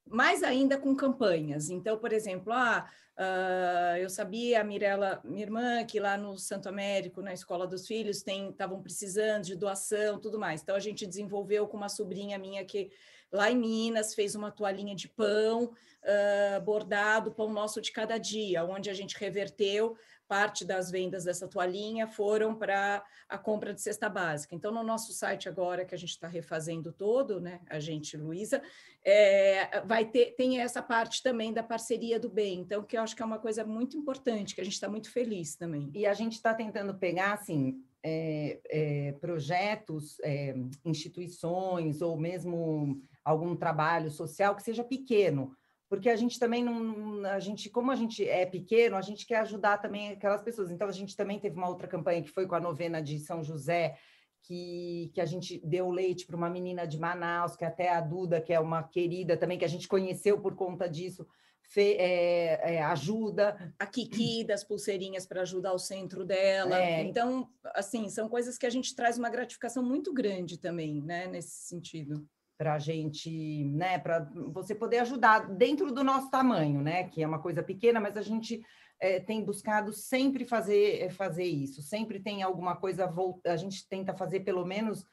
mais 0.08 0.44
ainda 0.44 0.78
com 0.78 0.96
campanhas. 0.96 1.70
Então, 1.70 1.98
por 1.98 2.14
exemplo, 2.14 2.54
ah, 2.54 2.88
Uh, 3.18 3.96
eu 3.98 4.10
sabia, 4.10 4.60
a 4.60 4.64
Mirella, 4.64 5.22
minha 5.24 5.46
irmã, 5.46 5.86
que 5.86 6.02
lá 6.02 6.18
no 6.18 6.38
Santo 6.38 6.68
Américo, 6.68 7.22
na 7.22 7.34
Escola 7.34 7.66
dos 7.66 7.88
Filhos, 7.88 8.18
estavam 8.28 8.82
precisando 8.82 9.46
de 9.46 9.56
doação, 9.56 10.20
tudo 10.20 10.38
mais. 10.38 10.62
Então, 10.62 10.76
a 10.76 10.82
gente 10.82 11.08
desenvolveu 11.08 11.66
com 11.66 11.78
uma 11.78 11.88
sobrinha 11.88 12.38
minha 12.38 12.66
que 12.66 12.92
lá 13.32 13.52
em 13.52 13.58
Minas 13.58 14.14
fez 14.14 14.36
uma 14.36 14.52
toalhinha 14.52 14.96
de 14.96 15.08
pão 15.08 15.66
uh, 15.66 16.62
bordado, 16.62 17.32
pão 17.32 17.52
nosso 17.52 17.82
de 17.82 17.92
cada 17.92 18.18
dia, 18.18 18.64
onde 18.64 18.90
a 18.90 18.94
gente 18.94 19.18
reverteu 19.18 19.98
parte 20.28 20.66
das 20.66 20.90
vendas 20.90 21.24
dessa 21.24 21.48
toalhinha 21.48 22.08
foram 22.08 22.56
para 22.56 23.04
a 23.30 23.38
compra 23.38 23.74
de 23.74 23.82
cesta 23.82 24.10
básica. 24.10 24.56
Então, 24.56 24.72
no 24.72 24.84
nosso 24.84 25.14
site 25.14 25.48
agora, 25.48 25.86
que 25.86 25.94
a 25.94 25.98
gente 25.98 26.10
está 26.10 26.28
refazendo 26.28 26.92
todo, 26.92 27.40
né, 27.40 27.62
a 27.70 27.80
gente, 27.80 28.18
Luísa, 28.18 28.62
é, 29.04 29.82
vai 29.82 30.06
ter, 30.06 30.36
tem 30.36 30.60
essa 30.60 30.82
parte 30.82 31.22
também 31.22 31.54
da 31.54 31.64
parceria 31.64 32.20
do 32.20 32.30
bem, 32.30 32.60
então, 32.60 32.84
que 32.84 32.98
eu 32.98 33.02
acho 33.02 33.16
que 33.16 33.22
é 33.22 33.26
uma 33.26 33.40
coisa 33.40 33.64
muito 33.64 33.98
importante, 33.98 34.56
que 34.56 34.62
a 34.62 34.64
gente 34.64 34.74
está 34.74 34.90
muito 34.90 35.12
feliz 35.12 35.56
também. 35.56 35.92
E 35.94 36.06
a 36.06 36.14
gente 36.14 36.34
está 36.34 36.54
tentando 36.54 36.96
pegar, 36.96 37.34
assim, 37.34 37.84
é, 38.08 38.60
é, 38.70 39.12
projetos, 39.14 40.20
é, 40.22 40.56
instituições, 40.86 42.04
ou 42.04 42.16
mesmo 42.16 43.02
algum 43.24 43.56
trabalho 43.56 44.12
social 44.12 44.56
que 44.56 44.62
seja 44.62 44.84
pequeno, 44.84 45.52
porque 45.90 46.08
a 46.08 46.16
gente 46.16 46.38
também 46.38 46.64
não, 46.64 47.26
a 47.26 47.40
gente, 47.40 47.68
como 47.68 47.90
a 47.90 47.96
gente 47.96 48.24
é 48.28 48.46
pequeno, 48.46 48.96
a 48.96 49.02
gente 49.02 49.26
quer 49.26 49.40
ajudar 49.40 49.80
também 49.80 50.12
aquelas 50.12 50.44
pessoas. 50.44 50.70
Então 50.70 50.88
a 50.88 50.92
gente 50.92 51.16
também 51.16 51.40
teve 51.40 51.56
uma 51.56 51.68
outra 51.68 51.88
campanha 51.88 52.22
que 52.22 52.30
foi 52.30 52.46
com 52.46 52.54
a 52.54 52.60
novena 52.60 53.02
de 53.02 53.18
São 53.18 53.44
José, 53.44 53.98
que, 54.44 55.10
que 55.16 55.20
a 55.20 55.26
gente 55.26 55.60
deu 55.66 55.90
leite 55.90 56.28
para 56.28 56.36
uma 56.36 56.50
menina 56.50 56.86
de 56.86 57.00
Manaus, 57.00 57.56
que 57.56 57.66
até 57.66 57.90
a 57.90 58.02
Duda, 58.02 58.40
que 58.40 58.54
é 58.54 58.60
uma 58.60 58.84
querida 58.84 59.36
também, 59.36 59.58
que 59.58 59.66
a 59.66 59.70
gente 59.70 59.88
conheceu 59.88 60.40
por 60.40 60.56
conta 60.56 60.88
disso, 60.88 61.26
fe, 61.70 61.96
é, 61.98 62.76
é, 62.76 62.84
ajuda. 62.84 63.74
A 63.80 63.86
Kiki 63.86 64.44
das 64.44 64.64
pulseirinhas 64.64 65.26
para 65.26 65.42
ajudar 65.42 65.74
o 65.74 65.80
centro 65.80 66.26
dela. 66.26 66.80
É. 66.80 67.02
Então, 67.02 67.50
assim, 67.74 68.10
são 68.10 68.30
coisas 68.30 68.58
que 68.58 68.66
a 68.66 68.70
gente 68.70 68.96
traz 68.96 69.18
uma 69.18 69.30
gratificação 69.30 69.84
muito 69.84 70.14
grande 70.14 70.60
também, 70.60 71.02
né, 71.02 71.28
nesse 71.28 71.68
sentido 71.68 72.28
para 72.58 72.76
a 72.76 72.80
gente, 72.80 73.66
né, 73.66 74.00
para 74.00 74.32
você 74.54 74.74
poder 74.74 75.00
ajudar 75.00 75.40
dentro 75.56 75.92
do 75.92 76.06
nosso 76.06 76.32
tamanho, 76.32 76.82
né, 76.82 77.04
que 77.10 77.22
é 77.22 77.28
uma 77.28 77.42
coisa 77.42 77.62
pequena, 77.62 78.00
mas 78.00 78.16
a 78.16 78.22
gente 78.22 78.62
é, 79.00 79.20
tem 79.20 79.44
buscado 79.44 79.92
sempre 79.92 80.46
fazer 80.46 81.02
eh, 81.02 81.10
fazer 81.10 81.44
isso, 81.44 81.82
sempre 81.82 82.20
tem 82.20 82.44
alguma 82.44 82.76
coisa 82.76 83.14
a 83.46 83.58
gente 83.58 83.88
tenta 83.90 84.14
fazer 84.14 84.40
pelo 84.40 84.66
menos 84.66 85.06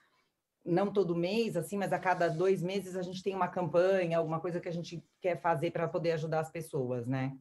não 0.65 0.93
todo 0.93 1.17
mês, 1.17 1.57
assim, 1.57 1.77
mas 1.77 1.93
a 1.93 1.99
cada 1.99 2.29
dois 2.29 2.63
meses 2.63 2.97
a 2.97 3.03
gente 3.03 3.23
tem 3.23 3.35
uma 3.35 3.49
campanha, 3.49 4.19
alguma 4.19 4.41
coisa 4.41 4.61
que 4.61 4.69
a 4.69 4.73
gente 4.73 5.05
quer 5.21 5.41
fazer 5.41 5.71
para 5.71 5.89
poder 5.89 6.13
ajudar 6.13 6.41
as 6.41 6.51
pessoas, 6.51 7.07
né? 7.07 7.37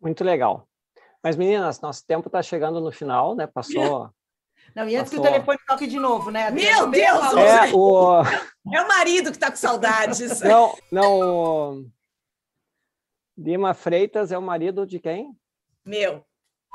Muito 0.00 0.24
legal. 0.24 0.68
Mas 1.22 1.36
meninas, 1.36 1.80
nosso 1.80 2.06
tempo 2.06 2.28
está 2.28 2.42
chegando 2.42 2.80
no 2.80 2.92
final, 2.92 3.34
né? 3.34 3.46
Passou 3.46 4.10
Não, 4.74 4.88
e 4.88 4.96
antes 4.96 5.10
Passou. 5.10 5.24
que 5.24 5.28
o 5.28 5.32
telefone 5.32 5.58
toque 5.66 5.86
de 5.86 5.98
novo, 5.98 6.30
né? 6.30 6.50
Meu 6.50 6.90
Deus! 6.90 7.34
É 7.36 7.74
o... 7.74 8.22
é 8.74 8.82
o 8.82 8.88
marido 8.88 9.30
que 9.30 9.36
está 9.36 9.50
com 9.50 9.56
saudades. 9.56 10.40
Não, 10.40 10.76
não. 10.90 11.86
Lima 13.38 13.74
Freitas 13.74 14.32
é 14.32 14.38
o 14.38 14.42
marido 14.42 14.86
de 14.86 14.98
quem? 14.98 15.36
Meu. 15.84 16.24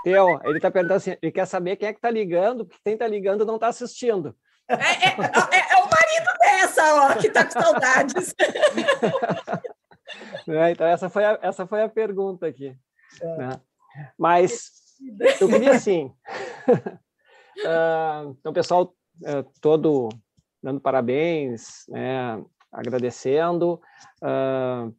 Teu. 0.03 0.39
Ele 0.43 0.57
está 0.57 0.71
perguntando 0.71 0.97
assim, 0.97 1.15
ele 1.21 1.31
quer 1.31 1.45
saber 1.45 1.75
quem 1.75 1.89
é 1.89 1.93
que 1.93 1.99
está 1.99 2.09
ligando, 2.09 2.65
porque 2.65 2.81
quem 2.83 2.93
está 2.93 3.07
ligando 3.07 3.45
não 3.45 3.55
está 3.55 3.67
assistindo. 3.67 4.35
É, 4.69 4.73
é, 4.73 5.09
é, 5.09 5.73
é, 5.73 5.77
o 5.77 5.89
marido 5.89 6.37
dessa, 6.39 6.95
ó, 6.95 7.15
que 7.15 7.27
está 7.27 7.45
com 7.45 7.51
saudades. 7.51 8.35
É, 10.47 10.71
então, 10.71 10.85
essa 10.87 11.09
foi, 11.09 11.23
a, 11.23 11.39
essa 11.41 11.65
foi 11.65 11.83
a 11.83 11.87
pergunta 11.87 12.45
aqui. 12.45 12.75
É. 13.21 13.37
Né? 13.37 13.61
Mas 14.17 14.71
eu 15.39 15.47
queria, 15.47 15.71
assim, 15.77 16.13
Uh, 17.59 18.31
então, 18.39 18.53
pessoal 18.53 18.95
uh, 19.23 19.43
todo 19.59 20.09
dando 20.61 20.79
parabéns, 20.79 21.85
né, 21.89 22.43
agradecendo. 22.71 23.81
Uh, 24.21 24.93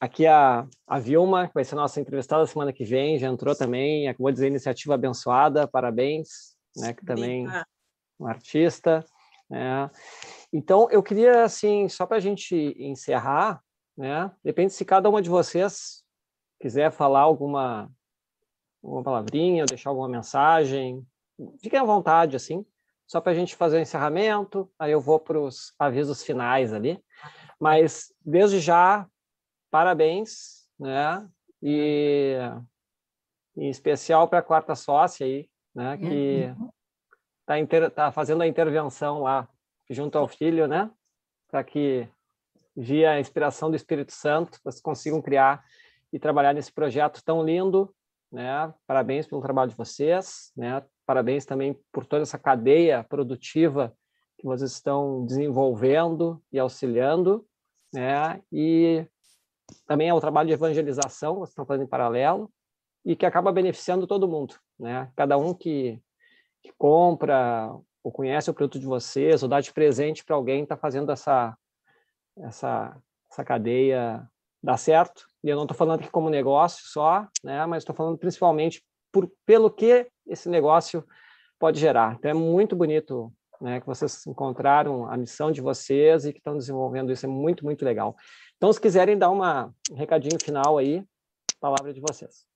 aqui 0.00 0.26
a, 0.26 0.66
a 0.86 0.98
Vilma, 0.98 1.46
que 1.46 1.54
vai 1.54 1.64
ser 1.64 1.76
nossa 1.76 2.00
entrevistada 2.00 2.46
semana 2.46 2.72
que 2.72 2.84
vem, 2.84 3.18
já 3.18 3.28
entrou 3.28 3.54
também, 3.54 4.08
acabou 4.08 4.30
de 4.30 4.34
dizer 4.34 4.48
iniciativa 4.48 4.94
abençoada, 4.94 5.68
parabéns, 5.68 6.56
né, 6.76 6.92
que 6.92 7.04
também 7.04 7.46
um 8.22 8.26
artista. 8.26 9.04
Né. 9.48 9.90
Então, 10.52 10.88
eu 10.90 11.02
queria, 11.02 11.44
assim, 11.44 11.88
só 11.88 12.06
para 12.06 12.16
a 12.16 12.20
gente 12.20 12.54
encerrar, 12.78 13.62
né, 13.96 14.30
depende 14.42 14.72
se 14.72 14.84
cada 14.84 15.08
uma 15.08 15.20
de 15.20 15.28
vocês 15.28 16.02
quiser 16.60 16.90
falar 16.90 17.20
alguma, 17.20 17.90
alguma 18.82 19.02
palavrinha, 19.02 19.66
deixar 19.66 19.90
alguma 19.90 20.08
mensagem, 20.08 21.06
fiquem 21.60 21.78
à 21.78 21.84
vontade, 21.84 22.36
assim, 22.36 22.64
só 23.06 23.20
para 23.20 23.32
a 23.32 23.34
gente 23.34 23.56
fazer 23.56 23.76
o 23.76 23.80
encerramento, 23.80 24.70
aí 24.78 24.92
eu 24.92 25.00
vou 25.00 25.20
para 25.20 25.38
os 25.38 25.74
avisos 25.78 26.22
finais 26.22 26.72
ali. 26.72 27.02
Mas, 27.60 28.12
desde 28.24 28.58
já, 28.58 29.06
parabéns, 29.70 30.66
né? 30.78 31.28
E 31.62 32.36
em 33.56 33.68
especial 33.68 34.28
para 34.28 34.38
a 34.38 34.42
quarta 34.42 34.74
sócia 34.74 35.26
aí, 35.26 35.48
né? 35.74 35.96
Que 35.98 36.54
está 37.52 37.58
inter... 37.58 37.90
tá 37.90 38.12
fazendo 38.12 38.42
a 38.42 38.46
intervenção 38.46 39.22
lá 39.22 39.48
junto 39.90 40.16
ao 40.16 40.28
filho, 40.28 40.66
né? 40.66 40.90
Para 41.50 41.62
que, 41.62 42.08
via 42.74 43.12
a 43.12 43.20
inspiração 43.20 43.70
do 43.70 43.76
Espírito 43.76 44.12
Santo, 44.12 44.58
vocês 44.64 44.80
consigam 44.80 45.20
criar 45.20 45.64
e 46.12 46.18
trabalhar 46.18 46.52
nesse 46.52 46.72
projeto 46.72 47.22
tão 47.24 47.44
lindo, 47.44 47.94
né? 48.30 48.72
Parabéns 48.86 49.26
pelo 49.26 49.42
trabalho 49.42 49.70
de 49.70 49.76
vocês, 49.76 50.52
né? 50.56 50.82
Parabéns 51.04 51.44
também 51.44 51.78
por 51.92 52.06
toda 52.06 52.22
essa 52.22 52.38
cadeia 52.38 53.04
produtiva 53.04 53.94
que 54.38 54.46
vocês 54.46 54.72
estão 54.72 55.24
desenvolvendo 55.26 56.42
e 56.50 56.58
auxiliando, 56.58 57.46
né? 57.92 58.42
E 58.50 59.06
também 59.86 60.08
é 60.08 60.14
o 60.14 60.20
trabalho 60.20 60.48
de 60.48 60.54
evangelização 60.54 61.36
vocês 61.36 61.50
estão 61.50 61.66
fazendo 61.66 61.84
em 61.84 61.88
paralelo 61.88 62.50
e 63.04 63.16
que 63.16 63.26
acaba 63.26 63.52
beneficiando 63.52 64.06
todo 64.06 64.28
mundo, 64.28 64.54
né? 64.78 65.10
Cada 65.16 65.36
um 65.36 65.52
que, 65.52 66.00
que 66.62 66.72
compra 66.78 67.74
ou 68.02 68.12
conhece 68.12 68.50
o 68.50 68.54
produto 68.54 68.78
de 68.78 68.86
vocês 68.86 69.42
ou 69.42 69.48
dá 69.48 69.60
de 69.60 69.72
presente 69.72 70.24
para 70.24 70.36
alguém 70.36 70.62
está 70.62 70.76
fazendo 70.76 71.12
essa 71.12 71.56
essa 72.38 72.96
essa 73.30 73.44
cadeia 73.44 74.28
dar 74.62 74.76
certo. 74.76 75.26
E 75.42 75.48
eu 75.48 75.56
não 75.56 75.64
estou 75.64 75.76
falando 75.76 76.00
aqui 76.00 76.10
como 76.10 76.30
negócio 76.30 76.84
só, 76.86 77.26
né? 77.42 77.66
Mas 77.66 77.82
estou 77.82 77.94
falando 77.94 78.16
principalmente 78.16 78.82
por, 79.10 79.30
pelo 79.44 79.70
que 79.70 80.06
esse 80.26 80.48
negócio 80.48 81.04
pode 81.58 81.80
gerar. 81.80 82.14
Então, 82.14 82.30
é 82.30 82.34
muito 82.34 82.76
bonito 82.76 83.32
né, 83.60 83.80
que 83.80 83.86
vocês 83.86 84.26
encontraram 84.26 85.06
a 85.10 85.16
missão 85.16 85.50
de 85.50 85.60
vocês 85.60 86.24
e 86.24 86.32
que 86.32 86.38
estão 86.38 86.56
desenvolvendo 86.56 87.12
isso. 87.12 87.26
É 87.26 87.28
muito, 87.28 87.64
muito 87.64 87.84
legal. 87.84 88.16
Então, 88.56 88.72
se 88.72 88.80
quiserem 88.80 89.18
dar 89.18 89.30
um 89.30 89.40
recadinho 89.94 90.38
final 90.42 90.78
aí, 90.78 91.04
palavra 91.60 91.92
de 91.92 92.00
vocês. 92.00 92.51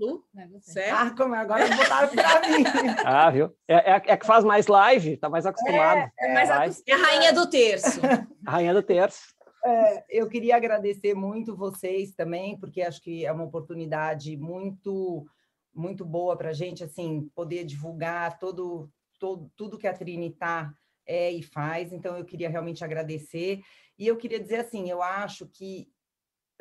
Lu, 0.00 0.24
certo? 0.62 0.96
Ah, 0.96 1.14
como 1.14 1.34
agora 1.34 1.68
botaram 1.68 2.08
para 2.08 2.48
mim. 2.48 2.64
Ah, 3.04 3.30
viu? 3.30 3.54
É, 3.68 3.92
é, 3.92 4.02
é, 4.06 4.16
que 4.16 4.26
faz 4.26 4.42
mais 4.44 4.66
live, 4.66 5.12
está 5.12 5.28
mais 5.28 5.44
acostumado. 5.44 6.10
É, 6.18 6.30
é, 6.30 6.34
mais 6.34 6.50
acostumado. 6.50 6.84
é 6.88 6.92
a 6.92 6.96
rainha 6.96 7.32
do 7.34 7.50
terço. 7.50 8.00
A 8.46 8.50
rainha 8.52 8.72
do 8.72 8.82
terço. 8.82 9.34
É, 9.62 10.04
eu 10.08 10.26
queria 10.26 10.56
agradecer 10.56 11.14
muito 11.14 11.54
vocês 11.54 12.14
também, 12.14 12.58
porque 12.58 12.80
acho 12.80 13.02
que 13.02 13.26
é 13.26 13.30
uma 13.30 13.44
oportunidade 13.44 14.34
muito 14.38 15.26
muito 15.72 16.04
boa 16.04 16.36
para 16.36 16.50
a 16.50 16.52
gente, 16.52 16.82
assim, 16.82 17.30
poder 17.34 17.64
divulgar 17.64 18.38
todo, 18.40 18.90
todo, 19.20 19.50
tudo 19.56 19.78
que 19.78 19.86
a 19.86 19.94
Trinitar 19.94 20.74
é 21.06 21.30
e 21.30 21.42
faz. 21.42 21.92
Então, 21.92 22.16
eu 22.16 22.24
queria 22.24 22.48
realmente 22.48 22.84
agradecer. 22.84 23.60
E 23.96 24.06
eu 24.06 24.16
queria 24.16 24.40
dizer 24.40 24.56
assim, 24.56 24.90
eu 24.90 25.00
acho 25.00 25.46
que 25.46 25.88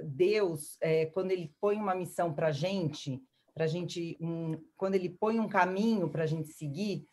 Deus, 0.02 0.78
é, 0.82 1.08
quando 1.08 1.32
Ele 1.32 1.54
põe 1.60 1.78
uma 1.78 1.96
missão 1.96 2.34
para 2.34 2.48
a 2.48 2.52
gente, 2.52 3.22
para 3.60 3.68
gente, 3.68 4.18
um, 4.22 4.58
quando 4.78 4.96
Ele 4.96 5.10
põe 5.10 5.38
um 5.38 5.50
caminho 5.50 6.08
para 6.10 6.24
a 6.24 6.26
gente 6.26 6.48
seguir, 6.54 7.06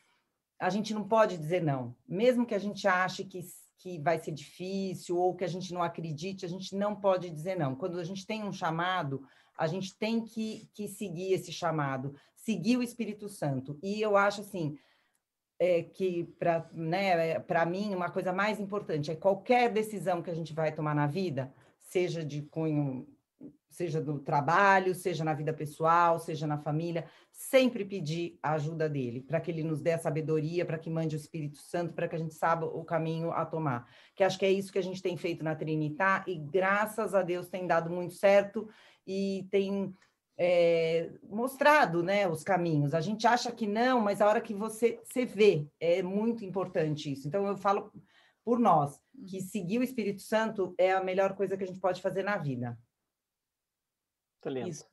a 0.60 0.70
gente 0.70 0.94
não 0.94 1.02
pode 1.02 1.36
dizer 1.36 1.60
não. 1.60 1.92
Mesmo 2.08 2.46
que 2.46 2.54
a 2.54 2.58
gente 2.58 2.86
ache 2.86 3.24
que, 3.24 3.40
que 3.78 3.98
vai 3.98 4.20
ser 4.20 4.30
difícil 4.30 5.18
ou 5.18 5.34
que 5.34 5.42
a 5.42 5.48
gente 5.48 5.74
não 5.74 5.82
acredite, 5.82 6.46
a 6.46 6.48
gente 6.48 6.76
não 6.76 6.94
pode 6.94 7.30
dizer 7.30 7.58
não. 7.58 7.74
Quando 7.74 7.98
a 7.98 8.04
gente 8.04 8.24
tem 8.24 8.44
um 8.44 8.52
chamado, 8.52 9.26
a 9.58 9.66
gente 9.66 9.98
tem 9.98 10.24
que, 10.24 10.70
que 10.72 10.86
seguir 10.86 11.32
esse 11.32 11.50
chamado, 11.50 12.14
seguir 12.36 12.76
o 12.76 12.82
Espírito 12.82 13.28
Santo. 13.28 13.76
E 13.82 14.00
eu 14.00 14.16
acho 14.16 14.42
assim, 14.42 14.78
é, 15.58 15.82
que 15.82 16.32
para 16.38 16.70
né, 16.72 17.44
mim 17.68 17.92
uma 17.92 18.08
coisa 18.08 18.32
mais 18.32 18.60
importante 18.60 19.10
é 19.10 19.16
qualquer 19.16 19.72
decisão 19.72 20.22
que 20.22 20.30
a 20.30 20.34
gente 20.34 20.54
vai 20.54 20.72
tomar 20.72 20.94
na 20.94 21.08
vida, 21.08 21.52
seja 21.80 22.24
de 22.24 22.42
cunho 22.42 23.04
seja 23.68 24.00
do 24.00 24.18
trabalho, 24.18 24.94
seja 24.94 25.22
na 25.22 25.34
vida 25.34 25.52
pessoal, 25.52 26.18
seja 26.18 26.46
na 26.46 26.56
família, 26.56 27.04
sempre 27.30 27.84
pedir 27.84 28.38
a 28.42 28.54
ajuda 28.54 28.88
dele, 28.88 29.20
para 29.20 29.38
que 29.38 29.50
ele 29.50 29.62
nos 29.62 29.82
dê 29.82 29.92
a 29.92 29.98
sabedoria, 29.98 30.64
para 30.64 30.78
que 30.78 30.88
mande 30.88 31.14
o 31.14 31.18
Espírito 31.18 31.58
Santo, 31.58 31.92
para 31.92 32.08
que 32.08 32.16
a 32.16 32.18
gente 32.18 32.34
saiba 32.34 32.64
o 32.64 32.82
caminho 32.84 33.30
a 33.30 33.44
tomar. 33.44 33.86
Que 34.14 34.24
acho 34.24 34.38
que 34.38 34.46
é 34.46 34.50
isso 34.50 34.72
que 34.72 34.78
a 34.78 34.82
gente 34.82 35.02
tem 35.02 35.16
feito 35.16 35.44
na 35.44 35.54
Trinitar, 35.54 36.24
e 36.26 36.38
graças 36.38 37.14
a 37.14 37.22
Deus 37.22 37.48
tem 37.48 37.66
dado 37.66 37.90
muito 37.90 38.14
certo 38.14 38.66
e 39.06 39.46
tem 39.50 39.94
é, 40.38 41.10
mostrado 41.28 42.02
né, 42.02 42.26
os 42.26 42.42
caminhos. 42.42 42.94
A 42.94 43.00
gente 43.00 43.26
acha 43.26 43.52
que 43.52 43.66
não, 43.66 44.00
mas 44.00 44.20
a 44.22 44.28
hora 44.28 44.40
que 44.40 44.54
você, 44.54 44.98
você 45.04 45.26
vê, 45.26 45.68
é 45.78 46.02
muito 46.02 46.44
importante 46.44 47.12
isso. 47.12 47.28
Então, 47.28 47.46
eu 47.46 47.56
falo 47.56 47.92
por 48.44 48.58
nós, 48.58 49.00
que 49.28 49.38
uhum. 49.38 49.42
seguir 49.42 49.78
o 49.78 49.82
Espírito 49.82 50.22
Santo 50.22 50.74
é 50.78 50.92
a 50.92 51.02
melhor 51.02 51.34
coisa 51.34 51.56
que 51.56 51.64
a 51.64 51.66
gente 51.66 51.80
pode 51.80 52.00
fazer 52.00 52.22
na 52.22 52.38
vida. 52.38 52.78
Isso. 54.68 54.86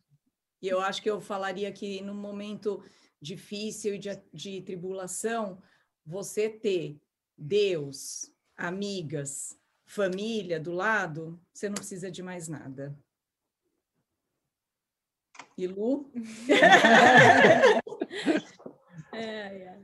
E 0.61 0.67
eu 0.67 0.79
acho 0.79 1.01
que 1.01 1.09
eu 1.09 1.19
falaria 1.19 1.71
que 1.71 2.01
num 2.01 2.15
momento 2.15 2.83
difícil 3.21 3.97
de, 3.97 4.09
de 4.33 4.61
tribulação, 4.61 5.61
você 6.05 6.49
ter 6.49 6.99
Deus, 7.37 8.31
amigas, 8.55 9.59
família 9.85 10.59
do 10.59 10.71
lado, 10.71 11.39
você 11.53 11.67
não 11.67 11.75
precisa 11.75 12.09
de 12.09 12.23
mais 12.23 12.47
nada. 12.47 12.97
E 15.57 15.67
Lu? 15.67 16.11
é, 19.13 19.21
é. 19.21 19.79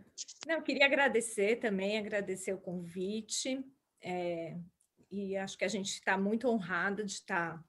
Não, 0.47 0.61
queria 0.61 0.85
agradecer 0.85 1.57
também, 1.57 1.97
agradecer 1.97 2.53
o 2.53 2.59
convite. 2.59 3.61
É, 4.01 4.57
e 5.11 5.35
acho 5.35 5.57
que 5.57 5.65
a 5.65 5.69
gente 5.69 5.93
está 5.93 6.17
muito 6.17 6.47
honrado 6.47 7.05
de 7.05 7.11
estar 7.11 7.57
tá 7.57 7.63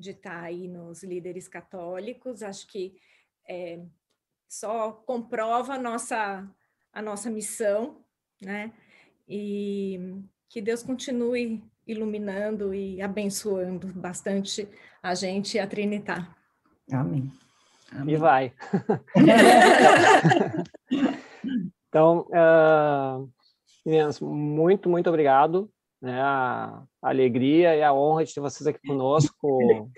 de 0.00 0.10
estar 0.10 0.40
tá 0.40 0.42
aí 0.42 0.66
nos 0.66 1.02
líderes 1.02 1.46
católicos. 1.46 2.42
Acho 2.42 2.66
que 2.66 2.96
é, 3.48 3.80
só 4.48 4.92
comprova 4.92 5.74
a 5.74 5.78
nossa, 5.78 6.48
a 6.92 7.02
nossa 7.02 7.30
missão, 7.30 8.04
né? 8.42 8.72
E 9.28 10.18
que 10.48 10.60
Deus 10.60 10.82
continue 10.82 11.62
iluminando 11.86 12.74
e 12.74 13.00
abençoando 13.00 13.86
bastante 13.88 14.68
a 15.02 15.14
gente 15.14 15.56
e 15.56 15.60
a 15.60 15.66
Trinitar. 15.66 16.36
Amém. 16.92 17.30
Amém. 17.92 18.14
E 18.14 18.18
vai. 18.18 18.52
então, 21.88 22.26
uh, 22.30 23.30
meninas, 23.84 24.20
muito, 24.20 24.88
muito 24.88 25.08
obrigado 25.08 25.70
né, 26.00 26.20
a 26.20 26.82
alegria 27.02 27.76
e 27.76 27.82
a 27.82 27.92
honra 27.92 28.24
de 28.24 28.34
ter 28.34 28.40
vocês 28.40 28.66
aqui 28.66 28.80
conosco. 28.86 29.90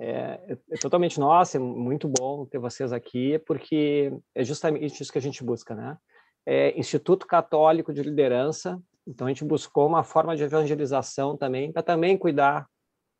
É, 0.00 0.56
é, 0.70 0.76
totalmente 0.80 1.18
nossa, 1.18 1.56
é 1.56 1.60
muito 1.60 2.06
bom 2.08 2.46
ter 2.46 2.58
vocês 2.58 2.92
aqui, 2.92 3.36
porque 3.40 4.12
é 4.32 4.44
justamente 4.44 5.02
isso 5.02 5.10
que 5.10 5.18
a 5.18 5.22
gente 5.22 5.42
busca, 5.42 5.74
né? 5.74 5.98
É 6.46 6.78
Instituto 6.78 7.26
Católico 7.26 7.92
de 7.92 8.02
Liderança, 8.02 8.80
então 9.06 9.26
a 9.26 9.30
gente 9.30 9.44
buscou 9.44 9.88
uma 9.88 10.04
forma 10.04 10.36
de 10.36 10.44
evangelização 10.44 11.36
também, 11.36 11.72
para 11.72 11.82
também 11.82 12.16
cuidar 12.16 12.68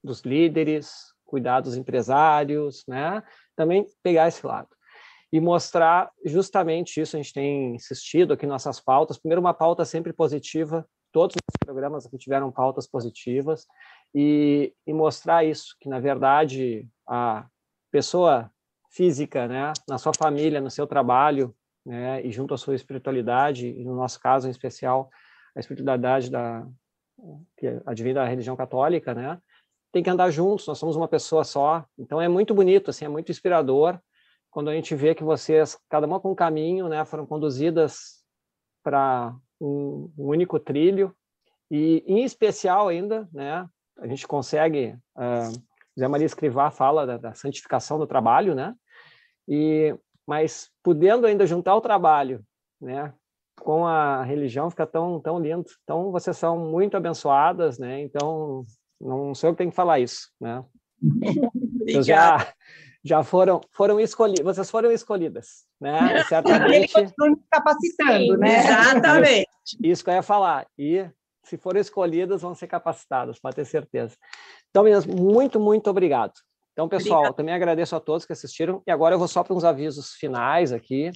dos 0.04 0.20
líderes, 0.20 1.12
cuidar 1.24 1.60
dos 1.60 1.76
empresários, 1.76 2.84
né? 2.86 3.24
Também 3.56 3.84
pegar 4.02 4.28
esse 4.28 4.46
lado 4.46 4.68
e 5.32 5.40
mostrar 5.40 6.10
justamente 6.24 7.00
isso. 7.00 7.16
A 7.16 7.20
gente 7.20 7.32
tem 7.32 7.74
insistido 7.74 8.32
aqui 8.32 8.46
nossas 8.46 8.80
pautas. 8.80 9.18
Primeiro, 9.18 9.40
uma 9.40 9.54
pauta 9.54 9.84
sempre 9.84 10.12
positiva 10.12 10.86
todos 11.12 11.36
os 11.36 11.57
programas 11.68 12.06
aqui 12.06 12.16
tiveram 12.16 12.50
pautas 12.50 12.86
positivas 12.86 13.66
e, 14.14 14.72
e 14.86 14.92
mostrar 14.94 15.44
isso, 15.44 15.76
que 15.78 15.86
na 15.86 16.00
verdade 16.00 16.88
a 17.06 17.46
pessoa 17.90 18.50
física, 18.90 19.46
né, 19.46 19.74
na 19.86 19.98
sua 19.98 20.14
família, 20.14 20.62
no 20.62 20.70
seu 20.70 20.86
trabalho, 20.86 21.54
né, 21.84 22.24
e 22.24 22.32
junto 22.32 22.54
à 22.54 22.56
sua 22.56 22.74
espiritualidade, 22.74 23.68
e 23.68 23.84
no 23.84 23.94
nosso 23.94 24.18
caso 24.18 24.48
em 24.48 24.50
especial, 24.50 25.10
a 25.54 25.60
espiritualidade 25.60 26.30
da 26.30 26.66
que 27.58 27.66
advém 27.84 28.14
da 28.14 28.24
religião 28.24 28.56
católica, 28.56 29.12
né, 29.12 29.38
tem 29.92 30.02
que 30.02 30.08
andar 30.08 30.30
juntos, 30.30 30.66
nós 30.66 30.78
somos 30.78 30.96
uma 30.96 31.08
pessoa 31.08 31.44
só. 31.44 31.84
Então 31.98 32.18
é 32.18 32.28
muito 32.28 32.54
bonito, 32.54 32.88
assim, 32.88 33.04
é 33.04 33.08
muito 33.08 33.30
inspirador 33.30 34.00
quando 34.50 34.70
a 34.70 34.74
gente 34.74 34.94
vê 34.94 35.14
que 35.14 35.22
vocês, 35.22 35.78
cada 35.90 36.06
uma 36.06 36.18
com 36.18 36.32
um 36.32 36.34
caminho, 36.34 36.88
né, 36.88 37.04
foram 37.04 37.26
conduzidas 37.26 38.24
para 38.82 39.36
um, 39.60 40.10
um 40.16 40.28
único 40.28 40.58
trilho 40.58 41.14
e, 41.70 42.02
em 42.06 42.24
especial 42.24 42.88
ainda, 42.88 43.28
né, 43.32 43.68
a 43.98 44.06
gente 44.06 44.26
consegue, 44.26 44.96
uh, 45.16 45.52
Zé 45.98 46.08
Maria 46.08 46.26
Escrivá 46.26 46.70
fala 46.70 47.06
da, 47.06 47.16
da, 47.16 47.34
santificação 47.34 47.98
do 47.98 48.06
trabalho, 48.06 48.54
né, 48.54 48.74
e, 49.46 49.94
mas 50.26 50.70
podendo 50.82 51.26
ainda 51.26 51.46
juntar 51.46 51.74
o 51.74 51.80
trabalho, 51.80 52.42
né, 52.80 53.12
com 53.60 53.86
a 53.86 54.22
religião 54.22 54.70
fica 54.70 54.86
tão, 54.86 55.20
tão 55.20 55.40
lindo. 55.40 55.64
Então, 55.82 56.12
vocês 56.12 56.36
são 56.36 56.58
muito 56.58 56.96
abençoadas, 56.96 57.78
né, 57.78 58.00
então 58.00 58.64
não 59.00 59.34
sou 59.34 59.50
eu 59.50 59.54
que 59.54 59.58
tenho 59.58 59.70
que 59.70 59.76
falar 59.76 60.00
isso, 60.00 60.30
né. 60.40 60.64
Vocês 61.84 62.06
já, 62.06 62.52
já 63.04 63.22
foram, 63.22 63.60
foram 63.72 64.00
escolhidas, 64.00 64.44
vocês 64.44 64.70
foram 64.70 64.90
escolhidas, 64.90 65.64
né? 65.80 66.24
Certamente. 66.28 66.96
Ele 66.96 67.12
continua 67.14 67.38
capacitando, 67.50 68.36
né? 68.38 68.58
Exatamente. 68.58 69.48
Isso, 69.64 69.78
isso 69.82 70.04
que 70.04 70.10
eu 70.10 70.14
ia 70.14 70.22
falar. 70.22 70.66
E 70.76 71.08
se 71.48 71.56
forem 71.56 71.80
escolhidas, 71.80 72.42
vão 72.42 72.54
ser 72.54 72.66
capacitadas, 72.66 73.38
pode 73.38 73.56
ter 73.56 73.64
certeza. 73.64 74.16
Então, 74.70 74.82
meninas, 74.84 75.06
muito, 75.06 75.58
muito 75.58 75.88
obrigado. 75.88 76.32
Então, 76.72 76.88
pessoal, 76.88 77.20
Obrigada. 77.20 77.36
também 77.36 77.54
agradeço 77.54 77.96
a 77.96 78.00
todos 78.00 78.24
que 78.24 78.32
assistiram. 78.32 78.82
E 78.86 78.90
agora 78.90 79.14
eu 79.14 79.18
vou 79.18 79.26
só 79.26 79.42
para 79.42 79.54
uns 79.54 79.64
avisos 79.64 80.12
finais 80.12 80.72
aqui. 80.72 81.10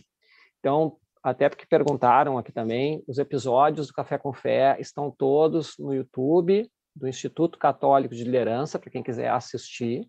Então, 0.59 0.97
até 1.23 1.49
porque 1.49 1.67
perguntaram 1.67 2.37
aqui 2.37 2.51
também, 2.51 3.03
os 3.07 3.19
episódios 3.19 3.87
do 3.87 3.93
Café 3.93 4.19
com 4.19 4.33
Fé 4.33 4.77
estão 4.81 5.09
todos 5.11 5.75
no 5.79 5.95
YouTube 5.95 6.69
do 6.95 7.07
Instituto 7.07 7.59
Católico 7.59 8.15
de 8.15 8.25
Liderança, 8.25 8.79
para 8.79 8.91
quem 8.91 9.03
quiser 9.03 9.31
assistir. 9.31 10.09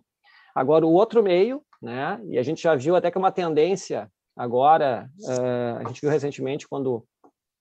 Agora, 0.56 0.86
o 0.86 0.92
outro 0.92 1.22
meio, 1.22 1.62
né, 1.82 2.20
e 2.26 2.38
a 2.38 2.44
gente 2.44 2.64
já 2.64 2.76
viu 2.76 2.96
até 2.96 3.12
que 3.12 3.18
é 3.18 3.20
uma 3.20 3.32
tendência 3.32 4.10
agora, 4.36 5.10
uh, 5.22 5.78
a 5.80 5.88
gente 5.88 6.02
viu 6.02 6.10
recentemente 6.10 6.68
quando 6.68 7.06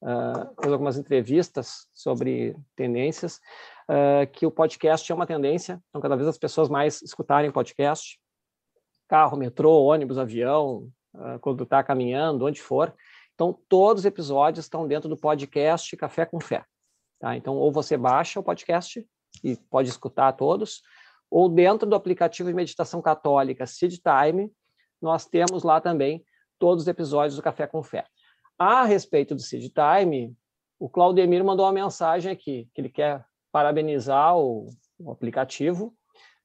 uh, 0.03 0.55
fez 0.61 0.73
algumas 0.73 0.99
entrevistas 0.99 1.89
sobre 1.95 2.57
tendências, 2.77 3.41
uh, 3.89 4.31
que 4.33 4.45
o 4.45 4.51
podcast 4.51 5.11
é 5.11 5.15
uma 5.15 5.27
tendência, 5.27 5.81
então 5.89 6.01
cada 6.01 6.17
vez 6.17 6.29
as 6.29 6.39
pessoas 6.39 6.69
mais 6.69 7.01
escutarem 7.03 7.51
podcast, 7.51 8.19
carro, 9.09 9.37
metrô, 9.37 9.83
ônibus, 9.85 10.19
avião, 10.19 10.91
uh, 11.15 11.39
quando 11.41 11.63
está 11.65 11.83
caminhando, 11.83 12.45
onde 12.45 12.61
for. 12.61 12.95
Então, 13.35 13.59
todos 13.69 14.03
os 14.03 14.07
episódios 14.07 14.67
estão 14.67 14.87
dentro 14.87 15.09
do 15.09 15.17
podcast 15.17 15.97
Café 15.97 16.27
com 16.27 16.41
Fé. 16.41 16.65
Tá? 17.19 17.37
Então, 17.37 17.57
ou 17.57 17.73
você 17.73 17.97
baixa 17.97 18.41
o 18.41 18.43
podcast 18.43 19.07
e 19.43 19.57
pode 19.71 19.89
escutar 19.89 20.33
todos, 20.33 20.83
ou 21.31 21.49
dentro 21.49 21.89
do 21.89 21.97
aplicativo 21.97 22.49
de 22.49 22.55
meditação 22.55 23.01
católica 23.01 23.67
Seed 23.67 23.97
Time, 23.99 24.53
nós 25.01 25.27
temos 25.27 25.63
lá 25.63 25.81
também 25.81 26.25
todos 26.59 26.83
os 26.83 26.89
episódios 26.89 27.37
do 27.37 27.43
Café 27.43 27.67
com 27.67 27.83
Fé. 27.83 28.05
A 28.65 28.85
respeito 28.85 29.35
do 29.35 29.41
Seed 29.41 29.73
Time, 29.73 30.33
o 30.79 30.89
Claudemir 30.89 31.43
mandou 31.43 31.67
uma 31.67 31.73
mensagem 31.73 32.31
aqui, 32.31 32.69
que 32.73 32.81
ele 32.81 32.89
quer 32.89 33.25
parabenizar 33.51 34.39
o, 34.39 34.69
o 35.01 35.11
aplicativo, 35.11 35.93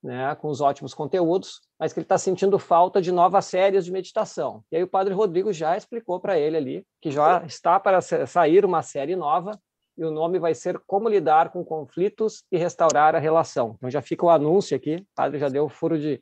né, 0.02 0.34
com 0.34 0.48
os 0.48 0.60
ótimos 0.60 0.95
conteúdos, 0.95 1.61
mas 1.77 1.94
que 1.94 1.99
ele 1.99 2.06
está 2.06 2.18
sentindo 2.18 2.57
falta 2.57 2.99
de 2.99 3.11
novas 3.11 3.45
séries 3.45 3.85
de 3.85 3.91
meditação. 3.91 4.64
E 4.72 4.77
aí 4.77 4.81
o 4.81 4.88
Padre 4.88 5.14
Rodrigo 5.14 5.53
já 5.53 5.77
explicou 5.77 6.19
para 6.19 6.39
ele 6.39 6.57
ali 6.57 6.88
que 6.99 7.11
já 7.11 7.45
está 7.45 7.80
para 7.80 8.02
sair 8.02 8.65
uma 8.65 8.81
série 8.81 9.15
nova 9.15 9.52
e 9.95 10.03
o 10.03 10.10
nome 10.10 10.39
vai 10.39 10.56
ser 10.56 10.81
Como 10.88 11.07
Lidar 11.07 11.52
com 11.52 11.64
Conflitos 11.64 12.44
e 12.52 12.57
Restaurar 12.57 13.15
a 13.15 13.19
Relação. 13.19 13.76
Então 13.77 13.91
já 13.91 14.02
fica 14.02 14.26
o 14.26 14.31
anúncio 14.31 14.76
aqui, 14.76 14.95
o 14.95 15.15
padre 15.15 15.38
já 15.38 15.49
deu 15.49 15.65
o 15.65 15.69
furo 15.69 15.99
de, 15.99 16.19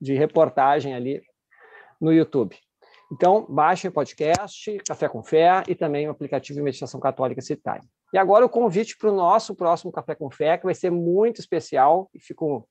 de 0.00 0.14
reportagem 0.14 0.94
ali 0.94 1.22
no 2.00 2.10
YouTube. 2.10 2.56
Então, 3.12 3.46
baixem 3.48 3.88
o 3.88 3.92
podcast 3.92 4.78
Café 4.86 5.08
com 5.08 5.22
Fé 5.22 5.62
e 5.68 5.74
também 5.74 6.08
o 6.08 6.10
aplicativo 6.10 6.58
de 6.58 6.62
meditação 6.62 6.98
católica 6.98 7.40
Citime. 7.40 7.88
E 8.12 8.18
agora 8.18 8.44
o 8.44 8.48
convite 8.48 8.96
para 8.98 9.10
o 9.10 9.14
nosso 9.14 9.54
próximo 9.54 9.92
Café 9.92 10.14
com 10.14 10.30
Fé, 10.30 10.58
que 10.58 10.64
vai 10.64 10.74
ser 10.74 10.90
muito 10.90 11.40
especial, 11.40 12.10
e 12.12 12.20
fico 12.20 12.68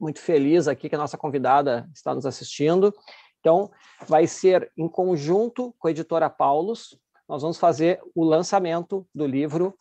muito 0.00 0.20
feliz 0.20 0.66
aqui 0.66 0.88
que 0.88 0.94
a 0.94 0.98
nossa 0.98 1.18
convidada 1.18 1.88
está 1.94 2.14
nos 2.14 2.24
assistindo. 2.24 2.92
Então, 3.40 3.70
vai 4.06 4.26
ser 4.26 4.72
em 4.76 4.88
conjunto 4.88 5.74
com 5.78 5.88
a 5.88 5.90
editora 5.90 6.30
Paulus, 6.30 6.98
nós 7.28 7.42
vamos 7.42 7.58
fazer 7.58 8.00
o 8.14 8.24
lançamento 8.24 9.06
do 9.14 9.24
livro 9.24 9.76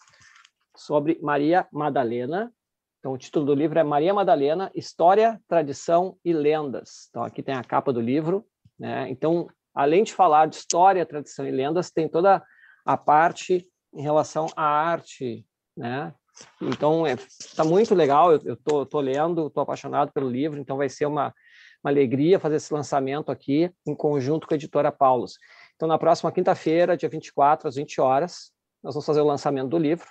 sobre 0.75 1.17
Maria 1.19 1.67
Madalena. 1.71 2.53
Então, 2.99 3.13
o 3.13 3.17
título 3.17 3.45
do 3.45 3.55
livro 3.55 3.79
é 3.79 3.83
Maria 3.83 4.13
Madalena, 4.13 4.69
História, 4.75 5.41
Tradição 5.47 6.15
e 6.23 6.31
Lendas. 6.31 7.07
Então, 7.09 7.23
aqui 7.23 7.41
tem 7.41 7.55
a 7.55 7.63
capa 7.63 7.91
do 7.91 7.99
livro. 7.99 8.45
Né? 8.77 9.09
Então, 9.09 9.47
além 9.79 10.03
de 10.03 10.13
falar 10.13 10.47
de 10.47 10.57
história, 10.57 11.05
tradição 11.05 11.47
e 11.47 11.51
lendas, 11.51 11.89
tem 11.89 12.09
toda 12.09 12.43
a 12.85 12.97
parte 12.97 13.65
em 13.93 14.01
relação 14.01 14.47
à 14.53 14.65
arte, 14.65 15.45
né? 15.75 16.13
Então, 16.61 17.07
está 17.07 17.63
é, 17.63 17.65
muito 17.65 17.95
legal, 17.95 18.33
eu 18.33 18.55
estou 18.55 18.55
tô, 18.57 18.85
tô 18.85 18.99
lendo, 18.99 19.47
estou 19.47 19.63
apaixonado 19.63 20.11
pelo 20.11 20.29
livro, 20.29 20.59
então 20.59 20.75
vai 20.75 20.89
ser 20.89 21.05
uma, 21.05 21.33
uma 21.81 21.91
alegria 21.91 22.41
fazer 22.41 22.57
esse 22.57 22.73
lançamento 22.73 23.31
aqui 23.31 23.71
em 23.87 23.95
conjunto 23.95 24.47
com 24.47 24.53
a 24.53 24.57
editora 24.57 24.91
Paulus. 24.91 25.37
Então, 25.77 25.87
na 25.87 25.97
próxima 25.97 26.29
quinta-feira, 26.29 26.97
dia 26.97 27.07
24, 27.07 27.69
às 27.69 27.75
20 27.75 28.01
horas, 28.01 28.51
nós 28.83 28.95
vamos 28.95 29.05
fazer 29.05 29.21
o 29.21 29.25
lançamento 29.25 29.69
do 29.69 29.77
livro. 29.77 30.07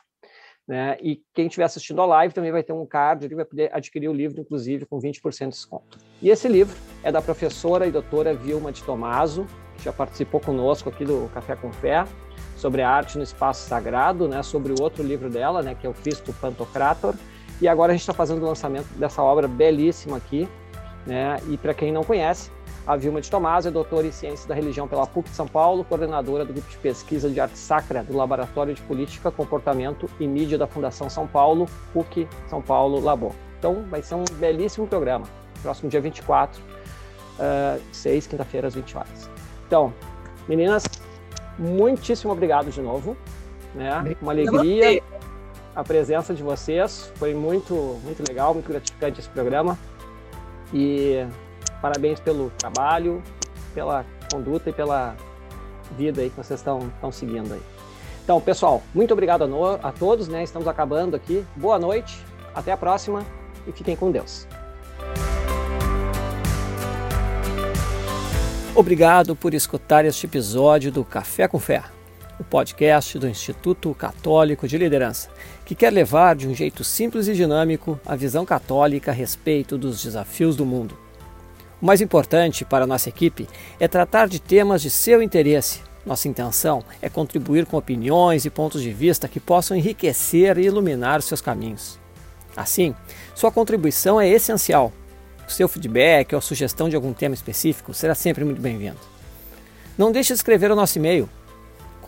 Né? 0.68 0.98
E 1.00 1.22
quem 1.32 1.46
estiver 1.46 1.64
assistindo 1.64 2.02
a 2.02 2.06
live 2.06 2.34
também 2.34 2.52
vai 2.52 2.62
ter 2.62 2.74
um 2.74 2.84
card, 2.84 3.24
ele 3.24 3.34
vai 3.34 3.46
poder 3.46 3.70
adquirir 3.72 4.08
o 4.08 4.12
livro, 4.12 4.38
inclusive, 4.38 4.84
com 4.84 5.00
20% 5.00 5.44
de 5.44 5.48
desconto. 5.48 5.98
E 6.20 6.28
esse 6.28 6.46
livro 6.46 6.76
é 7.02 7.10
da 7.10 7.22
professora 7.22 7.86
e 7.86 7.90
doutora 7.90 8.34
Vilma 8.34 8.70
de 8.70 8.82
Tomaso, 8.84 9.46
que 9.78 9.84
já 9.84 9.92
participou 9.94 10.40
conosco 10.40 10.90
aqui 10.90 11.06
do 11.06 11.30
Café 11.32 11.56
com 11.56 11.72
Fé, 11.72 12.04
sobre 12.54 12.82
a 12.82 12.90
arte 12.90 13.16
no 13.16 13.24
espaço 13.24 13.66
sagrado, 13.66 14.28
né? 14.28 14.42
sobre 14.42 14.72
o 14.72 14.82
outro 14.82 15.02
livro 15.02 15.30
dela, 15.30 15.62
né? 15.62 15.74
que 15.74 15.86
é 15.86 15.90
o 15.90 15.94
Cristo 15.94 16.34
Pantocrator. 16.34 17.14
E 17.62 17.66
agora 17.66 17.92
a 17.92 17.94
gente 17.94 18.02
está 18.02 18.12
fazendo 18.12 18.42
o 18.42 18.46
lançamento 18.46 18.88
dessa 18.98 19.22
obra 19.22 19.48
belíssima 19.48 20.18
aqui. 20.18 20.46
Né? 21.08 21.40
E 21.48 21.56
para 21.56 21.72
quem 21.72 21.90
não 21.90 22.04
conhece, 22.04 22.50
a 22.86 22.94
Vilma 22.94 23.18
de 23.18 23.30
Tomás 23.30 23.64
é 23.64 23.70
doutora 23.70 24.06
em 24.06 24.12
Ciências 24.12 24.44
da 24.44 24.54
Religião 24.54 24.86
pela 24.86 25.06
PUC 25.06 25.30
de 25.30 25.34
São 25.34 25.48
Paulo, 25.48 25.82
coordenadora 25.82 26.44
do 26.44 26.52
Grupo 26.52 26.68
de 26.68 26.76
Pesquisa 26.76 27.30
de 27.30 27.40
Arte 27.40 27.56
Sacra 27.56 28.04
do 28.04 28.14
Laboratório 28.14 28.74
de 28.74 28.82
Política, 28.82 29.30
Comportamento 29.30 30.06
e 30.20 30.26
Mídia 30.26 30.58
da 30.58 30.66
Fundação 30.66 31.08
São 31.08 31.26
Paulo, 31.26 31.66
PUC 31.94 32.28
São 32.46 32.60
Paulo 32.60 33.00
Labor. 33.00 33.32
Então, 33.58 33.86
vai 33.88 34.02
ser 34.02 34.16
um 34.16 34.24
belíssimo 34.34 34.86
programa. 34.86 35.26
Próximo 35.62 35.88
dia 35.88 36.00
24, 36.00 36.60
uh, 36.60 37.82
6, 37.90 38.26
quinta-feira, 38.26 38.68
às 38.68 38.74
20 38.74 38.96
horas. 38.98 39.30
Então, 39.66 39.94
meninas, 40.46 40.84
muitíssimo 41.58 42.32
obrigado 42.32 42.70
de 42.70 42.82
novo. 42.82 43.16
Né? 43.74 44.14
Uma 44.20 44.32
alegria 44.32 45.02
a 45.74 45.84
presença 45.84 46.34
de 46.34 46.42
vocês. 46.42 47.10
Foi 47.14 47.32
muito, 47.34 47.74
muito 48.02 48.22
legal, 48.28 48.52
muito 48.52 48.68
gratificante 48.68 49.20
esse 49.20 49.28
programa. 49.28 49.78
E 50.72 51.26
Parabéns 51.80 52.18
pelo 52.18 52.50
trabalho, 52.58 53.22
pela 53.72 54.04
conduta 54.32 54.70
e 54.70 54.72
pela 54.72 55.16
vida 55.96 56.20
aí 56.20 56.30
que 56.30 56.36
vocês 56.36 56.58
estão, 56.58 56.90
estão 56.94 57.12
seguindo 57.12 57.54
aí. 57.54 57.62
Então, 58.24 58.40
pessoal, 58.40 58.82
muito 58.94 59.12
obrigado 59.12 59.44
a, 59.44 59.46
no, 59.46 59.64
a 59.64 59.92
todos, 59.92 60.28
né? 60.28 60.42
Estamos 60.42 60.66
acabando 60.66 61.14
aqui. 61.14 61.44
Boa 61.56 61.78
noite, 61.78 62.22
até 62.54 62.72
a 62.72 62.76
próxima 62.76 63.24
e 63.66 63.72
fiquem 63.72 63.96
com 63.96 64.10
Deus. 64.10 64.46
Obrigado 68.74 69.34
por 69.34 69.54
escutar 69.54 70.04
este 70.04 70.26
episódio 70.26 70.92
do 70.92 71.04
Café 71.04 71.48
com 71.48 71.58
Fé, 71.58 71.82
o 72.38 72.44
podcast 72.44 73.18
do 73.18 73.28
Instituto 73.28 73.92
Católico 73.94 74.68
de 74.68 74.78
Liderança, 74.78 75.28
que 75.64 75.74
quer 75.74 75.92
levar 75.92 76.36
de 76.36 76.46
um 76.46 76.54
jeito 76.54 76.84
simples 76.84 77.26
e 77.26 77.34
dinâmico 77.34 78.00
a 78.06 78.14
visão 78.14 78.46
católica 78.46 79.10
a 79.10 79.14
respeito 79.14 79.76
dos 79.76 80.02
desafios 80.02 80.54
do 80.54 80.64
mundo. 80.64 80.96
O 81.82 81.86
mais 81.86 82.00
importante 82.00 82.64
para 82.64 82.86
nossa 82.86 83.08
equipe 83.08 83.48
é 83.78 83.88
tratar 83.88 84.28
de 84.28 84.40
temas 84.40 84.82
de 84.82 84.90
seu 84.90 85.22
interesse. 85.22 85.80
Nossa 86.06 86.28
intenção 86.28 86.82
é 87.02 87.08
contribuir 87.08 87.66
com 87.66 87.76
opiniões 87.76 88.44
e 88.44 88.50
pontos 88.50 88.82
de 88.82 88.92
vista 88.92 89.28
que 89.28 89.40
possam 89.40 89.76
enriquecer 89.76 90.58
e 90.58 90.64
iluminar 90.64 91.22
seus 91.22 91.40
caminhos. 91.40 91.98
Assim, 92.56 92.94
sua 93.34 93.52
contribuição 93.52 94.20
é 94.20 94.28
essencial. 94.28 94.92
O 95.46 95.50
seu 95.50 95.68
feedback 95.68 96.34
ou 96.34 96.40
sugestão 96.40 96.88
de 96.88 96.96
algum 96.96 97.12
tema 97.12 97.34
específico 97.34 97.94
será 97.94 98.14
sempre 98.14 98.44
muito 98.44 98.60
bem-vindo. 98.60 98.98
Não 99.96 100.12
deixe 100.12 100.32
de 100.32 100.38
escrever 100.38 100.70
o 100.70 100.76
nosso 100.76 100.98
e-mail 100.98 101.28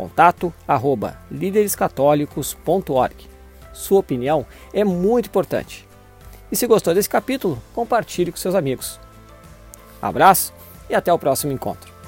contato 0.00 0.52
arroba 0.66 1.18
líderescatólicos.org. 1.30 3.28
Sua 3.70 3.98
opinião 4.00 4.46
é 4.72 4.82
muito 4.82 5.26
importante. 5.26 5.86
E 6.50 6.56
se 6.56 6.66
gostou 6.66 6.94
desse 6.94 7.08
capítulo, 7.08 7.62
compartilhe 7.74 8.32
com 8.32 8.38
seus 8.38 8.54
amigos. 8.54 8.98
Abraço 10.00 10.54
e 10.88 10.94
até 10.94 11.12
o 11.12 11.18
próximo 11.18 11.52
encontro. 11.52 11.99